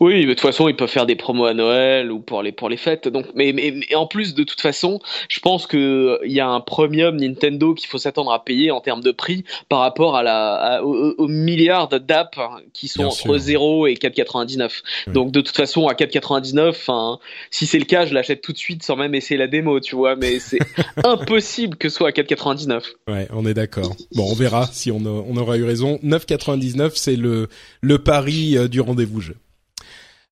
oui, 0.00 0.24
de 0.26 0.30
toute 0.30 0.40
façon, 0.40 0.68
ils 0.68 0.76
peuvent 0.76 0.88
faire 0.88 1.06
des 1.06 1.16
promos 1.16 1.46
à 1.46 1.54
Noël 1.54 2.10
ou 2.10 2.20
pour 2.20 2.42
les 2.42 2.52
pour 2.52 2.68
les 2.68 2.76
fêtes. 2.76 3.08
Donc, 3.08 3.26
mais, 3.34 3.52
mais, 3.52 3.94
en 3.94 4.06
plus, 4.06 4.34
de 4.34 4.44
toute 4.44 4.60
façon, 4.60 5.00
je 5.28 5.40
pense 5.40 5.66
que 5.66 6.18
il 6.24 6.32
y 6.32 6.40
a 6.40 6.48
un 6.48 6.60
premium 6.60 7.16
Nintendo 7.16 7.74
qu'il 7.74 7.88
faut 7.88 7.98
s'attendre 7.98 8.32
à 8.32 8.44
payer 8.44 8.70
en 8.70 8.80
termes 8.80 9.02
de 9.02 9.10
prix 9.10 9.44
par 9.68 9.80
rapport 9.80 10.16
à 10.16 10.22
la 10.22 10.82
aux, 10.84 11.28
milliards 11.28 11.88
d'apps 11.88 12.38
qui 12.72 12.88
sont 12.88 13.04
entre 13.04 13.38
0 13.38 13.86
et 13.86 13.94
4,99. 13.94 14.82
Donc, 15.08 15.32
de 15.32 15.40
toute 15.40 15.56
façon, 15.56 15.88
à 15.88 15.94
4,99, 15.94 17.18
si 17.50 17.66
c'est 17.66 17.78
le 17.78 17.84
cas, 17.84 18.06
je 18.06 18.14
l'achète 18.14 18.42
tout 18.42 18.52
de 18.52 18.58
suite 18.58 18.82
sans 18.82 18.96
même 18.96 19.14
essayer 19.14 19.38
la 19.38 19.46
démo, 19.46 19.80
tu 19.80 19.96
vois. 19.96 20.16
Mais 20.16 20.38
c'est 20.38 20.58
impossible 21.04 21.76
que 21.76 21.88
ce 21.88 21.96
soit 21.96 22.08
à 22.08 22.12
4,99. 22.12 22.82
Ouais, 23.08 23.28
on 23.30 23.46
est 23.46 23.54
d'accord. 23.54 23.94
Bon, 24.14 24.30
on 24.30 24.34
verra 24.34 24.66
si 24.72 24.90
on, 24.90 25.00
on 25.04 25.36
aura 25.36 25.56
eu 25.56 25.64
raison. 25.64 25.98
9,99, 26.02 26.92
c'est 26.94 27.16
le 27.16 27.48
le 27.80 27.98
pari 27.98 28.56
euh, 28.56 28.68
du 28.68 28.80
rendez-vous 28.80 29.20
jeu. 29.20 29.36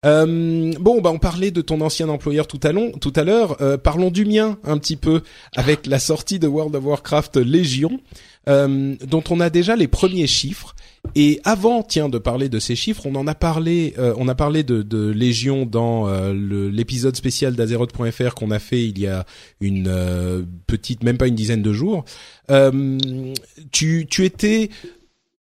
Euh, 0.07 0.73
bon, 0.79 1.01
bah 1.01 1.11
on 1.13 1.19
parlait 1.19 1.51
de 1.51 1.61
ton 1.61 1.81
ancien 1.81 2.09
employeur 2.09 2.47
tout 2.47 2.61
à, 2.63 2.71
long, 2.71 2.93
tout 2.93 3.13
à 3.17 3.25
l'heure. 3.25 3.61
Euh, 3.61 3.77
parlons 3.77 4.11
du 4.11 4.25
mien 4.25 4.59
un 4.63 4.79
petit 4.79 4.97
peu 4.97 5.23
avec 5.57 5.87
la 5.87 5.99
sortie 5.99 6.39
de 6.39 6.47
World 6.47 6.77
of 6.77 6.85
Warcraft 6.85 7.37
Légion, 7.39 7.99
euh, 8.49 8.95
dont 9.05 9.25
on 9.31 9.41
a 9.41 9.51
déjà 9.51 9.75
les 9.75 9.89
premiers 9.89 10.29
chiffres. 10.29 10.77
Et 11.17 11.41
avant, 11.45 11.83
tiens, 11.83 12.09
de 12.09 12.19
parler 12.19 12.49
de 12.49 12.61
ces 12.61 12.77
chiffres, 12.77 13.07
on 13.07 13.15
en 13.17 13.27
a 13.27 13.35
parlé. 13.35 13.95
Euh, 13.99 14.15
on 14.19 14.29
a 14.29 14.37
parlé 14.37 14.63
de, 14.63 14.83
de 14.83 15.09
Légion 15.09 15.67
dans 15.67 16.07
euh, 16.07 16.33
l'épisode 16.71 17.17
spécial 17.17 17.57
d'Azeroth.fr 17.57 18.35
qu'on 18.35 18.53
a 18.53 18.59
fait 18.61 18.83
il 18.83 19.01
y 19.01 19.09
a 19.09 19.25
une 19.61 20.47
petite, 20.69 21.03
même 21.03 21.19
pas 21.19 21.27
une 21.27 21.35
dizaine 21.35 21.63
de 21.63 21.73
jours. 21.73 22.05
tu, 23.73 24.07
tu 24.09 24.25
étais 24.25 24.71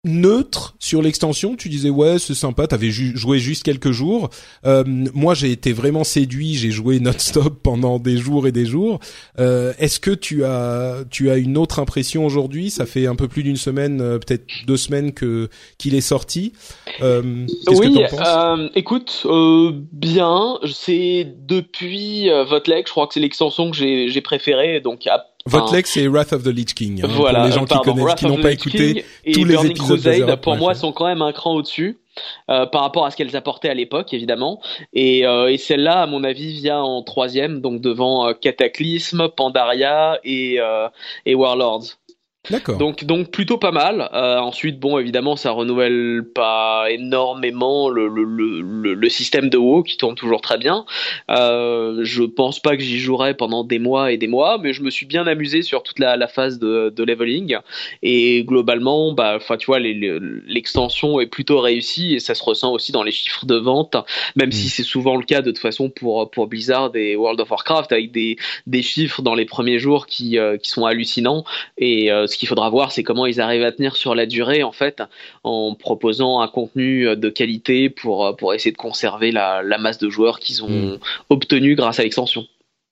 neutre 0.06 0.76
sur 0.80 1.02
l'extension. 1.02 1.56
Tu 1.56 1.70
disais 1.70 1.90
ouais 1.90 2.20
c'est 2.20 2.34
sympa, 2.34 2.68
t'avais 2.68 2.92
joué 2.92 3.40
juste 3.40 3.64
quelques 3.64 3.92
jours. 3.92 4.30
Euh, 4.66 4.84
moi 4.86 5.34
j'ai 5.34 5.52
été 5.52 5.72
vraiment 5.72 6.04
séduit, 6.04 6.56
j'ai 6.56 6.72
joué 6.72 7.00
non-stop 7.00 7.60
pendant 7.64 8.00
des 8.00 8.18
jours 8.18 8.48
et 8.48 8.52
des 8.52 8.66
jours. 8.66 9.00
Euh, 9.40 9.74
Est-ce 9.80 10.00
que 10.00 10.12
tu 10.12 10.44
as 10.44 11.04
tu 11.10 11.30
as 11.30 11.38
une 11.38 11.58
autre 11.58 11.80
impression 11.80 12.26
aujourd'hui? 12.26 12.70
Ça 12.70 12.86
fait 12.86 13.08
un 13.08 13.16
peu 13.16 13.28
plus 13.28 13.44
d'une 13.44 13.56
semaine, 13.56 14.02
euh, 14.02 14.20
peut-être 14.20 14.46
deux 14.68 14.78
semaines 14.78 15.14
que 15.14 15.50
qu'il 15.78 15.96
est 15.96 16.02
sorti. 16.02 16.54
Euh, 17.02 17.46
oui, 17.68 17.94
que 17.94 18.58
euh, 18.60 18.70
écoute, 18.76 19.26
bien. 19.92 20.60
C'est 20.72 21.34
depuis 21.48 22.30
Votlek, 22.30 22.88
je 22.88 22.92
crois 22.92 23.08
que 23.08 23.14
c'est 23.14 23.20
l'extension 23.20 23.72
que 23.72 23.78
j'ai 23.78 24.22
préférée. 24.22 24.82
Donc 24.82 25.08
votre 25.46 25.74
lex 25.74 25.92
c'est 25.92 26.08
Wrath 26.08 26.34
of 26.34 26.44
the 26.44 26.48
Lich 26.48 26.74
King. 26.74 27.02
Hein, 27.04 27.08
voilà, 27.10 27.40
pour 27.40 27.48
les 27.48 27.54
gens 27.54 27.66
qui 27.66 27.78
connaissent, 27.80 28.16
qui 28.16 28.26
n'ont 28.26 28.42
pas 28.42 28.52
écouté 28.52 29.06
tous 29.34 29.46
les 29.46 29.66
épisodes 29.66 30.00
Crusade, 30.00 30.36
pour 30.42 30.56
moi, 30.56 30.74
sont 30.74 30.92
quand 30.92 31.08
même 31.08 31.22
un 31.22 31.32
cran 31.32 31.56
au-dessus. 31.56 32.00
Euh, 32.52 32.68
par 32.68 32.82
rapport 32.82 33.06
à 33.08 33.12
ce 33.12 33.18
qu'elles 33.18 33.36
apportaient 33.36 33.70
à 33.70 33.74
l'époque, 33.74 34.14
évidemment. 34.14 34.62
Et, 34.94 35.26
euh, 35.26 35.52
et 35.52 35.58
celle-là, 35.58 36.04
à 36.04 36.06
mon 36.06 36.24
avis, 36.24 36.54
vient 36.54 36.80
en 36.80 37.02
troisième, 37.02 37.60
donc 37.60 37.82
devant 37.82 38.28
euh, 38.28 38.34
Cataclysme, 38.34 39.30
Pandaria 39.30 40.20
et, 40.24 40.60
euh, 40.60 40.90
et 41.26 41.34
Warlords. 41.34 41.98
D'accord. 42.50 42.78
Donc, 42.78 43.06
donc 43.06 43.32
plutôt 43.32 43.58
pas 43.58 43.72
mal. 43.72 44.10
Euh, 44.14 44.38
ensuite, 44.38 44.78
bon, 44.78 44.98
évidemment, 45.00 45.38
ça 45.38 45.52
renouvelle 45.52 46.24
pas 46.36 46.88
énormément 46.90 47.90
le, 47.90 48.10
le, 48.10 48.24
le, 48.24 48.94
le 48.94 49.10
système 49.10 49.50
de 49.50 49.58
WoW 49.58 49.84
qui 49.84 49.96
tourne 49.96 50.16
toujours 50.16 50.42
très 50.42 50.58
bien. 50.58 50.86
Euh, 51.32 52.02
je 52.04 52.24
pense 52.24 52.60
pas 52.60 52.76
que 52.76 52.84
j'y 52.84 53.00
jouerai 53.00 53.34
pendant 53.34 53.64
des 53.64 53.80
mois 53.80 54.12
et 54.12 54.18
des 54.18 54.28
mois, 54.28 54.58
mais 54.58 54.74
je 54.74 54.82
me 54.84 54.90
suis 54.90 55.06
bien 55.06 55.26
amusé 55.26 55.62
sur 55.62 55.84
toute 55.84 56.00
la, 56.00 56.18
la 56.18 56.28
phase 56.28 56.60
de, 56.60 56.94
de 56.94 57.04
leveling. 57.04 57.58
Et 58.02 58.44
globalement, 58.44 59.14
bah, 59.14 59.36
enfin, 59.38 59.56
tu 59.56 59.68
vois, 59.68 59.80
l'extension 59.80 61.22
est 61.22 61.28
plutôt 61.28 61.62
réussie 61.62 62.16
et 62.16 62.20
ça 62.20 62.36
se 62.36 62.44
ressent 62.44 62.74
aussi 62.74 62.92
dans 62.92 63.04
les 63.04 63.12
chiffres 63.12 63.46
de 63.46 63.56
vente, 63.56 63.96
même 64.36 64.52
si 64.52 64.66
mm. 64.68 64.70
c'est 64.70 64.84
souvent 64.84 65.16
le 65.16 65.24
cas 65.24 65.42
de 65.42 65.52
toute 65.52 65.60
façon 65.60 65.90
pour 65.90 66.30
pour 66.30 66.48
Blizzard 66.48 66.96
et 66.96 67.16
World 67.16 67.40
of 67.40 67.52
Warcraft 67.52 67.92
avec 67.94 68.12
des 68.12 68.36
des 68.68 68.82
chiffres 68.82 69.22
dans 69.22 69.36
les 69.36 69.46
premiers 69.46 69.80
jours 69.80 70.08
qui 70.08 70.38
euh, 70.38 70.58
qui 70.58 70.70
sont 70.70 70.86
hallucinants 70.86 71.46
et 71.78 72.12
euh, 72.12 72.28
ce 72.34 72.38
qu'il 72.38 72.48
faudra 72.48 72.70
voir, 72.70 72.92
c'est 72.92 73.04
comment 73.04 73.26
ils 73.26 73.40
arrivent 73.40 73.64
à 73.64 73.72
tenir 73.72 73.96
sur 73.96 74.16
la 74.16 74.26
durée, 74.26 74.64
en 74.64 74.72
fait, 74.72 75.02
en 75.44 75.76
proposant 75.76 76.42
un 76.42 76.48
contenu 76.48 77.16
de 77.16 77.30
qualité 77.30 77.90
pour, 77.90 78.36
pour 78.38 78.54
essayer 78.54 78.72
de 78.72 78.78
conserver 78.78 79.32
la, 79.32 79.64
masse 79.80 79.98
de 79.98 80.10
joueurs 80.10 80.40
qu'ils 80.40 80.64
ont 80.64 80.70
hmm. 80.70 81.00
obtenu 81.30 81.76
grâce 81.76 82.00
à 82.00 82.04
l'extension. 82.04 82.46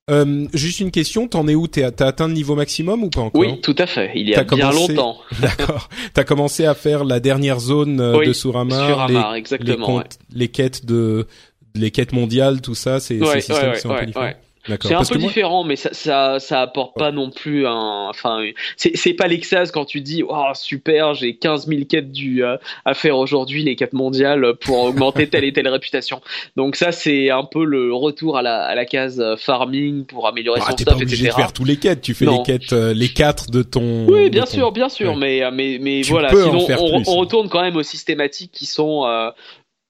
Euh, 0.10 0.48
juste 0.54 0.80
une 0.80 0.92
question, 0.92 1.28
t'en 1.28 1.48
es 1.48 1.56
où? 1.56 1.68
T'as 1.68 1.88
atteint 1.88 2.28
le 2.28 2.34
niveau 2.34 2.56
maximum 2.56 3.04
ou 3.04 3.10
pas 3.10 3.22
encore? 3.22 3.40
Oui, 3.40 3.62
tout 3.62 3.76
à 3.78 3.86
fait. 3.86 4.12
Il 4.16 4.28
y 4.28 4.36
a 4.36 4.44
bien 4.44 4.72
longtemps. 4.72 5.18
D'accord. 5.40 5.90
T'as 6.14 6.24
commencé 6.24 6.66
à 6.66 6.74
faire 6.74 7.06
la 7.06 7.20
dernière 7.20 7.60
zone 7.60 8.02
euh, 8.02 8.26
de 8.26 8.34
Suramar, 8.34 8.88
Suramar 8.88 9.32
les, 9.34 9.38
exactement, 9.40 10.04
les, 10.34 10.48
quêtes 10.50 10.86
de 10.86 11.28
les 11.76 11.92
quêtes 11.92 12.12
mondiales, 12.12 12.62
tout 12.62 12.76
ça, 12.76 13.00
c'est 13.00 13.22
ouais, 13.22 13.42
c'est 13.42 13.54
ouais, 13.88 14.38
c'est 14.66 14.94
un 14.94 15.04
peu 15.04 15.18
différent, 15.18 15.64
mais 15.64 15.76
ça, 15.76 15.90
ça, 15.94 16.40
ça 16.40 16.62
apporte 16.62 16.96
pas 16.98 17.12
non 17.12 17.30
plus 17.32 17.66
un. 17.66 18.08
Enfin, 18.10 18.44
c'est 18.78 19.14
pas 19.14 19.28
l'extase 19.28 19.72
quand 19.72 19.86
tu 19.86 20.02
dis, 20.02 20.24
oh 20.28 20.52
super, 20.54 21.14
j'ai 21.14 21.36
15 21.36 21.68
000 21.68 21.82
quêtes 21.90 22.12
du, 22.12 22.44
euh, 22.44 22.58
à 22.86 22.94
faire 22.94 23.18
aujourd'hui, 23.18 23.64
les 23.64 23.76
quêtes 23.76 23.94
mondiales 23.94 24.56
pour 24.62 24.80
augmenter 24.80 25.28
telle 25.28 25.44
et 25.44 25.54
telle 25.54 25.68
réputation. 25.68 26.22
Donc 26.56 26.76
ça, 26.76 26.92
c'est 26.92 27.30
un 27.30 27.44
peu 27.44 27.64
le 27.64 27.94
retour 27.94 28.38
à 28.38 28.42
la, 28.42 28.64
à 28.64 28.76
la 28.76 28.86
case 28.86 29.20
euh, 29.20 29.36
farming 29.36 30.06
pour 30.06 30.28
améliorer 30.28 30.60
ah, 30.64 30.72
son 30.72 30.78
stuff, 30.78 30.86
pas 30.86 30.96
obligé 30.96 31.28
de 31.28 31.34
faire 31.34 31.54
tous 31.54 31.66
les 31.66 31.78
quêtes, 31.78 32.02
tu 32.02 32.14
fais 32.14 32.26
les 32.26 32.44
quêtes, 32.44 32.74
euh, 32.74 32.94
les 32.94 33.10
quatre 33.10 33.50
de 33.50 33.64
ton. 33.64 34.06
Oui, 34.08 34.30
bien 34.30 34.46
sûr, 34.46 34.72
bien 34.72 34.90
sûr, 34.90 35.16
mais 35.16 35.42
mais 35.52 35.80
mais 35.82 36.02
voilà. 36.04 36.30
Sinon, 36.30 36.66
on, 36.70 37.04
on, 37.08 37.16
retourne 37.16 37.50
quand 37.50 37.62
même 37.62 37.76
aux 37.76 37.84
systématiques 37.84 38.52
qui 38.52 38.66
sont 38.66 39.06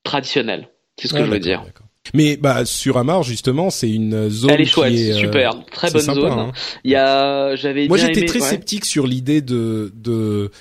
traditionnelles. 0.03 0.69
C'est 0.97 1.07
ce 1.07 1.13
que 1.13 1.25
je 1.25 1.31
veux 1.31 1.39
dire. 1.39 1.63
Mais 2.13 2.35
bah 2.35 2.65
sur 2.65 2.97
Amar 2.97 3.23
justement, 3.23 3.69
c'est 3.69 3.89
une 3.89 4.29
zone. 4.29 4.49
Elle 4.51 4.61
est 4.61 4.65
chouette, 4.65 4.93
est, 4.93 5.13
super, 5.13 5.63
très 5.65 5.91
bonne 5.91 6.01
zone. 6.01 6.31
Hein. 6.31 6.51
Il 6.83 6.91
y 6.91 6.95
a, 6.95 7.55
j'avais. 7.55 7.87
Moi, 7.87 7.97
j'étais 7.97 8.25
très 8.25 8.39
sceptique 8.39 8.85
sur 8.85 9.07
l'idée 9.07 9.41
de 9.41 9.93
de 9.95 10.51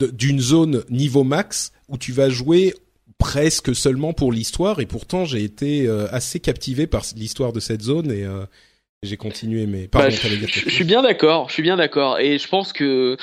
d'une 0.00 0.40
zone 0.40 0.84
niveau 0.88 1.24
max 1.24 1.72
où 1.88 1.98
tu 1.98 2.12
vas 2.12 2.30
jouer 2.30 2.74
presque 3.18 3.76
seulement 3.76 4.12
pour 4.12 4.32
l'histoire 4.32 4.80
et 4.80 4.86
pourtant 4.86 5.24
j'ai 5.24 5.44
été 5.44 5.86
euh, 5.86 6.06
assez 6.10 6.40
captivé 6.40 6.86
par 6.86 7.04
l'histoire 7.14 7.52
de 7.52 7.60
cette 7.60 7.82
zone 7.82 8.10
et 8.10 8.24
euh, 8.24 8.44
j'ai 9.02 9.18
continué 9.18 9.66
mais 9.66 9.88
pardon, 9.88 10.08
bah, 10.08 10.14
je, 10.14 10.46
je, 10.46 10.70
suis 10.70 10.84
bien 10.84 11.02
d'accord 11.02 11.48
je 11.48 11.54
suis 11.54 11.62
bien 11.62 11.76
d'accord 11.76 12.18
et 12.18 12.38
je 12.38 12.48
pense 12.48 12.72
que 12.72 13.18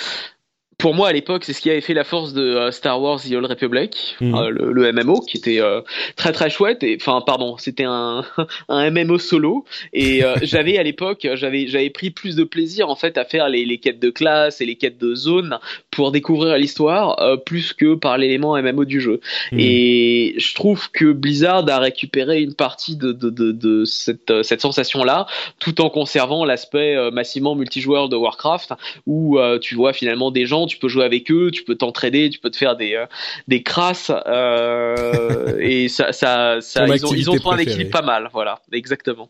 pour 0.77 0.93
moi 0.93 1.07
à 1.07 1.13
l'époque 1.13 1.43
c'est 1.43 1.53
ce 1.53 1.61
qui 1.61 1.71
avait 1.71 1.81
fait 1.81 1.95
la 1.95 2.03
force 2.03 2.33
de 2.33 2.43
euh, 2.43 2.71
Star 2.71 3.01
Wars 3.01 3.19
The 3.19 3.31
Old 3.31 3.47
Republic 3.47 4.15
mhm. 4.21 4.35
euh, 4.35 4.49
le, 4.49 4.91
MMO 4.91 5.21
qui 5.21 5.37
était 5.37 5.59
euh, 5.59 5.81
très 6.15 6.31
très 6.31 6.51
chouette 6.51 6.83
et 6.83 6.97
enfin 6.99 7.21
pardon 7.25 7.57
c'était 7.57 7.85
un, 7.85 8.23
un 8.69 8.91
MMO 8.91 9.17
solo 9.17 9.65
et 9.93 10.21
j'avais 10.43 10.77
à 10.77 10.83
l'époque 10.83 11.27
j'avais 11.33 11.67
j'avais 11.67 11.89
pris 11.89 12.11
plus 12.11 12.35
de 12.35 12.43
plaisir 12.43 12.89
en 12.89 12.95
fait 12.95 13.17
à 13.17 13.25
faire 13.25 13.49
les, 13.49 13.65
les 13.65 13.79
quêtes 13.79 13.99
de 13.99 14.11
classe 14.11 14.61
et 14.61 14.65
les 14.65 14.75
quêtes 14.75 14.99
de 14.99 15.15
zone 15.15 15.57
pour 15.89 16.11
découvrir 16.11 16.57
l'histoire 16.57 17.17
plus 17.45 17.73
que 17.73 17.95
par 17.95 18.17
l'élément 18.19 18.61
MMO 18.61 18.85
du 18.85 19.01
jeu 19.01 19.19
mhm. 19.51 19.59
et 19.59 20.35
je 20.37 20.53
trouve 20.53 20.91
que 20.91 21.11
Blizzard 21.11 21.67
a 21.67 21.79
récupéré 21.79 22.41
une 22.41 22.53
partie 22.53 22.95
de, 22.95 23.11
de, 23.11 23.31
de, 23.31 23.51
de 23.51 23.85
cette, 23.85 24.43
cette 24.43 24.61
sensation 24.61 25.03
là 25.03 25.25
tout 25.59 25.81
en 25.81 25.89
conservant 25.89 26.45
l'aspect 26.45 26.95
massivement 27.11 27.55
multijoueur 27.55 28.09
de 28.09 28.15
Warcraft 28.15 28.73
où 29.07 29.39
tu 29.59 29.73
vois 29.73 29.93
finalement 29.93 30.29
des 30.29 30.45
gens 30.45 30.66
tu 30.67 30.77
peux 30.77 30.87
jouer 30.87 31.05
avec 31.05 31.31
eux, 31.31 31.51
tu 31.51 31.63
peux 31.63 31.75
t'entraider, 31.75 32.29
tu 32.29 32.39
peux 32.39 32.49
te 32.49 32.57
faire 32.57 32.75
des 32.75 32.95
euh, 32.95 33.05
des 33.47 33.63
crasses 33.63 34.11
euh, 34.27 35.57
et 35.59 35.87
ça 35.87 36.11
ça, 36.11 36.59
ça 36.61 36.87
ils 36.87 37.05
ont 37.05 37.13
ils 37.13 37.29
ont 37.29 37.35
trouvé 37.35 37.55
un 37.55 37.59
équilibre 37.59 37.91
pas 37.91 38.01
mal, 38.01 38.29
voilà, 38.31 38.59
exactement. 38.71 39.29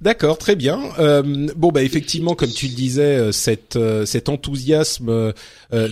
D'accord, 0.00 0.36
très 0.36 0.56
bien. 0.56 0.80
Euh, 0.98 1.22
bon, 1.56 1.70
bah 1.70 1.82
effectivement, 1.82 2.34
comme 2.34 2.50
tu 2.50 2.66
le 2.66 2.74
disais, 2.74 3.16
euh, 3.16 3.32
cette, 3.32 3.78
cet 4.04 4.28
enthousiasme 4.28 5.32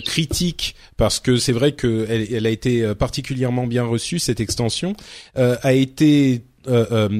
critique, 0.05 0.75
parce 0.95 1.19
que 1.19 1.37
c'est 1.37 1.53
vrai 1.53 1.71
que 1.71 2.05
elle, 2.09 2.45
a 2.45 2.49
été 2.49 2.93
particulièrement 2.93 3.65
bien 3.65 3.83
reçue 3.83 4.19
cette 4.19 4.39
extension, 4.39 4.95
a 5.35 5.73
été 5.73 6.43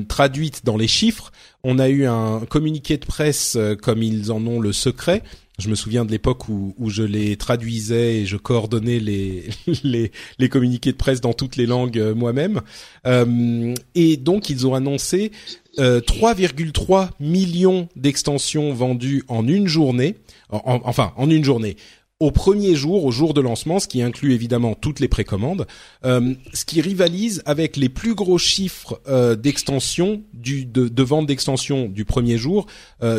traduite 0.07 0.65
dans 0.65 0.77
les 0.77 0.87
chiffres. 0.87 1.31
On 1.63 1.79
a 1.79 1.89
eu 1.89 2.05
un 2.05 2.41
communiqué 2.47 2.97
de 2.97 3.05
presse 3.05 3.57
comme 3.81 4.03
ils 4.03 4.31
en 4.31 4.45
ont 4.45 4.59
le 4.59 4.71
secret 4.71 5.23
je 5.57 5.69
me 5.69 5.75
souviens 5.75 6.05
de 6.05 6.11
l'époque 6.11 6.49
où, 6.49 6.73
où, 6.77 6.89
je 6.89 7.03
les 7.03 7.37
traduisais 7.37 8.17
et 8.17 8.25
je 8.25 8.37
coordonnais 8.37 8.99
les, 8.99 9.45
les, 9.83 10.11
les 10.37 10.49
communiqués 10.49 10.91
de 10.91 10.97
presse 10.97 11.21
dans 11.21 11.33
toutes 11.33 11.55
les 11.55 11.65
langues 11.65 11.97
euh, 11.97 12.13
moi-même. 12.13 12.61
Euh, 13.07 13.73
et 13.95 14.17
donc 14.17 14.49
ils 14.49 14.67
ont 14.67 14.73
annoncé 14.73 15.31
euh, 15.79 16.01
3,3 16.01 17.09
millions 17.19 17.87
d'extensions 17.95 18.73
vendues 18.73 19.23
en 19.27 19.47
une 19.47 19.67
journée. 19.67 20.15
enfin, 20.49 21.13
en 21.17 21.29
une 21.29 21.43
journée. 21.43 21.77
Au 22.21 22.31
premier 22.31 22.75
jour, 22.75 23.03
au 23.03 23.11
jour 23.11 23.33
de 23.33 23.41
lancement, 23.41 23.79
ce 23.79 23.89
qui 23.89 24.01
inclut 24.01 24.33
évidemment 24.33 24.73
toutes 24.73 25.01
les 25.01 25.09
précommandes, 25.09 25.67
euh, 26.05 26.33
ce 26.53 26.63
qui 26.63 26.79
rivalise 26.79 27.43
avec 27.45 27.75
les 27.75 27.89
plus 27.89 28.15
gros 28.15 28.37
chiffres 28.37 29.01
euh, 29.09 29.35
du 29.35 30.65
de, 30.65 30.87
de 30.87 31.03
vente 31.03 31.27
d'extension 31.27 31.89
du 31.89 32.05
premier 32.05 32.37
jour 32.37 32.67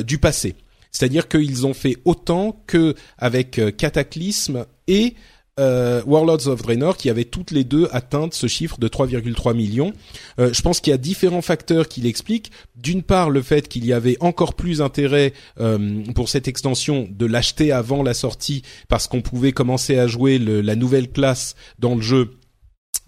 du 0.04 0.18
passé. 0.18 0.54
C'est-à-dire 0.97 1.28
qu'ils 1.28 1.66
ont 1.66 1.74
fait 1.74 1.98
autant 2.06 2.59
que 2.66 2.94
avec 3.18 3.59
euh, 3.59 3.70
Cataclysme 3.70 4.64
et 4.89 5.14
euh, 5.60 6.02
Warlords 6.06 6.47
of 6.47 6.62
Draenor 6.62 6.97
qui 6.97 7.10
avaient 7.10 7.27
toutes 7.27 7.51
les 7.51 7.64
deux 7.64 7.86
atteint 7.93 8.31
ce 8.32 8.47
chiffre 8.47 8.78
de 8.78 8.89
3,3 8.89 9.55
millions. 9.55 9.93
Euh, 10.39 10.55
je 10.55 10.62
pense 10.62 10.81
qu'il 10.81 10.93
y 10.93 10.94
a 10.94 10.97
différents 10.97 11.43
facteurs 11.43 11.89
qui 11.89 12.01
l'expliquent. 12.01 12.51
D'une 12.77 13.02
part, 13.02 13.28
le 13.28 13.43
fait 13.43 13.68
qu'il 13.68 13.85
y 13.85 13.93
avait 13.93 14.16
encore 14.20 14.55
plus 14.55 14.81
intérêt 14.81 15.35
pour 16.14 16.31
cette 16.31 16.48
extension 16.48 17.06
de 17.10 17.27
l'acheter 17.27 17.73
avant 17.73 18.02
la 18.02 18.14
sortie 18.14 18.62
parce 18.89 19.06
qu'on 19.06 19.20
pouvait 19.20 19.52
commencer 19.52 19.98
à 19.98 20.06
jouer 20.06 20.39
la 20.39 20.77
nouvelle 20.77 21.10
classe 21.10 21.56
dans 21.78 21.94
le 21.94 22.02
jeu 22.02 22.39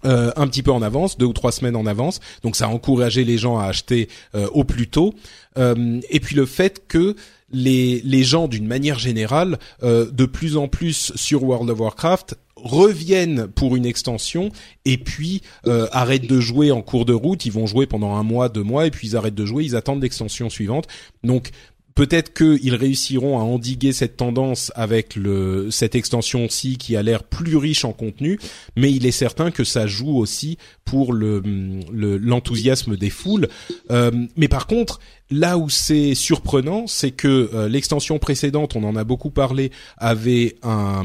un 0.03 0.47
petit 0.47 0.63
peu 0.63 0.71
en 0.71 0.81
avance, 0.81 1.17
deux 1.17 1.25
ou 1.25 1.33
trois 1.33 1.51
semaines 1.51 1.75
en 1.75 1.85
avance. 1.85 2.19
Donc 2.43 2.55
ça 2.55 2.65
a 2.65 2.69
encouragé 2.69 3.23
les 3.23 3.37
gens 3.37 3.57
à 3.57 3.65
acheter 3.65 4.09
au 4.33 4.63
plus 4.63 4.87
tôt. 4.87 5.13
Et 5.57 6.19
puis 6.19 6.35
le 6.35 6.45
fait 6.45 6.87
que 6.87 7.15
les, 7.51 8.01
les 8.03 8.23
gens, 8.23 8.47
d'une 8.47 8.67
manière 8.67 8.99
générale, 8.99 9.57
euh, 9.83 10.09
de 10.11 10.25
plus 10.25 10.57
en 10.57 10.67
plus 10.67 11.11
sur 11.15 11.43
World 11.43 11.69
of 11.69 11.79
Warcraft 11.79 12.35
reviennent 12.55 13.47
pour 13.47 13.77
une 13.77 13.85
extension 13.85 14.49
et 14.83 14.97
puis 14.97 15.41
euh, 15.65 15.87
arrêtent 15.91 16.27
de 16.27 16.39
jouer 16.41 16.71
en 16.71 16.81
cours 16.81 17.05
de 17.05 17.13
route. 17.13 17.45
Ils 17.45 17.51
vont 17.51 17.65
jouer 17.65 17.87
pendant 17.87 18.15
un 18.15 18.23
mois, 18.23 18.49
deux 18.49 18.63
mois 18.63 18.85
et 18.85 18.91
puis 18.91 19.07
ils 19.07 19.15
arrêtent 19.15 19.35
de 19.35 19.45
jouer. 19.45 19.63
Ils 19.63 19.75
attendent 19.75 20.01
l'extension 20.01 20.49
suivante. 20.49 20.87
Donc 21.23 21.51
Peut-être 21.99 22.33
qu'ils 22.33 22.75
réussiront 22.75 23.39
à 23.39 23.41
endiguer 23.41 23.91
cette 23.91 24.15
tendance 24.15 24.71
avec 24.75 25.17
le, 25.17 25.69
cette 25.69 25.95
extension-ci 25.95 26.77
qui 26.77 26.95
a 26.95 27.03
l'air 27.03 27.23
plus 27.23 27.57
riche 27.57 27.83
en 27.83 27.91
contenu, 27.91 28.39
mais 28.77 28.89
il 28.89 29.05
est 29.05 29.11
certain 29.11 29.51
que 29.51 29.65
ça 29.65 29.85
joue 29.85 30.17
aussi 30.17 30.57
pour 30.85 31.11
le, 31.11 31.43
l'enthousiasme 31.91 32.95
des 32.95 33.09
foules. 33.09 33.49
Euh, 33.91 34.11
mais 34.37 34.47
par 34.47 34.65
contre, 34.65 35.01
là 35.31 35.57
où 35.57 35.69
c'est 35.69 36.15
surprenant, 36.15 36.87
c'est 36.87 37.11
que 37.11 37.49
euh, 37.53 37.69
l'extension 37.69 38.19
précédente, 38.19 38.75
on 38.75 38.83
en 38.83 38.95
a 38.95 39.03
beaucoup 39.03 39.29
parlé, 39.29 39.71
avait 39.97 40.55
un, 40.63 41.03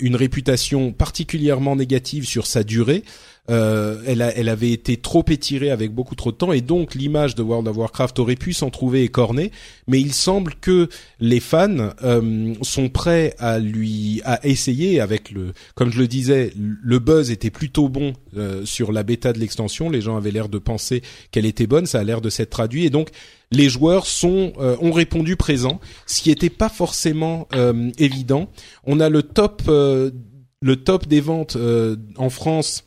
une 0.00 0.16
réputation 0.16 0.92
particulièrement 0.92 1.76
négative 1.76 2.26
sur 2.26 2.46
sa 2.46 2.62
durée. 2.62 3.04
Euh, 3.50 4.00
elle, 4.06 4.48
avait 4.48 4.70
été 4.70 4.96
trop 4.96 5.24
étirée 5.28 5.70
avec 5.70 5.92
beaucoup 5.92 6.14
trop 6.14 6.30
de 6.30 6.36
temps 6.36 6.52
et 6.52 6.60
donc 6.60 6.94
l'image 6.94 7.34
de 7.34 7.42
World 7.42 7.66
of 7.66 7.76
Warcraft 7.76 8.20
aurait 8.20 8.36
pu 8.36 8.52
s'en 8.52 8.70
trouver 8.70 9.02
écornée. 9.02 9.50
Mais 9.88 10.00
il 10.00 10.12
semble 10.12 10.54
que 10.54 10.88
les 11.18 11.40
fans 11.40 11.90
euh, 12.04 12.54
sont 12.62 12.88
prêts 12.88 13.34
à 13.38 13.58
lui 13.58 14.22
essayer 14.44 15.00
avec 15.00 15.32
le, 15.32 15.52
comme 15.74 15.90
je 15.90 15.98
le 15.98 16.06
disais, 16.06 16.52
le 16.56 16.98
buzz 17.00 17.32
était 17.32 17.50
plutôt 17.50 17.88
bon 17.88 18.12
euh, 18.36 18.64
sur 18.64 18.92
la 18.92 19.02
bêta 19.02 19.32
de 19.32 19.40
l'extension. 19.40 19.90
Les 19.90 20.00
gens 20.00 20.16
avaient 20.16 20.30
l'air 20.30 20.48
de 20.48 20.58
penser 20.58 21.02
qu'elle 21.32 21.46
était 21.46 21.66
bonne, 21.66 21.86
ça 21.86 21.98
a 21.98 22.04
l'air 22.04 22.20
de 22.20 22.30
s'être 22.30 22.50
traduit 22.50 22.84
et 22.84 22.90
donc 22.90 23.08
les 23.50 23.68
joueurs 23.68 24.06
sont 24.06 24.52
ont 24.58 24.92
répondu 24.92 25.36
présent, 25.36 25.80
ce 26.06 26.20
qui 26.22 26.28
n'était 26.28 26.50
pas 26.50 26.68
forcément 26.68 27.48
évident. 27.98 28.48
On 28.84 29.00
a 29.00 29.08
le 29.08 29.22
top 29.22 29.62
le 29.66 30.76
top 30.76 31.06
des 31.06 31.20
ventes 31.20 31.56
en 32.16 32.30
France 32.30 32.84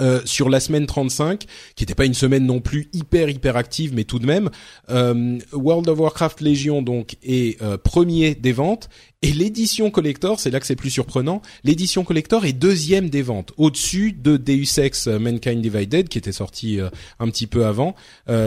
euh, 0.00 0.20
sur 0.24 0.48
la 0.48 0.60
semaine 0.60 0.86
35, 0.86 1.44
qui 1.74 1.82
n'était 1.82 1.94
pas 1.94 2.04
une 2.04 2.14
semaine 2.14 2.46
non 2.46 2.60
plus 2.60 2.88
hyper 2.92 3.28
hyper 3.28 3.56
active, 3.56 3.92
mais 3.94 4.04
tout 4.04 4.18
de 4.18 4.26
même, 4.26 4.50
euh, 4.90 5.38
World 5.52 5.88
of 5.88 5.98
Warcraft 5.98 6.40
Legion 6.40 6.82
donc 6.82 7.16
est 7.22 7.60
euh, 7.62 7.76
premier 7.76 8.34
des 8.34 8.52
ventes 8.52 8.88
et 9.22 9.32
l'édition 9.32 9.90
collector, 9.90 10.38
c'est 10.38 10.50
là 10.50 10.60
que 10.60 10.66
c'est 10.66 10.76
plus 10.76 10.90
surprenant, 10.90 11.42
l'édition 11.64 12.04
collector 12.04 12.44
est 12.44 12.52
deuxième 12.52 13.10
des 13.10 13.22
ventes, 13.22 13.52
au-dessus 13.56 14.12
de 14.12 14.36
Deus 14.36 14.78
Ex 14.78 15.08
Mankind 15.08 15.60
Divided 15.60 16.08
qui 16.08 16.18
était 16.18 16.30
sorti 16.30 16.78
un 17.18 17.28
petit 17.28 17.48
peu 17.48 17.66
avant 17.66 17.96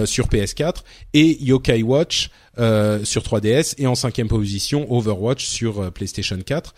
sur 0.05 0.27
PS4 0.27 0.75
et 1.13 1.43
Yokai 1.43 1.83
Watch 1.83 2.29
sur 2.55 3.21
3DS 3.21 3.75
et 3.79 3.87
en 3.87 3.95
cinquième 3.95 4.29
position 4.29 4.89
Overwatch 4.89 5.45
sur 5.45 5.91
PlayStation 5.91 6.39
4. 6.39 6.73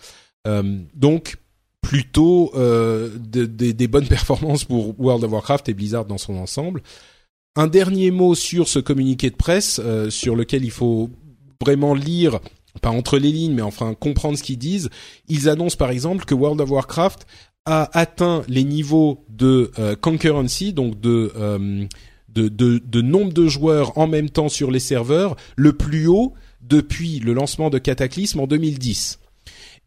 donc 0.96 1.36
plutôt 1.84 2.50
euh, 2.54 3.10
des 3.18 3.88
bonnes 3.88 4.08
performances 4.08 4.64
pour 4.64 4.98
World 4.98 5.22
of 5.24 5.32
Warcraft 5.32 5.68
et 5.68 5.74
Blizzard 5.74 6.06
dans 6.06 6.18
son 6.18 6.36
ensemble. 6.36 6.82
Un 7.56 7.66
dernier 7.66 8.10
mot 8.10 8.34
sur 8.34 8.68
ce 8.68 8.78
communiqué 8.78 9.30
de 9.30 9.36
presse, 9.36 9.80
euh, 9.84 10.10
sur 10.10 10.34
lequel 10.34 10.64
il 10.64 10.70
faut 10.70 11.10
vraiment 11.60 11.94
lire, 11.94 12.40
pas 12.80 12.88
entre 12.90 13.18
les 13.18 13.30
lignes, 13.30 13.52
mais 13.52 13.62
enfin 13.62 13.94
comprendre 13.94 14.36
ce 14.38 14.42
qu'ils 14.42 14.58
disent. 14.58 14.88
Ils 15.28 15.48
annoncent 15.48 15.76
par 15.76 15.90
exemple 15.90 16.24
que 16.24 16.34
World 16.34 16.60
of 16.62 16.70
Warcraft 16.70 17.26
a 17.66 17.90
atteint 17.96 18.42
les 18.48 18.64
niveaux 18.64 19.24
de 19.28 19.70
euh, 19.78 19.94
concurrency, 19.94 20.72
donc 20.72 20.98
de, 21.00 21.32
euh, 21.36 21.84
de, 22.28 22.48
de, 22.48 22.78
de, 22.84 23.02
nombre 23.02 23.32
de 23.32 23.46
joueurs 23.46 23.96
en 23.98 24.06
même 24.06 24.30
temps 24.30 24.48
sur 24.48 24.70
les 24.70 24.80
serveurs, 24.80 25.36
le 25.56 25.74
plus 25.74 26.06
haut 26.06 26.32
depuis 26.62 27.20
le 27.20 27.34
lancement 27.34 27.68
de 27.68 27.78
Cataclysme 27.78 28.40
en 28.40 28.46
2010. 28.46 29.18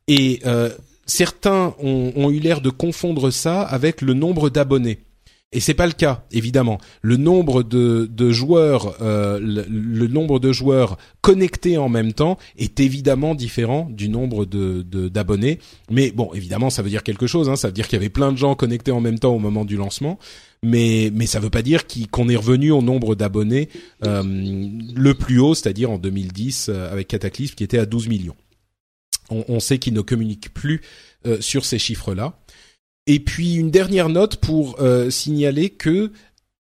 Et 0.07 0.39
euh, 0.45 0.69
certains 1.07 1.73
ont, 1.79 2.29
eu 2.29 2.39
l'air 2.39 2.61
de 2.61 2.69
confondre 2.69 3.31
ça 3.31 3.61
avec 3.61 4.01
le 4.01 4.13
nombre 4.13 4.49
d'abonnés. 4.49 4.99
Et 5.53 5.61
c'est 5.61 5.73
pas 5.73 5.87
le 5.87 5.93
cas, 5.93 6.25
évidemment. 6.29 6.77
Le 7.01 7.15
nombre 7.15 7.63
de, 7.63 8.31
joueurs, 8.31 8.97
euh, 9.01 9.39
le, 9.41 10.07
nombre 10.07 10.39
de 10.39 10.51
joueurs 10.51 10.97
connectés 11.21 11.77
en 11.77 11.87
même 11.87 12.11
temps 12.11 12.37
est 12.57 12.81
évidemment 12.81 13.33
différent 13.33 13.87
du 13.89 14.09
nombre 14.09 14.43
de 14.45 14.83
d'abonnés. 15.07 15.59
Mais 15.89 16.11
bon, 16.11 16.33
évidemment, 16.33 16.69
ça 16.69 16.81
veut 16.81 16.89
dire 16.89 17.01
quelque 17.01 17.27
chose. 17.27 17.47
Hein. 17.47 17.55
Ça 17.55 17.69
veut 17.69 17.73
dire 17.73 17.87
qu'il 17.87 17.95
y 17.95 18.01
avait 18.01 18.09
plein 18.09 18.33
de 18.33 18.37
gens 18.37 18.55
connectés 18.55 18.91
en 18.91 18.99
même 18.99 19.19
temps 19.19 19.33
au 19.33 19.39
moment 19.39 19.63
du 19.63 19.77
lancement. 19.77 20.19
Mais 20.63 21.11
mais 21.13 21.27
ça 21.27 21.39
veut 21.39 21.49
pas 21.49 21.61
dire 21.61 21.83
qu'on 22.11 22.27
est 22.27 22.35
revenu 22.35 22.71
au 22.71 22.81
nombre 22.81 23.15
d'abonnés 23.15 23.69
euh, 24.03 24.23
le 24.25 25.13
plus 25.13 25.39
haut, 25.39 25.55
c'est-à-dire 25.55 25.91
en 25.91 25.97
2010 25.97 26.67
euh, 26.69 26.91
avec 26.91 27.07
Cataclysme 27.07 27.55
qui 27.55 27.63
était 27.63 27.79
à 27.79 27.85
12 27.85 28.09
millions 28.09 28.35
on, 29.29 29.59
sait 29.59 29.77
qu'il 29.77 29.93
ne 29.93 30.01
communique 30.01 30.53
plus 30.53 30.81
euh, 31.25 31.41
sur 31.41 31.65
ces 31.65 31.79
chiffres-là. 31.79 32.39
Et 33.05 33.19
puis 33.19 33.55
une 33.55 33.71
dernière 33.71 34.09
note 34.09 34.37
pour 34.37 34.79
euh, 34.79 35.09
signaler 35.09 35.69
que 35.69 36.11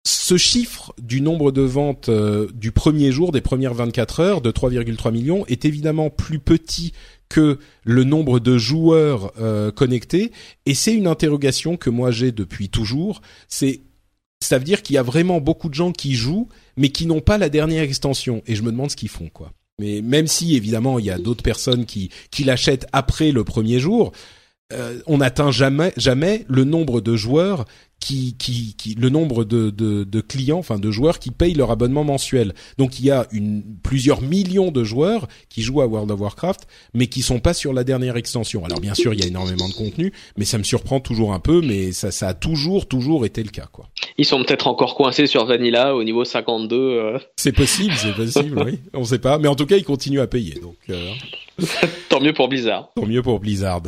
ce 0.05 0.35
chiffre 0.35 0.93
du 1.01 1.21
nombre 1.21 1.51
de 1.51 1.61
ventes 1.61 2.09
du 2.53 2.73
premier 2.73 3.13
jour, 3.13 3.31
des 3.31 3.39
premières 3.39 3.73
24 3.73 4.19
heures, 4.19 4.41
de 4.41 4.51
3,3 4.51 5.11
millions, 5.13 5.45
est 5.45 5.63
évidemment 5.63 6.09
plus 6.09 6.39
petit 6.39 6.91
que 7.29 7.57
le 7.85 8.03
nombre 8.03 8.41
de 8.41 8.57
joueurs 8.57 9.31
connectés, 9.75 10.33
et 10.65 10.73
c'est 10.73 10.93
une 10.93 11.07
interrogation 11.07 11.77
que 11.77 11.89
moi 11.89 12.11
j'ai 12.11 12.33
depuis 12.33 12.67
toujours. 12.67 13.21
C'est 13.47 13.79
ça 14.43 14.57
veut 14.57 14.63
dire 14.63 14.83
qu'il 14.83 14.95
y 14.95 14.99
a 14.99 15.03
vraiment 15.03 15.41
beaucoup 15.41 15.69
de 15.69 15.73
gens 15.73 15.91
qui 15.91 16.13
jouent, 16.13 16.49
mais 16.77 16.89
qui 16.89 17.05
n'ont 17.07 17.21
pas 17.21 17.37
la 17.37 17.49
dernière 17.49 17.83
extension. 17.83 18.43
Et 18.45 18.55
je 18.55 18.61
me 18.61 18.71
demande 18.71 18.91
ce 18.91 18.95
qu'ils 18.95 19.09
font, 19.09 19.29
quoi. 19.29 19.51
Mais 19.79 20.01
même 20.01 20.27
si 20.27 20.55
évidemment 20.55 20.99
il 20.99 21.05
y 21.05 21.11
a 21.11 21.17
d'autres 21.17 21.43
personnes 21.43 21.85
qui 21.85 22.09
qui 22.31 22.43
l'achètent 22.43 22.87
après 22.91 23.31
le 23.31 23.43
premier 23.43 23.79
jour, 23.79 24.11
euh, 24.73 24.99
on 25.07 25.19
n'atteint 25.19 25.51
jamais 25.51 25.93
jamais 25.97 26.45
le 26.47 26.63
nombre 26.63 27.01
de 27.01 27.15
joueurs 27.15 27.65
qui, 28.03 28.35
qui, 28.37 28.75
qui 28.77 28.95
le 28.95 29.09
nombre 29.09 29.45
de, 29.45 29.69
de, 29.69 30.03
de, 30.03 30.21
clients, 30.21 30.57
enfin 30.57 30.77
de 30.77 30.91
joueurs 30.91 31.19
qui 31.19 31.31
payent 31.31 31.53
leur 31.53 31.71
abonnement 31.71 32.03
mensuel. 32.03 32.53
Donc 32.77 32.99
il 32.99 33.05
y 33.05 33.11
a 33.11 33.27
une, 33.31 33.63
plusieurs 33.81 34.21
millions 34.21 34.71
de 34.71 34.83
joueurs 34.83 35.27
qui 35.49 35.61
jouent 35.61 35.81
à 35.81 35.87
World 35.87 36.11
of 36.11 36.19
Warcraft, 36.19 36.67
mais 36.93 37.07
qui 37.07 37.21
sont 37.21 37.39
pas 37.39 37.53
sur 37.53 37.71
la 37.71 37.83
dernière 37.83 38.17
extension. 38.17 38.65
Alors 38.65 38.81
bien 38.81 38.93
sûr, 38.93 39.13
il 39.13 39.21
y 39.21 39.23
a 39.23 39.27
énormément 39.27 39.69
de 39.69 39.73
contenu, 39.73 40.11
mais 40.37 40.43
ça 40.43 40.57
me 40.57 40.63
surprend 40.63 40.99
toujours 40.99 41.33
un 41.33 41.39
peu, 41.39 41.61
mais 41.61 41.93
ça, 41.93 42.11
ça 42.11 42.27
a 42.27 42.33
toujours, 42.33 42.87
toujours 42.87 43.25
été 43.25 43.41
le 43.41 43.49
cas, 43.49 43.67
quoi. 43.71 43.87
Ils 44.17 44.25
sont 44.25 44.43
peut-être 44.43 44.67
encore 44.67 44.95
coincés 44.95 45.25
sur 45.25 45.45
Vanilla 45.45 45.95
au 45.95 46.03
niveau 46.03 46.25
52. 46.25 46.75
Euh. 46.75 47.19
C'est 47.37 47.53
possible, 47.53 47.93
c'est 47.95 48.13
possible, 48.13 48.61
oui. 48.65 48.79
On 48.93 49.05
sait 49.05 49.19
pas, 49.19 49.37
mais 49.37 49.47
en 49.47 49.55
tout 49.55 49.65
cas, 49.65 49.77
ils 49.77 49.85
continuent 49.85 50.21
à 50.21 50.27
payer, 50.27 50.55
donc. 50.61 50.75
Euh... 50.89 51.11
Tant 52.09 52.19
mieux 52.19 52.33
pour 52.33 52.49
Blizzard. 52.49 52.89
Tant 52.95 53.05
mieux 53.05 53.21
pour 53.21 53.39
Blizzard. 53.39 53.83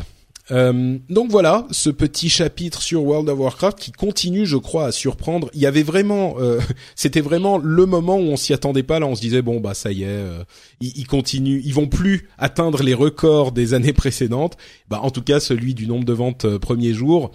Euh, 0.52 1.00
donc 1.10 1.32
voilà, 1.32 1.66
ce 1.72 1.90
petit 1.90 2.30
chapitre 2.30 2.82
sur 2.82 3.04
World 3.04 3.30
of 3.30 3.40
Warcraft 3.40 3.80
qui 3.80 3.92
continue, 3.92 4.46
je 4.46 4.58
crois, 4.58 4.86
à 4.86 4.92
surprendre. 4.92 5.50
Il 5.54 5.60
y 5.60 5.66
avait 5.66 5.84
vraiment, 5.84 6.36
euh, 6.40 6.60
c'était 6.96 7.22
vraiment 7.22 7.58
le 7.58 7.86
moment 7.86 8.18
où 8.18 8.24
on 8.24 8.38
s'y 8.38 8.54
attendait 8.54 8.84
pas. 8.84 9.00
Là, 9.00 9.08
on 9.08 9.16
se 9.16 9.22
disait 9.22 9.42
bon 9.42 9.60
bah 9.60 9.74
ça 9.74 9.92
y 9.92 10.04
est, 10.04 10.08
euh, 10.08 10.44
ils, 10.82 11.08
continuent, 11.08 11.62
ils 11.64 11.74
vont 11.74 11.88
plus 11.88 12.30
atteindre 12.38 12.84
les 12.84 12.94
records 12.94 13.52
des 13.52 13.74
années 13.74 13.94
précédentes. 13.94 14.58
Bah 14.88 15.00
en 15.02 15.10
tout 15.10 15.24
cas, 15.24 15.40
celui 15.40 15.74
du 15.74 15.88
nombre 15.88 16.06
de 16.06 16.14
ventes 16.14 16.46
euh, 16.46 16.60
premier 16.60 16.94
jour 16.94 17.32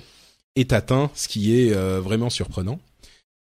est 0.56 0.72
atteint, 0.72 1.10
ce 1.14 1.28
qui 1.28 1.56
est 1.56 1.72
vraiment 2.00 2.28
surprenant. 2.28 2.80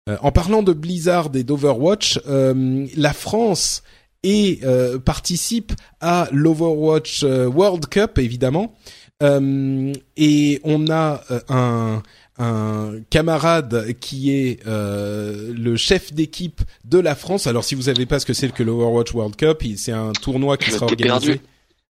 en 0.09 0.33
parlant 0.33 0.63
de 0.63 0.73
Blizzard 0.73 1.29
et 1.35 1.45
d'Overwatch, 1.45 2.19
la 2.27 3.13
France 3.13 3.83
et 4.23 4.61
participe 5.05 5.75
à 6.01 6.27
l'Overwatch 6.33 7.23
World 7.23 7.87
Cup 7.87 8.19
évidemment. 8.19 8.75
Euh, 9.23 9.93
et 10.17 10.61
on 10.65 10.91
a 10.91 11.23
euh, 11.31 11.41
un, 11.49 12.03
un 12.39 13.01
camarade 13.09 13.95
qui 13.99 14.31
est 14.31 14.67
euh, 14.67 15.55
le 15.57 15.77
chef 15.77 16.13
d'équipe 16.13 16.61
de 16.85 16.99
la 16.99 17.15
France. 17.15 17.47
Alors 17.47 17.65
si 17.65 17.75
vous 17.75 17.83
savez 17.83 18.05
pas 18.07 18.19
ce 18.21 18.27
que 18.27 18.35
c'est 18.35 18.53
que 18.53 18.63
l'Overwatch 18.63 19.15
World 19.15 19.37
Cup, 19.37 19.63
c'est 19.77 19.93
un 19.93 20.13
tournoi 20.13 20.59
qui 20.59 20.71
sera 20.71 20.87
organisé. 20.87 21.41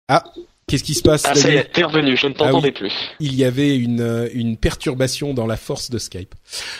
Ah, 0.07 0.23
Qu'est-ce 0.67 0.83
qui 0.83 0.95
se 0.95 1.03
passe 1.03 1.23
Ah, 1.25 1.35
ça 1.35 1.51
y 1.51 1.57
est, 1.57 1.71
t'es 1.71 1.83
revenu, 1.83 2.17
je 2.17 2.25
ne 2.25 2.33
t'entendais 2.33 2.73
ah 2.75 2.79
plus. 2.79 2.93
Il 3.19 3.35
y 3.35 3.43
avait 3.43 3.77
une, 3.77 4.27
une 4.33 4.57
perturbation 4.57 5.35
dans 5.35 5.45
la 5.45 5.57
force 5.57 5.91
de 5.91 5.99
Skype. 5.99 6.33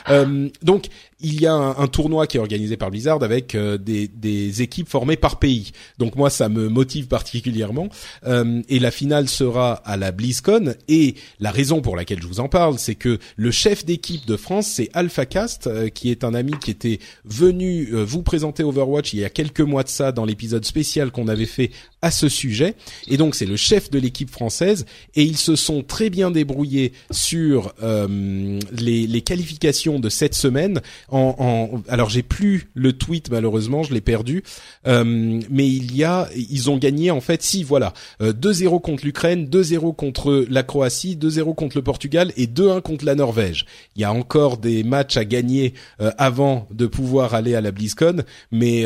Euh, 0.10 0.50
donc, 0.64 0.88
il 1.26 1.42
y 1.42 1.48
a 1.48 1.54
un, 1.54 1.88
tournoi 1.88 2.28
qui 2.28 2.38
est 2.38 2.40
organisé 2.40 2.78
par 2.78 2.92
Blizzard 2.92 3.24
avec 3.24 3.56
euh, 3.56 3.80
des, 3.80 4.62
équipes 4.62 4.88
formées 4.88 5.16
par 5.16 5.40
pays. 5.40 5.72
Donc 5.98 6.16
moi, 6.16 6.30
ça 6.30 6.50
me 6.50 6.70
motive 6.70 7.08
particulièrement. 7.08 7.90
Euh, 8.28 8.62
et 8.70 8.78
la 8.78 8.92
finale 8.92 9.28
sera 9.28 9.74
à 9.74 9.98
la 9.98 10.12
BlizzCon. 10.12 10.76
Et 10.88 11.16
la 11.40 11.50
raison 11.50 11.82
pour 11.82 11.96
laquelle 11.96 12.22
je 12.22 12.28
vous 12.28 12.40
en 12.40 12.48
parle, 12.48 12.78
c'est 12.78 12.94
que 12.94 13.18
le 13.38 13.50
chef 13.50 13.86
d'équipe 13.86 14.26
de 14.28 14.38
France, 14.38 14.68
c'est 14.68 14.90
AlphaCast, 14.94 15.66
euh, 15.66 15.90
qui 15.90 16.12
est 16.12 16.24
un 16.24 16.36
ami 16.36 16.54
qui 16.62 16.70
était 16.70 17.00
venu 17.24 17.90
euh, 17.94 18.06
vous 18.06 18.22
présenter 18.22 18.64
Overwatch 18.64 19.14
il 19.14 19.22
y 19.22 19.26
a 19.26 19.30
quelques 19.30 19.62
mois 19.62 19.84
de 19.84 19.90
ça 19.90 20.12
dans 20.12 20.26
l'épisode 20.26 20.64
spécial 20.64 21.10
qu'on 21.10 21.28
avait 21.28 21.48
fait 21.48 21.72
à 22.04 22.12
ce 22.12 22.30
sujet. 22.30 22.76
Et 23.08 23.18
donc 23.18 23.34
c'est 23.34 23.48
le 23.48 23.56
chef 23.56 23.90
de 23.90 23.98
l'équipe 23.98 24.30
française. 24.30 24.86
Et 25.16 25.24
ils 25.24 25.38
se 25.38 25.56
sont 25.56 25.82
très 25.82 26.12
bien 26.12 26.30
débrouillés 26.30 26.94
sur 27.10 27.74
les 27.82 29.22
qualifications 29.22 30.00
de 30.00 30.10
cette 30.10 30.36
semaine 30.36 30.82
en, 31.16 31.82
alors 31.88 32.10
j'ai 32.10 32.24
plus 32.24 32.70
le 32.74 32.94
tweet 32.94 33.30
malheureusement, 33.32 33.84
je 33.84 33.94
l'ai 33.94 34.02
perdu, 34.02 34.44
euh, 34.88 35.04
mais 35.50 35.68
il 35.68 35.96
y 35.96 36.04
a, 36.04 36.30
ils 36.36 36.70
ont 36.70 36.78
gagné 36.78 37.12
en 37.12 37.22
fait, 37.22 37.42
si 37.42 37.64
voilà, 37.64 37.94
2-0 38.22 38.76
euh, 38.76 38.80
contre 38.80 39.06
l'Ukraine, 39.06 39.46
2-0 39.46 39.96
contre 39.96 40.46
la 40.50 40.64
Croatie, 40.64 41.16
2-0 41.16 41.56
contre 41.56 41.78
le 41.78 41.84
Portugal 41.84 42.32
et 42.38 42.48
2-1 42.48 42.82
contre 42.82 43.06
la 43.06 43.16
Norvège. 43.16 43.66
Il 43.96 44.02
y 44.02 44.06
a 44.06 44.12
encore 44.12 44.58
des 44.58 44.84
matchs 44.84 45.18
à 45.18 45.26
gagner 45.26 45.74
euh, 46.02 46.12
avant 46.18 46.68
de 46.72 46.86
pouvoir 46.86 47.34
aller 47.34 47.56
à 47.56 47.62
la 47.62 47.72
BlizzCon, 47.72 48.24
mais 48.52 48.86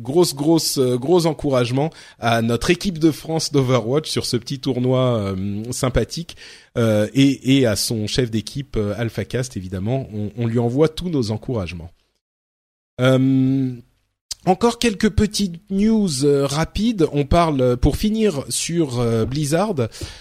grosse 0.00 0.34
grosse 0.34 0.78
gros 0.78 1.26
encouragement 1.26 1.90
à 2.18 2.42
notre 2.42 2.70
équipe 2.70 2.98
de 2.98 3.10
France 3.10 3.52
d'Overwatch 3.52 4.08
sur 4.08 4.26
ce 4.26 4.36
petit 4.36 4.60
tournoi 4.60 5.34
sympathique. 5.70 6.36
Euh, 6.76 7.08
et, 7.14 7.58
et, 7.58 7.66
à 7.66 7.74
son 7.74 8.06
chef 8.06 8.30
d'équipe 8.30 8.76
euh, 8.76 8.94
AlphaCast 8.98 9.56
évidemment. 9.56 10.08
On, 10.12 10.30
on, 10.36 10.46
lui 10.46 10.58
envoie 10.58 10.88
tous 10.88 11.08
nos 11.08 11.30
encouragements. 11.30 11.90
Euh, 13.00 13.72
encore 14.44 14.78
quelques 14.78 15.10
petites 15.10 15.70
news 15.70 16.08
rapides. 16.44 17.06
On 17.12 17.24
parle 17.24 17.76
pour 17.78 17.96
finir 17.96 18.44
sur 18.48 19.04
Blizzard. 19.26 19.74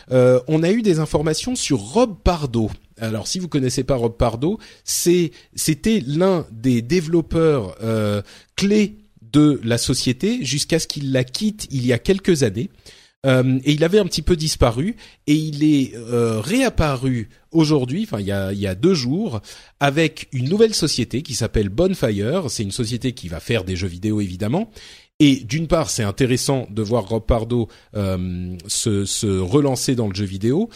on 0.10 0.64
a 0.64 0.72
eu 0.72 0.82
des 0.82 1.00
informations 1.00 1.56
sur 1.56 1.80
Rob 1.80 2.18
Pardo. 2.24 2.72
Alors, 2.98 3.28
si 3.28 3.38
vous 3.40 3.48
connaissez 3.48 3.84
pas 3.84 3.96
Rob 3.96 4.18
Pardo, 4.18 4.58
c'est 4.84 5.32
c'était 5.54 6.02
l'un 6.08 6.48
des 6.52 6.82
développeurs 6.82 7.78
clés 8.56 8.98
de 9.22 9.62
la 9.64 9.78
société 9.78 10.44
jusqu'à 10.44 10.80
ce 10.80 10.88
qu'il 10.88 11.12
la 11.12 11.24
quitte 11.24 11.68
il 11.70 11.86
y 11.86 11.94
a 11.94 12.00
quelques 12.00 12.42
années. 12.42 12.72
Euh, 13.26 13.60
et 13.64 13.74
il 13.74 13.84
avait 13.84 14.00
un 14.00 14.06
petit 14.06 14.22
peu 14.22 14.36
disparu 14.36 14.96
et 15.28 15.34
il 15.34 15.64
est 15.64 15.96
euh, 15.96 16.40
réapparu 16.40 17.30
aujourd'hui, 17.52 18.04
enfin 18.04 18.20
il 18.20 18.28
y 18.28 18.32
a, 18.32 18.54
il 18.54 18.60
y 18.60 18.68
a 18.68 18.76
deux 18.76 18.94
jours, 18.94 19.42
avec 19.80 20.28
une 20.32 20.50
nouvelle 20.50 20.74
société 20.74 21.22
qui 21.22 21.34
s'appelle 21.34 21.70
Bonfire. 21.70 22.50
C'est 22.50 22.64
une 22.64 22.72
société 22.72 23.14
qui 23.14 23.28
va 23.28 23.40
faire 23.40 23.64
des 23.64 23.76
jeux 23.76 23.88
vidéo 23.88 24.22
évidemment. 24.22 24.70
Et 25.20 25.38
d'une 25.38 25.68
part, 25.68 25.90
c'est 25.90 26.04
intéressant 26.04 26.68
de 26.70 26.82
voir 26.82 27.08
Rob 27.08 27.26
Pardo 27.26 27.70
euh, 27.96 28.58
se, 28.68 29.06
se, 29.06 29.28
relancer 29.40 29.96
dans 29.96 30.10
le 30.10 30.14
jeu 30.14 30.26
vidéo, 30.26 30.70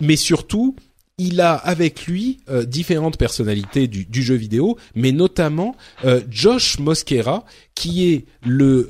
mais 0.00 0.16
surtout, 0.16 0.74
il 1.16 1.40
a 1.40 1.54
avec 1.54 2.06
lui 2.06 2.38
différentes 2.66 3.18
personnalités 3.18 3.86
du, 3.86 4.04
du, 4.04 4.22
jeu 4.22 4.34
vidéo, 4.34 4.78
mais 4.96 5.12
notamment 5.12 5.76
Josh 6.28 6.78
Mosquera, 6.80 7.44
qui 7.74 8.12
est 8.12 8.26
le 8.46 8.88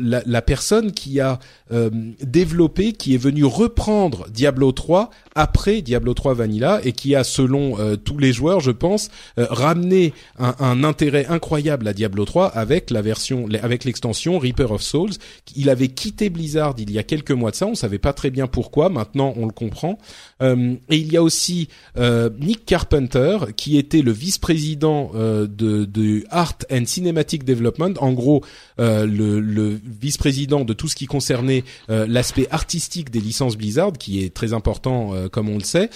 la, 0.00 0.22
la, 0.24 0.42
personne 0.42 0.92
qui 0.92 1.20
a 1.20 1.38
euh, 1.72 1.88
développé, 2.20 2.92
qui 2.92 3.14
est 3.14 3.18
venu 3.18 3.44
reprendre 3.44 4.26
Diablo 4.28 4.72
3 4.72 5.10
après 5.36 5.82
Diablo 5.82 6.14
3 6.14 6.34
Vanilla 6.34 6.80
et 6.82 6.90
qui 6.90 7.14
a, 7.14 7.22
selon 7.22 7.78
euh, 7.78 7.94
tous 7.94 8.18
les 8.18 8.32
joueurs, 8.32 8.58
je 8.58 8.72
pense, 8.72 9.08
euh, 9.38 9.46
ramené 9.48 10.12
un, 10.36 10.56
un, 10.58 10.82
intérêt 10.82 11.26
incroyable 11.26 11.86
à 11.86 11.92
Diablo 11.92 12.24
3 12.24 12.48
avec 12.48 12.90
la 12.90 13.02
version, 13.02 13.46
avec 13.62 13.84
l'extension 13.84 14.40
Reaper 14.40 14.72
of 14.72 14.82
Souls. 14.82 15.12
Il 15.54 15.70
avait 15.70 15.86
quitté 15.86 16.28
Blizzard 16.28 16.74
il 16.78 16.90
y 16.90 16.98
a 16.98 17.04
quelques 17.04 17.30
mois 17.30 17.52
de 17.52 17.56
ça, 17.56 17.66
on 17.66 17.76
savait 17.76 17.98
pas 17.98 18.12
très 18.12 18.30
bien 18.30 18.48
pourquoi. 18.48 18.88
Maintenant, 18.88 19.32
on 19.36 19.46
le 19.46 19.52
comprend. 19.52 19.96
et 20.42 20.76
il 20.90 21.12
y 21.12 21.16
a 21.16 21.22
aussi 21.22 21.68
Nick 21.96 22.64
Carpenter 22.66 23.38
qui 23.56 23.78
était 23.78 24.02
le 24.02 24.10
vice-président 24.10 25.12
de, 25.14 25.46
de 25.84 26.24
Art 26.30 26.58
and 26.72 26.86
Cinematic 26.86 27.44
Development. 27.44 27.94
En 28.00 28.12
gros, 28.20 28.44
le, 28.78 29.40
le 29.40 29.80
vice-président 30.00 30.64
de 30.64 30.72
tout 30.72 30.88
ce 30.88 30.94
qui 30.94 31.06
concernait 31.06 31.64
euh, 31.90 32.06
l'aspect 32.08 32.46
artistique 32.50 33.10
des 33.10 33.20
licences 33.20 33.56
Blizzard, 33.56 33.92
qui 33.92 34.22
est 34.22 34.34
très 34.34 34.52
important 34.52 35.14
euh, 35.14 35.28
comme 35.28 35.48
on 35.48 35.58
le 35.58 35.64
sait. 35.64 35.90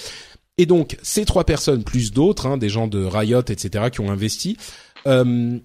Et 0.59 0.67
donc 0.67 0.97
ces 1.03 1.25
trois 1.25 1.45
personnes 1.45 1.85
plus 1.85 2.13
d'autres, 2.13 2.47
hein, 2.47 2.57
des 2.57 2.69
gens 2.69 2.87
de 2.87 3.05
Riot, 3.05 3.41
etc., 3.41 3.87
qui 3.93 4.01
ont 4.01 4.11
investi, 4.11 4.57
euh, 5.07 5.59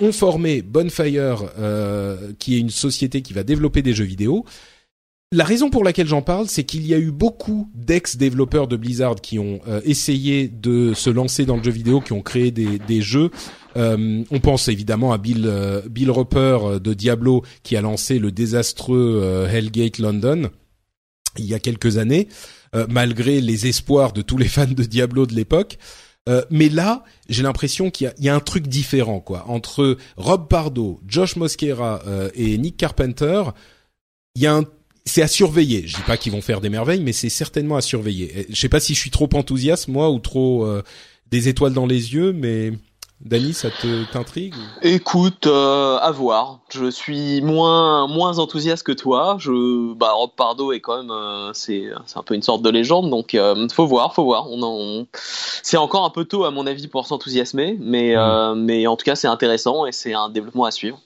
ont 0.00 0.12
formé 0.12 0.62
Bonfire, 0.62 1.50
qui 2.38 2.54
est 2.54 2.58
une 2.58 2.70
société 2.70 3.20
qui 3.22 3.32
va 3.34 3.42
développer 3.42 3.82
des 3.82 3.94
jeux 3.94 4.04
vidéo. 4.04 4.44
La 5.32 5.44
raison 5.44 5.70
pour 5.70 5.84
laquelle 5.84 6.06
j'en 6.06 6.22
parle, 6.22 6.46
c'est 6.48 6.64
qu'il 6.64 6.86
y 6.86 6.94
a 6.94 6.98
eu 6.98 7.10
beaucoup 7.10 7.68
d'ex-développeurs 7.74 8.68
de 8.68 8.76
Blizzard 8.76 9.16
qui 9.16 9.38
ont 9.38 9.60
essayé 9.84 10.48
de 10.48 10.94
se 10.94 11.10
lancer 11.10 11.44
dans 11.44 11.56
le 11.56 11.62
jeu 11.62 11.72
vidéo, 11.72 12.00
qui 12.00 12.12
ont 12.12 12.22
créé 12.22 12.50
des 12.50 13.00
jeux 13.02 13.30
euh, 13.76 14.24
on 14.30 14.40
pense 14.40 14.68
évidemment 14.68 15.12
à 15.12 15.18
Bill 15.18 15.44
euh, 15.46 15.82
Bill 15.88 16.10
Roper 16.10 16.58
euh, 16.62 16.78
de 16.78 16.94
Diablo 16.94 17.42
qui 17.62 17.76
a 17.76 17.82
lancé 17.82 18.18
le 18.18 18.32
désastreux 18.32 19.46
Hellgate 19.50 19.98
London 19.98 20.50
il 21.38 21.44
y 21.44 21.52
a 21.52 21.58
quelques 21.58 21.98
années, 21.98 22.28
malgré 22.88 23.42
les 23.42 23.66
espoirs 23.66 24.14
de 24.14 24.22
tous 24.22 24.38
les 24.38 24.48
fans 24.48 24.64
de 24.64 24.84
Diablo 24.84 25.26
de 25.26 25.34
l'époque. 25.34 25.76
mais 26.48 26.70
là, 26.70 27.04
j'ai 27.28 27.42
l'impression 27.42 27.90
qu'il 27.90 28.10
y, 28.18 28.28
a 28.30 28.34
un 28.34 28.40
truc 28.40 28.68
différent, 28.68 29.20
quoi, 29.20 29.44
entre 29.46 29.98
Rob 30.16 30.48
Pardo, 30.48 30.98
Josh 31.06 31.36
Mosquera 31.36 32.00
et 32.34 32.56
Nick 32.56 32.78
Carpenter. 32.78 33.42
Il 34.34 34.42
y 34.42 34.46
a 34.46 34.54
un 34.54 34.64
c'est 35.04 35.20
à 35.20 35.28
surveiller. 35.28 35.86
Je 35.86 35.96
dis 35.96 36.02
pas 36.06 36.16
qu'ils 36.16 36.32
vont 36.32 36.40
faire 36.40 36.62
des 36.62 36.70
merveilles, 36.70 37.02
mais 37.02 37.12
c'est 37.12 37.28
certainement 37.28 37.76
à 37.76 37.82
surveiller. 37.82 38.46
Je 38.48 38.58
sais 38.58 38.70
pas 38.70 38.80
si 38.80 38.94
je 38.94 39.00
suis 39.00 39.10
trop 39.10 39.28
enthousiaste 39.34 39.88
moi 39.88 40.10
ou 40.10 40.20
trop 40.20 40.66
des 41.30 41.48
étoiles 41.48 41.74
dans 41.74 41.86
les 41.86 42.14
yeux, 42.14 42.32
mais 42.32 42.72
Dany, 43.24 43.54
ça 43.54 43.70
t'intrigue 44.12 44.54
Écoute, 44.82 45.46
euh, 45.46 45.96
à 45.98 46.10
voir. 46.10 46.60
Je 46.68 46.90
suis 46.90 47.40
moins 47.40 48.06
moins 48.06 48.38
enthousiaste 48.38 48.84
que 48.84 48.92
toi. 48.92 49.36
Je, 49.40 49.94
bah, 49.94 50.12
Rob 50.12 50.32
Pardo 50.36 50.70
est 50.70 50.80
quand 50.80 50.98
même, 50.98 51.10
euh, 51.10 51.50
c'est 51.54 51.84
c'est 52.04 52.18
un 52.18 52.22
peu 52.22 52.34
une 52.34 52.42
sorte 52.42 52.62
de 52.62 52.68
légende, 52.68 53.08
donc 53.08 53.34
euh, 53.34 53.66
faut 53.72 53.86
voir, 53.86 54.14
faut 54.14 54.24
voir. 54.24 54.50
On, 54.50 54.62
on... 54.62 55.06
c'est 55.62 55.78
encore 55.78 56.04
un 56.04 56.10
peu 56.10 56.26
tôt 56.26 56.44
à 56.44 56.50
mon 56.50 56.66
avis 56.66 56.88
pour 56.88 57.06
s'enthousiasmer, 57.06 57.78
mais 57.80 58.14
mm. 58.16 58.54
mais 58.56 58.86
en 58.86 58.96
tout 58.96 59.04
cas 59.04 59.16
c'est 59.16 59.28
intéressant 59.28 59.86
et 59.86 59.92
c'est 59.92 60.12
un 60.12 60.28
développement 60.28 60.66
à 60.66 60.70
suivre. 60.70 61.00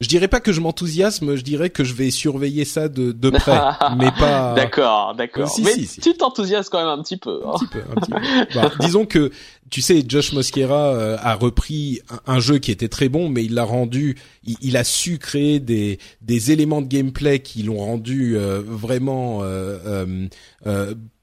Je 0.00 0.06
dirais 0.06 0.28
pas 0.28 0.38
que 0.38 0.52
je 0.52 0.60
m'enthousiasme, 0.60 1.34
je 1.34 1.42
dirais 1.42 1.70
que 1.70 1.82
je 1.82 1.92
vais 1.92 2.12
surveiller 2.12 2.64
ça 2.64 2.88
de, 2.88 3.10
de 3.10 3.30
près, 3.30 3.58
mais 3.98 4.12
pas. 4.12 4.54
D'accord, 4.54 5.16
d'accord. 5.16 5.52
mais 5.64 5.74
tu 6.00 6.14
t'enthousiasmes 6.16 6.70
quand 6.70 6.78
même 6.78 7.00
un 7.00 7.02
petit 7.02 7.16
peu. 7.16 7.40
Hein. 7.44 7.50
Un 7.54 7.58
petit 7.58 7.66
peu, 7.66 7.80
un 7.80 8.00
petit 8.00 8.10
peu. 8.12 8.54
Bah, 8.54 8.70
disons 8.78 9.06
que 9.06 9.32
tu 9.70 9.82
sais, 9.82 10.04
Josh 10.06 10.32
Mosquera 10.32 10.94
euh, 10.94 11.16
a 11.20 11.34
repris 11.34 12.00
un, 12.26 12.38
jeu 12.38 12.58
qui 12.58 12.70
était 12.70 12.88
très 12.88 13.08
bon, 13.08 13.28
mais 13.28 13.44
il 13.44 13.54
l'a 13.54 13.64
rendu, 13.64 14.16
il, 14.44 14.76
a 14.76 14.84
su 14.84 15.18
créer 15.18 15.58
des 15.58 15.98
des 16.20 16.52
éléments 16.52 16.80
de 16.80 16.86
gameplay 16.86 17.40
qui 17.40 17.64
l'ont 17.64 17.78
rendu 17.78 18.36
euh, 18.36 18.62
vraiment 18.64 19.40
euh, 19.42 20.28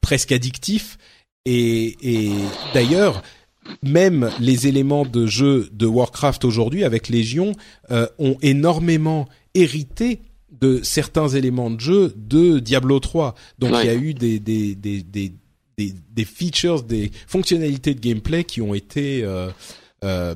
presque 0.02 0.34
addictif. 0.34 0.98
Et, 1.46 1.96
et 2.02 2.32
d'ailleurs, 2.74 3.22
même 3.84 4.30
les 4.40 4.68
éléments 4.68 5.06
de 5.06 5.26
jeu 5.26 5.70
de 5.72 5.86
Warcraft 5.86 6.46
aujourd'hui 6.46 6.84
avec 6.84 7.10
Légion 7.10 7.54
euh, 7.92 8.08
ont 8.20 8.38
énormément 8.42 9.28
hérité 9.54 10.22
de 10.52 10.82
certains 10.84 11.28
éléments 11.30 11.72
de 11.72 11.80
jeu 11.80 12.14
de 12.16 12.60
Diablo 12.60 13.00
3. 13.00 13.36
Donc 13.60 13.72
il 13.82 13.86
y 13.86 13.90
a 13.90 13.96
eu 13.96 14.14
des 14.14 14.40
des, 14.40 14.76
des 14.76 15.02
des 15.04 15.34
des 15.78 16.26
features, 16.26 16.84
des 16.84 17.12
fonctionnalités 17.28 17.94
de 17.94 18.00
gameplay 18.00 18.44
qui 18.44 18.62
ont 18.62 18.74
été 18.74 19.24
euh, 19.24 19.50
euh, 20.04 20.36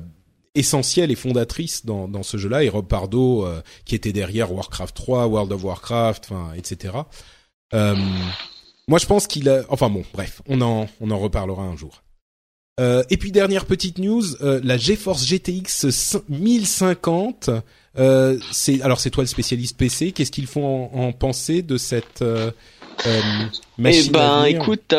essentielles 0.54 1.10
et 1.10 1.14
fondatrices 1.14 1.86
dans, 1.86 2.08
dans 2.08 2.22
ce 2.22 2.36
jeu-là. 2.36 2.64
Et 2.64 2.68
Rob 2.68 2.86
Pardo, 2.86 3.46
euh, 3.46 3.62
qui 3.84 3.94
était 3.94 4.12
derrière 4.12 4.52
Warcraft 4.52 4.94
3, 4.94 5.26
World 5.26 5.52
of 5.52 5.64
Warcraft, 5.64 6.28
enfin, 6.30 6.52
etc. 6.54 6.94
moi, 7.72 8.98
je 8.98 9.06
pense 9.06 9.26
qu'il 9.26 9.48
a. 9.48 9.64
Enfin 9.68 9.88
bon, 9.88 10.04
bref, 10.12 10.42
on 10.46 10.60
en 10.60 10.88
on 11.00 11.10
en 11.10 11.18
reparlera 11.18 11.62
un 11.62 11.76
jour. 11.76 12.02
Euh, 12.80 13.02
et 13.10 13.16
puis 13.18 13.30
dernière 13.30 13.66
petite 13.66 13.98
news, 13.98 14.22
euh, 14.42 14.60
la 14.64 14.78
GeForce 14.78 15.26
GTX 15.26 16.16
1050. 16.28 17.50
Euh, 17.98 18.38
c'est 18.52 18.80
alors 18.82 19.00
c'est 19.00 19.10
toi 19.10 19.22
le 19.22 19.28
spécialiste 19.28 19.76
PC. 19.76 20.12
Qu'est-ce 20.12 20.30
qu'il 20.30 20.46
faut 20.46 20.62
en, 20.62 21.12
penser 21.12 21.62
de 21.62 21.76
cette 21.76 22.24
machine 23.76 24.06
Eh 24.06 24.10
ben, 24.10 24.44
écoute, 24.44 24.94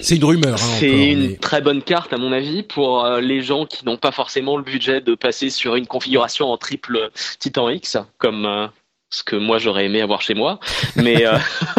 c'est 0.00 0.16
une 0.16 0.24
rumeur. 0.24 0.54
Hein, 0.54 0.76
c'est 0.78 1.10
une 1.10 1.36
très 1.38 1.60
bonne 1.60 1.82
carte 1.82 2.12
à 2.12 2.18
mon 2.18 2.32
avis 2.32 2.62
pour 2.62 3.04
les 3.20 3.42
gens 3.42 3.66
qui 3.66 3.84
n'ont 3.84 3.96
pas 3.96 4.12
forcément 4.12 4.56
le 4.56 4.62
budget 4.62 5.00
de 5.00 5.14
passer 5.14 5.50
sur 5.50 5.74
une 5.74 5.86
configuration 5.86 6.50
en 6.52 6.56
triple 6.56 7.10
Titan 7.40 7.68
X 7.68 7.96
comme 8.18 8.70
ce 9.10 9.22
que 9.22 9.36
moi 9.36 9.58
j'aurais 9.58 9.86
aimé 9.86 10.02
avoir 10.02 10.20
chez 10.20 10.34
moi 10.34 10.60
mais 10.94 11.24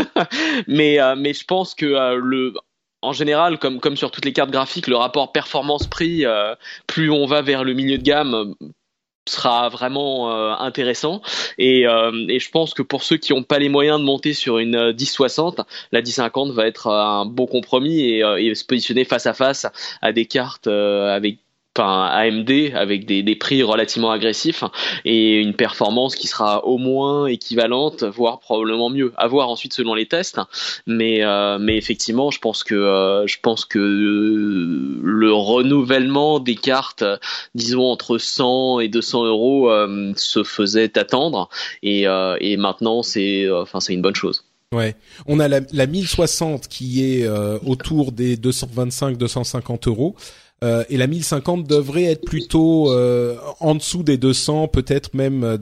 mais 0.68 0.98
mais 1.16 1.34
je 1.34 1.46
pense 1.46 1.76
que 1.76 2.16
le 2.16 2.54
en 3.02 3.14
général, 3.14 3.60
comme, 3.60 3.80
comme 3.80 3.98
sur 3.98 4.12
toutes 4.12 4.26
les 4.26 4.34
cartes 4.34 4.52
graphiques, 4.52 4.88
le 4.88 4.96
rapport 4.96 5.32
performance-prix, 5.32 6.26
euh, 6.26 6.56
plus 6.88 7.10
on 7.10 7.26
va 7.26 7.42
vers 7.42 7.64
le 7.64 7.74
milieu 7.74 7.98
de 7.98 8.04
gamme, 8.04 8.56
sera 9.28 9.70
vraiment 9.70 10.32
euh, 10.32 10.54
intéressant. 10.56 11.22
Et, 11.58 11.88
euh, 11.88 12.26
et, 12.28 12.40
je 12.40 12.50
pense 12.50 12.74
que 12.74 12.82
pour 12.82 13.04
ceux 13.04 13.18
qui 13.18 13.34
n'ont 13.34 13.44
pas 13.44 13.60
les 13.60 13.70
moyens 13.70 14.00
de 14.00 14.04
monter 14.04 14.34
sur 14.34 14.58
une 14.58 14.92
1060 14.94 15.62
la 15.92 16.02
1050 16.02 16.52
va 16.52 16.66
être 16.66 16.88
un 16.88 17.26
beau 17.26 17.46
compromis 17.46 18.00
et, 18.00 18.24
et 18.40 18.56
se 18.56 18.66
positionner 18.66 19.06
face 19.06 19.28
à 19.28 19.34
face 19.34 19.68
à 20.02 20.12
des 20.14 20.26
cartes 20.26 20.68
avec 20.68 21.38
AMD 21.86 22.52
avec 22.74 23.06
des, 23.06 23.36
prix 23.36 23.64
relativement 23.64 24.12
agressifs 24.12 24.64
et 25.06 25.38
une 25.38 25.54
performance 25.54 26.16
qui 26.16 26.28
sera 26.28 26.66
au 26.66 26.78
moins 26.78 27.28
équivalente, 27.28 28.04
voire 28.04 28.40
probablement 28.40 28.90
mieux. 28.90 29.14
À 29.18 29.28
voir 29.28 29.50
ensuite 29.50 29.74
selon 29.74 29.94
les 29.94 30.06
tests, 30.06 30.40
mais 30.88 31.24
euh, 31.24 31.58
effectivement, 31.68 32.32
je 32.32 32.40
pense 32.40 32.64
que 32.64 32.76
euh, 32.76 33.26
que 33.70 33.80
le 33.80 35.34
renouvellement 35.34 36.40
des 36.40 36.56
cartes, 36.56 37.04
disons 37.56 37.86
entre 37.86 38.18
100 38.18 38.80
et 38.82 38.88
200 38.88 39.26
euros, 39.26 39.72
euh, 39.72 40.14
se 40.16 40.44
faisait 40.44 40.98
attendre 40.98 41.50
et, 41.84 42.06
maintenant 42.58 43.04
c'est 43.04 43.48
une 43.90 44.02
bonne 44.02 44.16
chose. 44.16 44.46
Ouais, 44.72 44.96
on 45.26 45.40
a 45.40 45.48
la 45.48 45.88
1060 45.88 46.68
qui 46.68 47.04
est 47.04 47.28
autour 47.66 48.12
des 48.12 48.38
225-250 48.38 49.88
euros. 49.88 50.16
Euh, 50.64 50.84
et 50.90 50.98
la 50.98 51.08
1050 51.08 51.66
devrait 51.68 52.04
être 52.04 52.26
plutôt 52.26 52.92
euh, 52.92 53.38
en 53.60 53.76
dessous 53.76 54.04
des 54.04 54.18
200, 54.18 54.68
peut-être 54.68 55.14
même 55.14 55.44
euh, 55.44 55.58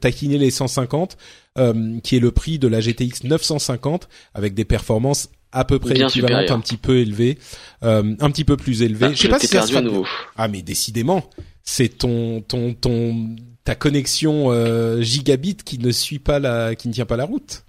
taquiner 0.00 0.38
les 0.38 0.50
150, 0.50 1.16
euh, 1.58 1.98
qui 2.00 2.16
est 2.16 2.20
le 2.20 2.30
prix 2.30 2.58
de 2.58 2.68
la 2.68 2.80
GTX 2.80 3.24
950 3.24 4.08
avec 4.34 4.54
des 4.54 4.64
performances 4.64 5.30
à 5.50 5.64
peu 5.64 5.78
près 5.78 5.98
équivalentes, 6.00 6.50
un 6.50 6.60
petit 6.60 6.76
peu 6.76 6.98
élevées, 6.98 7.38
un 7.82 8.30
petit 8.30 8.44
peu 8.44 8.56
plus 8.56 8.82
élevées. 8.82 9.06
Ah, 9.06 9.14
je 9.14 9.22
sais 9.22 9.28
pas 9.28 9.38
si 9.38 9.46
ça 9.46 9.62
sera... 9.62 9.80
nouveau. 9.80 10.06
Ah 10.36 10.46
mais 10.46 10.60
décidément, 10.62 11.28
c'est 11.64 11.88
ton 11.88 12.42
ton 12.42 12.74
ton 12.74 13.34
ta 13.64 13.74
connexion 13.74 14.52
gigabit 15.00 15.56
qui 15.56 15.78
ne 15.78 15.90
suit 15.90 16.18
pas 16.18 16.38
la 16.38 16.74
qui 16.74 16.88
ne 16.88 16.92
tient 16.92 17.06
pas 17.06 17.16
la 17.16 17.24
route. 17.24 17.64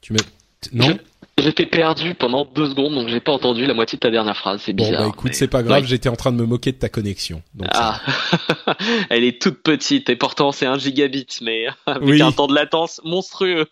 Tu 0.00 0.14
me 0.14 0.18
non? 0.72 0.98
J'étais 1.38 1.66
perdu 1.66 2.14
pendant 2.14 2.44
deux 2.44 2.70
secondes, 2.70 2.94
donc 2.94 3.08
j'ai 3.08 3.20
pas 3.20 3.32
entendu 3.32 3.66
la 3.66 3.74
moitié 3.74 3.96
de 3.96 4.00
ta 4.00 4.10
dernière 4.10 4.36
phrase. 4.36 4.60
C'est 4.64 4.72
bizarre. 4.72 5.02
Bon, 5.02 5.08
bah, 5.08 5.14
écoute, 5.16 5.34
c'est 5.34 5.48
pas 5.48 5.62
grave. 5.62 5.84
J'étais 5.84 6.08
en 6.08 6.16
train 6.16 6.32
de 6.32 6.36
me 6.36 6.46
moquer 6.46 6.72
de 6.72 6.78
ta 6.78 6.88
connexion. 6.88 7.42
Donc 7.54 7.68
ah, 7.72 8.00
elle 9.10 9.24
est 9.24 9.40
toute 9.40 9.62
petite 9.62 10.10
et 10.10 10.16
pourtant 10.16 10.52
c'est 10.52 10.66
un 10.66 10.78
gigabit, 10.78 11.26
mais 11.42 11.66
avec 11.86 12.20
un 12.20 12.32
temps 12.32 12.46
de 12.46 12.54
latence 12.54 13.00
monstrueux. 13.04 13.66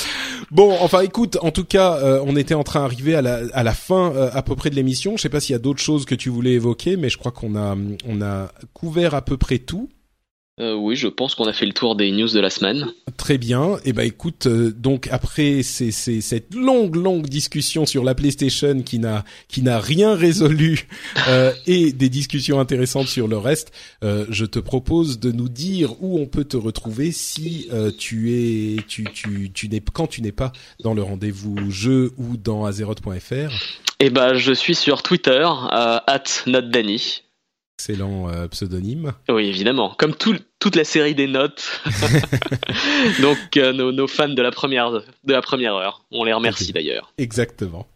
bon, 0.50 0.76
enfin, 0.80 1.00
écoute, 1.00 1.38
en 1.42 1.50
tout 1.50 1.64
cas, 1.64 1.98
euh, 1.98 2.22
on 2.26 2.36
était 2.36 2.54
en 2.54 2.64
train 2.64 2.80
d'arriver 2.80 3.14
à 3.14 3.22
la 3.22 3.40
à 3.52 3.62
la 3.62 3.74
fin 3.74 4.12
euh, 4.14 4.30
à 4.32 4.42
peu 4.42 4.56
près 4.56 4.70
de 4.70 4.74
l'émission. 4.74 5.16
Je 5.16 5.22
sais 5.22 5.28
pas 5.28 5.40
s'il 5.40 5.52
y 5.52 5.56
a 5.56 5.60
d'autres 5.60 5.82
choses 5.82 6.04
que 6.04 6.14
tu 6.14 6.28
voulais 6.28 6.52
évoquer, 6.52 6.96
mais 6.96 7.08
je 7.08 7.18
crois 7.18 7.32
qu'on 7.32 7.56
a 7.56 7.76
on 8.06 8.22
a 8.22 8.50
couvert 8.72 9.14
à 9.14 9.22
peu 9.22 9.36
près 9.36 9.58
tout. 9.58 9.88
Euh, 10.62 10.74
oui, 10.74 10.94
je 10.94 11.08
pense 11.08 11.34
qu'on 11.34 11.46
a 11.46 11.52
fait 11.52 11.66
le 11.66 11.72
tour 11.72 11.96
des 11.96 12.12
news 12.12 12.28
de 12.28 12.38
la 12.38 12.48
semaine. 12.48 12.86
Très 13.16 13.36
bien. 13.36 13.78
Et 13.78 13.90
eh 13.90 13.92
ben 13.92 14.04
écoute, 14.04 14.46
euh, 14.46 14.70
donc 14.70 15.08
après 15.10 15.62
cette 15.64 16.54
longue 16.54 16.94
longue 16.94 17.26
discussion 17.26 17.84
sur 17.84 18.04
la 18.04 18.14
PlayStation 18.14 18.82
qui 18.82 19.00
n'a 19.00 19.24
qui 19.48 19.62
n'a 19.62 19.80
rien 19.80 20.14
résolu 20.14 20.86
euh, 21.28 21.52
et 21.66 21.90
des 21.92 22.08
discussions 22.08 22.60
intéressantes 22.60 23.08
sur 23.08 23.26
le 23.26 23.38
reste, 23.38 23.72
je 24.02 24.44
te 24.44 24.58
propose 24.58 25.18
de 25.18 25.32
nous 25.32 25.48
dire 25.48 26.00
où 26.00 26.18
on 26.20 26.26
peut 26.26 26.44
te 26.44 26.56
retrouver 26.56 27.10
si 27.10 27.68
tu 27.98 28.32
es 28.32 28.82
tu 28.86 29.04
tu 29.12 29.50
tu 29.52 29.68
n'es 29.68 29.80
quand 29.80 30.06
tu 30.06 30.22
n'es 30.22 30.32
pas 30.32 30.52
dans 30.80 30.94
le 30.94 31.02
rendez-vous 31.02 31.70
jeu 31.70 32.12
ou 32.18 32.36
dans 32.36 32.64
azeroth.fr. 32.64 33.52
Eh 33.98 34.10
ben 34.10 34.34
je 34.34 34.52
suis 34.52 34.74
sur 34.74 35.02
Twitter 35.02 35.48
at 35.70 36.24
notdanny 36.46 37.22
excellent 37.82 38.28
euh, 38.28 38.46
pseudonyme. 38.46 39.12
Oui, 39.28 39.46
évidemment. 39.46 39.94
Comme 39.98 40.14
toute 40.62 40.76
la 40.76 40.84
série 40.84 41.16
des 41.16 41.26
notes. 41.26 41.82
Donc 43.20 43.56
euh, 43.56 43.72
nos, 43.72 44.06
fans 44.06 44.28
de 44.28 44.40
la 44.40 44.52
première 44.52 44.92
de 44.92 45.32
la 45.32 45.42
première 45.42 45.74
heure. 45.74 46.04
On 46.12 46.22
les 46.22 46.32
remercie 46.32 46.72
d'ailleurs. 46.72 47.12
Exactement. 47.18 47.88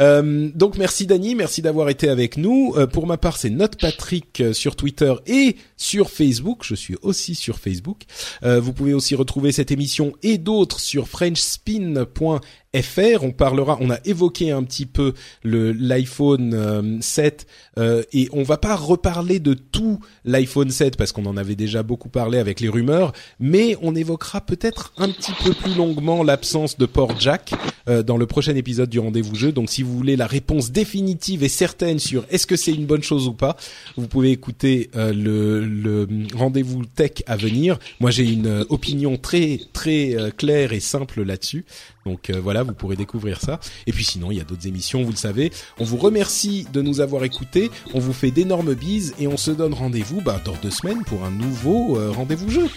Euh, 0.00 0.50
donc 0.54 0.78
merci 0.78 1.06
Dany, 1.06 1.36
merci 1.36 1.62
d'avoir 1.62 1.90
été 1.90 2.08
avec 2.08 2.36
nous. 2.36 2.74
pour 2.92 3.06
ma 3.06 3.18
part, 3.18 3.36
c'est 3.36 3.50
Note 3.50 3.78
Patrick 3.80 4.42
sur 4.52 4.74
Twitter 4.74 5.14
et 5.28 5.56
sur 5.76 6.10
Facebook. 6.10 6.64
Je 6.64 6.74
suis 6.74 6.96
aussi 7.02 7.36
sur 7.36 7.58
Facebook. 7.58 8.02
vous 8.42 8.72
pouvez 8.72 8.94
aussi 8.94 9.14
retrouver 9.14 9.52
cette 9.52 9.70
émission 9.70 10.12
et 10.24 10.38
d'autres 10.38 10.80
sur 10.80 11.06
frenchspin.fr 11.06 12.40
FR. 12.76 13.22
On 13.22 13.30
parlera, 13.30 13.78
on 13.80 13.90
a 13.90 13.98
évoqué 14.04 14.50
un 14.50 14.62
petit 14.62 14.86
peu 14.86 15.14
le 15.42 15.72
l'iPhone 15.72 17.00
7 17.00 17.46
euh, 17.78 17.82
euh, 17.82 18.02
et 18.12 18.28
on 18.32 18.42
va 18.42 18.58
pas 18.58 18.76
reparler 18.76 19.40
de 19.40 19.54
tout 19.54 20.00
l'iPhone 20.24 20.70
7 20.70 20.96
parce 20.96 21.12
qu'on 21.12 21.26
en 21.26 21.36
avait 21.36 21.56
déjà 21.56 21.82
beaucoup 21.82 22.07
parlé 22.08 22.38
avec 22.38 22.60
les 22.60 22.68
rumeurs, 22.68 23.12
mais 23.40 23.76
on 23.82 23.94
évoquera 23.94 24.40
peut-être 24.40 24.92
un 24.96 25.08
petit 25.10 25.32
peu 25.44 25.52
plus 25.52 25.74
longuement 25.74 26.22
l'absence 26.22 26.78
de 26.78 26.86
port 26.86 27.18
jack 27.18 27.52
euh, 27.88 28.02
dans 28.02 28.16
le 28.16 28.26
prochain 28.26 28.54
épisode 28.54 28.90
du 28.90 28.98
rendez-vous 28.98 29.34
jeu. 29.34 29.52
Donc 29.52 29.70
si 29.70 29.82
vous 29.82 29.96
voulez 29.96 30.16
la 30.16 30.26
réponse 30.26 30.70
définitive 30.70 31.42
et 31.42 31.48
certaine 31.48 31.98
sur 31.98 32.24
est-ce 32.30 32.46
que 32.46 32.56
c'est 32.56 32.72
une 32.72 32.86
bonne 32.86 33.02
chose 33.02 33.28
ou 33.28 33.32
pas, 33.32 33.56
vous 33.96 34.08
pouvez 34.08 34.30
écouter 34.30 34.90
le, 34.94 35.64
le 35.64 36.08
rendez-vous 36.34 36.84
tech 36.84 37.22
à 37.26 37.36
venir. 37.36 37.78
Moi 38.00 38.10
j'ai 38.10 38.24
une 38.24 38.64
opinion 38.68 39.16
très 39.16 39.60
très 39.72 40.16
claire 40.36 40.72
et 40.72 40.80
simple 40.80 41.22
là-dessus. 41.22 41.64
Donc 42.08 42.30
euh, 42.30 42.40
voilà, 42.42 42.62
vous 42.62 42.72
pourrez 42.72 42.96
découvrir 42.96 43.40
ça. 43.40 43.60
Et 43.86 43.92
puis 43.92 44.04
sinon, 44.04 44.30
il 44.30 44.38
y 44.38 44.40
a 44.40 44.44
d'autres 44.44 44.66
émissions, 44.66 45.02
vous 45.02 45.10
le 45.10 45.16
savez. 45.16 45.52
On 45.78 45.84
vous 45.84 45.98
remercie 45.98 46.66
de 46.72 46.80
nous 46.80 47.00
avoir 47.00 47.24
écoutés. 47.24 47.70
On 47.92 47.98
vous 47.98 48.14
fait 48.14 48.30
d'énormes 48.30 48.72
bises 48.74 49.14
et 49.18 49.26
on 49.26 49.36
se 49.36 49.50
donne 49.50 49.74
rendez-vous 49.74 50.22
bah, 50.22 50.40
dans 50.44 50.54
deux 50.62 50.70
semaines 50.70 51.04
pour 51.04 51.24
un 51.24 51.30
nouveau 51.30 51.98
euh, 51.98 52.10
rendez-vous 52.10 52.50
jeu. 52.50 52.68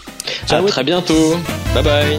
Ciao. 0.46 0.66
À 0.66 0.68
très 0.68 0.84
bientôt. 0.84 1.36
Bye 1.74 1.82
bye. 1.82 2.18